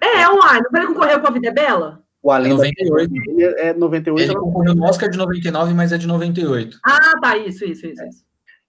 É, 0.00 0.22
é 0.22 0.28
online. 0.28 0.66
Não 0.70 0.80
ele 0.80 0.88
concorreu 0.88 1.20
com 1.20 1.28
a 1.28 1.30
Vida 1.30 1.48
é 1.48 1.52
Bela? 1.52 2.04
O 2.22 2.32
É 2.32 2.34
Além 2.36 2.50
da 2.50 2.56
98. 2.56 3.10
Linha 3.10 3.24
Vermelha 3.24 3.54
é 3.58 3.74
98. 3.74 4.30
Ele 4.30 4.38
concorreu 4.40 4.74
no 4.74 4.84
Oscar 4.84 5.08
de 5.08 5.18
99, 5.18 5.74
mas 5.74 5.92
é 5.92 5.98
de 5.98 6.06
98. 6.06 6.78
Ah, 6.84 7.20
tá, 7.20 7.36
isso, 7.36 7.64
isso, 7.64 7.86
isso. 7.86 8.04
isso. 8.04 8.24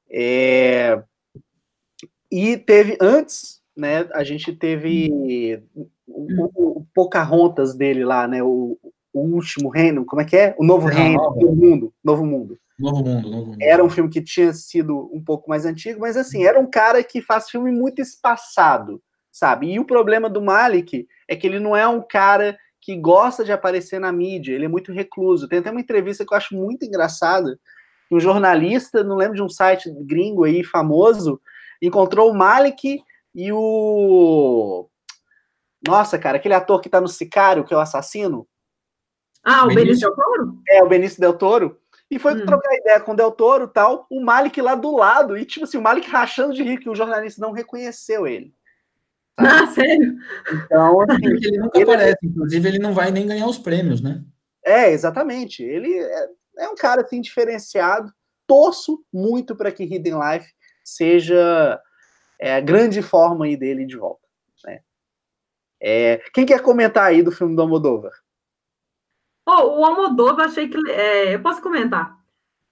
É, 0.09 1.01
E 2.31 2.57
teve 2.57 2.97
antes, 3.01 3.61
né? 3.75 4.07
A 4.13 4.23
gente 4.23 4.53
teve 4.53 5.61
o, 5.75 5.87
o, 6.07 6.79
o 6.79 6.85
Pocahontas 6.93 7.75
dele 7.75 8.05
lá, 8.05 8.27
né? 8.27 8.41
O, 8.43 8.77
o 9.15 9.35
último 9.35 9.69
reino, 9.69 10.05
como 10.05 10.21
é 10.21 10.25
que 10.25 10.35
é? 10.35 10.55
O 10.59 10.65
novo 10.65 10.87
Não, 10.89 10.95
reino, 10.95 11.15
não. 11.15 11.35
novo 11.35 11.55
mundo, 11.55 11.93
novo 12.03 12.25
mundo. 12.25 12.59
Novo 12.77 12.97
Mundo, 12.97 13.29
Novo 13.29 13.45
Mundo. 13.51 13.57
Era 13.61 13.81
um 13.81 13.89
filme 13.89 14.09
que 14.09 14.21
tinha 14.21 14.51
sido 14.51 15.09
um 15.13 15.23
pouco 15.23 15.49
mais 15.49 15.65
antigo, 15.65 16.01
mas 16.01 16.17
assim, 16.17 16.43
era 16.43 16.59
um 16.59 16.69
cara 16.69 17.01
que 17.01 17.21
faz 17.21 17.49
filme 17.49 17.71
muito 17.71 18.01
espaçado, 18.01 19.01
sabe? 19.31 19.71
E 19.71 19.79
o 19.79 19.85
problema 19.85 20.29
do 20.29 20.41
Malik 20.41 21.07
é 21.25 21.37
que 21.37 21.47
ele 21.47 21.57
não 21.57 21.73
é 21.73 21.87
um 21.87 22.01
cara 22.01 22.57
que 22.81 22.97
gosta 22.97 23.45
de 23.45 23.53
aparecer 23.53 23.97
na 23.97 24.11
mídia, 24.11 24.53
ele 24.53 24.65
é 24.65 24.67
muito 24.67 24.91
recluso. 24.91 25.47
Tem 25.47 25.59
até 25.59 25.71
uma 25.71 25.79
entrevista 25.79 26.25
que 26.25 26.33
eu 26.33 26.37
acho 26.37 26.53
muito 26.53 26.85
engraçada, 26.85 27.57
que 28.09 28.15
um 28.15 28.19
jornalista, 28.19 29.05
não 29.05 29.15
lembro 29.15 29.35
de 29.35 29.41
um 29.41 29.49
site 29.49 29.89
gringo 30.01 30.43
aí 30.43 30.61
famoso, 30.61 31.39
encontrou 31.81 32.29
o 32.29 32.35
Malik 32.35 33.01
e 33.33 33.51
o 33.53 34.89
nossa, 35.87 36.17
cara, 36.17 36.37
aquele 36.37 36.53
ator 36.55 36.81
que 36.81 36.89
tá 36.89 36.99
no 36.99 37.07
Sicário, 37.07 37.63
que 37.63 37.73
é 37.73 37.77
o 37.77 37.79
assassino, 37.79 38.47
Ah, 39.45 39.65
o 39.65 39.67
Benício. 39.67 39.85
Benício 39.85 40.07
Del 40.09 40.15
Toro? 40.15 40.61
é 40.67 40.83
o 40.83 40.87
Benício 40.89 41.19
Del 41.21 41.33
Toro, 41.33 41.79
e 42.09 42.19
foi 42.19 42.33
Hum. 42.33 42.45
trocar 42.45 42.73
ideia 42.75 42.99
com 42.99 43.11
o 43.13 43.15
Del 43.15 43.31
Toro 43.31 43.67
tal, 43.67 44.05
o 44.09 44.19
Malik 44.21 44.59
lá 44.61 44.75
do 44.75 44.95
lado, 44.95 45.37
e 45.37 45.45
tipo 45.45 45.65
assim, 45.65 45.77
o 45.77 45.81
Malik 45.81 46.09
rachando 46.09 46.53
de 46.53 46.63
rir 46.63 46.79
que 46.79 46.89
o 46.89 46.95
jornalista 46.95 47.39
não 47.41 47.51
reconheceu 47.51 48.25
ele. 48.27 48.53
Ah, 49.37 49.67
sério? 49.67 50.15
Então, 50.51 51.01
assim, 51.09 51.25
ele 51.25 51.57
nunca 51.57 51.77
Ele- 51.79 51.83
aparece, 51.91 52.17
inclusive 52.23 52.67
ele 52.69 52.79
não 52.79 52.93
vai 52.93 53.11
nem 53.11 53.27
ganhar 53.27 53.47
os 53.47 53.57
prêmios, 53.57 54.01
né? 54.01 54.23
é, 54.63 54.89
exatamente. 54.91 55.61
Ele 55.61 55.93
é, 55.99 56.27
é 56.59 56.69
um 56.69 56.75
cara 56.75 57.01
assim 57.01 57.21
diferenciado. 57.21 58.11
Torço 58.47 59.03
muito 59.13 59.55
para 59.55 59.71
que 59.71 59.83
Hidden 59.83 60.13
Life 60.19 60.51
seja 60.83 61.79
é, 62.39 62.55
a 62.55 62.61
grande 62.61 63.01
forma 63.01 63.45
aí 63.45 63.55
dele 63.57 63.85
de 63.85 63.97
volta. 63.97 64.25
Né? 64.65 64.79
É, 65.81 66.17
quem 66.33 66.45
quer 66.45 66.61
comentar 66.61 67.03
aí 67.05 67.21
do 67.21 67.31
filme 67.31 67.55
do 67.55 67.61
Almodóvar? 67.61 68.11
Pô, 69.45 69.77
o 69.77 69.85
Almodóvar, 69.85 70.45
eu 70.45 70.49
achei 70.49 70.67
que... 70.67 70.77
é, 70.89 71.35
eu 71.35 71.41
posso 71.41 71.61
comentar. 71.61 72.17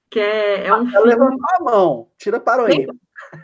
Que 0.09 0.19
é, 0.19 0.67
é 0.67 0.73
um 0.73 0.81
Ela 0.81 0.89
filme... 0.89 1.07
levantou 1.07 1.45
a 1.59 1.63
mão, 1.63 2.07
tira 2.17 2.39
para 2.39 2.63
o 2.63 2.71
ímpar. 2.71 2.95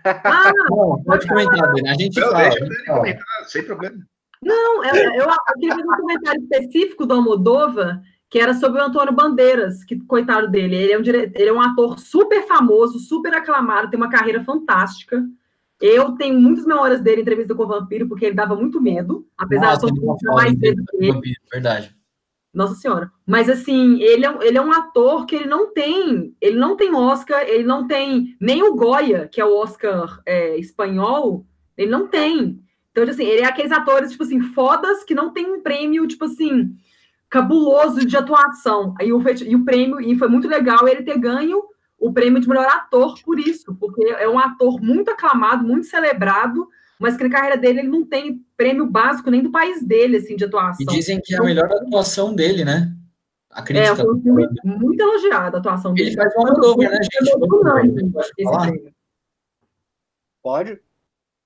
Ah, 0.04 0.52
Não, 0.70 1.02
pode 1.04 1.28
comentar, 1.28 1.74
Dani. 1.74 1.90
A 1.90 1.94
gente 1.94 2.20
Eu 2.20 2.32
fala. 2.32 2.50
comentar, 2.88 3.26
sem 3.46 3.64
problema. 3.64 3.98
Não, 4.42 4.84
eu, 4.84 4.96
eu, 4.96 5.26
eu 5.26 5.54
queria 5.60 5.76
fazer 5.76 5.88
um 5.88 5.98
comentário 5.98 6.42
específico 6.42 7.06
do 7.06 7.14
Almodóvar, 7.14 8.02
que 8.30 8.40
era 8.40 8.54
sobre 8.54 8.82
o 8.82 8.84
Antônio 8.84 9.14
Bandeiras, 9.14 9.84
que 9.84 10.00
coitado 10.06 10.48
dele, 10.50 10.76
ele 10.76 10.94
é 10.94 10.98
um, 10.98 11.02
dire... 11.02 11.32
ele 11.36 11.50
é 11.50 11.54
um 11.54 11.62
ator 11.62 12.00
super 12.00 12.48
famoso, 12.48 13.00
super 13.00 13.34
aclamado, 13.34 13.90
tem 13.90 14.00
uma 14.00 14.10
carreira 14.10 14.44
fantástica. 14.44 15.24
Eu 15.82 16.14
tenho 16.14 16.40
muitas 16.40 16.66
memórias 16.66 17.02
dele 17.02 17.18
em 17.18 17.22
entrevista 17.22 17.56
com 17.56 17.64
o 17.64 17.68
Vampiro, 17.68 18.08
porque 18.08 18.26
ele 18.26 18.36
dava 18.36 18.56
muito 18.56 18.82
medo, 18.82 19.28
apesar 19.38 19.68
Nossa, 19.68 19.80
de 19.80 19.86
ele 19.88 19.96
todo 19.96 20.06
mundo 20.06 20.18
não 20.24 20.36
dar 20.36 20.44
mais 20.44 20.58
medo 20.58 20.84
que 20.86 20.98
ele. 20.98 21.12
Vampiro, 21.14 21.42
Verdade. 21.52 21.99
Nossa 22.54 22.76
senhora. 22.76 23.12
Mas 23.26 23.48
assim, 23.50 24.02
ele 24.02 24.26
é, 24.26 24.30
um- 24.32 24.42
ele 24.42 24.58
é 24.58 24.62
um 24.62 24.72
ator 24.72 25.26
que 25.26 25.36
ele 25.36 25.46
não 25.46 25.72
tem, 25.72 26.36
ele 26.42 26.58
não 26.58 26.76
tem 26.76 26.94
Oscar, 26.96 27.42
ele 27.48 27.64
não 27.64 27.88
tem 27.88 28.36
nem 28.42 28.64
o 28.64 28.76
Goya, 28.76 29.28
que 29.28 29.40
é 29.40 29.46
o 29.46 29.56
Oscar 29.56 30.20
é, 30.26 30.58
espanhol, 30.58 31.46
ele 31.78 31.92
não 31.92 32.08
tem. 32.08 32.60
Então, 32.92 33.04
assim, 33.04 33.24
ele 33.24 33.42
é 33.42 33.46
aqueles 33.46 33.72
atores, 33.72 34.12
tipo 34.12 34.24
assim, 34.24 34.42
fodas 34.42 35.04
que 35.04 35.14
não 35.14 35.32
tem 35.32 35.50
um 35.50 35.62
prêmio, 35.62 36.08
tipo 36.08 36.26
assim, 36.26 36.76
cabuloso 37.30 38.06
de 38.06 38.18
atuação. 38.18 38.96
Aí 39.00 39.14
o, 39.14 39.22
e 39.46 39.56
o 39.56 39.64
prêmio, 39.64 40.02
e 40.02 40.18
foi 40.18 40.28
muito 40.28 40.48
legal 40.48 40.88
ele 40.88 41.04
ter 41.04 41.18
ganho 41.20 41.64
o 42.00 42.12
prêmio 42.12 42.42
de 42.42 42.48
melhor 42.50 42.66
ator 42.66 43.16
por 43.24 43.40
isso, 43.40 43.76
porque 43.76 44.04
é 44.08 44.28
um 44.28 44.40
ator 44.40 44.82
muito 44.82 45.12
aclamado, 45.12 45.66
muito 45.68 45.86
celebrado, 45.86 46.68
mas 47.00 47.16
que 47.16 47.24
na 47.24 47.30
carreira 47.30 47.58
dele 47.58 47.80
ele 47.80 47.88
não 47.88 48.06
tem 48.06 48.46
prêmio 48.58 48.86
básico 48.86 49.32
nem 49.32 49.42
do 49.42 49.52
país 49.52 49.82
dele, 49.82 50.18
assim, 50.18 50.36
de 50.36 50.44
atuação. 50.44 50.78
E 50.82 50.86
dizem 50.86 51.22
que 51.24 51.34
é 51.34 51.38
a 51.38 51.44
melhor 51.44 51.72
atuação 51.72 52.36
dele, 52.36 52.66
né? 52.66 52.94
A 53.50 53.64
crítica. 53.64 53.94
É, 53.94 53.96
foi 53.96 54.14
um 54.14 54.22
filme 54.22 54.48
muito 54.64 55.02
elogiado 55.02 55.56
a 55.56 55.60
atuação 55.60 55.94
dele. 55.94 56.10
Ele 56.10 56.16
faz 56.18 56.34
uma 56.36 56.50
Almodóvar, 56.50 56.92
né, 56.92 57.00
gente? 57.02 58.94
Pode? 60.44 60.80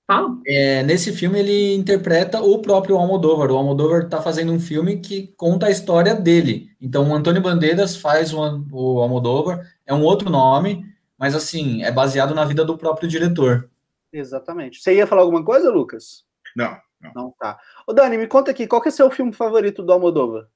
Fala. 0.06 0.38
É, 0.46 0.84
nesse 0.84 1.14
filme 1.14 1.40
ele 1.40 1.76
interpreta 1.76 2.42
o 2.42 2.60
próprio 2.60 2.98
Almodóvar. 2.98 3.52
O 3.52 3.58
Almodóvar 3.58 4.04
está 4.04 4.22
fazendo 4.22 4.52
um 4.52 4.60
filme 4.60 4.98
que 4.98 5.28
conta 5.38 5.68
a 5.68 5.72
história 5.72 6.14
dele. 6.14 6.70
Então 6.82 7.10
o 7.10 7.14
Antônio 7.14 7.42
Bandeiras 7.42 7.96
faz 7.96 8.34
o, 8.34 8.40
o 8.72 9.00
Almodóvar, 9.00 9.66
é 9.86 9.94
um 9.94 10.02
outro 10.02 10.30
nome, 10.30 10.84
mas 11.18 11.36
assim, 11.36 11.84
é 11.84 11.92
baseado 11.92 12.36
na 12.36 12.44
vida 12.44 12.66
do 12.66 12.78
próprio 12.78 13.08
diretor. 13.08 13.70
Exatamente. 14.14 14.80
Você 14.80 14.96
ia 14.96 15.08
falar 15.08 15.24
alguma 15.24 15.44
coisa, 15.44 15.72
Lucas? 15.72 16.24
Não. 16.56 16.78
Não, 17.02 17.12
não 17.14 17.36
tá. 17.38 17.60
Ô 17.86 17.92
Dani, 17.92 18.18
me 18.18 18.28
conta 18.28 18.52
aqui, 18.52 18.66
qual 18.66 18.82
que 18.82 18.88
é 18.88 18.92
seu 18.92 19.12
filme 19.12 19.34
favorito 19.34 19.84
do 19.84 19.92
Almodóvar? 19.92 20.48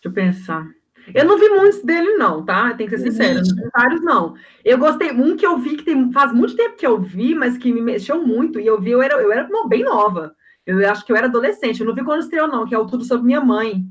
Deixa 0.00 0.04
eu 0.04 0.12
pensar. 0.12 0.66
Eu 1.14 1.24
não 1.24 1.38
vi 1.38 1.48
muitos 1.48 1.82
dele, 1.82 2.16
não, 2.16 2.44
tá? 2.44 2.74
Tem 2.74 2.86
que 2.86 2.96
ser 2.96 3.10
sincero, 3.10 3.40
não 3.40 3.56
vi 3.56 3.70
vários, 3.74 4.00
não. 4.02 4.34
Eu 4.64 4.78
gostei, 4.78 5.10
um 5.10 5.36
que 5.36 5.46
eu 5.46 5.58
vi 5.58 5.76
que 5.76 5.84
tem, 5.84 6.12
faz 6.12 6.32
muito 6.32 6.54
tempo 6.54 6.76
que 6.76 6.86
eu 6.86 7.00
vi, 7.00 7.34
mas 7.34 7.56
que 7.58 7.72
me 7.72 7.80
mexeu 7.80 8.24
muito, 8.24 8.60
e 8.60 8.66
eu 8.66 8.80
vi, 8.80 8.90
eu 8.90 9.02
era, 9.02 9.14
eu 9.14 9.32
era 9.32 9.48
bem 9.66 9.82
nova. 9.82 10.34
Eu 10.66 10.86
acho 10.88 11.04
que 11.04 11.12
eu 11.12 11.16
era 11.16 11.26
adolescente, 11.26 11.80
eu 11.80 11.86
não 11.86 11.94
vi 11.94 12.04
quando 12.04 12.20
estreou, 12.20 12.46
não, 12.46 12.66
que 12.66 12.74
é 12.74 12.78
o 12.78 12.86
Tudo 12.86 13.04
Sobre 13.04 13.26
Minha 13.26 13.40
Mãe. 13.40 13.86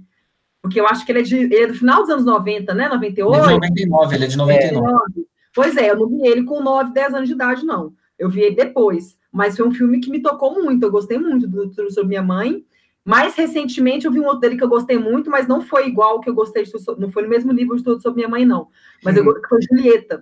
Porque 0.67 0.81
eu 0.81 0.85
acho 0.85 1.05
que 1.05 1.11
ele 1.13 1.19
é, 1.19 1.23
de, 1.23 1.35
ele 1.37 1.55
é 1.55 1.67
do 1.67 1.73
final 1.73 2.01
dos 2.01 2.09
anos 2.09 2.25
90, 2.25 2.73
né? 2.73 2.89
98? 2.89 3.49
Ele 3.49 3.65
é 3.65 3.69
de 3.69 3.85
99, 3.85 4.15
ele 4.15 4.25
é 4.25 4.27
de 4.27 4.37
99. 4.37 4.91
É, 4.91 5.23
pois 5.55 5.77
é, 5.77 5.89
eu 5.89 5.95
não 5.97 6.09
vi 6.09 6.27
ele 6.27 6.43
com 6.43 6.61
9, 6.61 6.93
10 6.93 7.13
anos 7.13 7.29
de 7.29 7.33
idade, 7.33 7.65
não. 7.65 7.93
Eu 8.19 8.29
vi 8.29 8.41
ele 8.41 8.55
depois. 8.55 9.17
Mas 9.31 9.55
foi 9.55 9.65
um 9.65 9.71
filme 9.71 10.01
que 10.01 10.09
me 10.09 10.21
tocou 10.21 10.61
muito, 10.61 10.83
eu 10.83 10.91
gostei 10.91 11.17
muito 11.17 11.47
do 11.47 11.69
Tudo 11.69 11.89
Sobre 11.91 12.09
Minha 12.09 12.21
Mãe. 12.21 12.65
Mais 13.05 13.33
recentemente, 13.35 14.05
eu 14.05 14.11
vi 14.11 14.19
um 14.19 14.25
outro 14.25 14.41
dele 14.41 14.57
que 14.57 14.63
eu 14.63 14.67
gostei 14.67 14.97
muito, 14.97 15.29
mas 15.29 15.47
não 15.47 15.61
foi 15.61 15.87
igual 15.87 16.19
que 16.19 16.29
eu 16.29 16.35
gostei 16.35 16.63
de 16.63 16.71
tudo, 16.71 16.99
não 16.99 17.09
foi 17.09 17.23
no 17.23 17.29
mesmo 17.29 17.53
nível 17.53 17.77
de 17.77 17.83
tudo 17.83 18.01
sobre 18.01 18.17
minha 18.17 18.27
mãe, 18.27 18.45
não. 18.45 18.67
Mas 19.01 19.15
eu 19.15 19.23
gostei 19.23 19.43
que 19.43 19.47
foi 19.47 19.61
Julieta. 19.61 20.21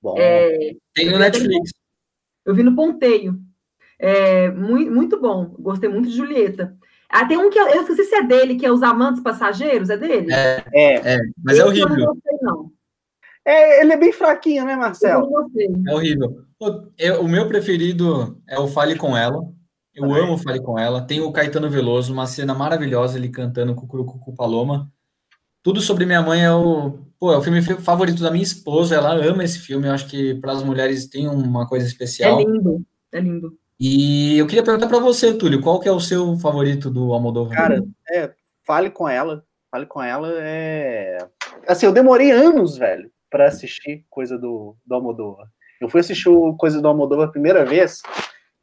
Bom, 0.00 0.14
é, 0.16 0.76
tem 0.94 1.10
no 1.10 1.18
Netflix. 1.18 1.72
Eu 2.46 2.54
vi 2.54 2.62
no 2.62 2.76
Ponteio. 2.76 3.40
É, 3.98 4.48
muito, 4.52 4.92
muito 4.92 5.20
bom. 5.20 5.56
Gostei 5.58 5.88
muito 5.88 6.08
de 6.08 6.16
Julieta. 6.16 6.78
Ah, 7.08 7.24
tem 7.26 7.38
um 7.38 7.48
que 7.48 7.58
eu, 7.58 7.66
eu 7.68 7.82
esqueci 7.82 8.04
se 8.04 8.14
é 8.14 8.22
dele, 8.22 8.56
que 8.56 8.66
é 8.66 8.70
Os 8.70 8.82
Amantes 8.82 9.22
Passageiros, 9.22 9.88
é 9.88 9.96
dele? 9.96 10.32
É, 10.32 10.64
é, 10.74 11.14
é 11.14 11.18
mas 11.42 11.58
é 11.58 11.64
horrível. 11.64 11.88
Eu 11.88 11.98
não 11.98 12.06
gostei, 12.06 12.38
não. 12.42 12.70
É, 13.44 13.80
ele 13.80 13.92
é 13.94 13.96
bem 13.96 14.12
fraquinho, 14.12 14.66
né, 14.66 14.76
Marcelo? 14.76 15.24
Eu 15.24 15.30
não 15.30 15.42
gostei. 15.42 15.68
É 15.86 15.94
horrível. 15.94 16.44
O, 16.60 17.24
o 17.24 17.28
meu 17.28 17.48
preferido 17.48 18.38
é 18.46 18.58
o 18.58 18.68
Fale 18.68 18.94
Com 18.94 19.16
Ela. 19.16 19.40
Eu 19.94 20.06
Também. 20.06 20.22
amo 20.22 20.36
Fale 20.36 20.60
Com 20.60 20.78
Ela. 20.78 21.00
Tem 21.00 21.20
o 21.20 21.32
Caetano 21.32 21.70
Veloso, 21.70 22.12
uma 22.12 22.26
cena 22.26 22.54
maravilhosa, 22.54 23.16
ele 23.16 23.30
cantando 23.30 23.74
Cucurucucu 23.74 24.34
Paloma. 24.34 24.92
Tudo 25.62 25.80
sobre 25.80 26.04
minha 26.04 26.20
mãe 26.20 26.44
é 26.44 26.52
o, 26.52 26.98
pô, 27.18 27.32
é 27.32 27.38
o 27.38 27.42
filme 27.42 27.62
favorito 27.62 28.22
da 28.22 28.30
minha 28.30 28.42
esposa. 28.42 28.94
Ela 28.94 29.14
ama 29.14 29.42
esse 29.42 29.58
filme. 29.58 29.88
Eu 29.88 29.92
acho 29.92 30.06
que 30.08 30.34
para 30.34 30.52
as 30.52 30.62
mulheres 30.62 31.06
tem 31.06 31.26
uma 31.26 31.66
coisa 31.66 31.86
especial. 31.86 32.38
É 32.38 32.44
lindo, 32.44 32.86
é 33.12 33.20
lindo. 33.20 33.58
E 33.80 34.36
eu 34.36 34.46
queria 34.46 34.64
perguntar 34.64 34.88
para 34.88 34.98
você, 34.98 35.32
Túlio, 35.34 35.60
qual 35.62 35.78
que 35.78 35.88
é 35.88 35.92
o 35.92 36.00
seu 36.00 36.36
favorito 36.38 36.90
do 36.90 37.12
Almodóvar? 37.12 37.56
Cara, 37.56 37.84
é, 38.10 38.32
fale 38.66 38.90
com 38.90 39.08
ela. 39.08 39.44
Fale 39.70 39.86
com 39.86 40.02
ela. 40.02 40.32
É... 40.40 41.18
Assim, 41.66 41.86
eu 41.86 41.92
demorei 41.92 42.30
anos, 42.30 42.76
velho, 42.76 43.10
para 43.30 43.46
assistir 43.46 44.04
coisa 44.10 44.36
do, 44.36 44.76
do 44.84 44.94
Almodóvar. 44.94 45.46
Eu 45.80 45.88
fui 45.88 46.00
assistir 46.00 46.28
coisa 46.58 46.80
do 46.80 46.88
Almodóvar 46.88 47.28
a 47.28 47.30
primeira 47.30 47.64
vez 47.64 48.02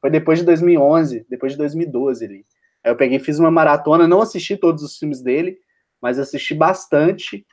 foi 0.05 0.11
depois 0.11 0.37
de 0.37 0.45
2011, 0.45 1.25
depois 1.27 1.53
de 1.53 1.57
2012 1.57 2.25
ali. 2.25 2.45
Aí 2.83 2.91
eu 2.91 2.95
peguei, 2.95 3.17
fiz 3.17 3.39
uma 3.39 3.49
maratona, 3.49 4.07
não 4.07 4.21
assisti 4.21 4.55
todos 4.55 4.83
os 4.83 4.97
filmes 4.97 5.19
dele, 5.19 5.57
mas 5.99 6.19
assisti 6.19 6.53
bastante. 6.53 7.43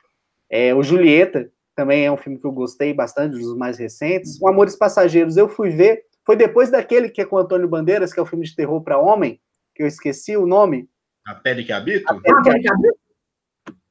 É, 0.51 0.75
o 0.75 0.83
Julieta 0.83 1.51
também 1.75 2.05
é 2.05 2.11
um 2.11 2.17
filme 2.17 2.37
que 2.37 2.45
eu 2.45 2.51
gostei 2.51 2.93
bastante, 2.93 3.39
dos 3.39 3.57
mais 3.57 3.79
recentes. 3.79 4.39
O 4.39 4.47
Amores 4.47 4.75
Passageiros 4.75 5.35
eu 5.35 5.49
fui 5.49 5.71
ver, 5.71 6.03
foi 6.25 6.35
depois 6.35 6.71
daquele 6.71 7.09
que 7.09 7.21
é 7.21 7.25
com 7.25 7.37
Antônio 7.37 7.67
Bandeiras, 7.67 8.13
que 8.13 8.19
é 8.19 8.23
o 8.23 8.25
filme 8.25 8.45
de 8.45 8.55
terror 8.55 8.81
para 8.81 8.99
homem, 8.99 9.39
que 9.75 9.83
eu 9.83 9.87
esqueci 9.87 10.37
o 10.37 10.45
nome. 10.45 10.89
A 11.25 11.35
Pele 11.35 11.63
que 11.63 11.71
Habito? 11.71 12.05
A 12.07 12.19
Pele 12.19 12.61
que 12.61 12.69
Habito? 12.69 12.99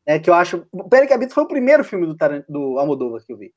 É 0.05 0.19
que 0.19 0.29
eu 0.29 0.35
acho. 0.35 0.67
O 0.73 0.89
Pele 0.89 1.07
que 1.07 1.13
Habito 1.13 1.35
foi 1.35 1.45
o 1.45 1.49
primeiro 1.49 1.85
filme 1.85 2.07
do, 2.07 2.17
Tarant... 2.17 2.45
do 2.49 2.79
Almodóvar 2.79 3.25
que 3.25 3.33
eu 3.33 3.39
vi. 3.39 3.53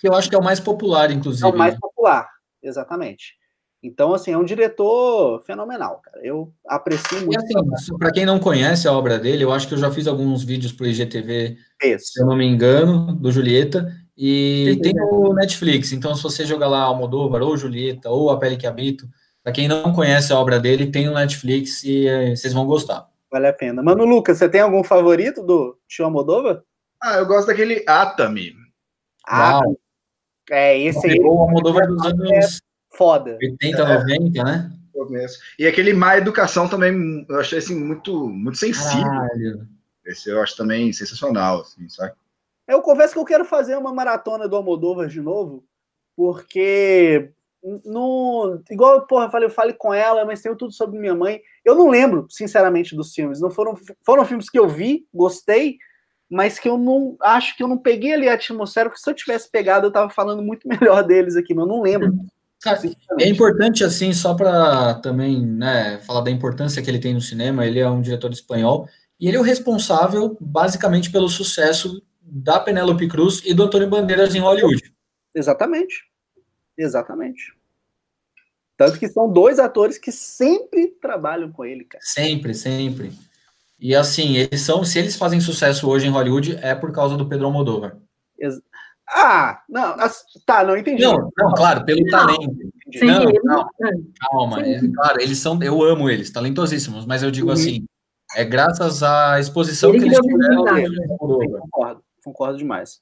Que 0.00 0.08
eu 0.08 0.14
acho 0.14 0.28
que 0.28 0.34
é 0.34 0.38
o 0.38 0.44
mais 0.44 0.60
popular, 0.60 1.10
inclusive. 1.10 1.46
É 1.46 1.50
o 1.50 1.56
mais 1.56 1.78
popular, 1.78 2.28
exatamente. 2.62 3.36
Então, 3.82 4.14
assim, 4.14 4.32
é 4.32 4.38
um 4.38 4.44
diretor 4.44 5.44
fenomenal, 5.44 6.00
cara. 6.02 6.18
Eu 6.24 6.52
aprecio 6.66 7.20
muito. 7.20 7.38
Assim, 7.74 7.98
para 7.98 8.10
quem 8.10 8.24
não 8.24 8.38
conhece 8.38 8.88
a 8.88 8.92
obra 8.92 9.18
dele, 9.18 9.44
eu 9.44 9.52
acho 9.52 9.68
que 9.68 9.74
eu 9.74 9.78
já 9.78 9.90
fiz 9.90 10.06
alguns 10.06 10.42
vídeos 10.42 10.72
para 10.72 10.84
o 10.84 10.86
IGTV, 10.86 11.58
Isso. 11.82 12.12
se 12.12 12.22
eu 12.22 12.26
não 12.26 12.34
me 12.34 12.46
engano, 12.46 13.14
do 13.14 13.30
Julieta, 13.30 13.94
e 14.16 14.78
tem 14.82 14.94
o 15.00 15.32
Netflix. 15.34 15.92
Então, 15.92 16.14
se 16.14 16.22
você 16.22 16.44
jogar 16.44 16.68
lá 16.68 16.82
Almodóvar, 16.82 17.42
ou 17.42 17.56
Julieta, 17.56 18.10
ou 18.10 18.30
A 18.30 18.38
Pele 18.38 18.56
que 18.56 18.66
Habito, 18.66 19.08
para 19.42 19.52
quem 19.52 19.68
não 19.68 19.92
conhece 19.92 20.32
a 20.32 20.38
obra 20.38 20.58
dele, 20.60 20.90
tem 20.90 21.08
o 21.08 21.14
Netflix 21.14 21.82
e 21.84 22.06
é, 22.06 22.34
vocês 22.34 22.52
vão 22.52 22.66
gostar. 22.66 23.06
Vale 23.30 23.48
a 23.48 23.52
pena. 23.52 23.82
Mano, 23.82 24.04
Lucas, 24.04 24.38
você 24.38 24.48
tem 24.48 24.60
algum 24.60 24.84
favorito 24.84 25.42
do 25.42 25.76
Tio 25.88 26.04
Almodóvar? 26.04 26.62
Ah, 27.02 27.16
eu 27.16 27.26
gosto 27.26 27.48
daquele 27.48 27.84
Atami. 27.86 28.54
Ah, 29.26 29.60
é, 30.50 30.78
esse 30.78 31.06
aí. 31.06 31.18
O 31.20 31.40
Almodóvar 31.40 31.86
dos 31.86 32.04
anos 32.06 32.60
foda. 32.96 33.36
80, 33.42 33.84
90, 33.84 34.44
né? 34.44 34.72
Começo. 34.92 35.40
E 35.58 35.66
aquele 35.66 35.92
Má 35.92 36.16
Educação 36.16 36.68
também, 36.68 37.26
eu 37.28 37.40
achei 37.40 37.58
assim, 37.58 37.74
muito, 37.74 38.28
muito 38.28 38.56
sensível. 38.56 39.04
Caralho. 39.04 39.68
Esse 40.06 40.30
eu 40.30 40.40
acho 40.40 40.56
também 40.56 40.92
sensacional, 40.92 41.62
assim, 41.62 41.88
sabe? 41.88 42.12
Eu 42.66 42.80
confesso 42.80 43.12
que 43.12 43.18
eu 43.18 43.24
quero 43.24 43.44
fazer 43.44 43.76
uma 43.76 43.92
maratona 43.92 44.48
do 44.48 44.56
Almodóvar 44.56 45.08
de 45.08 45.20
novo, 45.20 45.64
porque 46.16 47.30
no 47.84 48.60
igual 48.70 49.06
porra, 49.06 49.26
eu 49.26 49.30
falei, 49.30 49.48
eu 49.48 49.52
falei 49.52 49.74
com 49.74 49.92
ela, 49.92 50.24
mas 50.24 50.42
tem 50.42 50.54
tudo 50.54 50.72
sobre 50.72 50.98
minha 50.98 51.14
mãe. 51.14 51.40
Eu 51.64 51.74
não 51.74 51.88
lembro, 51.88 52.26
sinceramente, 52.30 52.94
dos 52.94 53.12
filmes. 53.12 53.40
Não 53.40 53.50
foram 53.50 53.74
foram 54.04 54.24
filmes 54.24 54.50
que 54.50 54.58
eu 54.58 54.68
vi, 54.68 55.06
gostei, 55.12 55.78
mas 56.30 56.58
que 56.58 56.68
eu 56.68 56.76
não 56.76 57.16
acho 57.20 57.56
que 57.56 57.62
eu 57.62 57.68
não 57.68 57.78
peguei 57.78 58.12
ali 58.12 58.28
a 58.28 58.34
atmosfera, 58.34 58.88
porque 58.88 59.02
se 59.02 59.08
eu 59.08 59.14
tivesse 59.14 59.50
pegado, 59.50 59.86
eu 59.86 59.92
tava 59.92 60.10
falando 60.10 60.42
muito 60.42 60.68
melhor 60.68 61.02
deles 61.02 61.36
aqui, 61.36 61.54
mas 61.54 61.66
eu 61.66 61.68
não 61.68 61.82
lembro. 61.82 62.12
É 63.20 63.28
importante, 63.28 63.84
assim, 63.84 64.12
só 64.12 64.34
para 64.34 64.94
também 64.94 65.44
né, 65.44 65.98
falar 66.06 66.22
da 66.22 66.30
importância 66.30 66.82
que 66.82 66.90
ele 66.90 66.98
tem 66.98 67.12
no 67.12 67.20
cinema. 67.20 67.66
Ele 67.66 67.78
é 67.78 67.88
um 67.88 68.00
diretor 68.00 68.32
espanhol 68.32 68.88
e 69.20 69.28
ele 69.28 69.36
é 69.36 69.40
o 69.40 69.42
responsável, 69.42 70.36
basicamente, 70.40 71.10
pelo 71.10 71.28
sucesso 71.28 72.02
da 72.24 72.58
Penélope 72.58 73.06
Cruz 73.08 73.42
e 73.44 73.52
do 73.52 73.62
Antônio 73.62 73.88
Bandeiras 73.88 74.34
em 74.34 74.40
Hollywood. 74.40 74.82
Exatamente. 75.34 76.04
Exatamente. 76.76 77.54
Tanto 78.76 78.98
que 78.98 79.08
são 79.08 79.32
dois 79.32 79.58
atores 79.58 79.98
que 79.98 80.10
sempre 80.10 80.88
trabalham 81.00 81.52
com 81.52 81.64
ele, 81.64 81.84
cara. 81.84 82.02
Sempre, 82.04 82.54
sempre. 82.54 83.12
E 83.78 83.94
assim, 83.94 84.36
eles 84.36 84.60
são, 84.60 84.84
se 84.84 84.98
eles 84.98 85.16
fazem 85.16 85.40
sucesso 85.40 85.88
hoje 85.88 86.06
em 86.06 86.10
Hollywood, 86.10 86.58
é 86.62 86.74
por 86.74 86.92
causa 86.92 87.16
do 87.16 87.28
Pedro 87.28 87.46
Almodóvar. 87.46 87.96
Ah, 89.08 89.60
não, 89.68 89.96
tá, 90.46 90.64
não 90.64 90.76
entendi. 90.76 91.02
Não, 91.02 91.30
não 91.36 91.52
claro, 91.52 91.84
pelo 91.84 92.00
não, 92.00 92.10
talento. 92.10 92.56
Sim, 92.92 93.06
não, 93.06 93.24
não, 93.44 93.68
calma, 94.20 94.62
é, 94.62 94.80
claro, 94.94 95.20
eles 95.20 95.38
são, 95.38 95.62
eu 95.62 95.82
amo 95.82 96.08
eles, 96.08 96.30
talentosíssimos, 96.30 97.04
mas 97.04 97.22
eu 97.22 97.30
digo 97.30 97.48
uhum. 97.48 97.52
assim, 97.52 97.84
é 98.34 98.44
graças 98.44 99.02
à 99.02 99.38
exposição 99.38 99.90
Ele 99.90 100.00
que 100.00 100.04
eles 100.06 100.18
tiveram. 100.18 100.64
Concordo, 101.18 102.02
concordo 102.24 102.58
demais. 102.58 103.00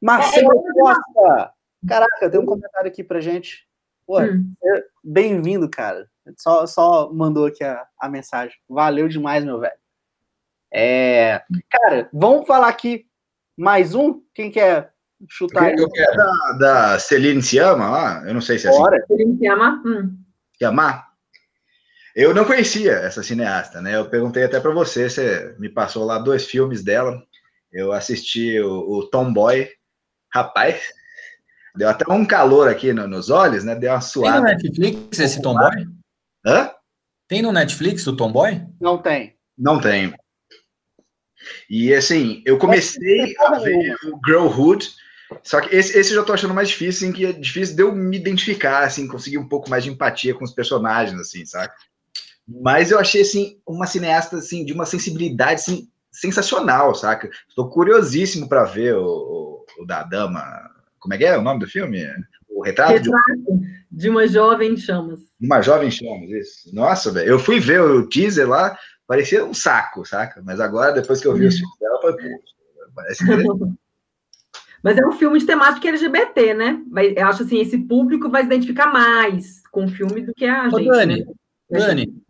Marcelo 0.00 0.52
é, 0.52 0.72
Costa, 0.72 1.52
caraca, 1.88 2.30
tem 2.30 2.40
um 2.40 2.46
comentário 2.46 2.88
aqui 2.88 3.02
pra 3.02 3.20
gente. 3.20 3.66
Pô, 4.06 4.20
hum. 4.20 4.54
É 4.64 4.84
bem-vindo, 5.02 5.68
cara. 5.68 6.08
Só, 6.36 6.66
só 6.66 7.12
mandou 7.12 7.46
aqui 7.46 7.64
a, 7.64 7.86
a 7.98 8.08
mensagem. 8.08 8.56
Valeu 8.68 9.08
demais, 9.08 9.44
meu 9.44 9.58
velho. 9.58 9.76
É, 10.72 11.42
cara, 11.70 12.08
vamos 12.12 12.46
falar 12.46 12.68
aqui 12.68 13.06
mais 13.56 13.94
um. 13.94 14.22
Quem 14.34 14.50
quer 14.50 14.92
chutar 15.28 15.76
eu, 15.76 15.90
quero 15.90 16.16
da, 16.16 16.52
da 16.58 16.98
Celine 16.98 17.42
Siama 17.42 17.90
lá, 17.90 18.22
eu 18.26 18.34
não 18.34 18.40
sei 18.40 18.58
se 18.58 18.68
é 18.68 18.70
Bora. 18.70 18.96
assim. 18.96 19.06
Celine 19.16 19.38
Siama. 19.38 19.82
Hum. 19.84 20.16
Siama? 20.56 21.04
Eu 22.14 22.34
não 22.34 22.44
conhecia 22.44 22.92
essa 22.92 23.22
cineasta, 23.22 23.80
né? 23.80 23.96
Eu 23.96 24.08
perguntei 24.08 24.44
até 24.44 24.58
para 24.58 24.72
você, 24.72 25.08
você 25.08 25.54
me 25.58 25.68
passou 25.68 26.04
lá 26.04 26.18
dois 26.18 26.46
filmes 26.46 26.82
dela. 26.82 27.22
Eu 27.72 27.92
assisti 27.92 28.58
o, 28.60 28.98
o 28.98 29.06
Tomboy. 29.08 29.68
Rapaz, 30.32 30.82
deu 31.74 31.88
até 31.88 32.10
um 32.12 32.24
calor 32.24 32.68
aqui 32.68 32.92
no, 32.92 33.06
nos 33.06 33.30
olhos, 33.30 33.64
né? 33.64 33.74
Deu 33.74 33.92
uma 33.92 34.00
suada. 34.00 34.44
Tem 34.44 34.54
no 34.54 34.62
Netflix 34.62 35.18
esse 35.18 35.42
Tomboy? 35.42 35.86
Hã? 36.44 36.70
Tem 37.26 37.42
no 37.42 37.52
Netflix 37.52 38.06
o 38.06 38.16
Tomboy? 38.16 38.62
Não 38.80 38.98
tem. 38.98 39.36
Não 39.56 39.80
tem. 39.80 40.14
E 41.68 41.94
assim, 41.94 42.42
eu 42.44 42.58
comecei 42.58 43.34
a 43.38 43.58
ver 43.58 43.94
o 44.06 44.18
Girlhood 44.24 44.88
Só 45.42 45.60
que 45.60 45.74
esse, 45.74 45.96
esse 45.98 46.10
eu 46.10 46.16
já 46.16 46.24
tô 46.24 46.32
achando 46.32 46.54
mais 46.54 46.68
difícil, 46.68 47.06
assim, 47.06 47.16
que 47.16 47.26
é 47.26 47.32
difícil 47.32 47.76
de 47.76 47.82
eu 47.82 47.94
me 47.94 48.16
identificar, 48.16 48.84
assim, 48.84 49.06
conseguir 49.06 49.38
um 49.38 49.48
pouco 49.48 49.68
mais 49.68 49.84
de 49.84 49.90
empatia 49.90 50.34
com 50.34 50.44
os 50.44 50.52
personagens, 50.52 51.18
assim, 51.20 51.44
sabe? 51.44 51.72
Mas 52.46 52.90
eu 52.90 52.98
achei, 52.98 53.20
assim, 53.20 53.60
uma 53.66 53.86
cineasta, 53.86 54.38
assim, 54.38 54.64
de 54.64 54.72
uma 54.72 54.86
sensibilidade, 54.86 55.60
assim, 55.60 55.88
sensacional, 56.18 56.94
saca? 56.94 57.30
Estou 57.48 57.68
curiosíssimo 57.68 58.48
para 58.48 58.64
ver 58.64 58.94
o, 58.96 59.04
o, 59.04 59.64
o, 59.82 59.86
da 59.86 60.02
dama. 60.02 60.42
Como 60.98 61.14
é 61.14 61.18
que 61.18 61.24
é 61.24 61.38
o 61.38 61.42
nome 61.42 61.60
do 61.60 61.66
filme? 61.68 62.04
O 62.48 62.62
retrato, 62.62 62.92
retrato 62.92 63.22
de... 63.36 63.84
de... 63.90 64.10
uma 64.10 64.26
jovem 64.26 64.72
em 64.72 64.76
chamas. 64.76 65.20
Uma 65.40 65.62
jovem 65.62 65.88
em 65.88 65.92
chamas, 65.92 66.28
isso. 66.30 66.74
Nossa, 66.74 67.12
velho. 67.12 67.28
Eu 67.28 67.38
fui 67.38 67.60
ver 67.60 67.80
o 67.80 68.08
teaser 68.08 68.48
lá, 68.48 68.76
parecia 69.06 69.44
um 69.44 69.54
saco, 69.54 70.04
saca? 70.04 70.42
Mas 70.44 70.58
agora, 70.60 70.92
depois 70.92 71.20
que 71.20 71.28
eu 71.28 71.34
vi 71.34 71.46
os 71.46 71.56
filmes 71.56 71.78
dela, 71.78 72.00
falei, 72.02 72.16
parece 72.94 73.24
Mas 74.82 74.96
é 74.96 75.04
um 75.04 75.12
filme 75.12 75.38
de 75.40 75.46
temática 75.46 75.88
LGBT, 75.88 76.54
né? 76.54 76.80
Eu 77.16 77.26
acho 77.26 77.42
assim, 77.42 77.60
esse 77.60 77.78
público 77.78 78.30
vai 78.30 78.42
se 78.42 78.46
identificar 78.46 78.92
mais 78.92 79.60
com 79.72 79.84
o 79.84 79.88
filme 79.88 80.20
do 80.20 80.32
que 80.32 80.46
a 80.46 80.68
Ô, 80.68 80.78
gente. 80.78 80.88
Dani, 80.88 81.26
né? 81.68 81.78
Dani, 81.78 82.22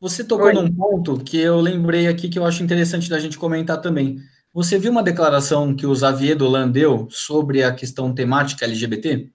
você 0.00 0.22
tocou 0.22 0.46
Oi. 0.46 0.54
num 0.54 0.72
ponto 0.72 1.18
que 1.18 1.38
eu 1.38 1.60
lembrei 1.60 2.06
aqui 2.06 2.28
que 2.28 2.38
eu 2.38 2.44
acho 2.44 2.62
interessante 2.62 3.10
da 3.10 3.18
gente 3.18 3.38
comentar 3.38 3.80
também. 3.80 4.18
Você 4.52 4.78
viu 4.78 4.90
uma 4.90 5.02
declaração 5.02 5.74
que 5.74 5.86
o 5.86 5.94
Xavier 5.94 6.36
Dolan 6.36 6.68
deu 6.68 7.06
sobre 7.10 7.62
a 7.62 7.72
questão 7.72 8.12
temática 8.14 8.64
LGBT? 8.64 9.30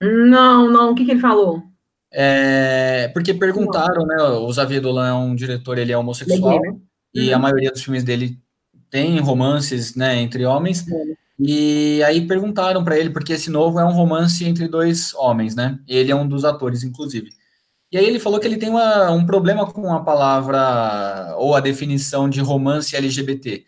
Não, 0.00 0.70
não. 0.70 0.92
O 0.92 0.94
que, 0.94 1.04
que 1.04 1.10
ele 1.10 1.20
falou? 1.20 1.62
É, 2.12 3.08
porque 3.12 3.34
perguntaram, 3.34 4.06
né? 4.06 4.22
O 4.22 4.52
Xavier 4.52 4.80
Dolan 4.80 5.08
é 5.08 5.14
um 5.14 5.34
diretor, 5.34 5.78
ele 5.78 5.92
é 5.92 5.98
homossexual, 5.98 6.60
né? 6.60 6.76
e 7.14 7.28
uhum. 7.28 7.36
a 7.36 7.38
maioria 7.38 7.70
dos 7.70 7.82
filmes 7.82 8.04
dele 8.04 8.38
tem 8.90 9.18
romances, 9.18 9.94
né, 9.94 10.16
entre 10.16 10.44
homens. 10.44 10.86
Uhum. 10.86 11.14
E 11.38 12.02
aí 12.04 12.26
perguntaram 12.26 12.82
para 12.82 12.98
ele, 12.98 13.10
porque 13.10 13.34
esse 13.34 13.50
novo 13.50 13.78
é 13.78 13.84
um 13.84 13.92
romance 13.92 14.44
entre 14.44 14.68
dois 14.68 15.12
homens, 15.14 15.54
né? 15.54 15.78
Ele 15.86 16.10
é 16.10 16.16
um 16.16 16.26
dos 16.26 16.44
atores, 16.44 16.82
inclusive. 16.82 17.28
E 17.90 17.98
aí 17.98 18.04
ele 18.04 18.18
falou 18.18 18.40
que 18.40 18.46
ele 18.46 18.56
tem 18.56 18.68
uma, 18.68 19.10
um 19.10 19.24
problema 19.24 19.70
com 19.70 19.92
a 19.92 20.02
palavra 20.02 21.34
ou 21.36 21.54
a 21.54 21.60
definição 21.60 22.28
de 22.28 22.40
romance 22.40 22.96
LGBT. 22.96 23.64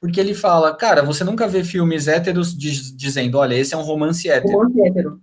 Porque 0.00 0.20
ele 0.20 0.34
fala, 0.34 0.74
cara, 0.74 1.02
você 1.02 1.24
nunca 1.24 1.46
vê 1.46 1.62
filmes 1.62 2.08
héteros 2.08 2.56
diz, 2.56 2.94
dizendo, 2.94 3.38
olha, 3.38 3.54
esse 3.54 3.72
é 3.72 3.76
um 3.76 3.82
romance 3.82 4.28
hétero. 4.28 4.58
Romance 4.58 4.80
hétero. 4.80 5.20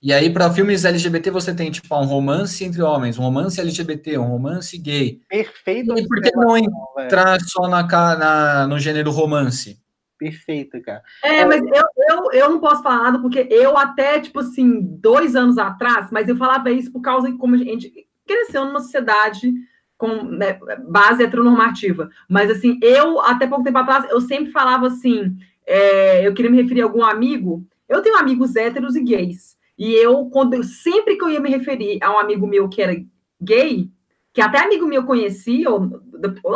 E 0.00 0.12
aí, 0.12 0.30
para 0.30 0.52
filmes 0.52 0.84
LGBT, 0.84 1.30
você 1.30 1.54
tem, 1.54 1.70
tipo, 1.70 1.94
um 1.96 2.04
romance 2.04 2.62
entre 2.62 2.82
homens, 2.82 3.18
um 3.18 3.22
romance 3.22 3.58
LGBT, 3.58 4.18
um 4.18 4.26
romance 4.26 4.76
gay. 4.76 5.20
Perfeito. 5.28 5.98
E 5.98 6.06
por 6.06 6.20
que 6.20 6.30
não 6.36 6.58
entrar 6.58 7.40
só 7.40 7.66
na, 7.66 7.82
na, 7.82 8.66
no 8.66 8.78
gênero 8.78 9.10
romance? 9.10 9.78
Perfeito, 10.24 10.80
cara. 10.80 11.02
É, 11.22 11.44
mas 11.44 11.60
eu, 11.60 11.84
eu, 12.08 12.32
eu 12.32 12.48
não 12.48 12.58
posso 12.58 12.82
falar 12.82 13.02
nada, 13.02 13.18
porque 13.18 13.46
eu 13.50 13.76
até, 13.76 14.18
tipo 14.18 14.40
assim, 14.40 14.80
dois 14.80 15.36
anos 15.36 15.58
atrás, 15.58 16.10
mas 16.10 16.30
eu 16.30 16.36
falava 16.36 16.70
isso 16.70 16.90
por 16.90 17.02
causa 17.02 17.30
de 17.30 17.36
como 17.36 17.54
a 17.54 17.58
gente 17.58 17.92
cresceu 18.26 18.64
numa 18.64 18.80
sociedade 18.80 19.52
com 19.98 20.22
né, 20.22 20.58
base 20.88 21.22
heteronormativa. 21.22 22.08
Mas, 22.26 22.50
assim, 22.50 22.78
eu, 22.80 23.20
até 23.20 23.46
pouco 23.46 23.64
tempo 23.64 23.76
atrás, 23.76 24.06
eu 24.08 24.18
sempre 24.22 24.50
falava 24.50 24.86
assim, 24.86 25.36
é, 25.66 26.26
eu 26.26 26.32
queria 26.32 26.50
me 26.50 26.62
referir 26.62 26.80
a 26.80 26.84
algum 26.84 27.04
amigo, 27.04 27.62
eu 27.86 28.00
tenho 28.00 28.16
amigos 28.16 28.56
héteros 28.56 28.96
e 28.96 29.02
gays, 29.02 29.58
e 29.76 29.92
eu, 29.92 30.24
quando 30.30 30.64
sempre 30.64 31.16
que 31.16 31.22
eu 31.22 31.28
ia 31.28 31.40
me 31.40 31.50
referir 31.50 31.98
a 32.02 32.10
um 32.10 32.18
amigo 32.18 32.46
meu 32.46 32.66
que 32.66 32.80
era 32.80 32.96
gay, 33.38 33.90
que 34.32 34.40
até 34.40 34.58
amigo 34.58 34.86
meu 34.86 35.04
conhecia, 35.04 35.70
ou, 35.70 36.00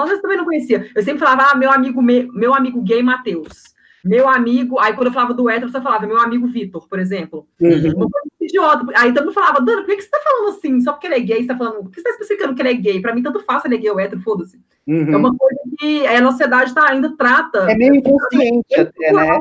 às 0.01 0.09
vezes 0.09 0.23
também 0.23 0.37
não 0.37 0.45
conhecia. 0.45 0.91
Eu 0.95 1.03
sempre 1.03 1.21
falava, 1.21 1.51
ah, 1.51 1.57
meu 1.57 1.71
amigo, 1.71 2.01
meu, 2.03 2.55
amigo 2.55 2.83
gay 2.83 3.03
Matheus. 3.03 3.75
Meu 4.05 4.29
amigo, 4.29 4.79
aí 4.79 4.95
quando 4.95 5.09
eu 5.09 5.13
falava 5.13 5.35
do 5.35 5.51
hétero, 5.51 5.71
você 5.71 5.81
falava, 5.81 6.07
meu 6.07 6.19
amigo 6.19 6.47
Vitor, 6.47 6.89
por 6.89 6.99
exemplo. 6.99 7.47
Uhum. 7.61 7.95
Uma 7.97 8.09
coisa 8.09 8.29
idiota. 8.41 8.87
Aí 8.97 9.13
todo 9.13 9.25
mundo 9.25 9.35
falava, 9.35 9.61
Dana, 9.61 9.83
por 9.83 9.87
que, 9.87 9.97
que 9.97 10.03
você 10.03 10.11
tá 10.11 10.21
falando 10.23 10.57
assim? 10.57 10.81
Só 10.81 10.93
porque 10.93 11.07
ele 11.07 11.17
é 11.17 11.21
gay, 11.21 11.41
você 11.43 11.49
tá 11.49 11.57
falando. 11.57 11.83
Por 11.83 11.91
que 11.91 12.01
você 12.01 12.05
tá 12.05 12.11
especificando 12.11 12.55
que 12.55 12.63
ele 12.63 12.71
é 12.71 12.75
gay? 12.75 13.01
Pra 13.01 13.15
mim, 13.15 13.23
tanto 13.23 13.41
faz 13.41 13.65
ele 13.65 13.75
é 13.75 13.79
gay 13.79 13.91
ou 13.91 14.01
hétero, 14.01 14.21
foda-se. 14.23 14.61
Uhum. 14.87 15.13
É 15.13 15.17
uma 15.17 15.37
coisa 15.37 15.61
que 15.79 16.07
a 16.07 16.21
nossa 16.21 16.39
sociedade 16.39 16.75
tá, 16.75 16.91
ainda 16.91 17.15
trata. 17.17 17.71
É 17.71 17.75
meio 17.75 17.97
inconsciente, 17.97 18.67
é 18.73 18.81
até, 18.81 19.13
né? 19.13 19.39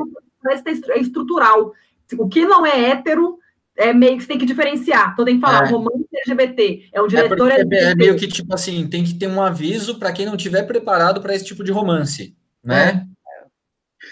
É 0.90 0.98
estrutural. 1.00 1.72
O 2.18 2.28
que 2.28 2.44
não 2.44 2.66
é 2.66 2.90
hétero 2.90 3.38
é 3.78 3.92
meio 3.92 4.16
que 4.16 4.22
você 4.22 4.28
tem 4.28 4.38
que 4.38 4.44
diferenciar. 4.44 5.12
Então 5.12 5.24
tem 5.24 5.36
que 5.36 5.40
falar, 5.40 5.66
é. 5.66 5.70
romance 5.70 6.04
LGBT. 6.26 6.88
É 6.92 7.00
um 7.00 7.06
é 7.06 7.08
diretor 7.08 7.50
é, 7.50 7.60
é, 7.60 7.94
meio 7.94 8.16
que 8.16 8.26
tipo 8.26 8.52
assim, 8.52 8.88
tem 8.88 9.04
que 9.04 9.14
ter 9.14 9.28
um 9.28 9.40
aviso 9.40 9.98
para 9.98 10.12
quem 10.12 10.26
não 10.26 10.36
tiver 10.36 10.64
preparado 10.64 11.22
para 11.22 11.34
esse 11.34 11.44
tipo 11.44 11.62
de 11.62 11.70
romance, 11.70 12.36
né? 12.62 13.06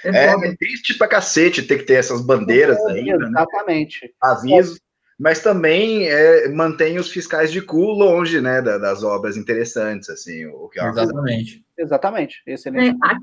É, 0.04 0.08
é, 0.10 0.26
é 0.26 0.56
triste 0.56 0.96
pra 0.96 1.08
cacete 1.08 1.62
ter 1.62 1.78
que 1.78 1.84
ter 1.84 1.94
essas 1.94 2.20
bandeiras 2.24 2.78
é, 2.78 2.92
ainda, 2.92 3.18
né? 3.18 3.40
Exatamente. 3.40 4.04
Né? 4.04 4.10
Aviso. 4.22 4.78
Mas 5.18 5.40
também 5.40 6.06
é, 6.08 6.48
mantém 6.48 6.98
os 6.98 7.10
fiscais 7.10 7.50
de 7.50 7.62
cu 7.62 7.80
longe, 7.80 8.38
né, 8.40 8.60
das 8.60 9.02
obras 9.02 9.36
interessantes, 9.36 10.10
assim, 10.10 10.44
o 10.44 10.68
que 10.68 10.78
Exatamente. 10.78 11.64
Exatamente. 11.76 12.42
Excelente. 12.46 12.98
É, 13.02 13.16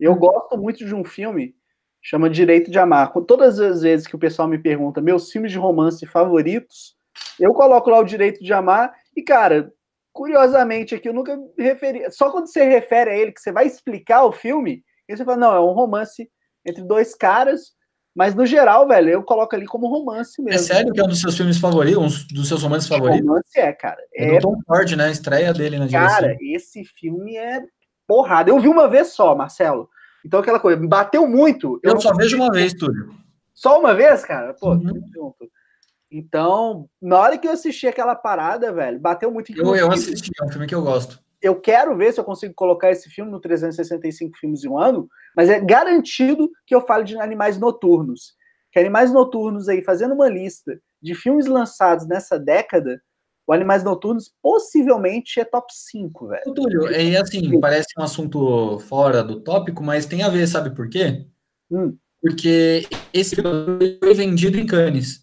eu 0.00 0.14
gosto 0.16 0.58
muito 0.58 0.84
de 0.84 0.92
um 0.92 1.04
filme 1.04 1.54
chama 2.02 2.28
Direito 2.28 2.70
de 2.70 2.78
Amar. 2.78 3.12
Todas 3.26 3.60
as 3.60 3.82
vezes 3.82 4.06
que 4.06 4.16
o 4.16 4.18
pessoal 4.18 4.48
me 4.48 4.58
pergunta 4.58 5.00
meus 5.00 5.30
filmes 5.30 5.52
de 5.52 5.58
romance 5.58 6.04
favoritos, 6.06 6.96
eu 7.38 7.54
coloco 7.54 7.88
lá 7.88 8.00
o 8.00 8.04
Direito 8.04 8.42
de 8.42 8.52
Amar 8.52 8.92
e, 9.16 9.22
cara, 9.22 9.72
curiosamente 10.12 10.94
aqui 10.94 11.08
eu 11.08 11.14
nunca 11.14 11.36
me 11.36 11.64
referi. 11.64 12.10
Só 12.10 12.30
quando 12.30 12.48
você 12.48 12.64
refere 12.64 13.10
a 13.10 13.16
ele, 13.16 13.32
que 13.32 13.40
você 13.40 13.52
vai 13.52 13.66
explicar 13.66 14.24
o 14.24 14.32
filme, 14.32 14.82
aí 15.08 15.16
você 15.16 15.24
fala, 15.24 15.36
não, 15.36 15.54
é 15.54 15.60
um 15.60 15.72
romance 15.72 16.28
entre 16.64 16.82
dois 16.82 17.14
caras, 17.14 17.72
mas 18.14 18.34
no 18.34 18.44
geral, 18.44 18.86
velho, 18.86 19.08
eu 19.08 19.22
coloco 19.22 19.56
ali 19.56 19.66
como 19.66 19.88
romance 19.88 20.40
é 20.40 20.44
mesmo. 20.44 20.60
É 20.60 20.62
sério 20.62 20.92
que 20.92 21.00
é 21.00 21.04
um 21.04 21.08
dos 21.08 21.20
seus 21.20 21.36
filmes 21.36 21.58
favoritos, 21.58 22.26
um 22.30 22.34
dos 22.34 22.48
seus 22.48 22.62
romances 22.62 22.88
favoritos? 22.88 23.26
Romance 23.26 23.58
é, 23.58 23.72
cara. 23.72 23.98
É, 24.14 24.36
é 24.36 24.38
Tom 24.38 24.54
Ford, 24.66 24.92
né? 24.92 25.06
A 25.06 25.10
estreia 25.10 25.54
dele 25.54 25.78
na 25.78 25.86
direção. 25.86 26.08
Cara, 26.08 26.36
esse 26.40 26.84
filme 26.84 27.36
é 27.36 27.62
porrada. 28.06 28.50
Eu 28.50 28.60
vi 28.60 28.68
uma 28.68 28.86
vez 28.86 29.08
só, 29.08 29.34
Marcelo. 29.34 29.88
Então, 30.24 30.40
aquela 30.40 30.60
coisa, 30.60 30.80
bateu 30.86 31.26
muito. 31.26 31.80
Eu, 31.82 31.94
eu 31.94 32.00
só 32.00 32.14
vejo 32.14 32.36
uma 32.36 32.50
vez, 32.50 32.74
Túlio. 32.74 33.10
Só 33.54 33.78
uma 33.78 33.94
vez, 33.94 34.24
cara? 34.24 34.54
Pô, 34.54 34.72
uhum. 34.72 35.02
junto. 35.14 35.50
Então, 36.10 36.88
na 37.00 37.18
hora 37.18 37.38
que 37.38 37.48
eu 37.48 37.52
assisti 37.52 37.86
aquela 37.86 38.14
parada, 38.14 38.72
velho, 38.72 39.00
bateu 39.00 39.30
muito. 39.30 39.50
Eu, 39.56 39.74
eu 39.74 39.90
assisti, 39.90 40.30
é 40.40 40.44
um 40.44 40.48
filme 40.48 40.66
que 40.66 40.74
eu 40.74 40.82
gosto. 40.82 41.18
Eu 41.40 41.58
quero 41.58 41.96
ver 41.96 42.12
se 42.12 42.20
eu 42.20 42.24
consigo 42.24 42.52
colocar 42.54 42.90
esse 42.90 43.08
filme 43.08 43.30
no 43.30 43.40
365 43.40 44.36
filmes 44.38 44.62
em 44.62 44.68
um 44.68 44.78
ano, 44.78 45.08
mas 45.34 45.48
é 45.48 45.58
garantido 45.58 46.50
que 46.66 46.74
eu 46.74 46.82
falo 46.82 47.02
de 47.02 47.18
animais 47.18 47.58
noturnos. 47.58 48.34
Que 48.70 48.78
animais 48.78 49.12
noturnos 49.12 49.68
aí, 49.68 49.82
fazendo 49.82 50.14
uma 50.14 50.28
lista 50.28 50.78
de 51.00 51.14
filmes 51.14 51.46
lançados 51.46 52.06
nessa 52.06 52.38
década, 52.38 53.00
o 53.46 53.52
Animais 53.52 53.82
Noturnos 53.82 54.32
possivelmente 54.40 55.40
é 55.40 55.44
top 55.44 55.66
5, 55.72 56.28
velho. 56.28 56.54
Túlio, 56.54 56.86
é 56.88 57.16
assim, 57.16 57.58
parece 57.60 57.88
um 57.98 58.02
assunto 58.02 58.78
fora 58.80 59.22
do 59.22 59.40
tópico, 59.40 59.82
mas 59.82 60.06
tem 60.06 60.22
a 60.22 60.28
ver, 60.28 60.46
sabe 60.46 60.74
por 60.74 60.88
quê? 60.88 61.26
Hum. 61.70 61.96
Porque 62.20 62.86
esse 63.12 63.34
foi 63.34 64.14
vendido 64.14 64.58
em 64.58 64.66
Cannes. 64.66 65.22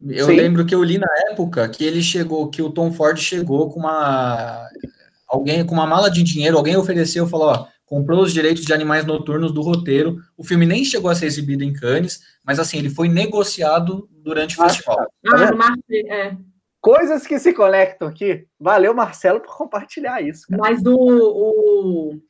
Eu 0.00 0.26
Sim. 0.26 0.36
lembro 0.36 0.64
que 0.64 0.74
eu 0.74 0.82
li 0.82 0.98
na 0.98 1.08
época 1.30 1.68
que 1.68 1.84
ele 1.84 2.02
chegou, 2.02 2.50
que 2.50 2.62
o 2.62 2.70
Tom 2.70 2.92
Ford 2.92 3.18
chegou 3.18 3.70
com 3.70 3.80
uma 3.80 4.68
alguém 5.28 5.64
com 5.64 5.74
uma 5.74 5.86
mala 5.86 6.10
de 6.10 6.22
dinheiro, 6.22 6.56
alguém 6.56 6.76
ofereceu, 6.76 7.26
falou, 7.26 7.48
ó, 7.48 7.66
comprou 7.84 8.22
os 8.22 8.32
direitos 8.32 8.64
de 8.64 8.72
animais 8.72 9.04
noturnos 9.04 9.52
do 9.52 9.62
roteiro. 9.62 10.18
O 10.36 10.44
filme 10.44 10.66
nem 10.66 10.84
chegou 10.84 11.10
a 11.10 11.14
ser 11.14 11.26
exibido 11.26 11.64
em 11.64 11.72
Cannes, 11.72 12.20
mas 12.44 12.58
assim, 12.58 12.78
ele 12.78 12.90
foi 12.90 13.08
negociado 13.08 14.08
durante 14.10 14.58
o 14.58 14.62
ah, 14.62 14.68
festival. 14.68 14.96
Tá. 14.96 15.08
Ah, 15.26 15.50
no 15.50 15.56
Marte, 15.56 16.08
é. 16.08 16.36
Coisas 16.84 17.26
que 17.26 17.38
se 17.38 17.54
conectam 17.54 18.06
aqui. 18.06 18.46
Valeu, 18.60 18.92
Marcelo, 18.92 19.40
por 19.40 19.56
compartilhar 19.56 20.20
isso. 20.20 20.46
Cara. 20.46 20.60
Mas 20.60 20.84
o, 20.84 20.94
o, 20.94 22.20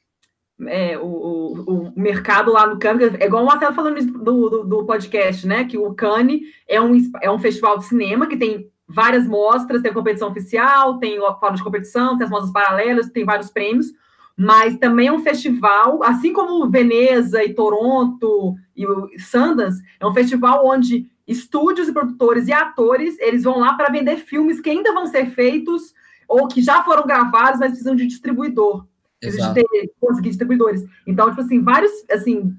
é, 0.69 0.97
o, 0.97 1.05
o, 1.05 1.89
o, 1.89 1.93
mercado 1.97 2.53
lá 2.53 2.65
no 2.65 2.79
Cannes, 2.79 3.15
é 3.19 3.27
igual 3.27 3.43
o 3.43 3.47
Marcelo 3.47 3.75
falando 3.75 4.01
do, 4.01 4.49
do, 4.49 4.63
do, 4.63 4.87
podcast, 4.87 5.45
né? 5.45 5.65
Que 5.65 5.77
o 5.77 5.93
Cannes 5.93 6.43
é 6.69 6.81
um, 6.81 6.97
é 7.21 7.29
um 7.29 7.39
festival 7.41 7.79
de 7.79 7.87
cinema 7.87 8.29
que 8.29 8.37
tem 8.37 8.71
várias 8.87 9.27
mostras, 9.27 9.83
tem 9.83 9.93
competição 9.93 10.29
oficial, 10.29 11.01
tem 11.01 11.19
fórum 11.41 11.57
de 11.57 11.65
competição, 11.65 12.17
tem 12.17 12.25
as 12.25 12.31
mostras 12.31 12.53
paralelas, 12.53 13.11
tem 13.11 13.25
vários 13.25 13.51
prêmios, 13.51 13.87
mas 14.37 14.79
também 14.79 15.09
é 15.09 15.13
um 15.13 15.25
festival, 15.25 16.01
assim 16.05 16.33
como 16.33 16.71
Veneza 16.71 17.43
e 17.43 17.53
Toronto 17.53 18.55
e 18.77 18.87
o 18.87 19.11
Sundance, 19.19 19.83
é 19.99 20.07
um 20.07 20.15
festival 20.15 20.65
onde 20.65 21.09
estúdios 21.27 21.89
e 21.89 21.93
produtores 21.93 22.49
e 22.49 22.53
atores, 22.53 23.19
eles 23.19 23.43
vão 23.43 23.59
lá 23.59 23.75
para 23.75 23.91
vender 23.91 24.17
filmes 24.19 24.61
que 24.61 24.71
ainda 24.71 24.93
vão 24.93 25.07
ser 25.07 25.31
feitos 25.31 25.95
ou 26.29 26.49
que 26.49 26.63
já 26.63 26.83
foram 26.83 27.07
gravados, 27.07 27.61
mas 27.61 27.71
precisam 27.71 27.95
de 27.95 28.07
distribuidor. 28.07 28.87
Precisam 29.21 29.53
de 29.53 29.63
ter, 29.63 29.93
conseguir 30.01 30.29
distribuidores. 30.31 30.85
Então, 31.07 31.29
tipo 31.31 31.41
assim, 31.41 31.63
vários, 31.63 31.93
assim, 32.11 32.55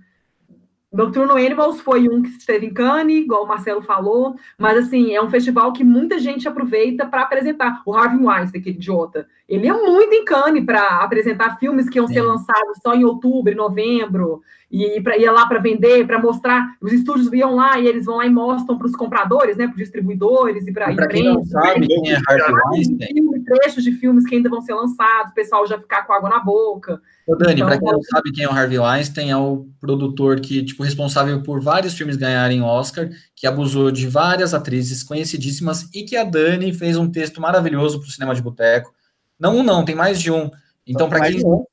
Nocturno 0.92 1.34
Animals 1.34 1.82
foi 1.82 2.08
um 2.08 2.22
que 2.22 2.30
esteve 2.30 2.66
em 2.66 2.74
Cannes, 2.74 3.24
igual 3.24 3.44
o 3.44 3.48
Marcelo 3.48 3.82
falou, 3.82 4.36
mas 4.58 4.78
assim, 4.78 5.14
é 5.14 5.22
um 5.22 5.30
festival 5.30 5.74
que 5.74 5.84
muita 5.84 6.18
gente 6.18 6.48
aproveita 6.48 7.06
para 7.06 7.22
apresentar. 7.22 7.84
O 7.86 7.94
Harvey 7.94 8.26
Weinstein, 8.26 8.62
aquele 8.62 8.78
idiota, 8.78 9.28
ele 9.48 9.68
é 9.68 9.74
muito 9.74 10.14
em 10.14 10.26
Cannes 10.26 10.66
para 10.66 11.00
apresentar 11.04 11.58
filmes 11.60 11.88
que 11.90 11.98
iam 12.00 12.08
ser 12.08 12.22
lançados 12.22 12.78
só 12.82 12.96
em 12.96 13.04
outubro, 13.06 13.56
novembro. 13.56 14.42
e 14.72 15.00
pra, 15.02 15.16
ia 15.18 15.32
lá 15.32 15.46
para 15.46 15.60
vender, 15.60 16.06
para 16.08 16.20
mostrar. 16.20 16.76
Os 16.82 16.92
estúdios 16.92 17.32
iam 17.32 17.56
lá 17.56 17.80
e 17.80 17.88
eles 17.88 18.06
vão 18.06 18.18
lá 18.18 18.26
e 18.26 18.30
mostram 18.30 18.78
para 18.78 18.88
os 18.88 18.96
compradores, 18.96 19.56
né, 19.56 19.68
para 19.68 19.74
os 19.74 19.80
distribuidores 19.80 20.68
e 20.68 20.72
para 20.74 21.08
quem 21.08 21.24
não 21.24 21.44
sabe 21.46 21.88
quem 21.88 22.12
é 22.12 22.20
filme, 22.20 23.44
trechos 23.46 23.84
de 23.84 23.92
filmes 23.94 24.26
que 24.26 24.36
ainda 24.36 24.50
vão 24.50 24.62
ser 24.62 24.74
lançados, 24.74 25.32
o 25.32 25.36
pessoal 25.36 25.68
já 25.68 25.78
ficar 25.80 26.04
com 26.08 26.14
água 26.14 26.30
na 26.30 26.40
boca. 26.40 27.00
Ô, 27.28 27.36
Dani, 27.36 27.54
Então, 27.54 27.68
para 27.68 27.78
quem 27.80 27.88
não 27.88 28.00
eu- 28.00 28.04
sabe 28.04 28.32
quem 28.32 28.44
é 28.44 28.50
o 28.50 28.52
Harvey 28.52 28.80
Weinstein, 28.80 29.30
é 29.32 29.38
o 29.38 29.68
produtor 29.80 30.40
que, 30.40 30.64
tipo, 30.64 30.84
responsável 30.84 31.42
por 31.44 31.62
vários 31.62 31.94
filmes 31.96 32.18
ganharem 32.18 32.62
Oscar, 32.62 33.10
que 33.36 33.46
abusou 33.48 33.92
de 33.92 34.08
várias 34.08 34.54
atrizes 34.54 35.04
conhecidíssimas 35.04 35.88
e 35.94 36.04
que 36.04 36.16
a 36.18 36.24
Dani 36.24 36.74
fez 36.74 36.98
um 36.98 37.10
texto 37.10 37.40
maravilhoso 37.40 38.00
para 38.00 38.08
o 38.08 38.12
Cinema 38.12 38.34
de 38.36 38.42
Boteco. 38.42 38.94
Não 39.40 39.57
um, 39.57 39.64
não, 39.64 39.84
tem 39.84 39.95
mais 39.95 40.20
de 40.20 40.32
um. 40.32 40.49
Então, 40.88 41.10
para 41.10 41.22
quem, 41.22 41.45
um. 41.45 41.66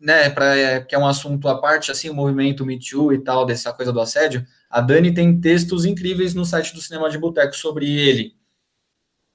né, 0.00 0.28
pra, 0.30 0.56
é, 0.56 0.80
que 0.80 0.94
é 0.94 0.98
um 0.98 1.06
assunto 1.06 1.48
à 1.48 1.60
parte, 1.60 1.90
assim, 1.90 2.10
o 2.10 2.14
movimento 2.14 2.66
Me 2.66 2.78
Too 2.78 3.12
e 3.12 3.18
tal, 3.18 3.46
dessa 3.46 3.72
coisa 3.72 3.92
do 3.92 4.00
assédio, 4.00 4.46
a 4.68 4.80
Dani 4.80 5.14
tem 5.14 5.40
textos 5.40 5.84
incríveis 5.84 6.34
no 6.34 6.44
site 6.44 6.74
do 6.74 6.80
Cinema 6.80 7.08
de 7.08 7.18
Boteco 7.18 7.56
sobre 7.56 7.88
ele. 7.88 8.36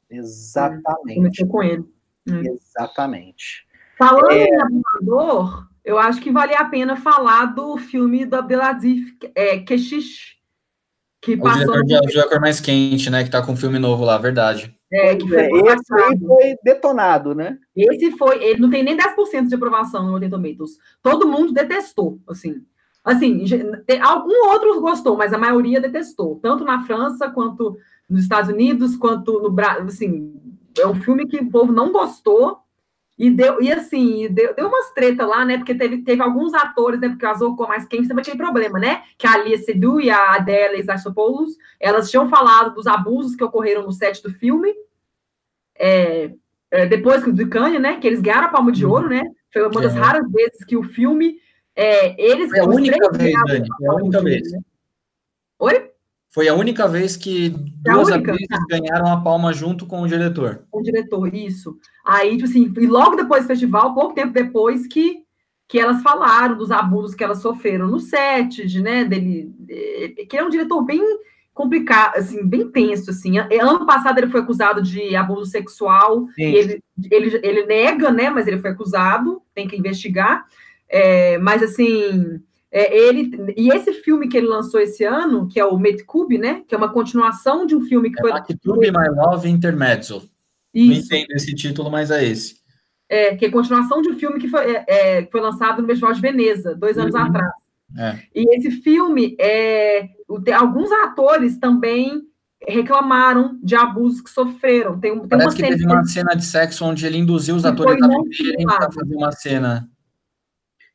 Exatamente. 0.10 1.16
Comecei 1.16 1.46
com 1.48 1.64
ele. 1.64 1.86
Exatamente. 2.28 3.66
Falando 3.98 4.32
É. 4.32 4.46
em 4.46 4.62
abusador, 4.62 5.68
eu 5.84 5.98
acho 5.98 6.22
que 6.22 6.32
valia 6.32 6.60
a 6.60 6.66
pena 6.66 6.96
falar 6.96 7.46
do 7.46 7.78
filme 7.78 8.26
do 8.26 8.36
Abdelaziz 8.36 9.00
é, 9.34 9.60
Keshish, 9.60 10.38
que 11.22 11.36
O 11.36 11.42
passou 11.42 11.84
diretor 11.84 12.02
no 12.02 12.08
de 12.08 12.20
A 12.20 12.28
Cor 12.28 12.42
Mais 12.42 12.60
Quente, 12.60 13.10
né, 13.10 13.24
que 13.24 13.30
tá 13.30 13.42
com 13.44 13.54
um 13.54 13.58
filme 13.58 13.80
novo 13.80 14.04
lá, 14.04 14.18
verdade. 14.18 14.76
É, 14.92 15.16
que 15.16 15.28
foi 15.28 15.46
esse 15.46 15.94
aí 15.94 16.20
foi 16.20 16.56
detonado, 16.64 17.34
né? 17.34 17.58
Esse 17.76 18.12
foi, 18.18 18.44
ele 18.44 18.60
não 18.60 18.70
tem 18.70 18.84
nem 18.84 18.98
10% 18.98 19.48
de 19.48 19.56
aprovação 19.56 20.06
no 20.06 20.12
Rotten 20.12 20.30
Tomatoes. 20.30 20.78
Todo 21.02 21.28
mundo 21.28 21.54
detestou, 21.54 22.20
assim. 22.28 22.64
Assim, 23.04 23.44
algum 24.02 24.50
outro 24.50 24.80
gostou, 24.80 25.18
mas 25.18 25.34
a 25.34 25.38
maioria 25.38 25.82
detestou, 25.82 26.40
tanto 26.42 26.64
na 26.64 26.86
França 26.86 27.30
quanto 27.30 27.78
nos 28.08 28.22
Estados 28.22 28.52
Unidos, 28.52 28.96
quanto 28.96 29.40
no 29.40 29.50
Brasil, 29.50 29.86
assim, 29.86 30.40
é 30.78 30.86
um 30.86 30.96
filme 30.96 31.26
que 31.26 31.38
o 31.38 31.50
povo 31.50 31.72
não 31.72 31.92
gostou 31.92 32.61
e 33.22 33.30
deu, 33.30 33.62
e 33.62 33.72
assim, 33.72 34.28
deu, 34.34 34.56
deu 34.56 34.68
umas 34.68 34.92
treta 34.96 35.28
lá, 35.28 35.46
né, 35.46 35.56
porque 35.56 35.76
teve, 35.76 36.00
teve 36.00 36.24
alguns 36.24 36.56
atores, 36.56 37.00
né, 37.00 37.08
porque 37.08 37.24
as 37.24 37.38
Cor 37.38 37.68
mais 37.68 37.86
quente 37.86 38.08
também 38.08 38.24
tinha 38.24 38.36
problema, 38.36 38.80
né, 38.80 39.04
que 39.16 39.28
a 39.28 39.34
Alia 39.34 39.60
Seydoux 39.60 40.04
e 40.04 40.10
a 40.10 40.34
Adela 40.34 40.76
Isachopoulos, 40.76 41.56
elas 41.80 42.10
tinham 42.10 42.28
falado 42.28 42.74
dos 42.74 42.88
abusos 42.88 43.36
que 43.36 43.44
ocorreram 43.44 43.84
no 43.84 43.92
set 43.92 44.24
do 44.24 44.32
filme, 44.32 44.74
é, 45.78 46.32
é, 46.72 46.88
depois 46.88 47.24
do 47.24 47.46
né, 47.80 48.00
que 48.00 48.08
eles 48.08 48.22
ganharam 48.22 48.48
a 48.48 48.52
Palma 48.52 48.72
de 48.72 48.84
Ouro, 48.84 49.08
né, 49.10 49.22
foi 49.54 49.62
uma 49.62 49.82
das 49.82 49.96
É. 49.96 50.00
raras 50.00 50.32
vezes 50.32 50.66
que 50.66 50.76
o 50.76 50.82
filme, 50.82 51.36
é, 51.76 52.20
eles... 52.20 52.50
Foi 52.50 52.60
a 52.60 52.66
única 52.66 53.12
vez, 53.12 53.36
Dani, 53.46 53.68
foi 53.78 53.88
a 53.88 53.94
única 53.94 54.24
vez. 54.24 54.52
né? 54.52 54.60
Oi? 55.60 55.91
Foi 56.34 56.48
a 56.48 56.56
única 56.56 56.88
vez 56.88 57.18
que 57.18 57.54
É 57.86 57.92
duas 57.92 58.10
atrizes 58.10 58.48
ganharam 58.70 59.12
a 59.12 59.20
palma 59.22 59.52
junto 59.52 59.86
com 59.86 60.02
o 60.02 60.08
diretor. 60.08 60.64
com 60.72 60.80
o 60.80 60.84
diretor, 60.84 61.34
isso. 61.36 61.78
Aí, 62.06 62.38
tipo 62.38 62.46
assim, 62.46 62.74
e 62.78 62.88
logo 62.88 63.18
depois 63.18 63.44
do 63.44 63.48
festival, 63.48 63.94
pouco 63.94 64.16
tempo 64.16 64.32
depois 64.32 64.88
que, 64.88 65.24
que 65.68 65.78
elas 65.78 66.02
falaram 66.02 66.58
dos 66.58 66.72
abusos 66.72 67.14
que 67.14 67.24
elas 67.24 67.40
sofreram 67.40 67.88
no 67.88 68.00
set, 68.00 68.66
de, 68.66 68.82
né, 68.82 69.04
dele, 69.04 69.54
que 70.30 70.38
é 70.38 70.44
um 70.44 70.50
diretor 70.50 70.82
bem 70.84 71.02
complicado, 71.54 72.16
assim, 72.16 72.48
bem 72.48 72.72
tenso, 72.72 73.12
assim. 73.12 73.38
Ano 73.38 73.86
passado 73.86 74.18
ele 74.18 74.32
foi 74.32 74.40
acusado 74.40 74.82
de 74.82 75.14
abuso 75.16 75.52
sexual, 75.52 76.28
e 76.38 76.44
ele, 76.44 76.84
ele, 77.12 77.40
ele 77.44 77.66
nega, 77.66 78.10
né, 78.10 78.30
mas 78.30 78.48
ele 78.48 78.60
foi 78.60 78.72
acusado, 78.72 79.42
tem 79.54 79.68
que 79.68 79.76
investigar. 79.76 80.46
É, 80.88 81.38
mas, 81.40 81.62
assim, 81.62 82.42
é, 82.72 82.98
ele... 82.98 83.54
E 83.58 83.70
esse 83.70 83.94
filme 83.94 84.28
que 84.30 84.38
ele 84.38 84.48
lançou 84.48 84.80
esse 84.80 85.04
ano, 85.04 85.48
que 85.48 85.60
é 85.60 85.66
o 85.66 85.78
Metkub, 85.78 86.38
né, 86.38 86.64
que 86.68 86.74
é 86.74 86.78
uma 86.78 86.92
continuação 86.92 87.66
de 87.66 87.76
um 87.76 87.82
filme 87.82 88.10
que 88.12 88.20
É 88.20 88.22
foi... 88.22 88.32
Maktub 88.32 88.80
My 88.80 89.10
Love 89.16 89.50
Intermezzo. 89.50 90.30
Não 90.74 90.84
Isso. 90.84 91.14
entendo 91.14 91.32
esse 91.32 91.54
título, 91.54 91.92
mas 91.92 92.12
é 92.12 92.26
esse. 92.26 92.62
É, 93.10 93.36
que 93.36 93.46
é 93.46 93.52
continuação 93.52 94.02
de 94.02 94.10
um 94.10 94.18
filme 94.18 94.40
que 94.40 94.48
foi, 94.48 94.74
é, 94.74 94.86
é, 94.88 95.26
foi 95.30 95.42
lançado 95.42 95.82
no 95.82 95.88
Festival 95.88 96.14
de 96.14 96.22
Veneza, 96.22 96.74
dois 96.74 96.98
anos 96.98 97.14
Uhum. 97.14 97.22
atrás. 97.22 97.52
É. 97.98 98.20
E 98.34 98.56
esse 98.56 98.72
filme, 98.72 99.36
é, 99.38 100.08
alguns 100.56 100.90
atores 100.94 101.58
também 101.58 102.22
reclamaram 102.66 103.60
de 103.62 103.76
abusos 103.76 104.22
que 104.22 104.30
sofreram. 104.30 104.98
Tem, 104.98 105.12
tem 105.12 105.20
uma 105.20 105.28
Parece 105.28 105.56
que 105.58 105.64
cena 105.64 105.76
teve 105.76 105.86
uma 105.86 106.04
cena 106.06 106.36
de 106.36 106.46
sexo 106.46 106.86
onde 106.86 107.06
ele 107.06 107.18
induziu 107.18 107.56
os 107.56 107.66
atores 107.66 108.02
a 108.02 108.08
não 108.08 108.24
para 108.66 108.92
fazer 108.92 109.16
uma 109.16 109.32
cena. 109.34 109.90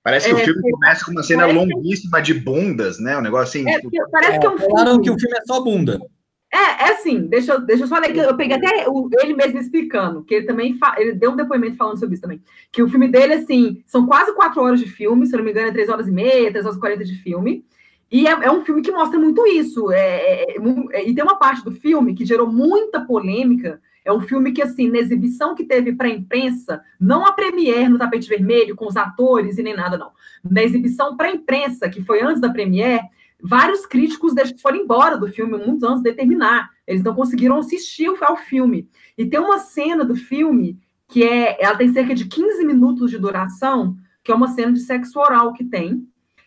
Parece 0.07 0.27
que 0.29 0.33
É, 0.33 0.35
o 0.37 0.45
filme 0.45 0.71
começa 0.71 1.05
com 1.05 1.11
uma 1.11 1.23
cena 1.25 1.47
que- 1.49 1.53
longuíssima 1.53 2.23
de 2.23 2.33
bundas, 2.35 3.01
né? 3.01 3.19
Um 3.19 3.23
negócio 3.23 3.61
assim. 3.61 3.69
É, 3.69 3.81
tipo, 3.81 3.91
parece 4.13 4.39
que 4.39 4.47
é 4.47 4.51
um 4.51 4.57
Falaram 4.57 4.91
filme. 4.93 5.03
que 5.03 5.11
o 5.11 5.19
filme 5.19 5.37
é 5.37 5.45
só 5.45 5.61
bunda. 5.61 5.99
É, 6.55 6.85
é 6.85 6.93
assim, 6.93 7.23
deixa, 7.27 7.55
eu- 7.55 7.61
deixa 7.67 7.83
eu 7.83 7.89
só 7.89 7.99
ler, 7.99 8.13
que 8.13 8.19
eu 8.21 8.37
peguei 8.37 8.57
até 8.57 8.89
o- 8.89 9.09
ele 9.21 9.35
mesmo 9.35 9.59
explicando, 9.59 10.23
que 10.23 10.33
ele 10.37 10.47
também 10.47 10.75
fa- 10.79 10.95
ele 10.97 11.13
deu 11.13 11.33
um 11.33 11.37
depoimento 11.37 11.77
falando 11.77 11.99
sobre 11.99 12.15
isso 12.15 12.23
também. 12.23 12.41
Que 12.71 12.85
o 12.85 12.89
filme 12.89 13.09
dele, 13.09 13.33
assim, 13.35 13.83
são 13.85 14.07
quase 14.07 14.33
quatro 14.33 14.63
horas 14.63 14.79
de 14.79 14.87
filme, 14.89 15.27
se 15.27 15.35
eu 15.35 15.39
não 15.39 15.45
me 15.45 15.51
engano, 15.51 15.67
é 15.69 15.73
três 15.73 15.89
horas 15.89 16.07
e 16.07 16.13
meia, 16.13 16.53
três 16.53 16.65
horas 16.65 16.77
e 16.77 16.81
quarenta 16.81 17.05
de 17.05 17.17
filme. 17.17 17.65
E 18.09 18.29
é, 18.29 18.31
é 18.31 18.51
um 18.53 18.65
filme 18.65 18.83
que 18.83 18.93
mostra 18.93 19.19
muito 19.19 19.45
isso. 19.49 19.91
É, 19.91 19.99
é- 19.99 20.43
é 20.53 20.57
é- 20.93 21.09
e 21.09 21.13
tem 21.13 21.25
uma 21.25 21.37
parte 21.37 21.65
do 21.65 21.73
filme 21.73 22.15
que 22.15 22.25
gerou 22.25 22.47
muita 22.47 23.01
polêmica. 23.01 23.81
É 24.07 24.13
um 24.13 24.21
filme 24.21 24.53
que, 24.53 24.63
assim, 24.63 24.89
na 24.89 24.99
exibição 24.99 25.53
que 25.53 25.65
teve 25.65 25.93
para 25.93 26.07
a 26.07 26.11
imprensa, 26.11 26.81
não 26.99 27.27
a 27.27 27.33
premiere 27.33 27.89
no 27.89 27.99
tapete 27.99 28.29
vermelho, 28.29 28.77
com 28.77 28.87
os 28.87 28.97
atores 28.97 29.59
e 29.59 29.65
nem 29.65 29.75
nada, 29.75 29.99
não. 29.99 30.13
Na 30.49 30.63
exibição 30.63 31.17
para 31.17 31.27
a 31.27 31.33
imprensa, 31.33 31.89
que 31.89 32.01
foi 32.05 32.23
antes 32.23 32.41
da 32.41 32.49
premiere, 32.49 33.03
vários 33.43 33.85
críticos 33.85 34.33
foram 34.63 34.79
embora 34.79 35.19
do 35.19 35.27
filme 35.27 35.59
muitos 35.59 35.83
anos 35.83 36.03
de 36.03 36.13
terminar. 36.13 36.71
Eles 36.87 37.03
não 37.03 37.17
conseguiram 37.17 37.59
assistir 37.59 38.09
ao 38.21 38.37
filme. 38.37 38.89
E 39.19 39.27
tem 39.27 39.41
uma 39.41 39.59
cena 39.59 40.05
do 40.05 40.15
filme 40.15 40.79
que 41.09 41.25
é, 41.25 41.61
ela 41.61 41.77
tem 41.77 41.93
cerca 41.93 42.15
de 42.15 42.27
15 42.27 42.65
minutos 42.65 43.11
de 43.11 43.19
duração, 43.19 43.97
que 44.23 44.31
é 44.31 44.35
uma 44.37 44.47
cena 44.47 44.73
de 44.73 44.81
sexo 44.81 45.19
oral 45.19 45.53
que 45.53 45.65
tem. 45.65 46.07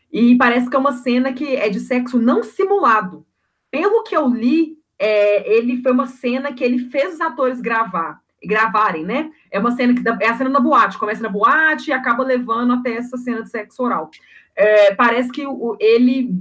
E 0.09 0.37
parece 0.37 0.69
que 0.69 0.77
é 0.77 0.79
uma 0.79 0.93
cena 0.93 1.33
que 1.33 1.57
é 1.57 1.67
de 1.67 1.81
sexo 1.81 2.17
não 2.17 2.41
simulado. 2.41 3.25
Pelo 3.69 4.03
que 4.03 4.15
eu 4.15 4.29
li, 4.29 4.78
é, 4.99 5.57
ele 5.57 5.81
foi 5.81 5.91
uma 5.93 6.05
cena 6.07 6.51
que 6.53 6.63
ele 6.63 6.77
fez 6.89 7.13
os 7.15 7.21
atores 7.21 7.61
gravar, 7.61 8.19
gravarem, 8.43 9.05
né? 9.05 9.31
É 9.49 9.59
uma 9.59 9.71
cena 9.71 9.93
que 9.93 10.23
é 10.23 10.29
a 10.29 10.37
cena 10.37 10.49
na 10.49 10.59
boate, 10.59 10.97
começa 10.99 11.23
na 11.23 11.29
boate 11.29 11.89
e 11.89 11.93
acaba 11.93 12.23
levando 12.23 12.73
até 12.73 12.95
essa 12.95 13.17
cena 13.17 13.41
de 13.41 13.49
sexo 13.49 13.81
oral. 13.81 14.09
É, 14.55 14.93
parece 14.93 15.31
que 15.31 15.47
o- 15.47 15.77
ele 15.79 16.33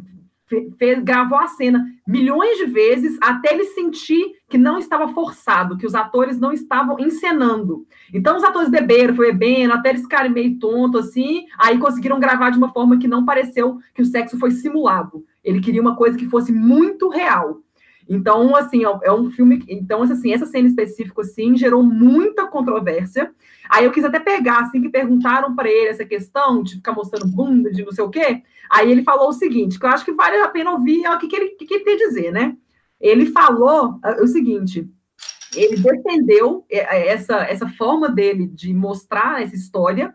fe- 0.47 0.70
fez, 0.78 1.02
gravou 1.02 1.39
a 1.39 1.47
cena 1.47 1.85
milhões 2.06 2.56
de 2.59 2.64
vezes 2.64 3.16
até 3.20 3.52
ele 3.52 3.64
sentir 3.64 4.32
que 4.48 4.56
não 4.59 4.78
estava 4.78 5.09
forçado, 5.09 5.76
que 5.76 5.86
os 5.86 5.94
atores 5.94 6.40
não 6.40 6.52
estavam 6.52 6.98
encenando. 6.98 7.86
Então 8.12 8.36
os 8.36 8.43
atores 8.43 8.68
beberam, 8.70 9.14
foi 9.14 9.32
bebendo, 9.32 9.74
até 9.74 9.90
eles 9.90 10.02
ficarem 10.02 10.32
meio 10.32 10.59
tonto 10.59 10.98
assim, 10.98 11.44
aí 11.59 11.78
conseguiram 11.78 12.18
gravar 12.18 12.51
de 12.51 12.59
uma 12.59 12.72
forma 12.72 12.98
que 12.98 13.06
não 13.06 13.24
pareceu 13.24 13.78
que 13.94 14.02
o 14.02 14.06
sexo 14.06 14.39
foi 14.39 14.51
simulado. 14.51 15.24
Ele 15.44 15.60
queria 15.60 15.82
uma 15.82 15.94
coisa 15.97 16.16
que 16.16 16.26
fosse 16.28 16.51
muito 16.51 17.09
real. 17.09 17.60
Então, 18.09 18.56
assim, 18.56 18.85
é 18.85 18.89
é 19.02 19.12
um 19.12 19.30
filme. 19.30 19.62
Então, 19.68 20.02
assim, 20.02 20.32
essa 20.32 20.47
cena 20.47 20.66
específica, 20.66 21.20
assim, 21.20 21.56
gerou 21.56 21.82
muita 21.82 22.47
controvérsia. 22.47 23.30
Aí 23.68 23.85
eu 23.85 23.93
quis 23.93 24.05
até 24.05 24.18
pegar, 24.18 24.60
assim, 24.60 24.80
que 24.80 24.89
perguntaram 24.89 25.55
para 25.55 25.68
ele 25.68 25.89
essa 25.89 26.05
questão 26.05 26.62
de 26.62 26.76
ficar 26.76 26.93
mostrando 26.93 27.30
bunda, 27.30 27.70
de 27.70 27.85
não 27.85 27.93
sei 27.93 28.05
o 28.05 28.09
quê. 28.09 28.43
Aí 28.70 28.90
ele 28.90 29.02
falou 29.02 29.28
o 29.28 29.32
seguinte, 29.32 29.78
que 29.78 29.85
eu 29.85 29.90
acho 29.90 30.05
que 30.05 30.12
vale 30.12 30.36
a 30.39 30.48
pena 30.48 30.72
ouvir 30.72 31.06
o 31.06 31.18
que, 31.18 31.28
que, 31.28 31.36
ele, 31.36 31.48
que, 31.51 31.66
que 31.66 31.74
ele 31.74 31.85
tem 31.85 31.94
a 31.94 31.98
dizer, 31.98 32.32
né? 32.32 32.56
Ele 33.01 33.26
falou 33.26 33.98
ah, 34.02 34.16
o 34.22 34.26
seguinte: 34.26 34.89
ele 35.55 35.76
defendeu 35.76 36.64
eh, 36.70 37.09
essa, 37.09 37.36
essa 37.44 37.68
forma 37.68 38.09
dele 38.09 38.47
de 38.47 38.72
mostrar 38.72 39.43
essa 39.43 39.55
história. 39.55 40.14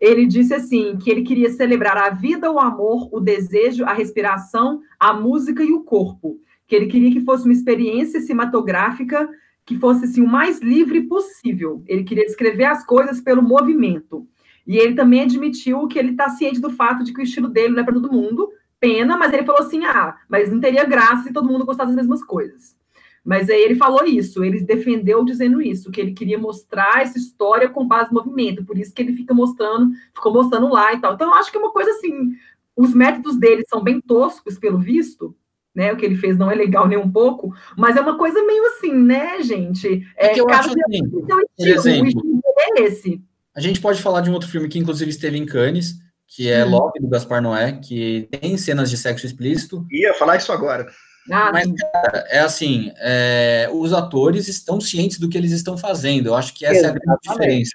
Ele 0.00 0.26
disse 0.26 0.54
assim 0.54 0.96
que 0.96 1.10
ele 1.10 1.22
queria 1.22 1.50
celebrar 1.50 1.96
a 1.98 2.10
vida, 2.10 2.50
o 2.50 2.58
amor, 2.58 3.08
o 3.12 3.20
desejo, 3.20 3.84
a 3.84 3.92
respiração, 3.92 4.80
a 4.98 5.12
música 5.12 5.62
e 5.62 5.72
o 5.72 5.84
corpo. 5.84 6.40
Que 6.70 6.76
ele 6.76 6.86
queria 6.86 7.10
que 7.10 7.24
fosse 7.24 7.42
uma 7.46 7.52
experiência 7.52 8.20
cinematográfica 8.20 9.28
que 9.66 9.76
fosse 9.76 10.04
assim, 10.04 10.20
o 10.22 10.28
mais 10.28 10.60
livre 10.60 11.02
possível. 11.02 11.82
Ele 11.84 12.04
queria 12.04 12.24
descrever 12.24 12.66
as 12.66 12.86
coisas 12.86 13.20
pelo 13.20 13.42
movimento. 13.42 14.24
E 14.64 14.78
ele 14.78 14.94
também 14.94 15.22
admitiu 15.22 15.88
que 15.88 15.98
ele 15.98 16.12
está 16.12 16.28
ciente 16.28 16.60
do 16.60 16.70
fato 16.70 17.02
de 17.02 17.12
que 17.12 17.18
o 17.18 17.24
estilo 17.24 17.48
dele 17.48 17.74
não 17.74 17.80
é 17.80 17.84
para 17.84 17.94
todo 17.94 18.12
mundo, 18.12 18.52
pena, 18.78 19.16
mas 19.16 19.32
ele 19.32 19.44
falou 19.44 19.62
assim: 19.62 19.84
ah, 19.84 20.16
mas 20.28 20.48
não 20.48 20.60
teria 20.60 20.84
graça 20.84 21.24
se 21.24 21.32
todo 21.32 21.48
mundo 21.48 21.66
gostasse 21.66 21.88
das 21.88 21.96
mesmas 21.96 22.22
coisas. 22.22 22.76
Mas 23.24 23.50
aí 23.50 23.60
ele 23.60 23.74
falou 23.74 24.04
isso, 24.04 24.44
ele 24.44 24.60
defendeu 24.60 25.24
dizendo 25.24 25.60
isso, 25.60 25.90
que 25.90 26.00
ele 26.00 26.12
queria 26.12 26.38
mostrar 26.38 27.02
essa 27.02 27.18
história 27.18 27.68
com 27.68 27.84
base 27.84 28.14
no 28.14 28.22
movimento, 28.22 28.64
por 28.64 28.78
isso 28.78 28.94
que 28.94 29.02
ele 29.02 29.16
fica 29.16 29.34
mostrando, 29.34 29.90
ficou 30.14 30.32
mostrando 30.32 30.68
lá 30.68 30.94
e 30.94 31.00
tal. 31.00 31.14
Então, 31.14 31.30
eu 31.30 31.34
acho 31.34 31.50
que 31.50 31.58
é 31.58 31.60
uma 31.60 31.72
coisa 31.72 31.90
assim, 31.90 32.30
os 32.76 32.94
métodos 32.94 33.36
dele 33.36 33.64
são 33.68 33.82
bem 33.82 34.00
toscos, 34.00 34.56
pelo 34.56 34.78
visto, 34.78 35.34
né? 35.74 35.92
O 35.92 35.96
que 35.96 36.04
ele 36.04 36.16
fez 36.16 36.36
não 36.36 36.50
é 36.50 36.54
legal 36.54 36.88
nem 36.88 36.98
um 36.98 37.10
pouco, 37.10 37.54
mas 37.76 37.96
é 37.96 38.00
uma 38.00 38.18
coisa 38.18 38.42
meio 38.44 38.64
assim, 38.66 38.92
né, 38.92 39.42
gente? 39.42 40.06
É 40.16 40.30
que 40.30 40.40
eu 40.40 40.46
cada 40.46 40.60
acho 40.60 40.70
assim, 40.70 41.08
por 41.08 41.20
estilo, 41.20 41.42
o 41.58 41.62
exemplo, 41.62 42.52
é 42.58 42.82
esse. 42.82 43.20
A 43.54 43.60
gente 43.60 43.80
pode 43.80 44.00
falar 44.00 44.20
de 44.20 44.30
um 44.30 44.32
outro 44.32 44.48
filme 44.48 44.68
que 44.68 44.78
inclusive 44.78 45.10
esteve 45.10 45.36
em 45.36 45.46
Cannes, 45.46 45.94
que 46.26 46.50
é 46.50 46.64
hum. 46.64 46.70
Love, 46.70 47.00
do 47.00 47.08
Gaspar 47.08 47.42
Noé, 47.42 47.72
que 47.72 48.28
tem 48.30 48.56
cenas 48.56 48.88
de 48.90 48.96
sexo 48.96 49.26
explícito. 49.26 49.84
Ia 49.90 50.14
falar 50.14 50.36
isso 50.36 50.52
agora. 50.52 50.86
Ah, 51.30 51.50
Mas, 51.52 51.70
cara, 51.72 52.26
é 52.28 52.40
assim, 52.40 52.92
é, 52.98 53.68
os 53.72 53.92
atores 53.92 54.48
estão 54.48 54.80
cientes 54.80 55.18
do 55.18 55.28
que 55.28 55.36
eles 55.36 55.52
estão 55.52 55.76
fazendo. 55.76 56.26
Eu 56.26 56.34
acho 56.34 56.54
que 56.54 56.64
essa 56.64 56.78
Exatamente. 56.78 57.02
é 57.06 57.10
a 57.10 57.34
grande 57.34 57.42
diferença. 57.42 57.72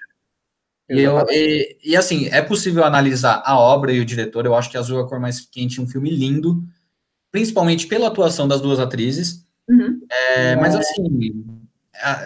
E, 0.88 1.00
eu, 1.00 1.26
e, 1.30 1.78
e, 1.84 1.96
assim, 1.96 2.28
é 2.30 2.40
possível 2.42 2.84
analisar 2.84 3.42
a 3.44 3.58
obra 3.58 3.92
e 3.92 4.00
o 4.00 4.04
diretor. 4.04 4.46
Eu 4.46 4.54
acho 4.54 4.70
que 4.70 4.76
Azul 4.76 5.00
é 5.00 5.02
a 5.02 5.06
Cor 5.06 5.20
Mais 5.20 5.40
Quente 5.40 5.80
é 5.80 5.82
um 5.82 5.88
filme 5.88 6.10
lindo, 6.10 6.62
principalmente 7.36 7.86
pela 7.86 8.08
atuação 8.08 8.48
das 8.48 8.62
duas 8.62 8.80
atrizes. 8.80 9.44
Uhum. 9.68 10.00
É, 10.10 10.52
é. 10.52 10.56
Mas 10.56 10.74
assim, 10.74 11.44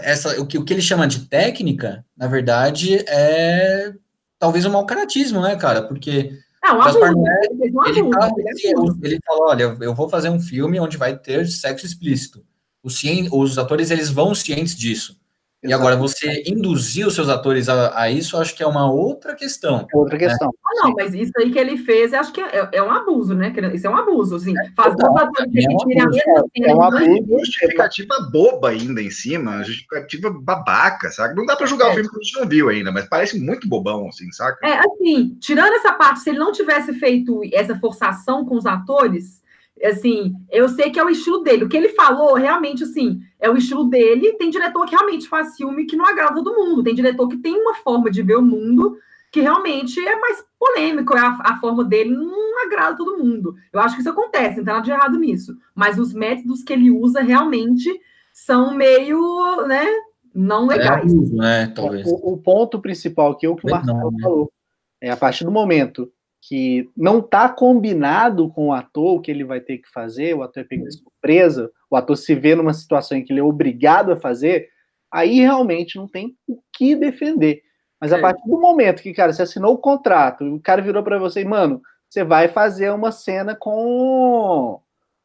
essa, 0.05 0.41
o, 0.41 0.47
que, 0.47 0.57
o 0.57 0.65
que 0.65 0.73
ele 0.73 0.81
chama 0.81 1.09
de 1.09 1.27
técnica, 1.27 2.05
na 2.17 2.29
verdade, 2.29 2.95
é 3.09 3.93
talvez 4.39 4.65
um 4.65 4.71
mau 4.71 4.87
caratismo, 4.87 5.43
né, 5.43 5.57
cara? 5.57 5.83
Porque 5.83 6.31
é 6.65 6.73
um 6.73 6.79
Gaspar 6.79 7.13
Noé, 7.13 7.41
ele, 7.51 7.65
ele, 7.65 8.11
tá, 8.11 8.31
ele, 8.37 8.73
ele 9.03 9.19
falou, 9.27 9.49
olha, 9.49 9.77
eu 9.81 9.93
vou 9.97 10.09
fazer 10.09 10.29
um 10.29 10.39
filme 10.39 10.79
onde 10.79 10.97
vai 10.97 11.19
ter 11.19 11.45
sexo 11.49 11.85
explícito. 11.85 12.45
Os, 12.81 13.03
os 13.33 13.59
atores, 13.59 13.91
eles 13.91 14.11
vão 14.11 14.33
cientes 14.33 14.77
disso. 14.77 15.20
E 15.63 15.75
agora, 15.75 15.95
você 15.95 16.43
induzir 16.47 17.07
os 17.07 17.15
seus 17.15 17.29
atores 17.29 17.69
a, 17.69 18.01
a, 18.01 18.11
isso, 18.11 18.39
acho 18.39 18.57
que 18.57 18.63
é 18.63 18.67
uma 18.67 18.91
outra 18.91 19.35
questão. 19.35 19.87
É 19.93 19.97
outra 19.97 20.17
questão. 20.17 20.49
Né? 20.49 20.55
Ah, 20.65 20.87
não, 20.87 20.95
mas 20.95 21.13
isso 21.13 21.33
aí 21.37 21.51
que 21.51 21.59
ele 21.59 21.77
fez, 21.77 22.15
acho 22.15 22.33
que 22.33 22.41
é, 22.41 22.69
é 22.73 22.83
um 22.83 22.91
abuso, 22.91 23.35
né? 23.35 23.53
Isso 23.75 23.87
é 23.87 23.91
um 23.91 23.97
abuso, 23.97 24.37
assim. 24.37 24.59
É, 24.59 24.71
faz 24.75 24.95
é, 24.99 25.07
atores 25.07 25.21
é, 25.55 25.69
um 25.71 25.83
abuso, 25.83 26.51
é 26.65 26.75
um 26.75 26.83
abuso. 26.83 27.39
justificativa 27.41 28.15
boba 28.33 28.71
ainda 28.71 29.03
em 29.03 29.11
cima, 29.11 29.63
justificativa 29.63 30.31
babaca, 30.31 31.11
sabe? 31.11 31.35
Não 31.35 31.45
dá 31.45 31.55
para 31.55 31.67
julgar 31.67 31.89
é. 31.89 31.91
o 31.91 31.95
filme 31.95 32.09
que 32.09 32.17
a 32.17 32.23
gente 32.23 32.41
não 32.41 32.49
viu 32.49 32.69
ainda, 32.71 32.91
mas 32.91 33.07
parece 33.07 33.39
muito 33.39 33.69
bobão, 33.69 34.09
assim, 34.09 34.33
saca? 34.33 34.67
É, 34.67 34.79
assim, 34.79 35.37
tirando 35.41 35.75
essa 35.75 35.93
parte, 35.93 36.21
se 36.21 36.31
ele 36.31 36.39
não 36.39 36.53
tivesse 36.53 36.95
feito 36.95 37.43
essa 37.53 37.79
forçação 37.79 38.47
com 38.47 38.57
os 38.57 38.65
atores, 38.65 39.40
assim, 39.87 40.35
eu 40.51 40.69
sei 40.69 40.91
que 40.91 40.99
é 40.99 41.05
o 41.05 41.09
estilo 41.09 41.43
dele. 41.43 41.65
O 41.65 41.69
que 41.69 41.77
ele 41.77 41.91
falou, 41.91 42.35
realmente, 42.35 42.83
assim, 42.83 43.21
é 43.39 43.49
o 43.49 43.57
estilo 43.57 43.85
dele. 43.85 44.35
Tem 44.35 44.51
diretor 44.51 44.85
que 44.87 44.95
realmente 44.95 45.29
faz 45.29 45.57
filme 45.57 45.87
que 45.87 45.97
não 45.97 46.07
agrada 46.07 46.35
todo 46.35 46.55
mundo. 46.55 46.83
Tem 46.83 46.95
diretor 46.95 47.29
que 47.29 47.39
tem 47.39 47.55
uma 47.55 47.75
forma 47.75 48.11
de 48.11 48.23
ver 48.23 48.37
o 48.37 48.43
mundo 48.43 48.97
que 49.33 49.41
realmente 49.41 50.01
é 50.01 50.19
mais 50.19 50.45
polêmico. 50.59 51.17
É 51.17 51.21
a, 51.21 51.39
a 51.43 51.61
forma 51.61 51.85
dele 51.85 52.11
não 52.11 52.65
agrada 52.65 52.97
todo 52.97 53.19
mundo. 53.19 53.55
Eu 53.73 53.81
acho 53.81 53.95
que 53.95 54.01
isso 54.01 54.11
acontece, 54.11 54.59
não 54.59 54.65
tem 54.65 54.75
nada 54.75 54.85
de 54.85 54.91
errado 54.91 55.19
nisso. 55.19 55.57
Mas 55.75 55.99
os 55.99 56.13
métodos 56.13 56.63
que 56.63 56.73
ele 56.73 56.91
usa 56.91 57.21
realmente 57.21 57.91
são 58.33 58.75
meio, 58.75 59.67
né, 59.67 59.87
não 60.35 60.71
é 60.71 60.77
legais. 60.77 61.13
É, 61.13 61.37
né, 61.37 61.73
talvez. 61.75 62.07
O, 62.07 62.33
o, 62.33 62.39
ponto 62.39 62.81
principal 62.81 63.37
que 63.37 63.47
é 63.47 63.49
o 63.49 63.57
que 63.57 63.67
o 63.67 63.71
Marcelo 63.71 64.11
né? 64.11 64.23
falou 64.23 64.53
é 65.01 65.11
a 65.11 65.17
partir 65.17 65.45
do 65.45 65.51
momento 65.51 66.11
que 66.43 66.89
não 66.97 67.19
está 67.19 67.49
combinado 67.49 68.49
com 68.51 68.69
o 68.69 68.73
ator 68.73 69.17
o 69.17 69.21
que 69.21 69.31
ele 69.31 69.45
vai 69.45 69.61
ter 69.61 69.79
que 69.79 69.91
fazer, 69.91 70.35
o 70.35 70.43
ator 70.43 70.63
é 70.63 70.65
pego 70.65 70.85
de 70.85 70.97
surpresa, 70.97 71.71
o 71.91 71.97
ator 71.97 72.17
se 72.17 72.35
vê 72.35 72.55
numa 72.55 72.73
situação 72.73 73.19
em 73.19 73.25
que 73.25 73.33
ele 73.33 73.41
é 73.41 73.45
obrigado 73.45 74.13
a 74.13 74.17
fazer, 74.17 74.69
aí 75.11 75.41
realmente 75.41 75.97
não 75.97 76.09
tem 76.09 76.37
o 76.49 76.59
que 76.73 76.97
defender. 76.97 77.63
Mas 78.01 78.13
a 78.13 78.19
é. 78.19 78.21
partir 78.21 78.49
do 78.49 78.59
momento 78.59 79.03
que, 79.03 79.13
cara, 79.13 79.33
você 79.33 79.43
assinou 79.43 79.75
o 79.75 79.79
contrato, 79.79 80.45
o 80.45 80.61
cara 80.61 80.81
virou 80.81 81.03
para 81.03 81.19
você, 81.19 81.45
mano, 81.45 81.83
você 82.09 82.25
vai 82.25 82.49
fazer 82.49 82.91
uma 82.91 83.13
cena 83.13 83.55
com. 83.55 84.81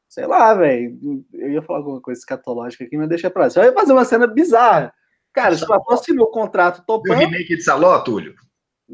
Sei 0.08 0.28
lá, 0.28 0.54
velho. 0.54 1.26
Eu 1.34 1.52
ia 1.52 1.62
falar 1.62 1.80
alguma 1.80 2.00
coisa 2.00 2.20
escatológica 2.20 2.84
aqui, 2.84 2.96
mas 2.96 3.10
deixa 3.10 3.30
pra 3.30 3.44
lá. 3.44 3.50
Você 3.50 3.60
vai 3.60 3.72
fazer 3.72 3.92
uma 3.92 4.06
cena 4.06 4.28
bizarra. 4.28 4.94
Cara, 5.34 5.58
se 5.58 5.66
o 5.66 5.74
ator 5.74 5.96
assinou 5.96 6.28
o 6.28 6.32
contrato 6.32 6.84
topando. 6.86 7.18
O 7.18 7.20
remake 7.20 7.56
de 7.56 7.64
Saló, 7.64 8.00
Túlio? 8.00 8.36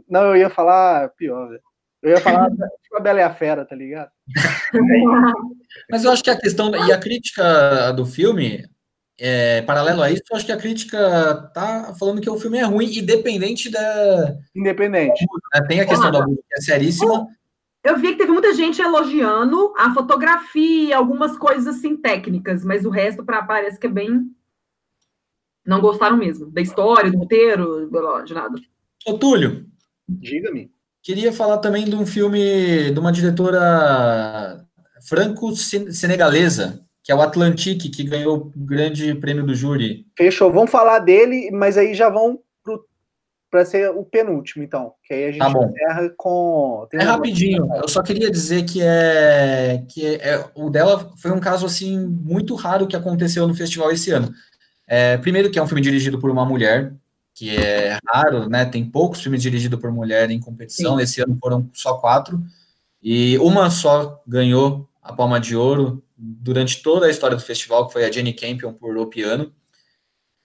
Não, 0.09 0.27
eu 0.27 0.37
ia 0.37 0.49
falar 0.49 1.09
pior, 1.09 1.49
velho. 1.49 1.61
Eu 2.01 2.11
ia 2.11 2.21
falar 2.21 2.49
tipo 2.49 2.97
a 2.97 2.99
Bela 2.99 3.19
e 3.19 3.23
a 3.23 3.33
Fera, 3.33 3.63
tá 3.63 3.75
ligado? 3.75 4.09
Mas 5.89 6.03
eu 6.03 6.11
acho 6.11 6.23
que 6.23 6.29
a 6.29 6.39
questão 6.39 6.71
e 6.87 6.91
a 6.91 6.99
crítica 6.99 7.91
do 7.91 8.05
filme, 8.05 8.65
é, 9.19 9.61
paralelo 9.61 10.01
a 10.01 10.09
isso, 10.09 10.23
eu 10.31 10.37
acho 10.37 10.45
que 10.45 10.51
a 10.51 10.57
crítica 10.57 11.51
tá 11.53 11.93
falando 11.99 12.19
que 12.19 12.29
o 12.29 12.39
filme 12.39 12.57
é 12.57 12.63
ruim, 12.63 12.97
independente 12.97 13.69
da. 13.69 14.35
Independente. 14.55 15.25
Né? 15.53 15.67
Tem 15.67 15.79
a 15.79 15.85
questão 15.85 16.07
ah, 16.07 16.11
do 16.11 16.17
abuso, 16.17 16.43
que 16.47 16.57
é 16.57 16.61
seríssima. 16.61 17.27
Eu 17.83 17.97
vi 17.97 18.09
que 18.09 18.17
teve 18.17 18.31
muita 18.31 18.53
gente 18.53 18.81
elogiando 18.81 19.73
a 19.77 19.93
fotografia, 19.93 20.97
algumas 20.97 21.37
coisas 21.37 21.67
assim 21.67 21.97
técnicas, 21.97 22.65
mas 22.65 22.85
o 22.85 22.89
resto 22.89 23.23
para 23.23 23.43
parece 23.43 23.79
que 23.79 23.87
é 23.87 23.91
bem. 23.91 24.31
Não 25.63 25.79
gostaram 25.79 26.17
mesmo. 26.17 26.49
Da 26.49 26.61
história, 26.61 27.11
do 27.11 27.19
roteiro, 27.19 27.89
de 28.25 28.33
nada. 28.33 28.59
Ô, 29.05 29.17
Túlio. 29.17 29.67
Diga-me. 30.07 30.71
Queria 31.03 31.33
falar 31.33 31.57
também 31.57 31.85
de 31.85 31.95
um 31.95 32.05
filme 32.05 32.91
de 32.91 32.99
uma 32.99 33.11
diretora 33.11 34.63
franco-senegalesa, 35.07 36.79
que 37.03 37.11
é 37.11 37.15
o 37.15 37.21
Atlantique, 37.21 37.89
que 37.89 38.03
ganhou 38.03 38.37
o 38.37 38.51
grande 38.55 39.15
prêmio 39.15 39.45
do 39.45 39.55
júri. 39.55 40.05
Fechou, 40.15 40.51
vamos 40.51 40.69
falar 40.69 40.99
dele, 40.99 41.49
mas 41.51 41.77
aí 41.77 41.95
já 41.95 42.09
vão 42.09 42.39
para 43.51 43.65
ser 43.65 43.89
o 43.89 44.05
penúltimo, 44.05 44.63
então. 44.63 44.93
Que 45.03 45.13
aí 45.13 45.23
a 45.25 45.31
gente 45.31 45.39
tá 45.39 45.49
encerra 45.49 46.13
com. 46.15 46.87
é 46.93 47.03
rapidinho. 47.03 47.67
Eu 47.75 47.87
só 47.87 48.01
queria 48.01 48.31
dizer 48.31 48.63
que 48.63 48.81
é 48.81 49.83
que 49.89 50.05
é, 50.05 50.35
é, 50.35 50.45
o 50.55 50.69
dela 50.69 51.11
foi 51.17 51.31
um 51.31 51.39
caso 51.39 51.65
assim 51.65 51.99
muito 51.99 52.55
raro 52.55 52.87
que 52.87 52.95
aconteceu 52.95 53.45
no 53.45 53.53
festival 53.53 53.91
esse 53.91 54.09
ano. 54.11 54.31
É, 54.87 55.17
primeiro 55.17 55.51
que 55.51 55.59
é 55.59 55.61
um 55.61 55.67
filme 55.67 55.81
dirigido 55.81 56.17
por 56.17 56.31
uma 56.31 56.45
mulher, 56.45 56.93
que 57.41 57.57
é 57.57 57.97
raro, 58.07 58.47
né? 58.47 58.65
Tem 58.65 58.85
poucos 58.85 59.19
filmes 59.19 59.41
dirigidos 59.41 59.79
por 59.79 59.91
mulher 59.91 60.29
em 60.29 60.39
competição. 60.39 60.97
Sim. 60.97 61.03
Esse 61.03 61.21
ano 61.23 61.35
foram 61.41 61.67
só 61.73 61.95
quatro. 61.95 62.39
E 63.01 63.35
uma 63.39 63.71
só 63.71 64.21
ganhou 64.27 64.87
a 65.01 65.11
Palma 65.11 65.39
de 65.39 65.55
Ouro 65.55 66.03
durante 66.15 66.83
toda 66.83 67.07
a 67.07 67.09
história 67.09 67.35
do 67.35 67.41
festival, 67.41 67.87
que 67.87 67.93
foi 67.93 68.05
a 68.05 68.11
Jenny 68.11 68.31
Campion 68.31 68.73
por 68.73 68.95
O 68.95 69.07
Piano. 69.07 69.51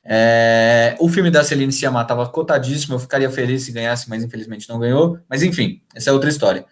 É, 0.03 0.97
o 0.99 1.07
filme 1.07 1.31
da 1.31 1.45
Celine 1.45 1.71
Sciamma 1.71 2.01
estava 2.01 2.27
cotadíssimo, 2.31 2.95
eu 2.95 2.99
ficaria 2.99 3.31
feliz 3.31 3.65
se 3.65 3.73
ganhasse, 3.73 4.09
mas 4.09 4.25
infelizmente 4.25 4.67
não 4.67 4.79
ganhou. 4.79 5.19
Mas 5.29 5.43
enfim, 5.43 5.83
essa 5.95 6.09
é 6.09 6.13
outra 6.15 6.31
história. 6.31 6.65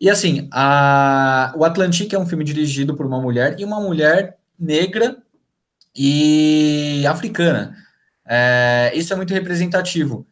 E 0.00 0.08
assim, 0.08 0.48
a, 0.52 1.52
o 1.56 1.64
Atlantique 1.64 2.14
é 2.14 2.18
um 2.20 2.26
filme 2.26 2.44
dirigido 2.44 2.94
por 2.94 3.04
uma 3.04 3.20
mulher 3.20 3.58
e 3.58 3.64
uma 3.64 3.80
mulher 3.80 4.38
negra 4.56 5.16
e 5.92 7.04
africana. 7.04 7.81
É, 8.34 8.90
isso 8.94 9.12
é 9.12 9.16
muito 9.16 9.34
representativo. 9.34 10.26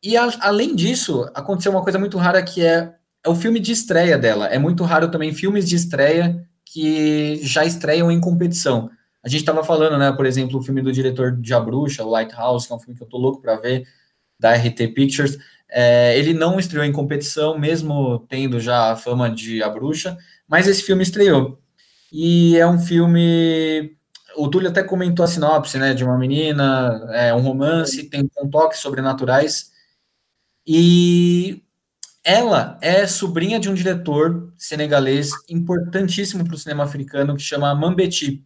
E 0.00 0.16
a, 0.16 0.28
além 0.42 0.76
disso, 0.76 1.28
aconteceu 1.34 1.72
uma 1.72 1.82
coisa 1.82 1.98
muito 1.98 2.16
rara 2.18 2.40
que 2.40 2.64
é, 2.64 2.94
é 3.24 3.28
o 3.28 3.34
filme 3.34 3.58
de 3.58 3.72
estreia 3.72 4.16
dela. 4.16 4.46
É 4.46 4.60
muito 4.60 4.84
raro 4.84 5.10
também 5.10 5.34
filmes 5.34 5.68
de 5.68 5.74
estreia 5.74 6.46
que 6.64 7.40
já 7.42 7.64
estreiam 7.64 8.12
em 8.12 8.20
competição. 8.20 8.88
A 9.24 9.28
gente 9.28 9.40
estava 9.40 9.64
falando, 9.64 9.98
né, 9.98 10.12
por 10.12 10.24
exemplo, 10.24 10.60
o 10.60 10.62
filme 10.62 10.80
do 10.80 10.92
diretor 10.92 11.32
de 11.32 11.52
A 11.52 11.58
Bruxa, 11.58 12.04
o 12.04 12.10
Lighthouse, 12.10 12.68
que 12.68 12.72
é 12.72 12.76
um 12.76 12.78
filme 12.78 12.96
que 12.96 13.02
eu 13.02 13.08
tô 13.08 13.18
louco 13.18 13.42
para 13.42 13.56
ver, 13.56 13.84
da 14.38 14.52
RT 14.54 14.94
Pictures. 14.94 15.36
É, 15.68 16.16
ele 16.16 16.32
não 16.32 16.60
estreou 16.60 16.84
em 16.84 16.92
competição, 16.92 17.58
mesmo 17.58 18.20
tendo 18.28 18.60
já 18.60 18.92
a 18.92 18.96
fama 18.96 19.28
de 19.28 19.64
A 19.64 19.68
Bruxa, 19.68 20.16
mas 20.46 20.68
esse 20.68 20.84
filme 20.84 21.02
estreou. 21.02 21.58
E 22.12 22.56
é 22.56 22.64
um 22.68 22.78
filme 22.78 23.95
o 24.36 24.48
Túlio 24.48 24.68
até 24.70 24.82
comentou 24.82 25.24
a 25.24 25.28
sinopse, 25.28 25.78
né, 25.78 25.94
de 25.94 26.04
uma 26.04 26.18
menina, 26.18 27.08
é 27.12 27.34
um 27.34 27.40
romance, 27.40 28.08
tem 28.08 28.28
um 28.42 28.48
toques 28.48 28.80
sobrenaturais, 28.80 29.72
e 30.66 31.62
ela 32.24 32.78
é 32.82 33.06
sobrinha 33.06 33.60
de 33.60 33.70
um 33.70 33.74
diretor 33.74 34.52
senegalês 34.58 35.30
importantíssimo 35.48 36.44
para 36.44 36.54
o 36.54 36.58
cinema 36.58 36.84
africano 36.84 37.36
que 37.36 37.42
chama 37.42 37.74
Mambeti. 37.74 38.44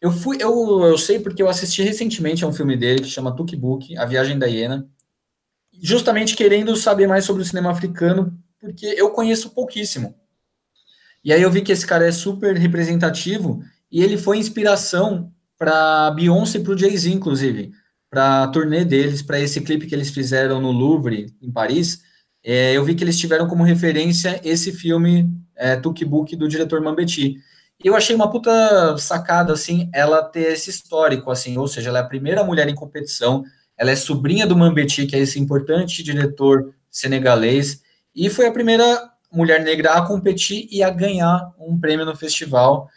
Eu 0.00 0.12
fui, 0.12 0.38
eu, 0.40 0.82
eu 0.82 0.96
sei 0.96 1.18
porque 1.18 1.42
eu 1.42 1.48
assisti 1.48 1.82
recentemente 1.82 2.44
a 2.44 2.48
um 2.48 2.52
filme 2.52 2.76
dele 2.76 3.02
que 3.02 3.08
chama 3.08 3.34
Tukibuk, 3.34 3.96
A 3.98 4.06
Viagem 4.06 4.38
da 4.38 4.46
Hiena, 4.46 4.88
justamente 5.82 6.36
querendo 6.36 6.76
saber 6.76 7.06
mais 7.06 7.24
sobre 7.24 7.42
o 7.42 7.44
cinema 7.44 7.70
africano, 7.70 8.38
porque 8.60 8.86
eu 8.86 9.10
conheço 9.10 9.50
pouquíssimo. 9.50 10.14
E 11.22 11.32
aí 11.32 11.42
eu 11.42 11.50
vi 11.50 11.62
que 11.62 11.72
esse 11.72 11.86
cara 11.86 12.06
é 12.06 12.12
super 12.12 12.56
representativo 12.56 13.62
e 13.90 14.02
ele 14.02 14.16
foi 14.16 14.38
inspiração 14.38 15.32
para 15.58 16.10
Beyoncé 16.12 16.58
e 16.58 16.62
para 16.62 16.72
o 16.72 16.78
Jay-Z, 16.78 17.10
inclusive, 17.10 17.72
para 18.08 18.44
a 18.44 18.48
turnê 18.48 18.84
deles, 18.84 19.22
para 19.22 19.40
esse 19.40 19.60
clipe 19.60 19.86
que 19.86 19.94
eles 19.94 20.10
fizeram 20.10 20.60
no 20.60 20.72
Louvre, 20.72 21.34
em 21.40 21.50
Paris. 21.50 22.00
É, 22.42 22.72
eu 22.76 22.84
vi 22.84 22.94
que 22.94 23.04
eles 23.04 23.18
tiveram 23.18 23.46
como 23.46 23.62
referência 23.62 24.40
esse 24.42 24.72
filme 24.72 25.30
é, 25.54 25.76
Tuk 25.76 26.04
Book 26.04 26.34
do 26.34 26.48
diretor 26.48 26.80
Mambeti. 26.80 27.36
E 27.82 27.86
eu 27.86 27.94
achei 27.94 28.14
uma 28.14 28.30
puta 28.30 28.96
sacada, 28.98 29.52
assim, 29.52 29.88
ela 29.92 30.22
ter 30.22 30.52
esse 30.52 30.70
histórico, 30.70 31.30
assim, 31.30 31.56
ou 31.56 31.68
seja, 31.68 31.88
ela 31.88 31.98
é 31.98 32.02
a 32.02 32.06
primeira 32.06 32.44
mulher 32.44 32.68
em 32.68 32.74
competição, 32.74 33.42
ela 33.76 33.90
é 33.90 33.96
sobrinha 33.96 34.46
do 34.46 34.56
Mambeti, 34.56 35.06
que 35.06 35.16
é 35.16 35.18
esse 35.18 35.38
importante 35.38 36.02
diretor 36.02 36.74
senegalês, 36.90 37.80
e 38.14 38.28
foi 38.28 38.46
a 38.46 38.52
primeira 38.52 39.10
mulher 39.32 39.62
negra 39.62 39.92
a 39.94 40.06
competir 40.06 40.68
e 40.70 40.82
a 40.82 40.90
ganhar 40.90 41.52
um 41.58 41.78
prêmio 41.78 42.04
no 42.04 42.16
festival. 42.16 42.88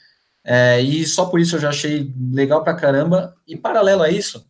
É, 0.44 0.82
e 0.82 1.06
só 1.06 1.26
por 1.26 1.40
isso 1.40 1.56
eu 1.56 1.60
já 1.60 1.70
achei 1.70 2.14
legal 2.32 2.64
pra 2.64 2.74
caramba. 2.74 3.36
E 3.48 3.56
paralelo 3.56 4.04
a 4.04 4.10
isso, 4.10 4.46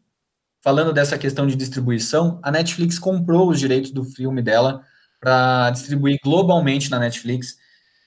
falando 0.61 0.93
dessa 0.93 1.17
questão 1.17 1.45
de 1.45 1.55
distribuição, 1.55 2.39
a 2.41 2.51
Netflix 2.51 2.97
comprou 2.97 3.49
os 3.49 3.59
direitos 3.59 3.91
do 3.91 4.03
filme 4.03 4.41
dela 4.41 4.83
para 5.19 5.69
distribuir 5.71 6.19
globalmente 6.23 6.89
na 6.89 6.99
Netflix. 6.99 7.57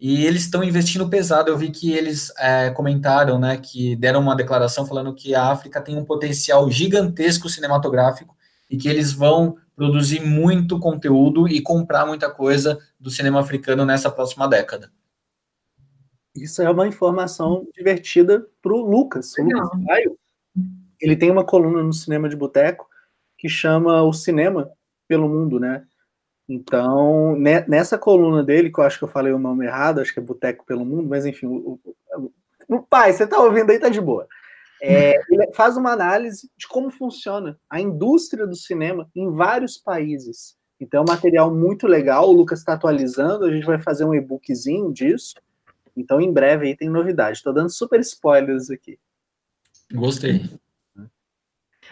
E 0.01 0.27
eles 0.27 0.43
estão 0.43 0.63
investindo 0.63 1.09
pesado. 1.09 1.51
Eu 1.51 1.57
vi 1.57 1.71
que 1.71 1.93
eles 1.93 2.31
é, 2.39 2.71
comentaram, 2.71 3.39
né, 3.39 3.57
que 3.57 3.97
deram 3.97 4.21
uma 4.21 4.37
declaração 4.37 4.87
falando 4.87 5.15
que 5.15 5.35
a 5.35 5.51
África 5.51 5.81
tem 5.81 5.97
um 5.97 6.05
potencial 6.05 6.71
gigantesco 6.71 7.49
cinematográfico 7.49 8.37
e 8.69 8.77
que 8.77 8.89
eles 8.89 9.13
vão 9.13 9.57
produzir 9.75 10.21
muito 10.21 10.79
conteúdo 10.79 11.49
e 11.49 11.61
comprar 11.61 12.07
muita 12.07 12.31
coisa 12.31 12.79
do 12.99 13.11
cinema 13.11 13.41
africano 13.41 13.85
nessa 13.85 14.11
próxima 14.11 14.49
década. 14.49 14.91
Isso 16.37 16.63
é 16.63 16.71
uma 16.71 16.87
informação 16.87 17.67
divertida 17.75 18.47
para 18.63 18.73
o 18.73 18.81
Lucas. 18.81 19.33
O 19.39 19.43
Lucas 19.43 19.69
Caio, 19.87 20.19
ele 21.01 21.17
tem 21.17 21.31
uma 21.31 21.45
coluna 21.45 21.83
no 21.83 21.93
Cinema 21.93 22.29
de 22.29 22.37
Boteco 22.37 22.89
que 23.39 23.49
chama 23.49 24.03
O 24.03 24.13
Cinema 24.13 24.71
pelo 25.09 25.29
Mundo, 25.29 25.61
né? 25.61 25.85
Então, 26.49 27.37
nessa 27.37 27.99
coluna 27.99 28.43
dele, 28.43 28.71
que 28.71 28.79
eu 28.79 28.85
acho 28.85 28.99
que 28.99 29.05
eu 29.05 29.09
falei 29.09 29.33
o 29.33 29.39
nome 29.39 29.67
errado, 29.67 30.01
acho 30.01 30.13
que 30.13 30.21
é 30.21 30.23
Boteco 30.23 30.65
pelo 30.65 30.85
Mundo, 30.85 31.09
mas 31.09 31.27
enfim, 31.27 31.47
o, 31.47 31.81
o, 31.85 32.33
o 32.69 32.83
pai, 32.83 33.13
você 33.13 33.27
tá 33.27 33.39
ouvindo 33.41 33.71
aí, 33.71 33.79
tá 33.79 33.89
de 33.89 34.01
boa. 34.01 34.29
É, 34.81 35.15
ele 35.29 35.53
faz 35.55 35.77
uma 35.77 35.93
análise 35.93 36.49
de 36.57 36.69
como 36.69 36.89
funciona 36.89 37.59
a 37.69 37.81
indústria 37.81 38.47
do 38.47 38.55
cinema 38.55 39.11
em 39.15 39.31
vários 39.31 39.77
países. 39.77 40.57
Então, 40.79 41.01
é 41.01 41.03
um 41.03 41.13
material 41.13 41.53
muito 41.53 41.87
legal, 41.87 42.29
o 42.29 42.33
Lucas 42.33 42.61
está 42.61 42.75
atualizando, 42.75 43.45
a 43.45 43.51
gente 43.51 43.67
vai 43.67 43.81
fazer 43.81 44.05
um 44.05 44.15
e-bookzinho 44.15 44.93
disso. 44.93 45.35
Então, 45.97 46.21
em 46.21 46.33
breve 46.33 46.67
aí 46.67 46.77
tem 46.77 46.89
novidade. 46.91 47.39
Estou 47.39 47.53
dando 47.53 47.71
super 47.71 48.01
spoilers 48.01 48.71
aqui. 48.71 48.99
Gostei. 49.93 50.45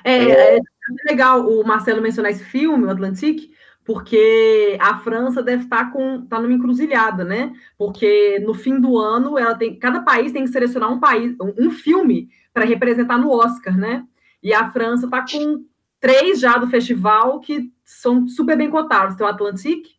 É, 0.02 0.12
é, 0.12 0.56
é 0.56 0.60
legal 1.08 1.48
o 1.48 1.66
Marcelo 1.66 2.02
mencionar 2.02 2.30
esse 2.30 2.44
filme, 2.44 2.84
o 2.84 2.90
Atlantique, 2.90 3.52
porque 3.84 4.76
a 4.80 4.98
França 4.98 5.42
deve 5.42 5.64
estar 5.64 5.92
com 5.92 6.26
tá 6.26 6.40
numa 6.40 6.52
encruzilhada, 6.52 7.24
né? 7.24 7.52
Porque 7.78 8.38
no 8.40 8.54
fim 8.54 8.80
do 8.80 8.98
ano 8.98 9.38
ela 9.38 9.54
tem 9.54 9.78
cada 9.78 10.02
país 10.02 10.32
tem 10.32 10.44
que 10.44 10.50
selecionar 10.50 10.90
um 10.90 10.98
país 10.98 11.36
um, 11.40 11.66
um 11.66 11.70
filme 11.70 12.28
para 12.52 12.64
representar 12.64 13.18
no 13.18 13.30
Oscar, 13.30 13.76
né? 13.76 14.04
E 14.42 14.52
a 14.52 14.70
França 14.70 15.06
está 15.06 15.24
com 15.24 15.64
três 16.00 16.40
já 16.40 16.56
do 16.56 16.66
festival 16.66 17.40
que 17.40 17.72
são 17.84 18.26
super 18.26 18.56
bem 18.56 18.70
cotados. 18.70 19.16
Tem 19.16 19.26
o 19.26 19.30
Atlantique, 19.30 19.94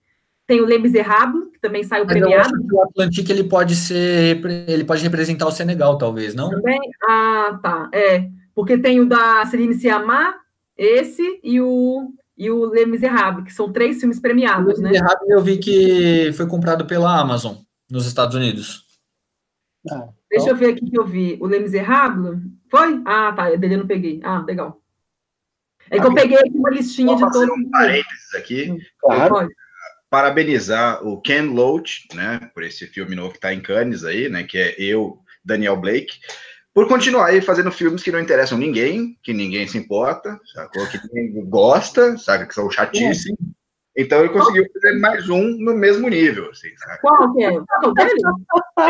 tem 0.47 0.61
o 0.61 0.65
Les 0.65 0.81
Miserables, 0.81 1.51
que 1.53 1.59
também 1.59 1.83
saiu 1.83 2.05
Mas 2.05 2.17
premiado. 2.17 2.51
o 2.71 2.81
Atlantique 2.83 3.31
ele 3.31 3.43
pode 3.43 3.75
ser, 3.75 4.39
ele 4.67 4.83
pode 4.83 5.01
representar 5.01 5.47
o 5.47 5.51
Senegal, 5.51 5.97
talvez, 5.97 6.35
não? 6.35 6.49
Também. 6.49 6.79
Ah, 7.07 7.59
tá. 7.61 7.89
É, 7.91 8.29
porque 8.53 8.77
tem 8.77 8.99
o 8.99 9.05
da 9.07 9.45
Celine 9.45 9.73
Sciamma, 9.73 10.35
esse 10.77 11.39
e 11.43 11.59
o 11.59 12.13
e 12.37 12.51
o 12.51 12.65
Les 12.65 12.85
Miserables, 12.85 13.45
que 13.45 13.53
são 13.53 13.71
três 13.71 13.97
filmes 13.97 14.19
premiados, 14.19 14.77
o 14.77 14.81
né? 14.81 14.89
Miserables 14.89 15.29
eu 15.29 15.41
vi 15.41 15.57
que 15.57 16.33
foi 16.33 16.45
comprado 16.45 16.85
pela 16.85 17.17
Amazon 17.17 17.55
nos 17.89 18.05
Estados 18.05 18.35
Unidos. 18.35 18.83
Ah, 19.89 19.95
então... 19.95 20.13
Deixa 20.29 20.49
eu 20.49 20.55
ver 20.55 20.73
aqui 20.73 20.89
que 20.89 20.99
eu 20.99 21.05
vi. 21.05 21.37
O 21.39 21.47
Les 21.47 21.61
Miserables? 21.61 22.39
Foi? 22.69 23.01
Ah, 23.05 23.31
tá. 23.31 23.51
É 23.51 23.57
dele 23.57 23.75
eu 23.75 23.79
não 23.79 23.87
peguei. 23.87 24.19
Ah, 24.23 24.43
legal. 24.45 24.81
É 25.89 25.99
que 25.99 26.05
eu 26.05 26.13
peguei 26.13 26.37
aqui 26.37 26.57
uma 26.57 26.71
listinha 26.71 27.15
de 27.15 27.21
todos. 27.21 27.49
um 27.49 27.69
parênteses 27.69 28.35
aqui. 28.35 28.77
Claro. 28.99 29.47
Parabenizar 30.09 31.05
o 31.05 31.19
Ken 31.19 31.43
Loach, 31.43 32.07
né, 32.13 32.49
por 32.53 32.63
esse 32.63 32.87
filme 32.87 33.15
novo 33.15 33.31
que 33.31 33.37
está 33.37 33.53
em 33.53 33.61
Cannes 33.61 34.03
aí, 34.03 34.29
né, 34.29 34.43
que 34.43 34.57
é 34.57 34.75
Eu, 34.77 35.19
Daniel 35.43 35.75
Blake 35.75 36.19
por 36.75 36.89
continuar 36.89 37.27
aí 37.27 37.39
fazendo 37.39 37.71
filmes 37.71 38.03
que 38.03 38.11
não 38.11 38.19
interessam 38.19 38.57
ninguém, 38.57 39.17
que 39.23 39.31
ninguém 39.31 39.65
se 39.65 39.77
importa, 39.77 40.37
sacou? 40.53 40.85
Que 40.87 40.99
ninguém 41.07 41.45
gosta, 41.45 42.17
sabe? 42.17 42.45
Que 42.45 42.53
são 42.53 42.69
chatíssimos. 42.69 43.39
Então 43.97 44.19
ele 44.19 44.33
conseguiu 44.33 44.65
fazer 44.73 44.99
mais 44.99 45.29
um 45.29 45.41
no 45.57 45.73
mesmo 45.73 46.09
nível, 46.09 46.49
assim, 46.49 46.67
sabe? 46.75 46.99
Qual 46.99 47.33
que 47.33 47.43
é? 47.45 47.51
Qual 47.79 47.93
dele? 47.93 48.19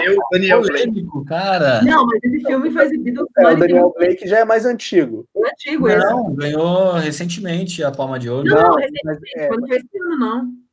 Eu, 0.04 0.18
Daniel 0.32 0.62
Blake. 0.64 1.06
cara. 1.28 1.84
Não, 1.84 2.08
mas 2.08 2.24
esse 2.24 2.44
filme 2.44 2.72
foi 2.72 2.86
exibido... 2.86 3.30
É, 3.38 3.54
o 3.54 3.56
Daniel 3.56 3.94
Blake 3.96 4.28
já 4.28 4.40
é 4.40 4.46
mais 4.46 4.66
antigo. 4.66 5.28
É 5.36 5.52
antigo 5.52 5.88
Não, 5.88 6.30
esse. 6.30 6.38
ganhou 6.38 6.94
recentemente 6.94 7.84
a 7.84 7.92
Palma 7.92 8.18
de 8.18 8.32
Ouro. 8.32 8.50
Não, 8.50 8.64
não 8.64 8.76
recentemente, 8.78 9.32
é... 9.36 9.48
quando 9.48 9.68
foi 9.68 9.78
esse 9.78 10.02
ano, 10.02 10.18
não. 10.18 10.65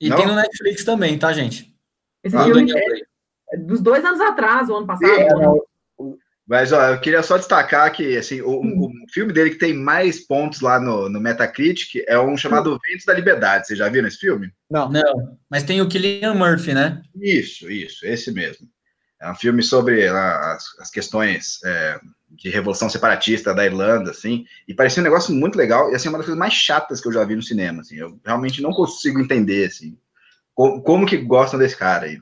E 0.00 0.08
não? 0.08 0.16
tem 0.16 0.26
no 0.26 0.34
Netflix 0.34 0.84
também, 0.84 1.18
tá, 1.18 1.32
gente? 1.32 1.74
Esse 2.22 2.36
ah, 2.36 2.44
filme 2.44 2.72
é 3.52 3.56
dos 3.56 3.80
dois 3.80 4.04
anos 4.04 4.20
atrás, 4.20 4.68
o 4.68 4.76
ano 4.76 4.86
passado. 4.86 5.10
É, 5.10 5.32
ano... 5.32 5.64
Mas 6.46 6.72
ó, 6.72 6.90
eu 6.90 7.00
queria 7.00 7.22
só 7.24 7.36
destacar 7.36 7.92
que 7.92 8.16
assim, 8.16 8.40
o, 8.40 8.60
o, 8.60 8.90
filme 9.12 9.32
dele 9.32 9.50
que 9.50 9.58
tem 9.58 9.74
mais 9.74 10.20
pontos 10.26 10.60
lá 10.60 10.78
no, 10.78 11.08
no 11.08 11.20
Metacritic 11.20 12.04
é 12.06 12.18
um 12.20 12.36
chamado 12.36 12.78
Ventos 12.86 13.04
da 13.04 13.14
Liberdade. 13.14 13.66
Vocês 13.66 13.78
já 13.78 13.88
viram 13.88 14.06
esse 14.06 14.18
filme? 14.18 14.52
Não. 14.70 14.88
Não. 14.88 15.36
Mas 15.50 15.64
tem 15.64 15.80
o 15.80 15.88
Killian 15.88 16.34
Murphy, 16.34 16.72
né? 16.72 17.02
Isso, 17.20 17.68
isso, 17.70 18.06
esse 18.06 18.30
mesmo. 18.32 18.68
É 19.20 19.30
um 19.30 19.34
filme 19.34 19.62
sobre 19.62 20.06
as, 20.06 20.64
as 20.78 20.90
questões 20.90 21.58
é, 21.64 21.98
de 22.30 22.50
revolução 22.50 22.88
separatista 22.88 23.54
da 23.54 23.64
Irlanda, 23.64 24.10
assim, 24.10 24.44
e 24.66 24.74
parecia 24.74 25.00
um 25.00 25.04
negócio 25.04 25.34
muito 25.34 25.56
legal, 25.56 25.90
e 25.90 25.94
assim, 25.94 26.08
uma 26.08 26.18
das 26.18 26.26
coisas 26.26 26.38
mais 26.38 26.52
chatas 26.52 27.00
que 27.00 27.08
eu 27.08 27.12
já 27.12 27.24
vi 27.24 27.36
no 27.36 27.42
cinema, 27.42 27.80
assim, 27.80 27.96
eu 27.96 28.18
realmente 28.24 28.60
não 28.60 28.70
consigo 28.70 29.20
entender, 29.20 29.66
assim, 29.66 29.96
como, 30.54 30.82
como 30.82 31.06
que 31.06 31.16
gostam 31.16 31.58
desse 31.58 31.76
cara 31.76 32.06
aí. 32.06 32.18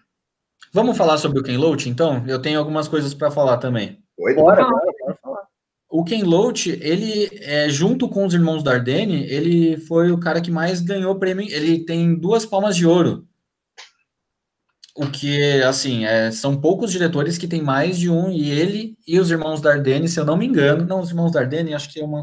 Vamos 0.72 0.97
falar 0.97 1.18
sobre 1.18 1.39
o 1.39 1.43
Ken 1.43 1.56
Loach, 1.56 1.89
então? 1.89 2.24
Eu 2.26 2.43
tenho 2.43 2.59
algumas 2.59 2.89
coisas 2.89 3.14
para 3.14 3.31
falar 3.31 3.59
também. 3.59 4.02
Oi, 4.18 4.35
bora, 4.35 4.64
bora, 4.64 4.93
bora 5.01 5.18
falar. 5.22 5.43
O 5.89 6.02
Ken 6.02 6.24
Loach, 6.24 6.68
ele, 6.82 7.31
é, 7.40 7.68
junto 7.68 8.09
com 8.09 8.26
os 8.26 8.35
irmãos 8.35 8.64
Dardenne, 8.64 9.24
ele 9.28 9.76
foi 9.76 10.10
o 10.10 10.18
cara 10.18 10.40
que 10.40 10.51
mais 10.51 10.81
ganhou 10.81 11.14
prêmio. 11.14 11.47
Ele 11.48 11.85
tem 11.85 12.16
duas 12.16 12.44
palmas 12.44 12.74
de 12.74 12.85
ouro. 12.85 13.24
O 14.97 15.07
que, 15.09 15.61
assim, 15.62 16.05
é, 16.05 16.31
são 16.31 16.61
poucos 16.61 16.93
diretores 16.93 17.37
que 17.37 17.49
tem 17.49 17.61
mais 17.61 17.99
de 17.99 18.09
um, 18.09 18.31
e 18.31 18.51
ele 18.51 18.97
e 19.07 19.19
os 19.19 19.31
irmãos 19.31 19.61
Dardenne, 19.61 20.09
se 20.09 20.21
eu 20.21 20.25
não 20.25 20.37
me 20.37 20.47
engano, 20.47 20.87
não, 20.87 21.01
os 21.01 21.11
irmãos 21.11 21.33
Dardenne, 21.33 21.75
acho 21.75 21.91
que 21.93 22.01
é 22.01 22.05
uma. 22.05 22.23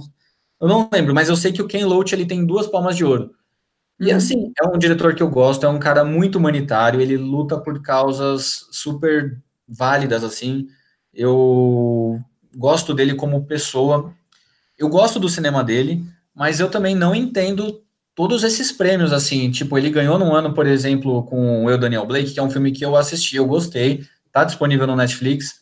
Eu 0.59 0.67
não 0.67 0.89
lembro, 0.91 1.13
mas 1.13 1.27
eu 1.27 1.35
sei 1.35 1.51
que 1.51 1.61
o 1.61 1.67
Ken 1.67 1.85
Loach 1.85 2.13
ele 2.13 2.25
tem 2.25 2.45
duas 2.45 2.67
palmas 2.67 2.95
de 2.95 3.03
ouro. 3.03 3.31
E 3.99 4.09
uhum. 4.09 4.17
assim, 4.17 4.51
é 4.59 4.67
um 4.67 4.77
diretor 4.77 5.13
que 5.13 5.21
eu 5.21 5.29
gosto, 5.29 5.65
é 5.65 5.69
um 5.69 5.79
cara 5.79 6.03
muito 6.05 6.37
humanitário, 6.37 7.01
ele 7.01 7.17
luta 7.17 7.59
por 7.59 7.81
causas 7.81 8.65
super 8.71 9.37
válidas, 9.67 10.23
assim. 10.23 10.67
Eu 11.13 12.19
gosto 12.55 12.93
dele 12.93 13.15
como 13.15 13.45
pessoa. 13.45 14.13
Eu 14.77 14.89
gosto 14.89 15.19
do 15.19 15.29
cinema 15.29 15.63
dele, 15.63 16.03
mas 16.33 16.59
eu 16.59 16.69
também 16.69 16.95
não 16.95 17.13
entendo 17.13 17.83
todos 18.15 18.43
esses 18.43 18.71
prêmios, 18.71 19.13
assim. 19.13 19.49
Tipo, 19.51 19.77
ele 19.77 19.89
ganhou 19.89 20.17
num 20.17 20.33
ano, 20.33 20.53
por 20.53 20.67
exemplo, 20.67 21.23
com 21.23 21.69
Eu, 21.69 21.77
Daniel 21.77 22.05
Blake, 22.05 22.31
que 22.31 22.39
é 22.39 22.43
um 22.43 22.49
filme 22.49 22.71
que 22.71 22.83
eu 22.83 22.95
assisti, 22.95 23.35
eu 23.35 23.45
gostei, 23.45 24.03
tá 24.31 24.43
disponível 24.43 24.87
no 24.87 24.95
Netflix. 24.95 25.61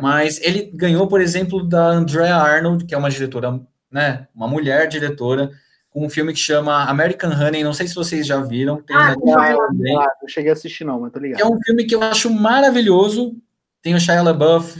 Mas 0.00 0.40
ele 0.42 0.70
ganhou, 0.74 1.08
por 1.08 1.20
exemplo, 1.20 1.66
da 1.66 1.88
Andrea 1.88 2.36
Arnold, 2.36 2.84
que 2.84 2.94
é 2.94 2.98
uma 2.98 3.10
diretora, 3.10 3.60
né, 3.90 4.28
uma 4.34 4.46
mulher 4.46 4.86
diretora, 4.86 5.50
com 5.90 6.06
um 6.06 6.10
filme 6.10 6.32
que 6.32 6.38
chama 6.38 6.84
American 6.84 7.30
Honey, 7.30 7.64
não 7.64 7.72
sei 7.72 7.88
se 7.88 7.94
vocês 7.94 8.26
já 8.26 8.40
viram. 8.40 8.80
Tem 8.82 8.94
ah, 8.94 9.16
não, 9.16 9.34
não, 9.72 10.28
cheguei 10.28 10.50
a 10.50 10.52
assistir 10.52 10.84
não, 10.84 11.00
mas 11.00 11.12
tô 11.12 11.18
ligado. 11.18 11.40
É 11.40 11.46
um 11.46 11.58
filme 11.64 11.84
que 11.84 11.94
eu 11.94 12.02
acho 12.02 12.30
maravilhoso, 12.30 13.36
tem 13.82 13.94
o 13.94 14.00
Shia 14.00 14.22
LaBeouf. 14.22 14.78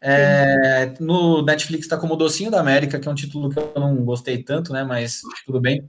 É, 0.00 0.94
no 1.00 1.42
Netflix 1.42 1.84
está 1.84 1.96
como 1.96 2.16
Docinho 2.16 2.50
da 2.50 2.60
América, 2.60 2.98
que 2.98 3.08
é 3.08 3.10
um 3.10 3.14
título 3.14 3.50
que 3.50 3.58
eu 3.58 3.72
não 3.76 3.96
gostei 4.04 4.42
tanto, 4.42 4.72
né? 4.72 4.84
Mas 4.84 5.20
tudo 5.44 5.60
bem. 5.60 5.88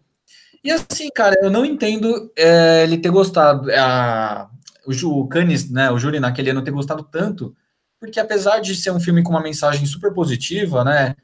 E 0.68 0.72
assim, 0.72 1.10
cara, 1.16 1.40
eu 1.42 1.50
não 1.50 1.64
entendo 1.64 2.30
é, 2.36 2.84
ele 2.84 2.98
ter 2.98 3.10
gostado, 3.10 3.72
a, 3.72 4.50
o, 4.86 5.22
o 5.22 5.26
Cannes, 5.30 5.72
né, 5.72 5.90
o 5.90 5.98
júri 5.98 6.20
naquele 6.20 6.50
ano 6.50 6.62
ter 6.62 6.72
gostado 6.72 7.04
tanto, 7.04 7.56
porque 7.98 8.20
apesar 8.20 8.60
de 8.60 8.76
ser 8.76 8.92
um 8.92 9.00
filme 9.00 9.24
com 9.24 9.30
uma 9.30 9.42
mensagem 9.42 9.86
super 9.86 10.12
positiva, 10.12 10.84
né, 10.84 11.16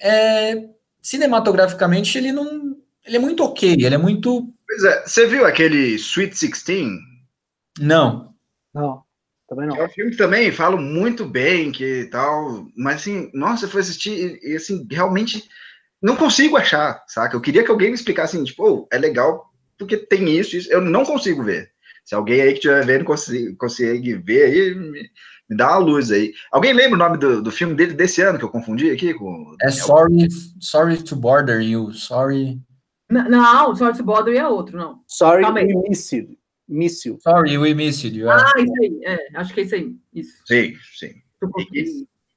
é, 0.00 0.70
cinematograficamente 1.02 2.16
ele 2.16 2.32
não, 2.32 2.74
ele 3.04 3.16
é 3.16 3.18
muito 3.18 3.44
ok, 3.44 3.70
ele 3.74 3.94
é 3.94 3.98
muito... 3.98 4.50
Pois 4.66 4.82
é, 4.84 5.06
você 5.06 5.26
viu 5.26 5.44
aquele 5.44 5.96
Sweet 5.96 6.34
Sixteen? 6.34 6.98
Não. 7.78 8.32
Não. 8.72 9.02
Também 9.46 9.68
não. 9.68 9.76
É 9.76 9.84
um 9.84 9.90
filme 9.90 10.12
que 10.12 10.16
também 10.16 10.50
falo 10.50 10.78
muito 10.78 11.26
bem, 11.26 11.70
que 11.70 12.08
tal, 12.10 12.66
mas 12.74 13.02
assim, 13.02 13.30
nossa, 13.34 13.66
eu 13.66 13.68
fui 13.68 13.82
assistir 13.82 14.38
e 14.42 14.56
assim, 14.56 14.88
realmente 14.90 15.46
não 16.02 16.16
consigo 16.16 16.56
achar, 16.56 17.02
saca? 17.06 17.36
Eu 17.36 17.40
queria 17.40 17.64
que 17.64 17.70
alguém 17.70 17.88
me 17.88 17.94
explicasse 17.94 18.36
assim, 18.36 18.44
tipo, 18.44 18.64
oh, 18.64 18.88
é 18.92 18.98
legal 18.98 19.50
porque 19.78 19.96
tem 19.96 20.28
isso, 20.30 20.56
isso, 20.56 20.72
eu 20.72 20.80
não 20.80 21.04
consigo 21.04 21.42
ver. 21.42 21.70
Se 22.04 22.14
alguém 22.14 22.40
aí 22.40 22.50
que 22.50 22.58
estiver 22.58 22.84
vendo 22.84 23.04
consegue, 23.04 23.54
consegue 23.56 24.14
ver 24.14 24.44
aí, 24.44 24.74
me, 24.74 25.10
me, 25.50 25.56
dá 25.56 25.72
uma 25.72 25.78
luz 25.78 26.10
aí. 26.10 26.32
Alguém 26.52 26.72
lembra 26.72 26.94
o 26.94 26.98
nome 26.98 27.18
do, 27.18 27.42
do 27.42 27.50
filme 27.50 27.74
dele 27.74 27.92
desse 27.92 28.22
ano 28.22 28.38
que 28.38 28.44
eu 28.44 28.48
confundi 28.48 28.90
aqui 28.90 29.12
com. 29.12 29.54
É 29.60 29.70
Sorry, 29.70 30.28
Sorry 30.60 31.02
to 31.02 31.16
Bother 31.16 31.60
You, 31.60 31.92
Sorry. 31.92 32.60
Não, 33.10 33.28
não 33.28 33.76
Sorry 33.76 33.96
to 33.96 34.04
Bother 34.04 34.34
You 34.34 34.40
é 34.40 34.48
outro, 34.48 34.78
não. 34.78 35.00
Sorry 35.06 35.44
to 35.44 35.52
Miss 35.52 36.12
You. 36.12 36.36
Míssil. 36.68 37.18
Sorry, 37.20 37.56
we 37.56 37.74
missed 37.74 38.12
you. 38.12 38.28
Ah, 38.28 38.52
isso 38.58 38.72
aí. 38.82 39.00
É, 39.04 39.38
acho 39.38 39.54
que 39.54 39.60
é 39.60 39.62
isso 39.62 39.74
aí. 39.76 39.96
Isso. 40.12 40.42
Sim, 40.46 40.74
sim. 40.98 41.22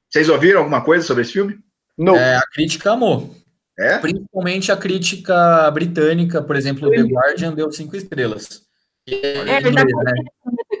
Vocês 0.08 0.28
ouviram 0.28 0.60
alguma 0.60 0.84
coisa 0.84 1.04
sobre 1.04 1.22
esse 1.22 1.32
filme? 1.32 1.58
Não. 1.98 2.14
É, 2.14 2.36
a 2.36 2.42
crítica 2.52 2.92
amou. 2.92 3.34
É? 3.80 3.98
Principalmente 3.98 4.70
a 4.70 4.76
crítica 4.76 5.70
britânica, 5.70 6.42
por 6.42 6.54
exemplo, 6.54 6.86
o 6.86 6.90
The 6.90 7.02
Guardian 7.02 7.54
deu 7.54 7.72
cinco 7.72 7.96
estrelas. 7.96 8.68
É, 9.08 9.38
é 9.38 9.58
inglês, 9.58 9.86
né? 10.04 10.12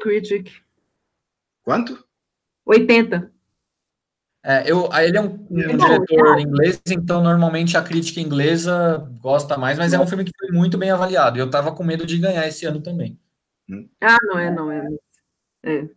Critic. 0.02 0.50
Quanto? 1.62 2.04
80. 2.66 3.32
É, 4.42 4.70
eu, 4.70 4.88
ele 4.92 5.16
é 5.16 5.20
um, 5.20 5.46
um 5.50 5.60
é 5.60 5.76
diretor 5.76 6.38
é. 6.38 6.42
inglês, 6.42 6.80
então 6.88 7.22
normalmente 7.22 7.76
a 7.76 7.82
crítica 7.82 8.20
inglesa 8.20 9.10
gosta 9.20 9.56
mais, 9.56 9.78
mas 9.78 9.92
é 9.92 10.00
um 10.00 10.06
filme 10.06 10.24
que 10.24 10.32
foi 10.38 10.50
muito 10.50 10.76
bem 10.76 10.90
avaliado. 10.90 11.38
E 11.38 11.40
eu 11.40 11.50
tava 11.50 11.72
com 11.72 11.82
medo 11.82 12.04
de 12.06 12.18
ganhar 12.18 12.46
esse 12.46 12.66
ano 12.66 12.82
também. 12.82 13.18
Ah, 14.00 14.18
não 14.22 14.38
é, 14.38 14.50
não 14.50 14.72
é. 14.72 14.88
É. 15.62 15.88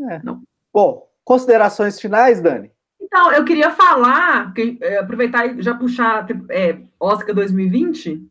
é. 0.00 0.22
Não. 0.24 0.42
Bom, 0.72 1.08
considerações 1.24 2.00
finais, 2.00 2.40
Dani? 2.40 2.72
Então, 3.12 3.32
eu 3.32 3.44
queria 3.44 3.72
falar, 3.72 4.54
é, 4.80 4.98
aproveitar 4.98 5.44
e 5.44 5.60
já 5.60 5.74
puxar 5.74 6.24
é, 6.48 6.78
Oscar 6.98 7.34
2020, 7.34 8.24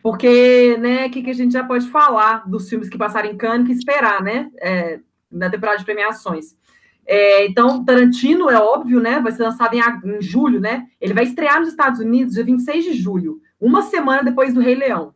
porque, 0.00 0.76
né, 0.78 1.08
o 1.08 1.10
que, 1.10 1.20
que, 1.20 1.30
a 1.30 1.34
gente 1.34 1.52
já 1.52 1.64
pode 1.64 1.88
falar 1.88 2.48
dos 2.48 2.68
filmes 2.68 2.88
que 2.88 2.96
passaram 2.96 3.28
em 3.28 3.36
Cannes, 3.36 3.66
que 3.66 3.72
esperar, 3.72 4.22
né, 4.22 4.48
é, 4.60 5.00
na 5.28 5.50
temporada 5.50 5.78
de 5.78 5.84
premiações. 5.84 6.56
É, 7.04 7.44
então, 7.44 7.84
Tarantino, 7.84 8.48
é 8.48 8.56
óbvio, 8.56 9.00
né, 9.00 9.18
vai 9.18 9.32
ser 9.32 9.42
lançado 9.42 9.74
em, 9.74 9.80
em, 9.80 10.22
julho, 10.22 10.60
né, 10.60 10.86
ele 11.00 11.12
vai 11.12 11.24
estrear 11.24 11.58
nos 11.58 11.70
Estados 11.70 11.98
Unidos 11.98 12.34
dia 12.34 12.44
26 12.44 12.84
de 12.84 12.92
julho, 12.92 13.40
uma 13.60 13.82
semana 13.82 14.22
depois 14.22 14.54
do 14.54 14.60
Rei 14.60 14.76
Leão. 14.76 15.12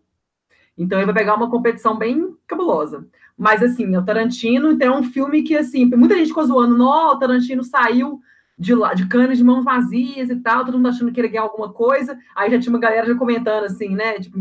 Então, 0.77 0.99
ele 0.99 1.07
vai 1.07 1.15
pegar 1.15 1.37
uma 1.37 1.49
competição 1.49 1.97
bem 1.97 2.35
cabulosa. 2.49 3.07
Mas, 3.39 3.63
assim, 3.63 3.95
é 3.95 3.99
o 3.99 4.05
Tarantino, 4.05 4.73
então 4.73 4.93
é 4.93 4.99
um 4.99 5.05
filme 5.05 5.45
que, 5.45 5.57
assim, 5.57 5.87
muita 5.87 6.17
gente 6.17 6.29
ficou 6.29 6.45
zoando, 6.45 6.83
o 6.85 7.17
Tarantino 7.17 7.63
saiu 7.63 8.21
de, 8.57 8.73
de 8.95 9.07
canas 9.09 9.37
de 9.37 9.45
mãos 9.45 9.65
vazias 9.65 10.31
e 10.31 10.37
tal, 10.37 10.65
todo 10.65 10.77
mundo 10.77 10.89
achando 10.89 11.13
que 11.13 11.21
ele 11.21 11.29
ganhar 11.29 11.43
alguma 11.43 11.73
coisa. 11.73 12.17
Aí 12.37 12.51
já 12.51 12.59
tinha 12.59 12.73
uma 12.73 12.79
galera 12.79 13.07
já 13.07 13.15
comentando 13.15 13.65
assim, 13.65 13.89
né? 13.91 14.15
Tipo, 14.15 14.39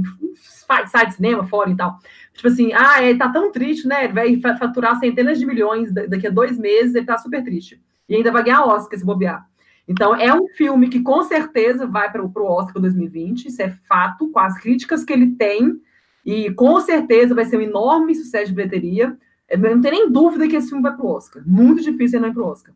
sai 0.88 1.08
de 1.08 1.16
cinema 1.16 1.46
fora 1.46 1.70
e 1.72 1.76
tal. 1.76 1.98
Tipo 2.34 2.48
assim, 2.48 2.72
ah, 2.74 3.04
ele 3.04 3.18
tá 3.18 3.30
tão 3.30 3.52
triste, 3.52 3.88
né? 3.88 4.06
Ele 4.06 4.14
vai 4.14 4.58
faturar 4.58 5.00
centenas 5.00 5.40
de 5.40 5.46
milhões 5.46 5.92
daqui 5.92 6.28
a 6.28 6.32
dois 6.32 6.58
meses, 6.58 6.96
ele 6.96 7.06
tá 7.06 7.18
super 7.18 7.44
triste. 7.44 7.82
E 8.08 8.16
ainda 8.16 8.32
vai 8.32 8.44
ganhar 8.44 8.66
Oscar 8.66 8.98
se 8.98 9.06
bobear. 9.06 9.48
Então, 9.88 10.16
é 10.16 10.34
um 10.34 10.48
filme 10.48 10.88
que 10.88 11.02
com 11.02 11.24
certeza 11.24 11.86
vai 11.86 12.10
para 12.12 12.24
o 12.24 12.32
Oscar 12.46 12.82
2020, 12.82 13.48
isso 13.48 13.62
é 13.62 13.70
fato, 13.70 14.30
com 14.32 14.40
as 14.40 14.58
críticas 14.58 15.04
que 15.04 15.12
ele 15.12 15.36
tem, 15.36 15.82
e 16.26 16.52
com 16.52 16.80
certeza 16.80 17.36
vai 17.36 17.44
ser 17.44 17.58
um 17.58 17.62
enorme 17.62 18.16
sucesso 18.16 18.48
de 18.48 18.54
bilheteria. 18.54 19.18
Eu 19.50 19.60
não 19.60 19.82
tenho 19.82 19.94
nem 19.94 20.12
dúvida 20.12 20.48
que 20.48 20.56
esse 20.56 20.70
filme 20.70 20.82
vai 20.82 20.96
para 20.96 21.06
o 21.06 21.10
Oscar. 21.10 21.44
Muito 21.46 21.82
difícil 21.82 22.18
ele 22.18 22.26
não 22.26 22.32
ir 22.32 22.34
para 22.34 22.44
o 22.44 22.48
Oscar. 22.48 22.74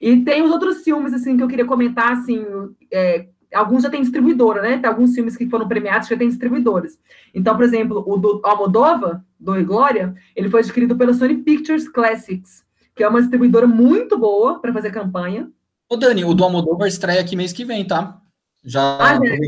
E 0.00 0.22
tem 0.22 0.42
os 0.42 0.50
outros 0.50 0.82
filmes, 0.82 1.12
assim, 1.12 1.36
que 1.36 1.42
eu 1.42 1.48
queria 1.48 1.64
comentar, 1.64 2.12
assim, 2.12 2.44
é, 2.92 3.26
alguns 3.54 3.82
já 3.82 3.90
têm 3.90 4.02
distribuidora, 4.02 4.62
né? 4.62 4.78
Tem 4.78 4.88
alguns 4.88 5.14
filmes 5.14 5.36
que 5.36 5.48
foram 5.48 5.66
premiados 5.66 6.08
que 6.08 6.14
já 6.14 6.18
têm 6.18 6.28
distribuidores. 6.28 6.98
Então, 7.34 7.54
por 7.56 7.64
exemplo, 7.64 8.04
o 8.06 8.16
do 8.16 8.40
Almodova, 8.44 9.24
do 9.38 9.64
Glória, 9.64 10.14
ele 10.34 10.50
foi 10.50 10.60
adquirido 10.60 10.96
pela 10.96 11.14
Sony 11.14 11.38
Pictures 11.38 11.88
Classics, 11.88 12.64
que 12.94 13.02
é 13.02 13.08
uma 13.08 13.20
distribuidora 13.20 13.66
muito 13.66 14.18
boa 14.18 14.60
para 14.60 14.72
fazer 14.72 14.90
campanha. 14.90 15.50
Ô, 15.88 15.96
Dani, 15.96 16.24
o 16.24 16.34
do 16.34 16.44
Almodóvar 16.44 16.88
estreia 16.88 17.20
aqui 17.20 17.36
mês 17.36 17.52
que 17.52 17.64
vem, 17.64 17.86
tá? 17.86 18.20
Já 18.64 18.98
ah, 19.00 19.14
é? 19.24 19.38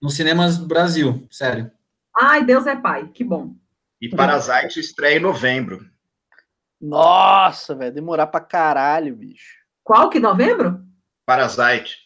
nos 0.00 0.14
cinemas 0.14 0.58
do 0.58 0.66
Brasil, 0.66 1.26
sério. 1.30 1.70
Ai, 2.16 2.44
Deus 2.44 2.66
é 2.66 2.76
pai, 2.76 3.10
que 3.12 3.24
bom. 3.24 3.54
E 4.00 4.08
Parasite 4.08 4.78
estreia 4.78 5.16
em 5.16 5.22
novembro. 5.22 5.84
Nossa, 6.84 7.74
velho, 7.74 7.94
demorar 7.94 8.26
pra 8.26 8.40
caralho, 8.40 9.16
bicho. 9.16 9.64
Qual 9.82 10.10
que? 10.10 10.20
Novembro? 10.20 10.82
Parasite. 11.24 11.96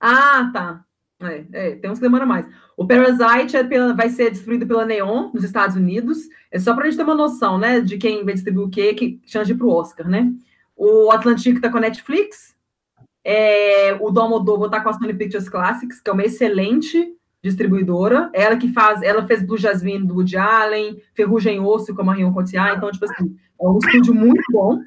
Ah, 0.00 0.50
tá. 0.52 0.84
É, 1.22 1.44
é, 1.52 1.76
tem 1.76 1.88
uns 1.88 1.98
que 1.98 2.04
demora 2.04 2.26
mais. 2.26 2.44
O 2.76 2.84
Parasite 2.84 3.56
é 3.56 3.62
pela, 3.62 3.94
vai 3.94 4.08
ser 4.08 4.32
distribuído 4.32 4.66
pela 4.66 4.84
Neon, 4.84 5.30
nos 5.32 5.44
Estados 5.44 5.76
Unidos. 5.76 6.18
É 6.50 6.58
só 6.58 6.74
pra 6.74 6.86
gente 6.86 6.96
ter 6.96 7.04
uma 7.04 7.14
noção, 7.14 7.56
né, 7.56 7.80
de 7.80 7.96
quem 7.98 8.24
vai 8.24 8.34
distribuir 8.34 8.66
o 8.66 8.70
quê, 8.70 8.94
que 8.94 9.20
chance 9.24 9.46
de 9.46 9.52
ir 9.52 9.56
pro 9.56 9.70
Oscar, 9.70 10.08
né? 10.08 10.32
O 10.74 11.10
Atlantic 11.12 11.60
tá 11.60 11.70
com 11.70 11.78
a 11.78 11.82
Netflix. 11.82 12.56
É, 13.24 13.96
o 14.00 14.10
Domodovo 14.10 14.68
tá 14.68 14.80
com 14.80 14.88
a 14.88 14.92
Sony 14.92 15.14
Pictures 15.14 15.48
Classics, 15.48 16.00
que 16.00 16.10
é 16.10 16.12
uma 16.12 16.24
excelente 16.24 17.16
distribuidora. 17.42 18.28
Ela 18.34 18.56
que 18.56 18.72
faz, 18.72 19.02
ela 19.02 19.24
fez 19.26 19.42
Blue 19.42 19.56
Jasmine 19.56 20.06
do 20.06 20.14
Woody 20.16 20.36
Allen, 20.36 21.00
Ferrugem 21.14 21.60
Osso 21.60 21.94
com 21.94 22.02
a 22.02 22.04
Marion 22.04 22.32
Cotillard. 22.32 22.76
Então, 22.76 22.90
tipo 22.90 23.04
assim, 23.04 23.36
é 23.60 23.68
um 23.68 23.78
estúdio 23.78 24.14
muito 24.14 24.42
bom. 24.50 24.80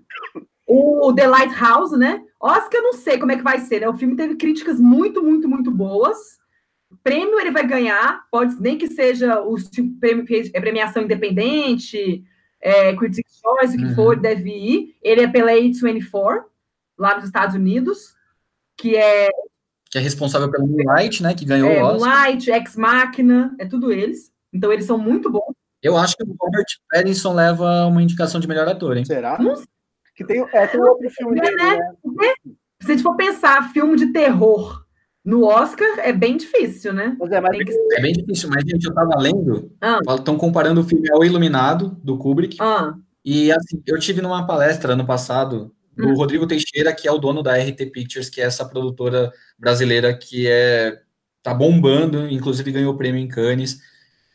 O 0.65 1.11
The 1.13 1.27
Lighthouse, 1.27 1.97
né? 1.97 2.23
Oscar, 2.39 2.75
eu 2.75 2.83
não 2.83 2.93
sei 2.93 3.17
como 3.17 3.31
é 3.31 3.35
que 3.35 3.43
vai 3.43 3.59
ser, 3.59 3.81
né? 3.81 3.89
O 3.89 3.97
filme 3.97 4.15
teve 4.15 4.35
críticas 4.35 4.79
muito, 4.79 5.23
muito, 5.23 5.47
muito 5.47 5.71
boas. 5.71 6.17
Prêmio 7.03 7.39
ele 7.39 7.51
vai 7.51 7.65
ganhar, 7.65 8.23
pode 8.31 8.59
nem 8.61 8.77
que 8.77 8.87
seja 8.87 9.41
o 9.41 9.55
prêmio 9.99 10.25
é 10.53 10.59
premiação 10.59 11.03
independente, 11.03 12.23
é, 12.61 12.95
Critics' 12.95 13.39
Choice, 13.41 13.75
o 13.75 13.79
que 13.79 13.85
uhum. 13.85 13.95
for, 13.95 14.19
deve 14.19 14.49
ir. 14.49 14.95
Ele 15.01 15.21
é 15.21 15.27
pela 15.27 15.51
A24, 15.51 16.43
lá 16.97 17.15
nos 17.15 17.25
Estados 17.25 17.55
Unidos, 17.55 18.15
que 18.77 18.95
é 18.95 19.29
que 19.89 19.97
é 19.97 20.01
responsável 20.01 20.51
pelo 20.51 20.67
Moonlight, 20.67 21.23
né? 21.23 21.33
Que 21.33 21.45
ganhou 21.45 21.69
é, 21.69 21.81
o 21.81 21.87
Oscar. 21.87 21.99
Moonlight, 21.99 22.51
Ex 22.51 22.75
Machina, 22.75 23.55
é 23.57 23.65
tudo 23.65 23.91
eles. 23.91 24.31
Então 24.53 24.71
eles 24.71 24.85
são 24.85 24.99
muito 24.99 25.31
bons. 25.31 25.55
Eu 25.81 25.97
acho 25.97 26.15
que 26.15 26.23
o 26.23 26.35
Robert 26.39 26.65
Pattinson 26.91 27.33
leva 27.33 27.85
uma 27.85 28.01
indicação 28.01 28.39
de 28.39 28.47
melhor 28.47 28.67
ator, 28.67 28.97
hein? 28.97 29.05
Será? 29.05 29.37
Não 29.39 29.55
que 30.19 30.25
tem, 30.25 30.45
é, 30.51 30.67
tem 30.67 30.81
outro 30.81 31.09
filme 31.11 31.39
é, 31.39 31.51
né? 31.51 31.77
né? 31.77 32.33
Se 32.81 32.91
a 32.91 32.93
gente 32.93 33.03
for 33.03 33.15
pensar 33.15 33.71
filme 33.71 33.95
de 33.95 34.07
terror 34.07 34.83
no 35.23 35.45
Oscar, 35.45 35.99
é 35.99 36.11
bem 36.11 36.35
difícil, 36.35 36.91
né? 36.91 37.15
É, 37.31 37.39
mas... 37.39 37.57
que... 37.57 37.95
é, 37.95 38.01
bem 38.01 38.11
difícil, 38.11 38.49
mas, 38.49 38.63
gente, 38.65 38.85
eu 38.85 38.93
tava 38.93 39.17
lendo, 39.17 39.71
estão 40.17 40.35
ah. 40.35 40.39
comparando 40.39 40.81
o 40.81 40.83
filme 40.83 41.09
ao 41.09 41.23
Iluminado, 41.23 41.97
do 42.03 42.17
Kubrick, 42.17 42.57
ah. 42.59 42.93
e 43.23 43.49
assim, 43.49 43.81
eu 43.87 43.97
tive 43.97 44.21
numa 44.21 44.45
palestra 44.45 44.91
ano 44.91 45.05
passado 45.05 45.73
do 45.95 46.09
hum. 46.09 46.15
Rodrigo 46.15 46.47
Teixeira, 46.47 46.93
que 46.93 47.07
é 47.07 47.11
o 47.11 47.17
dono 47.17 47.41
da 47.41 47.55
RT 47.55 47.85
Pictures, 47.91 48.29
que 48.29 48.41
é 48.41 48.45
essa 48.45 48.65
produtora 48.65 49.31
brasileira 49.57 50.13
que 50.13 50.47
é 50.47 50.99
tá 51.41 51.53
bombando, 51.53 52.27
inclusive 52.27 52.73
ganhou 52.73 52.93
o 52.93 52.97
prêmio 52.97 53.21
em 53.21 53.27
Cannes, 53.27 53.79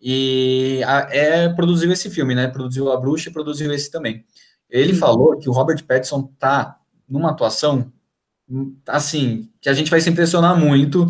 e 0.06 0.82
a, 0.86 1.09
é, 1.10 1.48
produziu 1.48 1.90
esse 1.90 2.10
filme, 2.10 2.35
né? 2.35 2.47
Produziu 2.47 2.93
A 2.93 2.97
Bruxa 3.01 3.31
e 3.31 3.32
produziu 3.32 3.72
esse 3.72 3.90
também. 3.90 4.22
Ele 4.68 4.93
Sim. 4.93 4.98
falou 4.98 5.39
que 5.39 5.48
o 5.48 5.52
Robert 5.52 5.82
Pattinson 5.82 6.31
tá 6.39 6.76
numa 7.09 7.31
atuação, 7.31 7.90
assim, 8.86 9.48
que 9.62 9.68
a 9.70 9.72
gente 9.72 9.90
vai 9.90 10.02
se 10.02 10.10
impressionar 10.10 10.60
muito, 10.60 11.09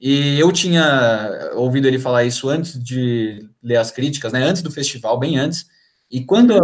e 0.00 0.38
eu 0.38 0.52
tinha 0.52 1.50
ouvido 1.54 1.88
ele 1.88 1.98
falar 1.98 2.22
isso 2.22 2.48
antes 2.48 2.80
de 2.80 3.50
ler 3.60 3.78
as 3.78 3.90
críticas, 3.90 4.32
né? 4.32 4.44
Antes 4.44 4.62
do 4.62 4.70
festival, 4.70 5.18
bem 5.18 5.36
antes, 5.36 5.66
e 6.08 6.22
quando 6.24 6.54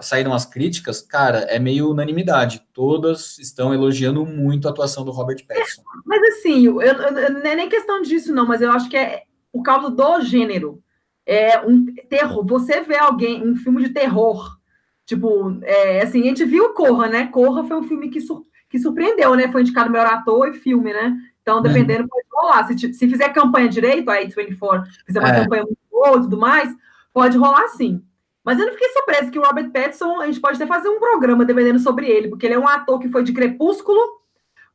saíram 0.00 0.32
as 0.32 0.46
críticas, 0.46 1.02
cara, 1.02 1.38
é 1.40 1.58
meio 1.58 1.90
unanimidade. 1.90 2.62
Todas 2.72 3.36
estão 3.38 3.74
elogiando 3.74 4.24
muito 4.24 4.68
a 4.68 4.70
atuação 4.70 5.04
do 5.04 5.10
Robert 5.10 5.44
Pattinson. 5.44 5.80
É, 5.80 5.84
mas 6.06 6.22
assim, 6.34 6.66
eu, 6.66 6.80
eu, 6.80 7.32
não 7.32 7.40
é 7.40 7.56
nem 7.56 7.68
questão 7.68 8.00
disso, 8.00 8.32
não, 8.32 8.46
mas 8.46 8.62
eu 8.62 8.70
acho 8.70 8.88
que 8.88 8.96
é 8.96 9.24
por 9.52 9.62
causa 9.64 9.90
do 9.90 10.20
gênero 10.20 10.80
é 11.26 11.60
um 11.60 11.86
terror. 12.08 12.44
Você 12.46 12.80
vê 12.82 12.96
alguém, 12.96 13.46
um 13.46 13.56
filme 13.56 13.82
de 13.82 13.90
terror, 13.90 14.58
tipo, 15.06 15.58
é, 15.62 16.02
assim, 16.02 16.22
a 16.22 16.24
gente 16.24 16.44
viu 16.44 16.74
Corra, 16.74 17.08
né? 17.08 17.26
Corra 17.26 17.64
foi 17.64 17.76
um 17.76 17.84
filme 17.84 18.08
que, 18.08 18.20
sur 18.20 18.44
que 18.68 18.78
surpreendeu, 18.78 19.34
né? 19.34 19.52
Foi 19.52 19.60
indicado 19.60 19.90
melhor 19.90 20.06
ator 20.06 20.48
e 20.48 20.54
filme, 20.54 20.92
né? 20.92 21.14
Então, 21.42 21.56
uhum. 21.56 21.62
dependendo, 21.62 22.08
pode 22.08 22.26
rolar. 22.32 22.66
Se, 22.66 22.94
se 22.94 23.08
fizer 23.08 23.28
campanha 23.30 23.68
direito, 23.68 24.10
aí 24.10 24.28
24 24.28 24.90
fizer 25.06 25.20
uma 25.20 25.28
é. 25.28 25.42
campanha 25.42 25.64
muito 25.64 25.78
boa 25.90 26.16
e 26.16 26.20
tudo 26.22 26.38
mais, 26.38 26.74
pode 27.12 27.36
rolar 27.36 27.68
sim. 27.68 28.02
Mas 28.44 28.58
eu 28.58 28.66
não 28.66 28.72
fiquei 28.72 28.88
surpresa 28.88 29.30
que 29.30 29.38
o 29.38 29.42
Robert 29.42 29.70
Pattinson, 29.70 30.20
a 30.20 30.26
gente 30.26 30.40
pode 30.40 30.56
até 30.56 30.66
fazer 30.66 30.88
um 30.88 30.98
programa 30.98 31.44
dependendo 31.44 31.78
sobre 31.78 32.08
ele, 32.08 32.28
porque 32.28 32.46
ele 32.46 32.54
é 32.54 32.58
um 32.58 32.66
ator 32.66 32.98
que 32.98 33.08
foi 33.08 33.22
de 33.22 33.32
Crepúsculo 33.32 34.00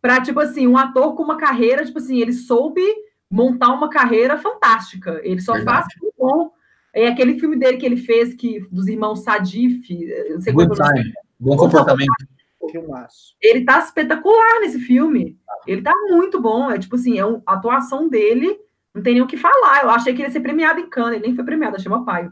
para, 0.02 0.22
tipo 0.22 0.40
assim, 0.40 0.68
um 0.68 0.78
ator 0.78 1.16
com 1.16 1.24
uma 1.24 1.38
carreira, 1.38 1.84
tipo 1.84 1.98
assim, 1.98 2.22
ele 2.22 2.32
soube 2.32 2.82
montar 3.30 3.74
uma 3.74 3.90
carreira 3.90 4.38
fantástica. 4.38 5.20
Ele 5.24 5.42
só 5.42 5.54
Verdade. 5.54 5.78
faz 5.80 5.94
filme 5.94 6.14
bom. 6.18 6.52
É 6.94 7.08
aquele 7.08 7.40
filme 7.40 7.58
dele 7.58 7.78
que 7.78 7.86
ele 7.86 7.98
fez, 7.98 8.34
que 8.34 8.60
dos 8.72 8.88
irmãos 8.88 9.24
Sadif, 9.24 9.88
não 10.32 10.42
sei 10.42 10.54
Good 10.54 10.70
como 10.70 10.94
time. 10.94 11.14
Bom 11.40 11.56
comportamento. 11.56 12.10
Ele 13.42 13.64
tá 13.64 13.80
espetacular 13.80 14.62
nesse 14.62 14.80
filme. 14.80 15.38
Ele 15.66 15.82
tá 15.82 15.94
muito 16.10 16.42
bom. 16.42 16.72
É 16.72 16.80
tipo 16.80 16.96
assim, 16.96 17.20
é 17.20 17.26
um, 17.26 17.42
a 17.46 17.54
atuação 17.54 18.10
dele, 18.10 18.58
não 18.94 19.04
tem 19.04 19.14
nem 19.14 19.24
o 19.24 19.28
que 19.28 19.38
falar. 19.38 19.84
Eu 19.84 19.90
achei 19.90 20.14
que 20.14 20.22
ele 20.22 20.30
ia 20.30 20.32
ser 20.32 20.40
premiado 20.40 20.80
em 20.80 20.90
Cannes, 20.90 21.18
ele 21.18 21.28
nem 21.28 21.36
foi 21.36 21.46
premiado, 21.46 21.76
achei 21.76 21.92
uma 21.92 22.06
paio. 22.06 22.32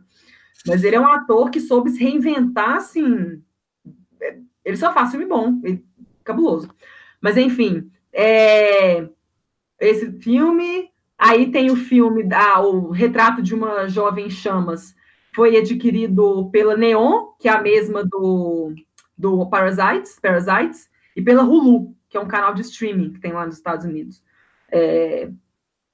Mas 0.66 0.84
ele 0.84 0.96
é 0.96 1.00
um 1.00 1.08
ator 1.08 1.52
que 1.52 1.60
soube 1.60 1.92
se 1.92 2.00
reinventar, 2.04 2.78
assim. 2.78 3.42
É, 4.20 4.40
ele 4.64 4.78
só 4.78 4.92
faz 4.92 5.12
filme 5.12 5.26
bom, 5.26 5.60
ele, 5.64 5.86
cabuloso. 6.24 6.70
Mas 7.22 7.38
enfim, 7.38 7.92
é, 8.12 9.08
esse 9.90 10.12
filme. 10.20 10.90
Aí 11.18 11.52
tem 11.52 11.72
o 11.72 11.76
filme 11.76 12.24
da 12.24 12.60
o 12.62 12.92
Retrato 12.92 13.42
de 13.42 13.56
uma 13.56 13.88
Jovem 13.88 14.30
Chamas, 14.30 14.96
foi 15.34 15.58
adquirido 15.58 16.50
pela 16.52 16.76
Neon, 16.78 17.28
que 17.40 17.48
é 17.48 17.52
a 17.52 17.62
mesma 17.62 18.04
do, 18.04 18.74
do 19.18 19.46
Parasites, 19.50 20.20
Parasites, 20.20 20.90
e 21.16 21.22
pela 21.22 21.44
Hulu, 21.44 21.96
que 22.10 22.18
é 22.18 22.20
um 22.20 22.28
canal 22.28 22.54
de 22.54 22.62
streaming 22.62 23.14
que 23.14 23.20
tem 23.20 23.34
lá 23.34 23.46
nos 23.46 23.56
Estados 23.56 23.86
Unidos. 23.86 24.24
É, 24.72 25.30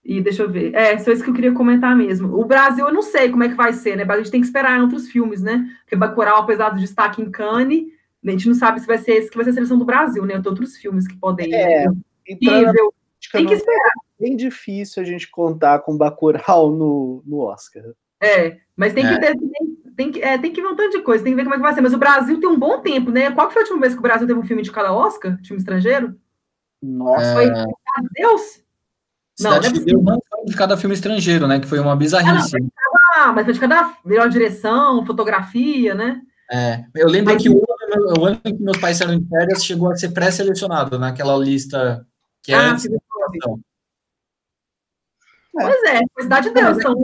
E 0.03 0.21
deixa 0.21 0.43
eu 0.43 0.49
ver. 0.49 0.73
É, 0.73 0.97
só 0.97 1.11
isso 1.11 1.23
que 1.23 1.29
eu 1.29 1.33
queria 1.33 1.53
comentar 1.53 1.95
mesmo. 1.95 2.35
O 2.39 2.45
Brasil, 2.45 2.87
eu 2.87 2.93
não 2.93 3.03
sei 3.03 3.29
como 3.29 3.43
é 3.43 3.49
que 3.49 3.55
vai 3.55 3.71
ser, 3.73 3.95
né? 3.95 4.05
A 4.07 4.17
gente 4.17 4.31
tem 4.31 4.41
que 4.41 4.47
esperar 4.47 4.77
em 4.77 4.81
outros 4.81 5.07
filmes, 5.07 5.41
né? 5.41 5.67
Porque 5.81 5.95
Bacurau, 5.95 6.41
apesar 6.41 6.69
do 6.69 6.79
destaque 6.79 7.21
em 7.21 7.29
Cannes, 7.29 7.85
a 8.25 8.31
gente 8.31 8.47
não 8.47 8.55
sabe 8.55 8.79
se 8.79 8.87
vai 8.87 8.97
ser 8.97 9.13
esse 9.13 9.29
que 9.29 9.35
vai 9.35 9.43
ser 9.43 9.51
a 9.51 9.53
seleção 9.53 9.77
do 9.77 9.85
Brasil, 9.85 10.25
né? 10.25 10.39
Tem 10.39 10.49
outros 10.49 10.75
filmes 10.77 11.07
que 11.07 11.15
podem 11.17 11.53
é, 11.53 11.85
ir. 11.85 12.83
Tem 13.31 13.45
que 13.45 13.53
esperar. 13.53 13.91
É 14.19 14.23
bem 14.23 14.35
difícil 14.35 15.01
a 15.01 15.05
gente 15.05 15.29
contar 15.29 15.79
com 15.79 15.97
Bacurau 15.97 16.71
no, 16.71 17.23
no 17.25 17.39
Oscar. 17.39 17.83
É, 18.21 18.57
mas 18.75 18.93
tem 18.93 19.05
que 19.05 19.13
é. 19.13 19.19
ter, 19.19 19.37
tem, 19.37 19.77
tem, 19.95 20.11
que, 20.11 20.21
é, 20.21 20.37
tem 20.37 20.53
que 20.53 20.61
ver 20.61 20.67
um 20.67 20.75
tanto 20.75 20.97
de 20.97 21.03
coisa, 21.03 21.23
tem 21.23 21.33
que 21.33 21.37
ver 21.37 21.43
como 21.43 21.55
é 21.55 21.57
que 21.57 21.63
vai 21.63 21.73
ser. 21.73 21.81
Mas 21.81 21.93
o 21.93 21.97
Brasil 21.97 22.39
tem 22.39 22.49
um 22.49 22.59
bom 22.59 22.79
tempo, 22.81 23.09
né? 23.09 23.31
Qual 23.31 23.49
foi 23.49 23.61
a 23.61 23.63
última 23.63 23.81
vez 23.81 23.93
que 23.93 23.99
o 23.99 24.03
Brasil 24.03 24.27
teve 24.27 24.39
um 24.39 24.45
filme 24.45 24.61
de 24.61 24.71
cada 24.71 24.93
Oscar? 24.93 25.39
Filme 25.43 25.59
estrangeiro? 25.59 26.15
Nossa, 26.81 27.33
foi. 27.33 27.49
Deus! 28.13 28.61
Não, 29.39 29.53
Cidade 29.53 29.73
de 29.73 29.85
Deus 29.85 30.03
não 30.03 30.19
foi 30.29 30.45
de 30.45 30.55
cada 30.55 30.77
filme 30.77 30.93
estrangeiro, 30.93 31.47
né? 31.47 31.59
Que 31.59 31.67
foi 31.67 31.79
uma 31.79 31.95
bizarrice. 31.95 32.57
Ah, 33.15 33.31
mas 33.33 33.45
foi 33.45 33.53
de 33.53 33.59
cada 33.59 33.93
melhor 34.05 34.29
direção, 34.29 35.05
fotografia, 35.05 35.95
né? 35.95 36.21
É, 36.51 36.83
eu 36.95 37.07
lembro 37.07 37.33
mas, 37.33 37.41
que 37.41 37.49
o 37.49 37.53
ano, 37.55 38.19
o 38.19 38.25
ano 38.25 38.37
que 38.43 38.53
meus 38.61 38.77
pais 38.77 38.97
saíram 38.97 39.17
de 39.17 39.27
férias 39.27 39.63
chegou 39.63 39.89
a 39.89 39.95
ser 39.95 40.09
pré-selecionado 40.09 40.99
naquela 40.99 41.37
lista 41.37 42.05
que 42.43 42.51
é 42.51 42.55
ah, 42.55 42.71
antes 42.71 42.87
da 43.29 43.55
Pois 45.53 45.83
é, 45.83 45.99
foi 46.13 46.23
cidade 46.23 46.47
de 46.47 46.53
Deus. 46.53 46.77
Então... 46.77 46.95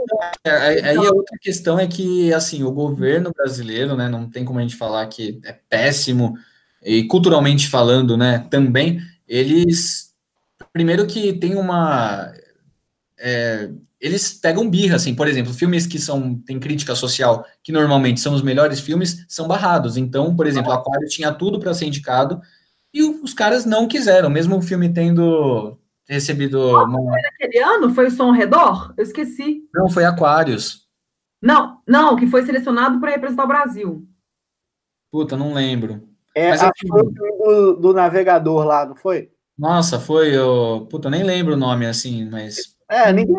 É, 0.44 0.90
aí 0.90 0.96
a 0.96 1.12
outra 1.12 1.36
questão 1.40 1.78
é 1.78 1.86
que, 1.86 2.32
assim, 2.32 2.62
o 2.62 2.72
governo 2.72 3.30
brasileiro, 3.30 3.94
né, 3.94 4.08
não 4.08 4.28
tem 4.28 4.44
como 4.44 4.58
a 4.58 4.62
gente 4.62 4.76
falar 4.76 5.06
que 5.06 5.38
é 5.44 5.52
péssimo, 5.52 6.34
e 6.82 7.04
culturalmente 7.04 7.68
falando, 7.68 8.16
né, 8.16 8.46
também, 8.50 9.00
eles, 9.26 10.14
primeiro 10.72 11.06
que 11.06 11.34
tem 11.34 11.56
uma, 11.56 12.32
é, 13.18 13.70
eles 14.00 14.32
pegam 14.32 14.70
birra, 14.70 14.96
assim, 14.96 15.14
por 15.14 15.28
exemplo, 15.28 15.52
filmes 15.52 15.86
que 15.86 15.98
são, 15.98 16.34
tem 16.38 16.58
crítica 16.58 16.94
social, 16.94 17.44
que 17.62 17.70
normalmente 17.70 18.20
são 18.20 18.32
os 18.32 18.40
melhores 18.40 18.80
filmes, 18.80 19.26
são 19.28 19.46
barrados, 19.46 19.98
então, 19.98 20.34
por 20.34 20.46
exemplo, 20.46 20.72
Aquário 20.72 21.06
tinha 21.08 21.32
tudo 21.32 21.60
para 21.60 21.74
ser 21.74 21.84
indicado, 21.84 22.40
e 22.94 23.02
os 23.02 23.34
caras 23.34 23.66
não 23.66 23.86
quiseram, 23.86 24.30
mesmo 24.30 24.56
o 24.56 24.62
filme 24.62 24.88
tendo 24.88 25.78
recebido. 26.08 26.58
Uma... 26.58 27.12
Foi 27.12 27.22
naquele 27.22 27.58
ano? 27.58 27.94
Foi 27.94 28.06
o 28.06 28.10
Som 28.10 28.28
ao 28.28 28.32
Redor? 28.32 28.94
Eu 28.96 29.02
esqueci. 29.02 29.62
Não, 29.74 29.88
foi 29.88 30.04
Aquários. 30.04 30.88
Não, 31.40 31.80
não, 31.86 32.16
que 32.16 32.26
foi 32.26 32.44
selecionado 32.44 32.98
para 32.98 33.12
representar 33.12 33.44
o 33.44 33.48
Brasil. 33.48 34.08
Puta, 35.10 35.36
não 35.36 35.54
lembro. 35.54 36.08
É, 36.34 36.50
Mas, 36.50 36.62
assim, 36.62 36.88
foi 36.88 37.02
do, 37.04 37.72
do 37.74 37.92
navegador 37.92 38.64
lá, 38.64 38.86
não 38.86 38.96
foi? 38.96 39.30
Nossa, 39.58 39.98
foi. 39.98 40.36
Eu, 40.36 40.86
puta, 40.90 41.10
nem 41.10 41.22
lembro 41.22 41.54
o 41.54 41.56
nome 41.56 41.86
assim, 41.86 42.28
mas. 42.28 42.76
É, 42.88 43.12
ninguém. 43.12 43.36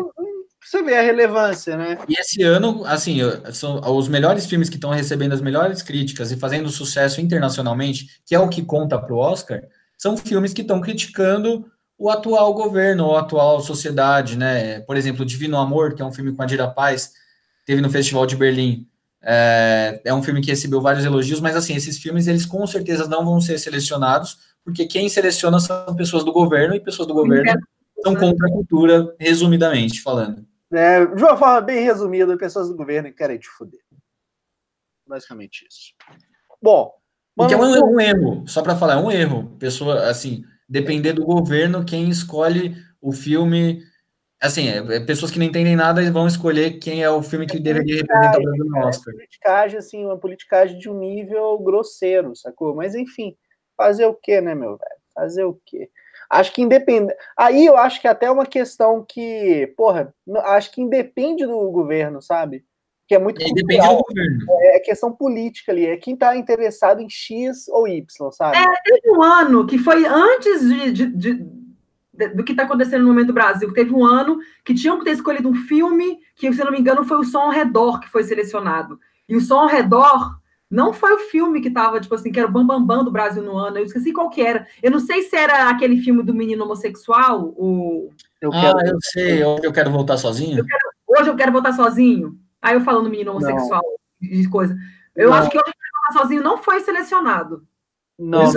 Você 0.62 0.82
vê 0.82 0.96
a 0.96 1.02
relevância, 1.02 1.76
né? 1.76 1.98
E 2.06 2.20
esse 2.20 2.42
ano, 2.42 2.84
assim, 2.84 3.18
são 3.52 3.80
os 3.96 4.08
melhores 4.08 4.44
filmes 4.46 4.68
que 4.68 4.76
estão 4.76 4.90
recebendo 4.90 5.32
as 5.32 5.40
melhores 5.40 5.82
críticas 5.82 6.30
e 6.30 6.36
fazendo 6.36 6.68
sucesso 6.68 7.20
internacionalmente, 7.20 8.20
que 8.26 8.34
é 8.34 8.38
o 8.38 8.48
que 8.48 8.62
conta 8.62 8.98
para 8.98 9.14
o 9.14 9.18
Oscar, 9.18 9.62
são 9.96 10.16
filmes 10.16 10.52
que 10.52 10.60
estão 10.60 10.80
criticando 10.80 11.64
o 12.00 12.08
atual 12.08 12.54
governo, 12.54 13.04
ou 13.04 13.16
a 13.16 13.20
atual 13.20 13.60
sociedade, 13.60 14.38
né? 14.38 14.80
Por 14.80 14.96
exemplo, 14.96 15.22
Divino 15.22 15.58
Amor, 15.58 15.94
que 15.94 16.00
é 16.00 16.04
um 16.04 16.10
filme 16.10 16.32
com 16.32 16.42
a 16.42 16.46
Dira 16.46 16.66
Paz, 16.66 17.12
teve 17.66 17.82
no 17.82 17.90
Festival 17.90 18.24
de 18.24 18.36
Berlim. 18.36 18.88
É, 19.22 20.00
é, 20.06 20.14
um 20.14 20.22
filme 20.22 20.40
que 20.40 20.48
recebeu 20.48 20.80
vários 20.80 21.04
elogios, 21.04 21.40
mas 21.40 21.54
assim, 21.54 21.76
esses 21.76 21.98
filmes 21.98 22.26
eles 22.26 22.46
com 22.46 22.66
certeza 22.66 23.06
não 23.06 23.22
vão 23.22 23.38
ser 23.38 23.58
selecionados, 23.58 24.38
porque 24.64 24.86
quem 24.86 25.10
seleciona 25.10 25.60
são 25.60 25.94
pessoas 25.94 26.24
do 26.24 26.32
governo 26.32 26.74
e 26.74 26.80
pessoas 26.80 27.06
do 27.06 27.12
governo 27.12 27.60
são 28.02 28.16
contra 28.16 28.48
a 28.48 28.50
cultura, 28.50 29.14
resumidamente 29.20 30.00
falando. 30.00 30.42
É, 30.72 31.04
de 31.04 31.22
uma 31.22 31.36
forma 31.36 31.60
bem 31.60 31.84
resumida, 31.84 32.34
pessoas 32.38 32.70
do 32.70 32.76
governo 32.76 33.12
querem 33.12 33.38
te 33.38 33.46
fuder. 33.46 33.80
Basicamente 35.06 35.66
isso. 35.68 35.92
Bom. 36.62 36.94
Mano, 37.36 37.52
é 37.52 37.56
um, 37.58 37.94
um 37.94 38.00
erro, 38.00 38.44
só 38.46 38.62
para 38.62 38.74
falar, 38.74 38.94
é 38.94 38.96
um 38.96 39.10
erro. 39.10 39.54
Pessoa, 39.58 40.08
assim, 40.08 40.44
depender 40.70 41.12
do 41.12 41.24
governo, 41.24 41.84
quem 41.84 42.08
escolhe 42.08 42.76
o 43.02 43.10
filme. 43.10 43.82
Assim, 44.40 44.68
é, 44.68 44.96
é, 44.96 45.00
pessoas 45.00 45.32
que 45.32 45.38
não 45.38 45.44
entendem 45.44 45.74
nada 45.74 46.08
vão 46.12 46.28
escolher 46.28 46.78
quem 46.78 47.02
é 47.02 47.10
o 47.10 47.22
filme 47.22 47.44
que 47.44 47.56
é 47.56 47.60
deveria 47.60 47.96
representar 47.96 48.38
o 48.38 48.42
Brasil 48.42 48.64
no 48.64 48.78
Oscar. 48.78 49.12
É 49.12 49.16
politicagem, 49.16 49.78
assim, 49.78 50.04
uma 50.04 50.16
politicagem 50.16 50.78
de 50.78 50.88
um 50.88 50.98
nível 50.98 51.58
grosseiro, 51.58 52.36
sacou? 52.36 52.74
Mas 52.74 52.94
enfim, 52.94 53.36
fazer 53.76 54.06
o 54.06 54.14
quê, 54.14 54.40
né, 54.40 54.54
meu 54.54 54.78
velho? 54.78 55.00
Fazer 55.12 55.44
o 55.44 55.60
quê? 55.66 55.90
Acho 56.30 56.52
que 56.52 56.62
independe. 56.62 57.12
Aí 57.36 57.66
eu 57.66 57.76
acho 57.76 58.00
que 58.00 58.06
até 58.06 58.30
uma 58.30 58.46
questão 58.46 59.04
que, 59.04 59.74
porra, 59.76 60.14
acho 60.44 60.70
que 60.70 60.80
independe 60.80 61.44
do 61.44 61.70
governo, 61.72 62.22
sabe? 62.22 62.64
Que 63.10 63.14
é 63.16 63.18
muito 63.18 63.40
cultural. 63.44 64.04
É, 64.48 64.76
é 64.76 64.78
questão 64.78 65.10
política 65.10 65.72
ali, 65.72 65.84
é 65.84 65.96
quem 65.96 66.14
está 66.14 66.36
interessado 66.36 67.00
em 67.00 67.10
X 67.10 67.66
ou 67.66 67.88
Y, 67.88 68.06
sabe? 68.30 68.56
É, 68.56 68.64
teve 68.84 69.10
um 69.10 69.20
ano 69.20 69.66
que 69.66 69.78
foi 69.78 70.06
antes 70.06 70.60
de, 70.60 70.92
de, 70.92 71.06
de, 71.06 71.34
de 72.14 72.28
do 72.28 72.44
que 72.44 72.52
está 72.52 72.62
acontecendo 72.62 73.02
no 73.02 73.08
momento 73.08 73.26
do 73.26 73.32
Brasil. 73.32 73.72
Teve 73.72 73.92
um 73.92 74.06
ano 74.06 74.38
que 74.64 74.72
tinham 74.72 74.96
que 74.96 75.04
ter 75.04 75.10
escolhido 75.10 75.48
um 75.48 75.56
filme 75.56 76.20
que, 76.36 76.52
se 76.52 76.62
não 76.62 76.70
me 76.70 76.78
engano, 76.78 77.04
foi 77.04 77.16
o 77.16 77.24
Som 77.24 77.40
ao 77.40 77.50
Redor 77.50 77.98
que 77.98 78.08
foi 78.08 78.22
selecionado. 78.22 78.96
E 79.28 79.34
o 79.34 79.40
Som 79.40 79.58
ao 79.58 79.66
Redor 79.66 80.38
não 80.70 80.92
foi 80.92 81.12
o 81.12 81.18
filme 81.18 81.60
que 81.60 81.66
estava, 81.66 81.98
tipo 81.98 82.14
assim, 82.14 82.30
que 82.30 82.38
era 82.38 82.48
o 82.48 82.52
Bambambam 82.52 82.86
Bam 82.86 82.96
Bam 82.98 83.04
do 83.06 83.10
Brasil 83.10 83.42
no 83.42 83.56
ano. 83.56 83.78
Eu 83.78 83.86
esqueci 83.86 84.12
qual 84.12 84.30
que 84.30 84.40
era. 84.40 84.68
Eu 84.80 84.92
não 84.92 85.00
sei 85.00 85.22
se 85.22 85.34
era 85.34 85.68
aquele 85.68 85.96
filme 85.96 86.22
do 86.22 86.32
menino 86.32 86.62
homossexual, 86.62 87.46
o... 87.56 88.10
Eu 88.40 88.52
quero... 88.52 88.78
Ah, 88.78 88.86
eu 88.86 88.98
sei. 89.00 89.42
Eu 89.42 89.72
quero 89.72 89.90
voltar 89.90 90.16
sozinho. 90.16 90.58
Eu 90.58 90.64
quero... 90.64 90.90
Hoje 91.08 91.28
eu 91.28 91.34
quero 91.34 91.50
voltar 91.50 91.72
sozinho. 91.72 92.38
Aí 92.62 92.74
eu 92.74 92.80
falando 92.80 93.10
menino 93.10 93.32
homossexual 93.32 93.82
de 94.20 94.48
coisa. 94.48 94.76
Eu 95.16 95.30
não. 95.30 95.36
acho 95.36 95.50
que 95.50 95.58
o 95.58 95.62
sozinho 96.12 96.42
não 96.42 96.58
foi 96.58 96.80
selecionado. 96.80 97.66
Não. 98.18 98.52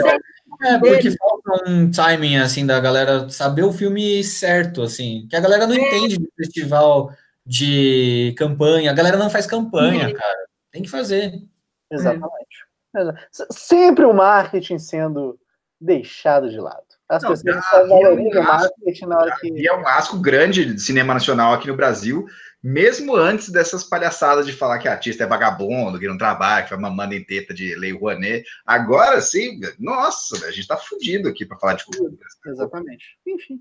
É, 0.62 0.78
porque 0.78 1.12
falta 1.18 1.70
um 1.70 1.90
timing, 1.90 2.38
assim, 2.38 2.66
da 2.66 2.80
galera 2.80 3.30
saber 3.30 3.64
o 3.64 3.72
filme 3.72 4.24
certo, 4.24 4.82
assim. 4.82 5.26
Que 5.30 5.36
a 5.36 5.40
galera 5.40 5.66
não 5.66 5.76
é. 5.76 5.80
entende 5.80 6.18
de 6.18 6.30
festival 6.36 7.12
de 7.46 8.36
campanha. 8.38 8.92
A 8.92 8.94
galera 8.94 9.18
não 9.18 9.30
faz 9.30 9.48
campanha, 9.48 10.10
é. 10.10 10.14
cara. 10.14 10.46
Tem 10.72 10.82
que 10.82 10.90
fazer. 10.90 11.42
Exatamente. 11.90 12.66
É. 12.96 13.14
Sempre 13.52 14.06
o 14.06 14.14
marketing 14.14 14.78
sendo 14.78 15.40
deixado 15.80 16.50
de 16.50 16.60
lado. 16.60 16.84
As 17.10 17.24
não, 17.24 17.32
pessoas 17.32 17.66
só 17.66 17.88
valorizam 17.88 18.42
o 18.42 18.46
marketing 18.46 19.06
na 19.06 19.18
hora 19.18 19.36
que. 19.40 19.50
E 19.50 19.68
é 19.68 19.76
um 19.76 19.88
asco 19.88 20.20
grande 20.20 20.74
de 20.74 20.82
cinema 20.82 21.14
nacional 21.14 21.54
aqui 21.54 21.68
no 21.68 21.76
Brasil, 21.76 22.26
mesmo 22.64 23.16
antes 23.16 23.50
dessas 23.50 23.84
palhaçadas 23.84 24.46
de 24.46 24.54
falar 24.54 24.80
que 24.80 24.88
artista 24.88 25.26
é 25.26 25.28
vagabundo, 25.28 26.00
que 26.00 26.08
não 26.08 26.18
trabalha, 26.18 26.64
que 26.64 26.70
vai 26.70 26.80
mamando 26.80 27.14
em 27.14 27.24
teta 27.24 27.54
de 27.54 27.76
Lei 27.76 27.92
Rouanet, 27.92 28.46
agora 28.66 29.20
sim, 29.20 29.60
nossa, 29.78 30.46
a 30.48 30.52
gente 30.52 30.68
tá 30.68 30.78
fudido 30.78 31.28
aqui 31.28 31.46
para 31.46 31.58
falar 31.58 31.74
de 31.74 31.86
cultura. 31.86 32.14
Exatamente. 32.48 33.18
Enfim. 33.28 33.60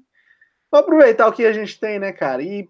Vamos 0.71 0.87
aproveitar 0.87 1.27
o 1.27 1.33
que 1.33 1.45
a 1.45 1.53
gente 1.53 1.81
tem, 1.81 1.99
né, 1.99 2.13
cara? 2.13 2.43
E 2.43 2.69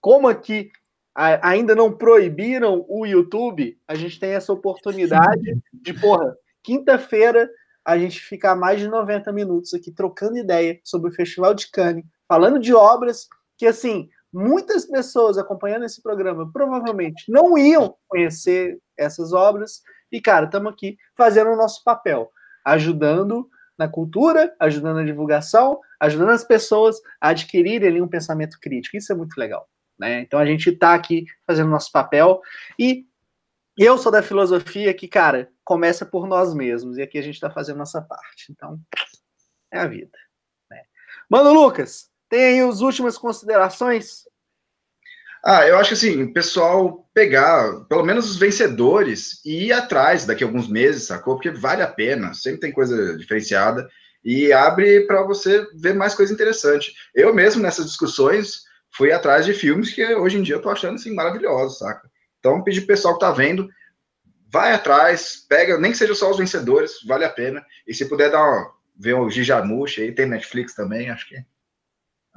como 0.00 0.28
aqui 0.28 0.70
ainda 1.14 1.74
não 1.74 1.90
proibiram 1.92 2.84
o 2.88 3.06
YouTube, 3.06 3.78
a 3.88 3.94
gente 3.94 4.20
tem 4.20 4.30
essa 4.30 4.52
oportunidade 4.52 5.58
de, 5.72 5.94
porra, 5.94 6.36
quinta-feira 6.62 7.50
a 7.84 7.98
gente 7.98 8.20
ficar 8.20 8.54
mais 8.54 8.78
de 8.78 8.86
90 8.86 9.32
minutos 9.32 9.72
aqui 9.72 9.90
trocando 9.90 10.36
ideia 10.36 10.78
sobre 10.84 11.10
o 11.10 11.14
Festival 11.14 11.54
de 11.54 11.70
Cannes, 11.70 12.04
falando 12.28 12.58
de 12.58 12.74
obras 12.74 13.26
que, 13.56 13.66
assim, 13.66 14.08
muitas 14.32 14.86
pessoas 14.86 15.38
acompanhando 15.38 15.84
esse 15.84 16.02
programa 16.02 16.50
provavelmente 16.52 17.30
não 17.30 17.56
iam 17.58 17.96
conhecer 18.08 18.78
essas 18.96 19.32
obras. 19.32 19.82
E, 20.10 20.20
cara, 20.20 20.46
estamos 20.46 20.72
aqui 20.72 20.96
fazendo 21.16 21.50
o 21.50 21.56
nosso 21.56 21.82
papel, 21.84 22.30
ajudando 22.64 23.48
na 23.78 23.88
cultura, 23.88 24.54
ajudando 24.60 24.96
na 24.96 25.04
divulgação, 25.04 25.80
ajudando 25.98 26.30
as 26.30 26.44
pessoas 26.44 27.00
a 27.20 27.30
adquirirem 27.30 27.88
ali 27.88 28.02
um 28.02 28.08
pensamento 28.08 28.58
crítico. 28.60 28.96
Isso 28.96 29.12
é 29.12 29.16
muito 29.16 29.36
legal. 29.38 29.68
Né? 29.98 30.20
Então 30.20 30.38
a 30.38 30.46
gente 30.46 30.70
está 30.70 30.94
aqui 30.94 31.24
fazendo 31.46 31.68
o 31.68 31.70
nosso 31.70 31.90
papel 31.92 32.40
e 32.78 33.06
eu 33.78 33.96
sou 33.96 34.12
da 34.12 34.22
filosofia 34.22 34.92
que, 34.92 35.08
cara, 35.08 35.50
começa 35.64 36.04
por 36.04 36.26
nós 36.26 36.52
mesmos 36.52 36.98
e 36.98 37.02
aqui 37.02 37.16
a 37.16 37.22
gente 37.22 37.34
está 37.34 37.50
fazendo 37.50 37.78
nossa 37.78 38.02
parte. 38.02 38.50
Então, 38.50 38.78
é 39.72 39.78
a 39.78 39.86
vida. 39.86 40.18
Né? 40.70 40.82
Mano, 41.28 41.52
Lucas, 41.52 42.09
tem 42.30 42.60
as 42.60 42.80
últimas 42.80 43.18
considerações? 43.18 44.24
Ah, 45.44 45.66
eu 45.66 45.76
acho 45.76 45.88
que 45.88 45.94
assim, 45.94 46.22
o 46.22 46.32
pessoal 46.32 47.08
pegar 47.12 47.84
pelo 47.88 48.04
menos 48.04 48.30
os 48.30 48.36
vencedores 48.36 49.44
e 49.44 49.66
ir 49.66 49.72
atrás 49.72 50.24
daqui 50.24 50.44
a 50.44 50.46
alguns 50.46 50.68
meses, 50.68 51.04
sacou? 51.04 51.34
Porque 51.34 51.50
vale 51.50 51.82
a 51.82 51.88
pena, 51.88 52.32
sempre 52.32 52.60
tem 52.60 52.72
coisa 52.72 53.16
diferenciada 53.18 53.88
e 54.24 54.52
abre 54.52 55.00
para 55.06 55.22
você 55.22 55.66
ver 55.74 55.94
mais 55.94 56.14
coisa 56.14 56.32
interessante. 56.32 56.94
Eu 57.14 57.34
mesmo 57.34 57.62
nessas 57.62 57.86
discussões 57.86 58.62
fui 58.92 59.12
atrás 59.12 59.46
de 59.46 59.54
filmes 59.54 59.92
que 59.92 60.04
hoje 60.14 60.38
em 60.38 60.42
dia 60.42 60.56
eu 60.56 60.62
tô 60.62 60.70
achando 60.70 60.94
assim 60.94 61.14
maravilhosos, 61.14 61.78
saca? 61.78 62.08
Então, 62.38 62.62
pedir 62.62 62.82
pro 62.82 62.88
pessoal 62.88 63.14
que 63.14 63.20
tá 63.20 63.32
vendo, 63.32 63.68
vai 64.52 64.72
atrás, 64.72 65.46
pega, 65.48 65.78
nem 65.78 65.92
que 65.92 65.98
seja 65.98 66.14
só 66.14 66.30
os 66.30 66.38
vencedores, 66.38 67.02
vale 67.06 67.24
a 67.24 67.30
pena. 67.30 67.64
E 67.86 67.94
se 67.94 68.08
puder 68.08 68.30
dar 68.30 68.42
uma, 68.42 68.72
ver 68.98 69.14
o 69.14 69.30
Gijamush 69.30 70.00
aí, 70.00 70.12
tem 70.12 70.26
Netflix 70.26 70.74
também, 70.74 71.10
acho 71.10 71.28
que 71.28 71.36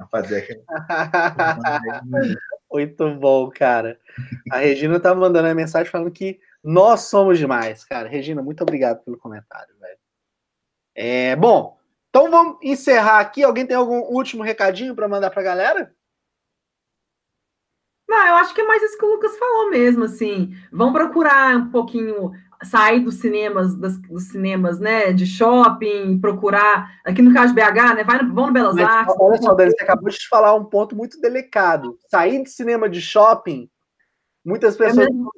a 0.04 0.08
fazer. 0.08 0.62
Muito 2.70 3.14
bom, 3.14 3.50
cara. 3.50 3.98
A 4.50 4.58
Regina 4.58 4.98
tá 4.98 5.14
mandando 5.14 5.48
a 5.48 5.54
mensagem 5.54 5.90
falando 5.90 6.10
que 6.10 6.40
nós 6.62 7.02
somos 7.02 7.38
demais, 7.38 7.84
cara. 7.84 8.08
Regina, 8.08 8.42
muito 8.42 8.62
obrigado 8.62 9.04
pelo 9.04 9.18
comentário, 9.18 9.74
velho. 9.78 9.98
É, 10.94 11.36
bom, 11.36 11.78
então 12.08 12.30
vamos 12.30 12.58
encerrar 12.62 13.20
aqui. 13.20 13.42
Alguém 13.42 13.66
tem 13.66 13.76
algum 13.76 14.00
último 14.00 14.42
recadinho 14.42 14.94
para 14.94 15.06
mandar 15.06 15.30
para 15.30 15.40
a 15.40 15.44
galera? 15.44 15.94
Não, 18.08 18.26
eu 18.26 18.34
acho 18.34 18.54
que 18.54 18.60
é 18.60 18.66
mais 18.66 18.82
isso 18.82 18.98
que 18.98 19.04
o 19.04 19.14
Lucas 19.14 19.36
falou 19.36 19.70
mesmo, 19.70 20.04
assim. 20.04 20.54
Vão 20.70 20.92
procurar 20.92 21.56
um 21.56 21.70
pouquinho 21.70 22.32
sair 22.62 23.00
dos 23.00 23.16
cinemas, 23.16 23.74
das, 23.74 23.96
dos 23.96 24.24
cinemas, 24.24 24.78
né, 24.78 25.12
de 25.12 25.26
shopping, 25.26 26.18
procurar, 26.20 26.90
aqui 27.04 27.22
no 27.22 27.34
caso 27.34 27.54
de 27.54 27.60
BH, 27.60 27.94
né, 27.94 28.04
vai 28.04 28.22
no, 28.22 28.34
vão 28.34 28.46
no 28.46 28.52
Belas 28.52 28.74
Mas, 28.74 28.84
Artes. 28.84 29.14
Olha 29.18 29.42
só, 29.42 29.54
Dani, 29.54 29.72
você 29.72 29.82
acabou 29.82 30.08
de 30.08 30.28
falar 30.28 30.54
um 30.54 30.64
ponto 30.64 30.96
muito 30.96 31.20
delicado. 31.20 31.98
Sair 32.10 32.42
de 32.42 32.50
cinema 32.50 32.88
de 32.88 33.00
shopping 33.00 33.68
Muitas 34.44 34.78
é 34.78 34.78
pessoas. 34.78 35.08
não, 35.10 35.30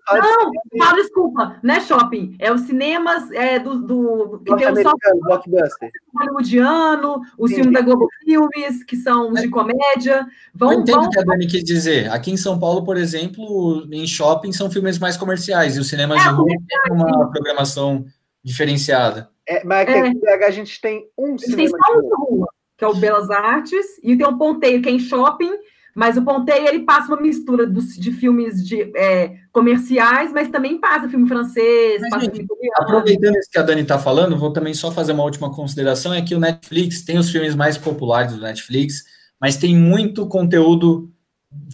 fala, 0.76 0.94
desculpa, 0.96 1.60
não 1.62 1.74
é 1.74 1.80
shopping, 1.80 2.36
é 2.40 2.52
os 2.52 2.62
cinemas 2.62 3.30
é, 3.30 3.56
do, 3.56 3.78
do 3.78 4.40
que 4.44 4.56
tem 4.56 4.68
o 4.68 4.82
só 4.82 4.92
blockbuster. 5.22 5.90
hollywoodiano, 6.12 7.20
os 7.38 7.52
filmes 7.52 7.72
da 7.72 7.82
Globo 7.82 8.08
Filmes, 8.24 8.82
que 8.82 8.96
são 8.96 9.32
os 9.32 9.40
de 9.40 9.48
comédia. 9.48 10.26
Vão, 10.52 10.72
Eu 10.72 10.80
entendo 10.80 11.04
o 11.04 11.10
que 11.10 11.20
a 11.20 11.22
Dani 11.22 11.46
quis 11.46 11.62
dizer. 11.62 12.10
Aqui 12.10 12.32
em 12.32 12.36
São 12.36 12.58
Paulo, 12.58 12.82
por 12.82 12.96
exemplo, 12.96 13.86
em 13.92 14.06
shopping 14.08 14.52
são 14.52 14.68
filmes 14.68 14.98
mais 14.98 15.16
comerciais, 15.16 15.76
e 15.76 15.80
os 15.80 15.88
cinemas 15.88 16.20
é, 16.20 16.28
de 16.28 16.34
rua 16.34 16.46
têm 16.46 16.92
uma 16.92 17.30
programação 17.30 18.04
diferenciada. 18.42 19.30
É, 19.48 19.62
mas 19.62 19.82
aqui 19.82 19.92
é. 19.92 20.06
em 20.08 20.18
BH 20.18 20.44
a 20.44 20.50
gente 20.50 20.80
tem 20.80 21.08
um 21.16 21.38
cinema. 21.38 21.56
Tem 21.56 21.68
só 21.68 21.96
um 21.96 22.08
rua, 22.08 22.48
que 22.76 22.84
é 22.84 22.88
o 22.88 22.94
Belas 22.94 23.30
Artes, 23.30 23.86
e 24.02 24.16
tem 24.16 24.26
um 24.26 24.36
ponteio 24.36 24.82
que 24.82 24.88
é 24.88 24.92
em 24.92 24.98
shopping 24.98 25.52
mas 25.96 26.18
o 26.18 26.22
Ponteio, 26.22 26.68
ele 26.68 26.80
passa 26.80 27.08
uma 27.08 27.22
mistura 27.22 27.66
dos, 27.66 27.96
de 27.96 28.12
filmes 28.12 28.62
de, 28.62 28.82
é, 28.94 29.38
comerciais, 29.50 30.30
mas 30.30 30.50
também 30.50 30.78
passa 30.78 31.08
filme 31.08 31.26
francês, 31.26 32.02
mas, 32.02 32.10
passa 32.10 32.26
gente, 32.26 32.36
filme 32.46 32.68
Aproveitando 32.76 33.34
isso 33.38 33.48
que 33.50 33.58
a 33.58 33.62
Dani 33.62 33.80
está 33.80 33.98
falando, 33.98 34.36
vou 34.36 34.52
também 34.52 34.74
só 34.74 34.92
fazer 34.92 35.12
uma 35.12 35.24
última 35.24 35.50
consideração, 35.50 36.12
é 36.12 36.20
que 36.20 36.34
o 36.34 36.38
Netflix 36.38 37.02
tem 37.02 37.16
os 37.16 37.30
filmes 37.30 37.54
mais 37.54 37.78
populares 37.78 38.34
do 38.34 38.42
Netflix, 38.42 39.04
mas 39.40 39.56
tem 39.56 39.74
muito 39.74 40.26
conteúdo, 40.26 41.10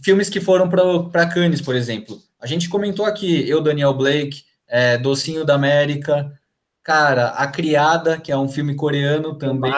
filmes 0.04 0.30
que 0.30 0.40
foram 0.40 0.68
para 0.68 1.26
Cannes, 1.26 1.60
por 1.60 1.74
exemplo. 1.74 2.16
A 2.40 2.46
gente 2.46 2.68
comentou 2.68 3.04
aqui, 3.04 3.48
eu, 3.48 3.60
Daniel 3.60 3.92
Blake, 3.92 4.44
é, 4.68 4.98
Docinho 4.98 5.44
da 5.44 5.56
América, 5.56 6.32
cara, 6.84 7.30
A 7.30 7.48
Criada, 7.48 8.18
que 8.18 8.30
é 8.30 8.38
um 8.38 8.48
filme 8.48 8.76
coreano 8.76 9.34
também, 9.34 9.72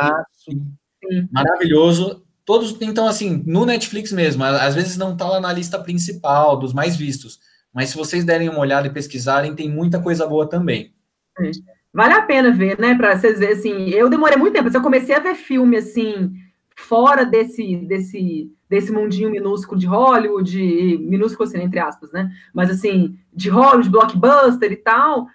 maravilhoso, 1.33 2.24
Todos, 2.45 2.77
então, 2.81 3.07
assim, 3.07 3.43
no 3.47 3.65
Netflix 3.65 4.12
mesmo, 4.12 4.45
às 4.45 4.75
vezes 4.75 4.99
não 4.99 5.16
tá 5.16 5.27
lá 5.27 5.41
na 5.41 5.53
lista 5.53 5.79
principal 5.79 6.59
dos 6.59 6.75
mais 6.75 6.95
vistos, 6.95 7.41
mas 7.73 7.89
se 7.89 7.97
vocês 7.97 8.25
derem 8.25 8.49
uma 8.49 8.59
olhada 8.59 8.87
e 8.87 8.93
pesquisarem, 8.93 9.55
tem 9.55 9.71
muita 9.71 10.01
coisa 10.01 10.27
boa 10.27 10.49
também. 10.49 10.93
É. 11.41 11.51
Vale 11.93 12.12
a 12.12 12.23
pena 12.23 12.51
ver, 12.53 12.79
né? 12.79 12.95
Para 12.95 13.16
vocês 13.16 13.39
verem, 13.39 13.55
assim, 13.55 13.89
eu 13.91 14.11
demorei 14.11 14.37
muito 14.37 14.53
tempo, 14.53 14.69
eu 14.69 14.83
comecei 14.83 15.15
a 15.15 15.21
ver 15.21 15.37
filme, 15.37 15.77
assim, 15.77 16.35
fora 16.77 17.25
desse, 17.25 17.77
desse, 17.77 18.53
desse 18.69 18.93
mundinho 18.93 19.31
minúsculo 19.31 19.79
de 19.81 19.87
Hollywood, 19.87 20.99
minúsculo 20.99 21.49
assim, 21.49 21.62
entre 21.62 21.79
aspas, 21.79 22.12
né? 22.12 22.31
Mas, 22.53 22.69
assim, 22.69 23.16
de 23.33 23.49
Hollywood, 23.49 23.89
blockbuster 23.89 24.73
e 24.73 24.77
tal, 24.77 25.29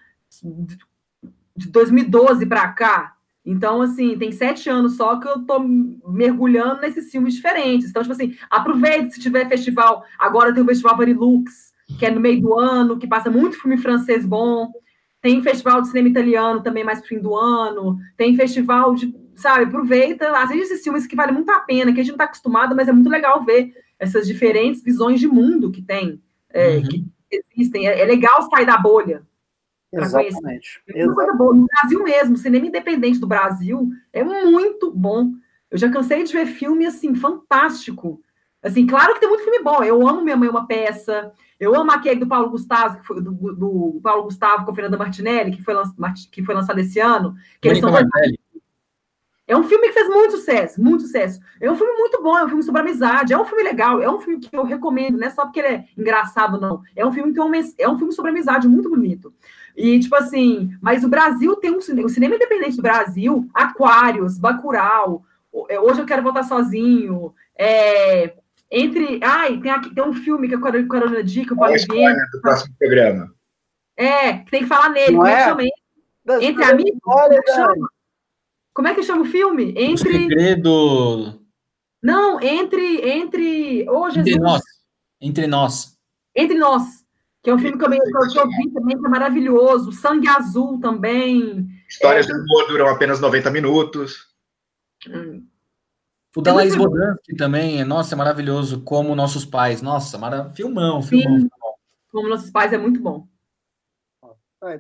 de 1.56 1.70
2012 1.70 2.46
para 2.46 2.68
cá, 2.74 3.16
então, 3.50 3.82
assim, 3.82 4.16
tem 4.16 4.32
sete 4.32 4.70
anos 4.70 4.96
só 4.96 5.20
que 5.20 5.28
eu 5.28 5.40
tô 5.44 5.60
mergulhando 6.08 6.82
nesses 6.82 7.10
filmes 7.10 7.34
diferentes. 7.34 7.90
Então, 7.90 8.04
tipo 8.04 8.14
assim, 8.14 8.38
aproveite 8.48 9.16
se 9.16 9.20
tiver 9.20 9.50
festival. 9.50 10.04
Agora 10.20 10.54
tem 10.54 10.62
o 10.62 10.66
Festival 10.68 10.96
Varilux, 10.96 11.74
que 11.98 12.06
é 12.06 12.12
no 12.12 12.22
meio 12.22 12.40
do 12.40 12.60
ano, 12.60 13.00
que 13.00 13.08
passa 13.08 13.32
muito 13.32 13.60
filme 13.60 13.76
francês 13.76 14.24
bom. 14.24 14.72
Tem 15.20 15.42
festival 15.42 15.82
de 15.82 15.88
cinema 15.88 16.10
italiano 16.10 16.62
também 16.62 16.84
mais 16.84 17.00
pro 17.00 17.08
fim 17.08 17.18
do 17.18 17.36
ano. 17.36 17.98
Tem 18.16 18.36
festival 18.36 18.94
de, 18.94 19.12
sabe, 19.34 19.64
aproveita, 19.64 20.30
assiste 20.38 20.66
esses 20.66 20.84
filmes 20.84 21.08
que 21.08 21.16
vale 21.16 21.32
muito 21.32 21.50
a 21.50 21.60
pena, 21.60 21.92
que 21.92 22.02
a 22.02 22.04
gente 22.04 22.12
não 22.12 22.20
tá 22.20 22.26
acostumado, 22.26 22.76
mas 22.76 22.88
é 22.88 22.92
muito 22.92 23.10
legal 23.10 23.44
ver 23.44 23.74
essas 23.98 24.28
diferentes 24.28 24.84
visões 24.84 25.20
de 25.20 25.28
mundo 25.28 25.72
que 25.72 25.82
tem, 25.82 26.22
é, 26.52 26.78
uhum. 26.78 26.84
que 26.84 27.06
existem. 27.56 27.88
É, 27.88 28.00
é 28.00 28.06
legal 28.06 28.48
sair 28.48 28.68
da 28.68 28.78
bolha, 28.78 29.24
Exatamente. 29.92 30.82
É 30.88 31.06
coisa 31.08 31.34
boa. 31.34 31.56
No 31.56 31.66
Brasil 31.66 32.04
mesmo, 32.04 32.38
cinema 32.38 32.68
independente 32.68 33.20
do 33.20 33.28
Brasil 33.28 33.90
é 34.14 34.24
muito 34.24 34.92
bom. 34.92 35.32
Eu 35.72 35.78
já 35.78 35.90
cansei 35.90 36.24
de 36.24 36.34
ver 36.34 36.46
filme 36.46 36.86
assim, 36.86 37.16
fantástico. 37.16 38.22
Assim, 38.62 38.86
claro 38.86 39.14
que 39.14 39.20
tem 39.20 39.30
muito 39.30 39.44
filme 39.44 39.64
bom. 39.64 39.84
Eu 39.84 40.08
amo 40.08 40.22
Minha 40.22 40.36
Mãe 40.36 40.48
é 40.48 40.52
uma 40.52 40.68
Peça. 40.68 41.32
Eu 41.60 41.76
amo 41.76 41.92
aquele 41.92 42.20
do 42.20 42.28
Paulo 42.28 42.50
Gustavo, 42.50 43.00
que 43.00 43.06
foi, 43.06 43.22
do, 43.22 43.32
do 43.32 44.00
Paulo 44.02 44.24
Gustavo 44.24 44.66
com 44.66 44.72
a 44.72 44.76
Fernanda 44.76 44.98
Martinelli, 44.98 45.52
que 45.52 45.64
foi, 45.64 45.76
que 46.32 46.44
foi 46.44 46.56
lançado 46.56 46.80
esse 46.80 47.00
ano. 47.00 47.36
Que 47.62 47.70
eles 47.70 47.80
são 47.80 47.92
é 49.50 49.58
um 49.58 49.64
filme 49.64 49.88
que 49.88 49.94
fez 49.94 50.08
muito 50.08 50.38
sucesso, 50.38 50.80
muito 50.80 51.02
sucesso. 51.02 51.40
É 51.60 51.72
um 51.72 51.76
filme 51.76 51.92
muito 51.94 52.22
bom, 52.22 52.38
é 52.38 52.46
um 52.46 52.48
filme 52.48 52.62
sobre 52.62 52.82
amizade, 52.82 53.34
é 53.34 53.38
um 53.38 53.46
filme 53.46 53.64
legal, 53.64 54.00
é 54.00 54.08
um 54.08 54.20
filme 54.20 54.40
que 54.40 54.56
eu 54.56 54.64
recomendo, 54.64 55.18
não 55.18 55.26
é 55.26 55.30
só 55.32 55.44
porque 55.44 55.60
ele 55.60 55.68
é 55.70 55.86
engraçado, 55.98 56.62
não. 56.62 56.84
É 56.96 57.04
um 57.04 57.12
filme 57.12 57.34
que 57.34 57.40
é 57.40 57.44
um, 57.44 57.52
é 57.80 57.90
um 57.90 57.98
filme 57.98 58.14
sobre 58.14 58.30
amizade 58.30 58.68
muito 58.68 58.92
bonito. 58.92 59.34
E, 59.80 59.98
tipo 59.98 60.14
assim, 60.14 60.78
mas 60.82 61.06
o 61.06 61.08
Brasil 61.08 61.56
tem 61.56 61.72
um 61.72 61.80
cinema, 61.80 62.06
o 62.06 62.10
cinema 62.10 62.36
independente 62.36 62.76
do 62.76 62.82
Brasil, 62.82 63.50
Aquários, 63.54 64.38
Bacurau, 64.38 65.24
é, 65.70 65.80
Hoje 65.80 66.02
Eu 66.02 66.06
Quero 66.06 66.22
Voltar 66.22 66.44
Sozinho, 66.44 67.34
é, 67.58 68.34
entre. 68.70 69.22
Ai, 69.24 69.58
tem, 69.62 69.72
aqui, 69.72 69.96
tem 69.96 70.04
um 70.04 70.14
filme 70.14 70.50
que 70.50 70.54
é 70.54 70.58
o 70.58 70.62
Carolina 70.62 71.24
Dica, 71.24 71.54
eu 71.54 71.58
falei 71.58 71.78
ver. 71.78 72.16
do 72.34 72.42
próximo 72.42 72.76
programa. 72.78 73.34
É, 73.96 74.40
tem 74.52 74.64
que 74.64 74.68
falar 74.68 74.90
nele, 74.90 75.14
Não 75.14 75.20
como 75.20 75.28
é? 75.30 75.46
chama? 75.46 75.62
Entre 76.42 76.64
amigos, 76.66 77.00
olha, 77.08 77.42
chama? 77.48 77.90
Como 78.74 78.88
é 78.90 78.94
que 78.94 79.04
chama 79.04 79.22
o 79.22 79.26
filme? 79.26 79.74
Entre. 79.78 80.10
O 80.10 80.22
segredo. 80.24 81.42
Não, 82.04 82.42
entre. 82.42 83.10
Entre. 83.10 83.90
Oh, 83.90 84.10
Jesus. 84.10 84.28
Entre 84.28 84.40
nós. 84.42 84.62
Entre 85.22 85.48
nós. 85.48 85.98
Entre 86.36 86.58
nós. 86.58 86.99
Que 87.42 87.50
é 87.50 87.54
um 87.54 87.60
filme 87.60 87.78
que 87.78 87.86
eu, 87.86 87.90
que 87.90 88.40
eu 88.40 88.48
vi 88.50 88.72
também, 88.72 89.00
que 89.00 89.06
é 89.06 89.10
maravilhoso. 89.10 89.92
Sangue 89.92 90.28
Azul 90.28 90.80
também. 90.80 91.68
Histórias 91.88 92.26
é... 92.26 92.34
de 92.34 92.36
amor 92.36 92.68
duram 92.68 92.88
apenas 92.88 93.20
90 93.20 93.50
minutos. 93.52 94.28
Hum. 95.08 95.46
O 96.36 96.42
da 96.42 96.54
Laís 96.54 96.76
Bodansky 96.76 97.36
também, 97.36 97.84
nossa, 97.84 98.14
é 98.14 98.18
maravilhoso. 98.18 98.82
Como 98.84 99.16
Nossos 99.16 99.46
Pais. 99.46 99.82
Nossa, 99.82 100.18
maravilhoso. 100.18 100.56
filmão, 100.56 101.02
filmão. 101.02 101.50
Como 102.12 102.30
Nossos 102.30 102.52
Pais 102.52 102.74
é 102.74 102.78
muito 102.78 103.00
bom. 103.02 103.28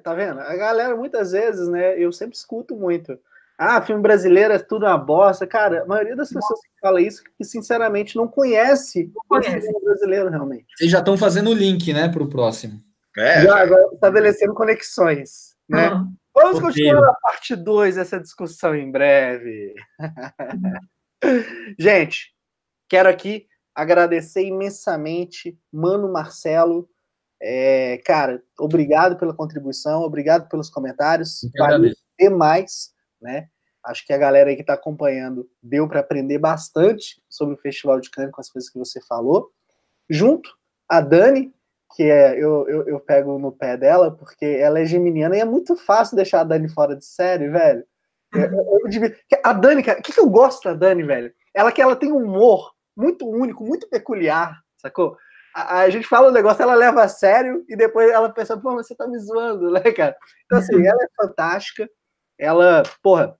Tá 0.03 0.13
vendo? 0.13 0.41
A 0.41 0.55
galera, 0.57 0.95
muitas 0.95 1.31
vezes, 1.31 1.67
né? 1.69 1.97
Eu 1.97 2.11
sempre 2.11 2.35
escuto 2.35 2.75
muito. 2.75 3.17
Ah, 3.61 3.81
filme 3.81 4.01
brasileiro 4.01 4.53
é 4.53 4.57
tudo 4.57 4.85
uma 4.85 4.97
bosta. 4.97 5.45
Cara, 5.45 5.83
a 5.83 5.85
maioria 5.85 6.15
das 6.15 6.31
pessoas 6.31 6.61
que 6.61 6.79
fala 6.79 7.01
isso, 7.01 7.21
que 7.37 7.43
sinceramente 7.43 8.15
não 8.15 8.25
conhece, 8.25 9.11
não 9.13 9.21
conhece. 9.27 9.69
o 9.75 9.83
brasileiro 9.83 10.29
realmente. 10.29 10.65
Vocês 10.77 10.89
já 10.89 10.99
estão 10.99 11.17
fazendo 11.17 11.49
o 11.49 11.53
link, 11.53 11.91
né, 11.91 12.07
para 12.07 12.23
o 12.23 12.29
próximo. 12.29 12.81
É, 13.17 13.41
já, 13.41 13.59
agora 13.59 13.89
estabelecendo 13.93 14.53
conexões, 14.53 15.57
né? 15.67 15.89
Uhum. 15.89 16.13
Vamos 16.33 16.61
continuar 16.61 17.01
na 17.01 17.13
parte 17.15 17.53
2 17.53 17.95
dessa 17.95 18.17
discussão 18.17 18.73
em 18.73 18.89
breve. 18.89 19.73
Gente, 21.77 22.33
quero 22.87 23.09
aqui 23.09 23.45
agradecer 23.75 24.45
imensamente 24.45 25.59
Mano 25.69 26.09
Marcelo. 26.09 26.89
É, 27.41 27.99
cara, 28.05 28.41
obrigado 28.57 29.17
pela 29.17 29.35
contribuição, 29.35 30.01
obrigado 30.03 30.47
pelos 30.47 30.69
comentários. 30.69 31.41
Valeu 31.57 31.91
demais 32.17 32.97
né? 33.21 33.47
Acho 33.85 34.05
que 34.05 34.13
a 34.13 34.17
galera 34.17 34.49
aí 34.49 34.55
que 34.55 34.61
está 34.61 34.73
acompanhando 34.73 35.49
deu 35.63 35.87
para 35.87 36.01
aprender 36.01 36.37
bastante 36.37 37.21
sobre 37.29 37.55
o 37.55 37.57
Festival 37.57 37.99
de 37.99 38.09
Cannes 38.09 38.31
com 38.31 38.41
as 38.41 38.49
coisas 38.49 38.69
que 38.69 38.77
você 38.77 38.99
falou. 39.01 39.49
Junto 40.09 40.53
a 40.87 40.99
Dani, 40.99 41.53
que 41.95 42.03
é, 42.03 42.33
eu, 42.33 42.67
eu, 42.67 42.87
eu, 42.87 42.99
pego 42.99 43.39
no 43.39 43.51
pé 43.51 43.77
dela, 43.77 44.11
porque 44.11 44.45
ela 44.45 44.79
é 44.79 44.85
geminiana 44.85 45.37
e 45.37 45.39
é 45.39 45.45
muito 45.45 45.75
fácil 45.75 46.15
deixar 46.15 46.41
a 46.41 46.43
Dani 46.43 46.69
fora 46.69 46.95
de 46.95 47.05
série, 47.05 47.49
velho. 47.49 47.83
Eu, 48.33 48.43
eu, 48.43 48.79
a 49.43 49.53
Dani, 49.53 49.81
cara, 49.81 49.99
o 49.99 50.03
que, 50.03 50.13
que 50.13 50.19
eu 50.19 50.29
gosto 50.29 50.63
da 50.63 50.73
Dani, 50.73 51.03
velho? 51.03 51.33
Ela 51.53 51.71
que 51.71 51.81
ela 51.81 51.95
tem 51.95 52.11
um 52.11 52.23
humor 52.23 52.71
muito 52.95 53.27
único, 53.27 53.63
muito 53.63 53.89
peculiar, 53.89 54.59
sacou? 54.77 55.17
A, 55.55 55.79
a, 55.79 55.89
gente 55.89 56.07
fala 56.07 56.29
um 56.29 56.33
negócio, 56.33 56.61
ela 56.61 56.75
leva 56.75 57.01
a 57.01 57.07
sério 57.07 57.65
e 57.67 57.75
depois 57.75 58.11
ela 58.11 58.29
pensa, 58.29 58.55
pô, 58.55 58.73
você 58.73 58.93
tá 58.93 59.07
me 59.07 59.17
zoando, 59.17 59.71
né, 59.73 59.81
cara? 59.91 60.15
Então, 60.45 60.59
assim, 60.59 60.85
ela 60.85 61.03
é 61.03 61.07
fantástica 61.15 61.89
ela, 62.39 62.83
porra, 63.03 63.37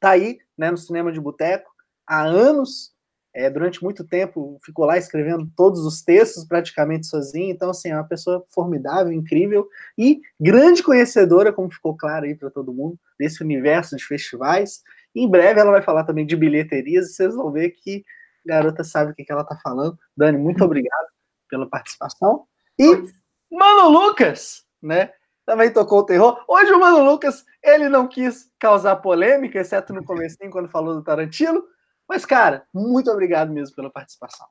tá 0.00 0.10
aí, 0.10 0.38
né, 0.56 0.70
no 0.70 0.76
cinema 0.76 1.12
de 1.12 1.20
boteco 1.20 1.70
há 2.06 2.22
anos, 2.22 2.92
é, 3.34 3.48
durante 3.48 3.82
muito 3.82 4.04
tempo 4.04 4.58
ficou 4.64 4.84
lá 4.84 4.98
escrevendo 4.98 5.50
todos 5.56 5.86
os 5.86 6.02
textos 6.02 6.44
praticamente 6.44 7.06
sozinha, 7.06 7.52
então 7.52 7.70
assim, 7.70 7.90
é 7.90 7.94
uma 7.94 8.08
pessoa 8.08 8.44
formidável, 8.48 9.12
incrível 9.12 9.68
e 9.96 10.20
grande 10.40 10.82
conhecedora, 10.82 11.52
como 11.52 11.70
ficou 11.70 11.96
claro 11.96 12.26
aí 12.26 12.34
para 12.34 12.50
todo 12.50 12.74
mundo, 12.74 12.98
desse 13.18 13.42
universo 13.42 13.96
de 13.96 14.04
festivais. 14.04 14.82
Em 15.14 15.28
breve 15.28 15.60
ela 15.60 15.70
vai 15.70 15.82
falar 15.82 16.04
também 16.04 16.26
de 16.26 16.36
bilheterias 16.36 17.10
e 17.10 17.14
vocês 17.14 17.34
vão 17.34 17.50
ver 17.50 17.70
que 17.70 18.04
garota 18.44 18.82
sabe 18.82 19.12
o 19.12 19.14
que, 19.14 19.24
que 19.24 19.32
ela 19.32 19.44
tá 19.44 19.58
falando. 19.62 19.98
Dani, 20.16 20.36
muito 20.36 20.64
obrigado 20.64 21.08
pela 21.48 21.68
participação. 21.68 22.46
E 22.78 23.02
Mano 23.50 23.88
Lucas, 23.88 24.64
né? 24.82 25.10
Também 25.44 25.72
tocou 25.72 26.00
o 26.00 26.06
terror. 26.06 26.44
Hoje 26.46 26.72
o 26.72 26.78
Mano 26.78 27.04
Lucas, 27.04 27.44
ele 27.62 27.88
não 27.88 28.06
quis 28.06 28.50
causar 28.58 28.96
polêmica, 28.96 29.58
exceto 29.58 29.92
no 29.92 30.04
comecinho, 30.04 30.50
quando 30.50 30.68
falou 30.68 30.94
do 30.94 31.02
Tarantino. 31.02 31.62
Mas, 32.08 32.24
cara, 32.24 32.64
muito 32.72 33.10
obrigado 33.10 33.52
mesmo 33.52 33.74
pela 33.74 33.90
participação. 33.90 34.46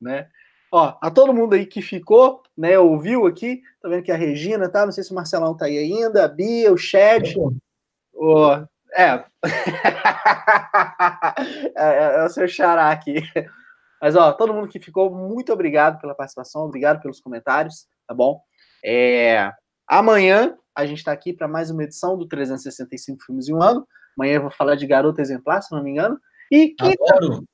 Né? 0.00 0.28
Ó, 0.72 0.96
a 1.00 1.10
todo 1.10 1.34
mundo 1.34 1.54
aí 1.54 1.66
que 1.66 1.82
ficou, 1.82 2.42
né, 2.56 2.78
ouviu 2.78 3.26
aqui, 3.26 3.62
tá 3.80 3.88
vendo 3.88 4.02
que 4.02 4.12
a 4.12 4.16
Regina, 4.16 4.68
tá? 4.68 4.84
Não 4.84 4.92
sei 4.92 5.04
se 5.04 5.12
o 5.12 5.14
Marcelão 5.14 5.56
tá 5.56 5.66
aí 5.66 5.78
ainda, 5.78 6.24
a 6.24 6.28
Bia, 6.28 6.72
o 6.72 6.76
Chad, 6.76 7.34
o... 8.12 8.66
É. 8.94 9.24
é, 11.76 11.76
é, 11.76 12.16
é 12.16 12.24
o 12.24 12.28
seu 12.28 12.48
xará 12.48 12.90
aqui. 12.90 13.22
Mas, 14.00 14.16
ó, 14.16 14.32
todo 14.32 14.54
mundo 14.54 14.68
que 14.68 14.80
ficou, 14.80 15.14
muito 15.14 15.52
obrigado 15.52 16.00
pela 16.00 16.14
participação, 16.14 16.62
obrigado 16.62 17.00
pelos 17.00 17.20
comentários, 17.20 17.86
tá 18.06 18.14
bom? 18.14 18.40
É, 18.84 19.52
amanhã 19.86 20.56
a 20.74 20.84
gente 20.84 20.98
está 20.98 21.12
aqui 21.12 21.32
para 21.32 21.48
mais 21.48 21.70
uma 21.70 21.84
edição 21.84 22.18
do 22.18 22.26
365 22.26 23.24
Filmes 23.24 23.48
em 23.48 23.54
um 23.54 23.62
Ano. 23.62 23.86
Amanhã 24.16 24.34
eu 24.34 24.42
vou 24.42 24.50
falar 24.50 24.74
de 24.74 24.86
Garota 24.86 25.22
Exemplar, 25.22 25.62
se 25.62 25.74
não 25.74 25.82
me 25.82 25.90
engano. 25.90 26.18
E 26.50 26.68
quinta... 26.68 27.16
Adoro. 27.16 27.44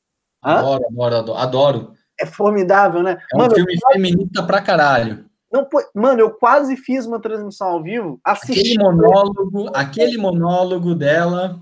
Adoro, 0.43 0.85
adoro, 0.87 1.17
adoro, 1.17 1.39
adoro. 1.39 1.93
É 2.21 2.27
formidável, 2.27 3.03
né? 3.03 3.19
É 3.33 3.37
um 3.37 3.39
Mano, 3.39 3.55
filme 3.55 3.79
quase... 3.81 3.95
feminista 3.95 4.43
pra 4.43 4.61
caralho. 4.61 5.31
Não, 5.53 5.69
mano, 5.95 6.21
eu 6.21 6.31
quase 6.33 6.77
fiz 6.77 7.05
uma 7.05 7.21
transmissão 7.21 7.69
ao 7.69 7.83
vivo. 7.83 8.19
Aquele 8.25 8.79
monólogo, 8.79 9.71
aquele 9.75 10.17
monólogo 10.17 10.95
dela. 10.95 11.61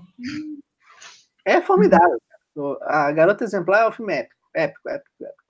É 1.45 1.61
formidável. 1.61 2.17
A 2.83 3.11
Garota 3.11 3.43
Exemplar 3.43 3.81
é 3.81 3.89
um 3.89 3.91
filme 3.91 4.13
épico, 4.13 4.35
épico, 4.55 4.89
épico, 4.89 5.23
épico. 5.23 5.43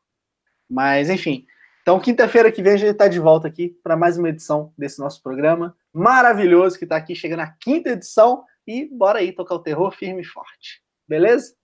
Mas, 0.69 1.09
enfim. 1.09 1.45
Então, 1.81 1.99
quinta-feira 1.99 2.51
que 2.51 2.61
vem 2.61 2.73
a 2.73 2.77
gente 2.77 2.91
está 2.91 3.07
de 3.07 3.19
volta 3.19 3.47
aqui 3.47 3.69
para 3.83 3.97
mais 3.97 4.17
uma 4.17 4.29
edição 4.29 4.71
desse 4.77 4.99
nosso 4.99 5.21
programa 5.23 5.75
maravilhoso 5.91 6.77
que 6.77 6.85
está 6.85 6.95
aqui 6.95 7.15
chegando 7.15 7.41
a 7.41 7.47
quinta 7.47 7.89
edição. 7.89 8.43
E 8.67 8.85
bora 8.85 9.19
aí 9.19 9.31
tocar 9.31 9.55
o 9.55 9.59
terror 9.59 9.91
firme 9.91 10.21
e 10.21 10.25
forte. 10.25 10.83
Beleza? 11.07 11.55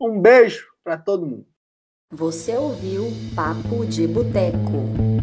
Um 0.00 0.18
beijo 0.18 0.66
para 0.82 0.96
todo 0.96 1.26
mundo. 1.26 1.46
Você 2.10 2.56
ouviu 2.56 3.04
Papo 3.34 3.84
de 3.84 4.06
Boteco. 4.06 5.13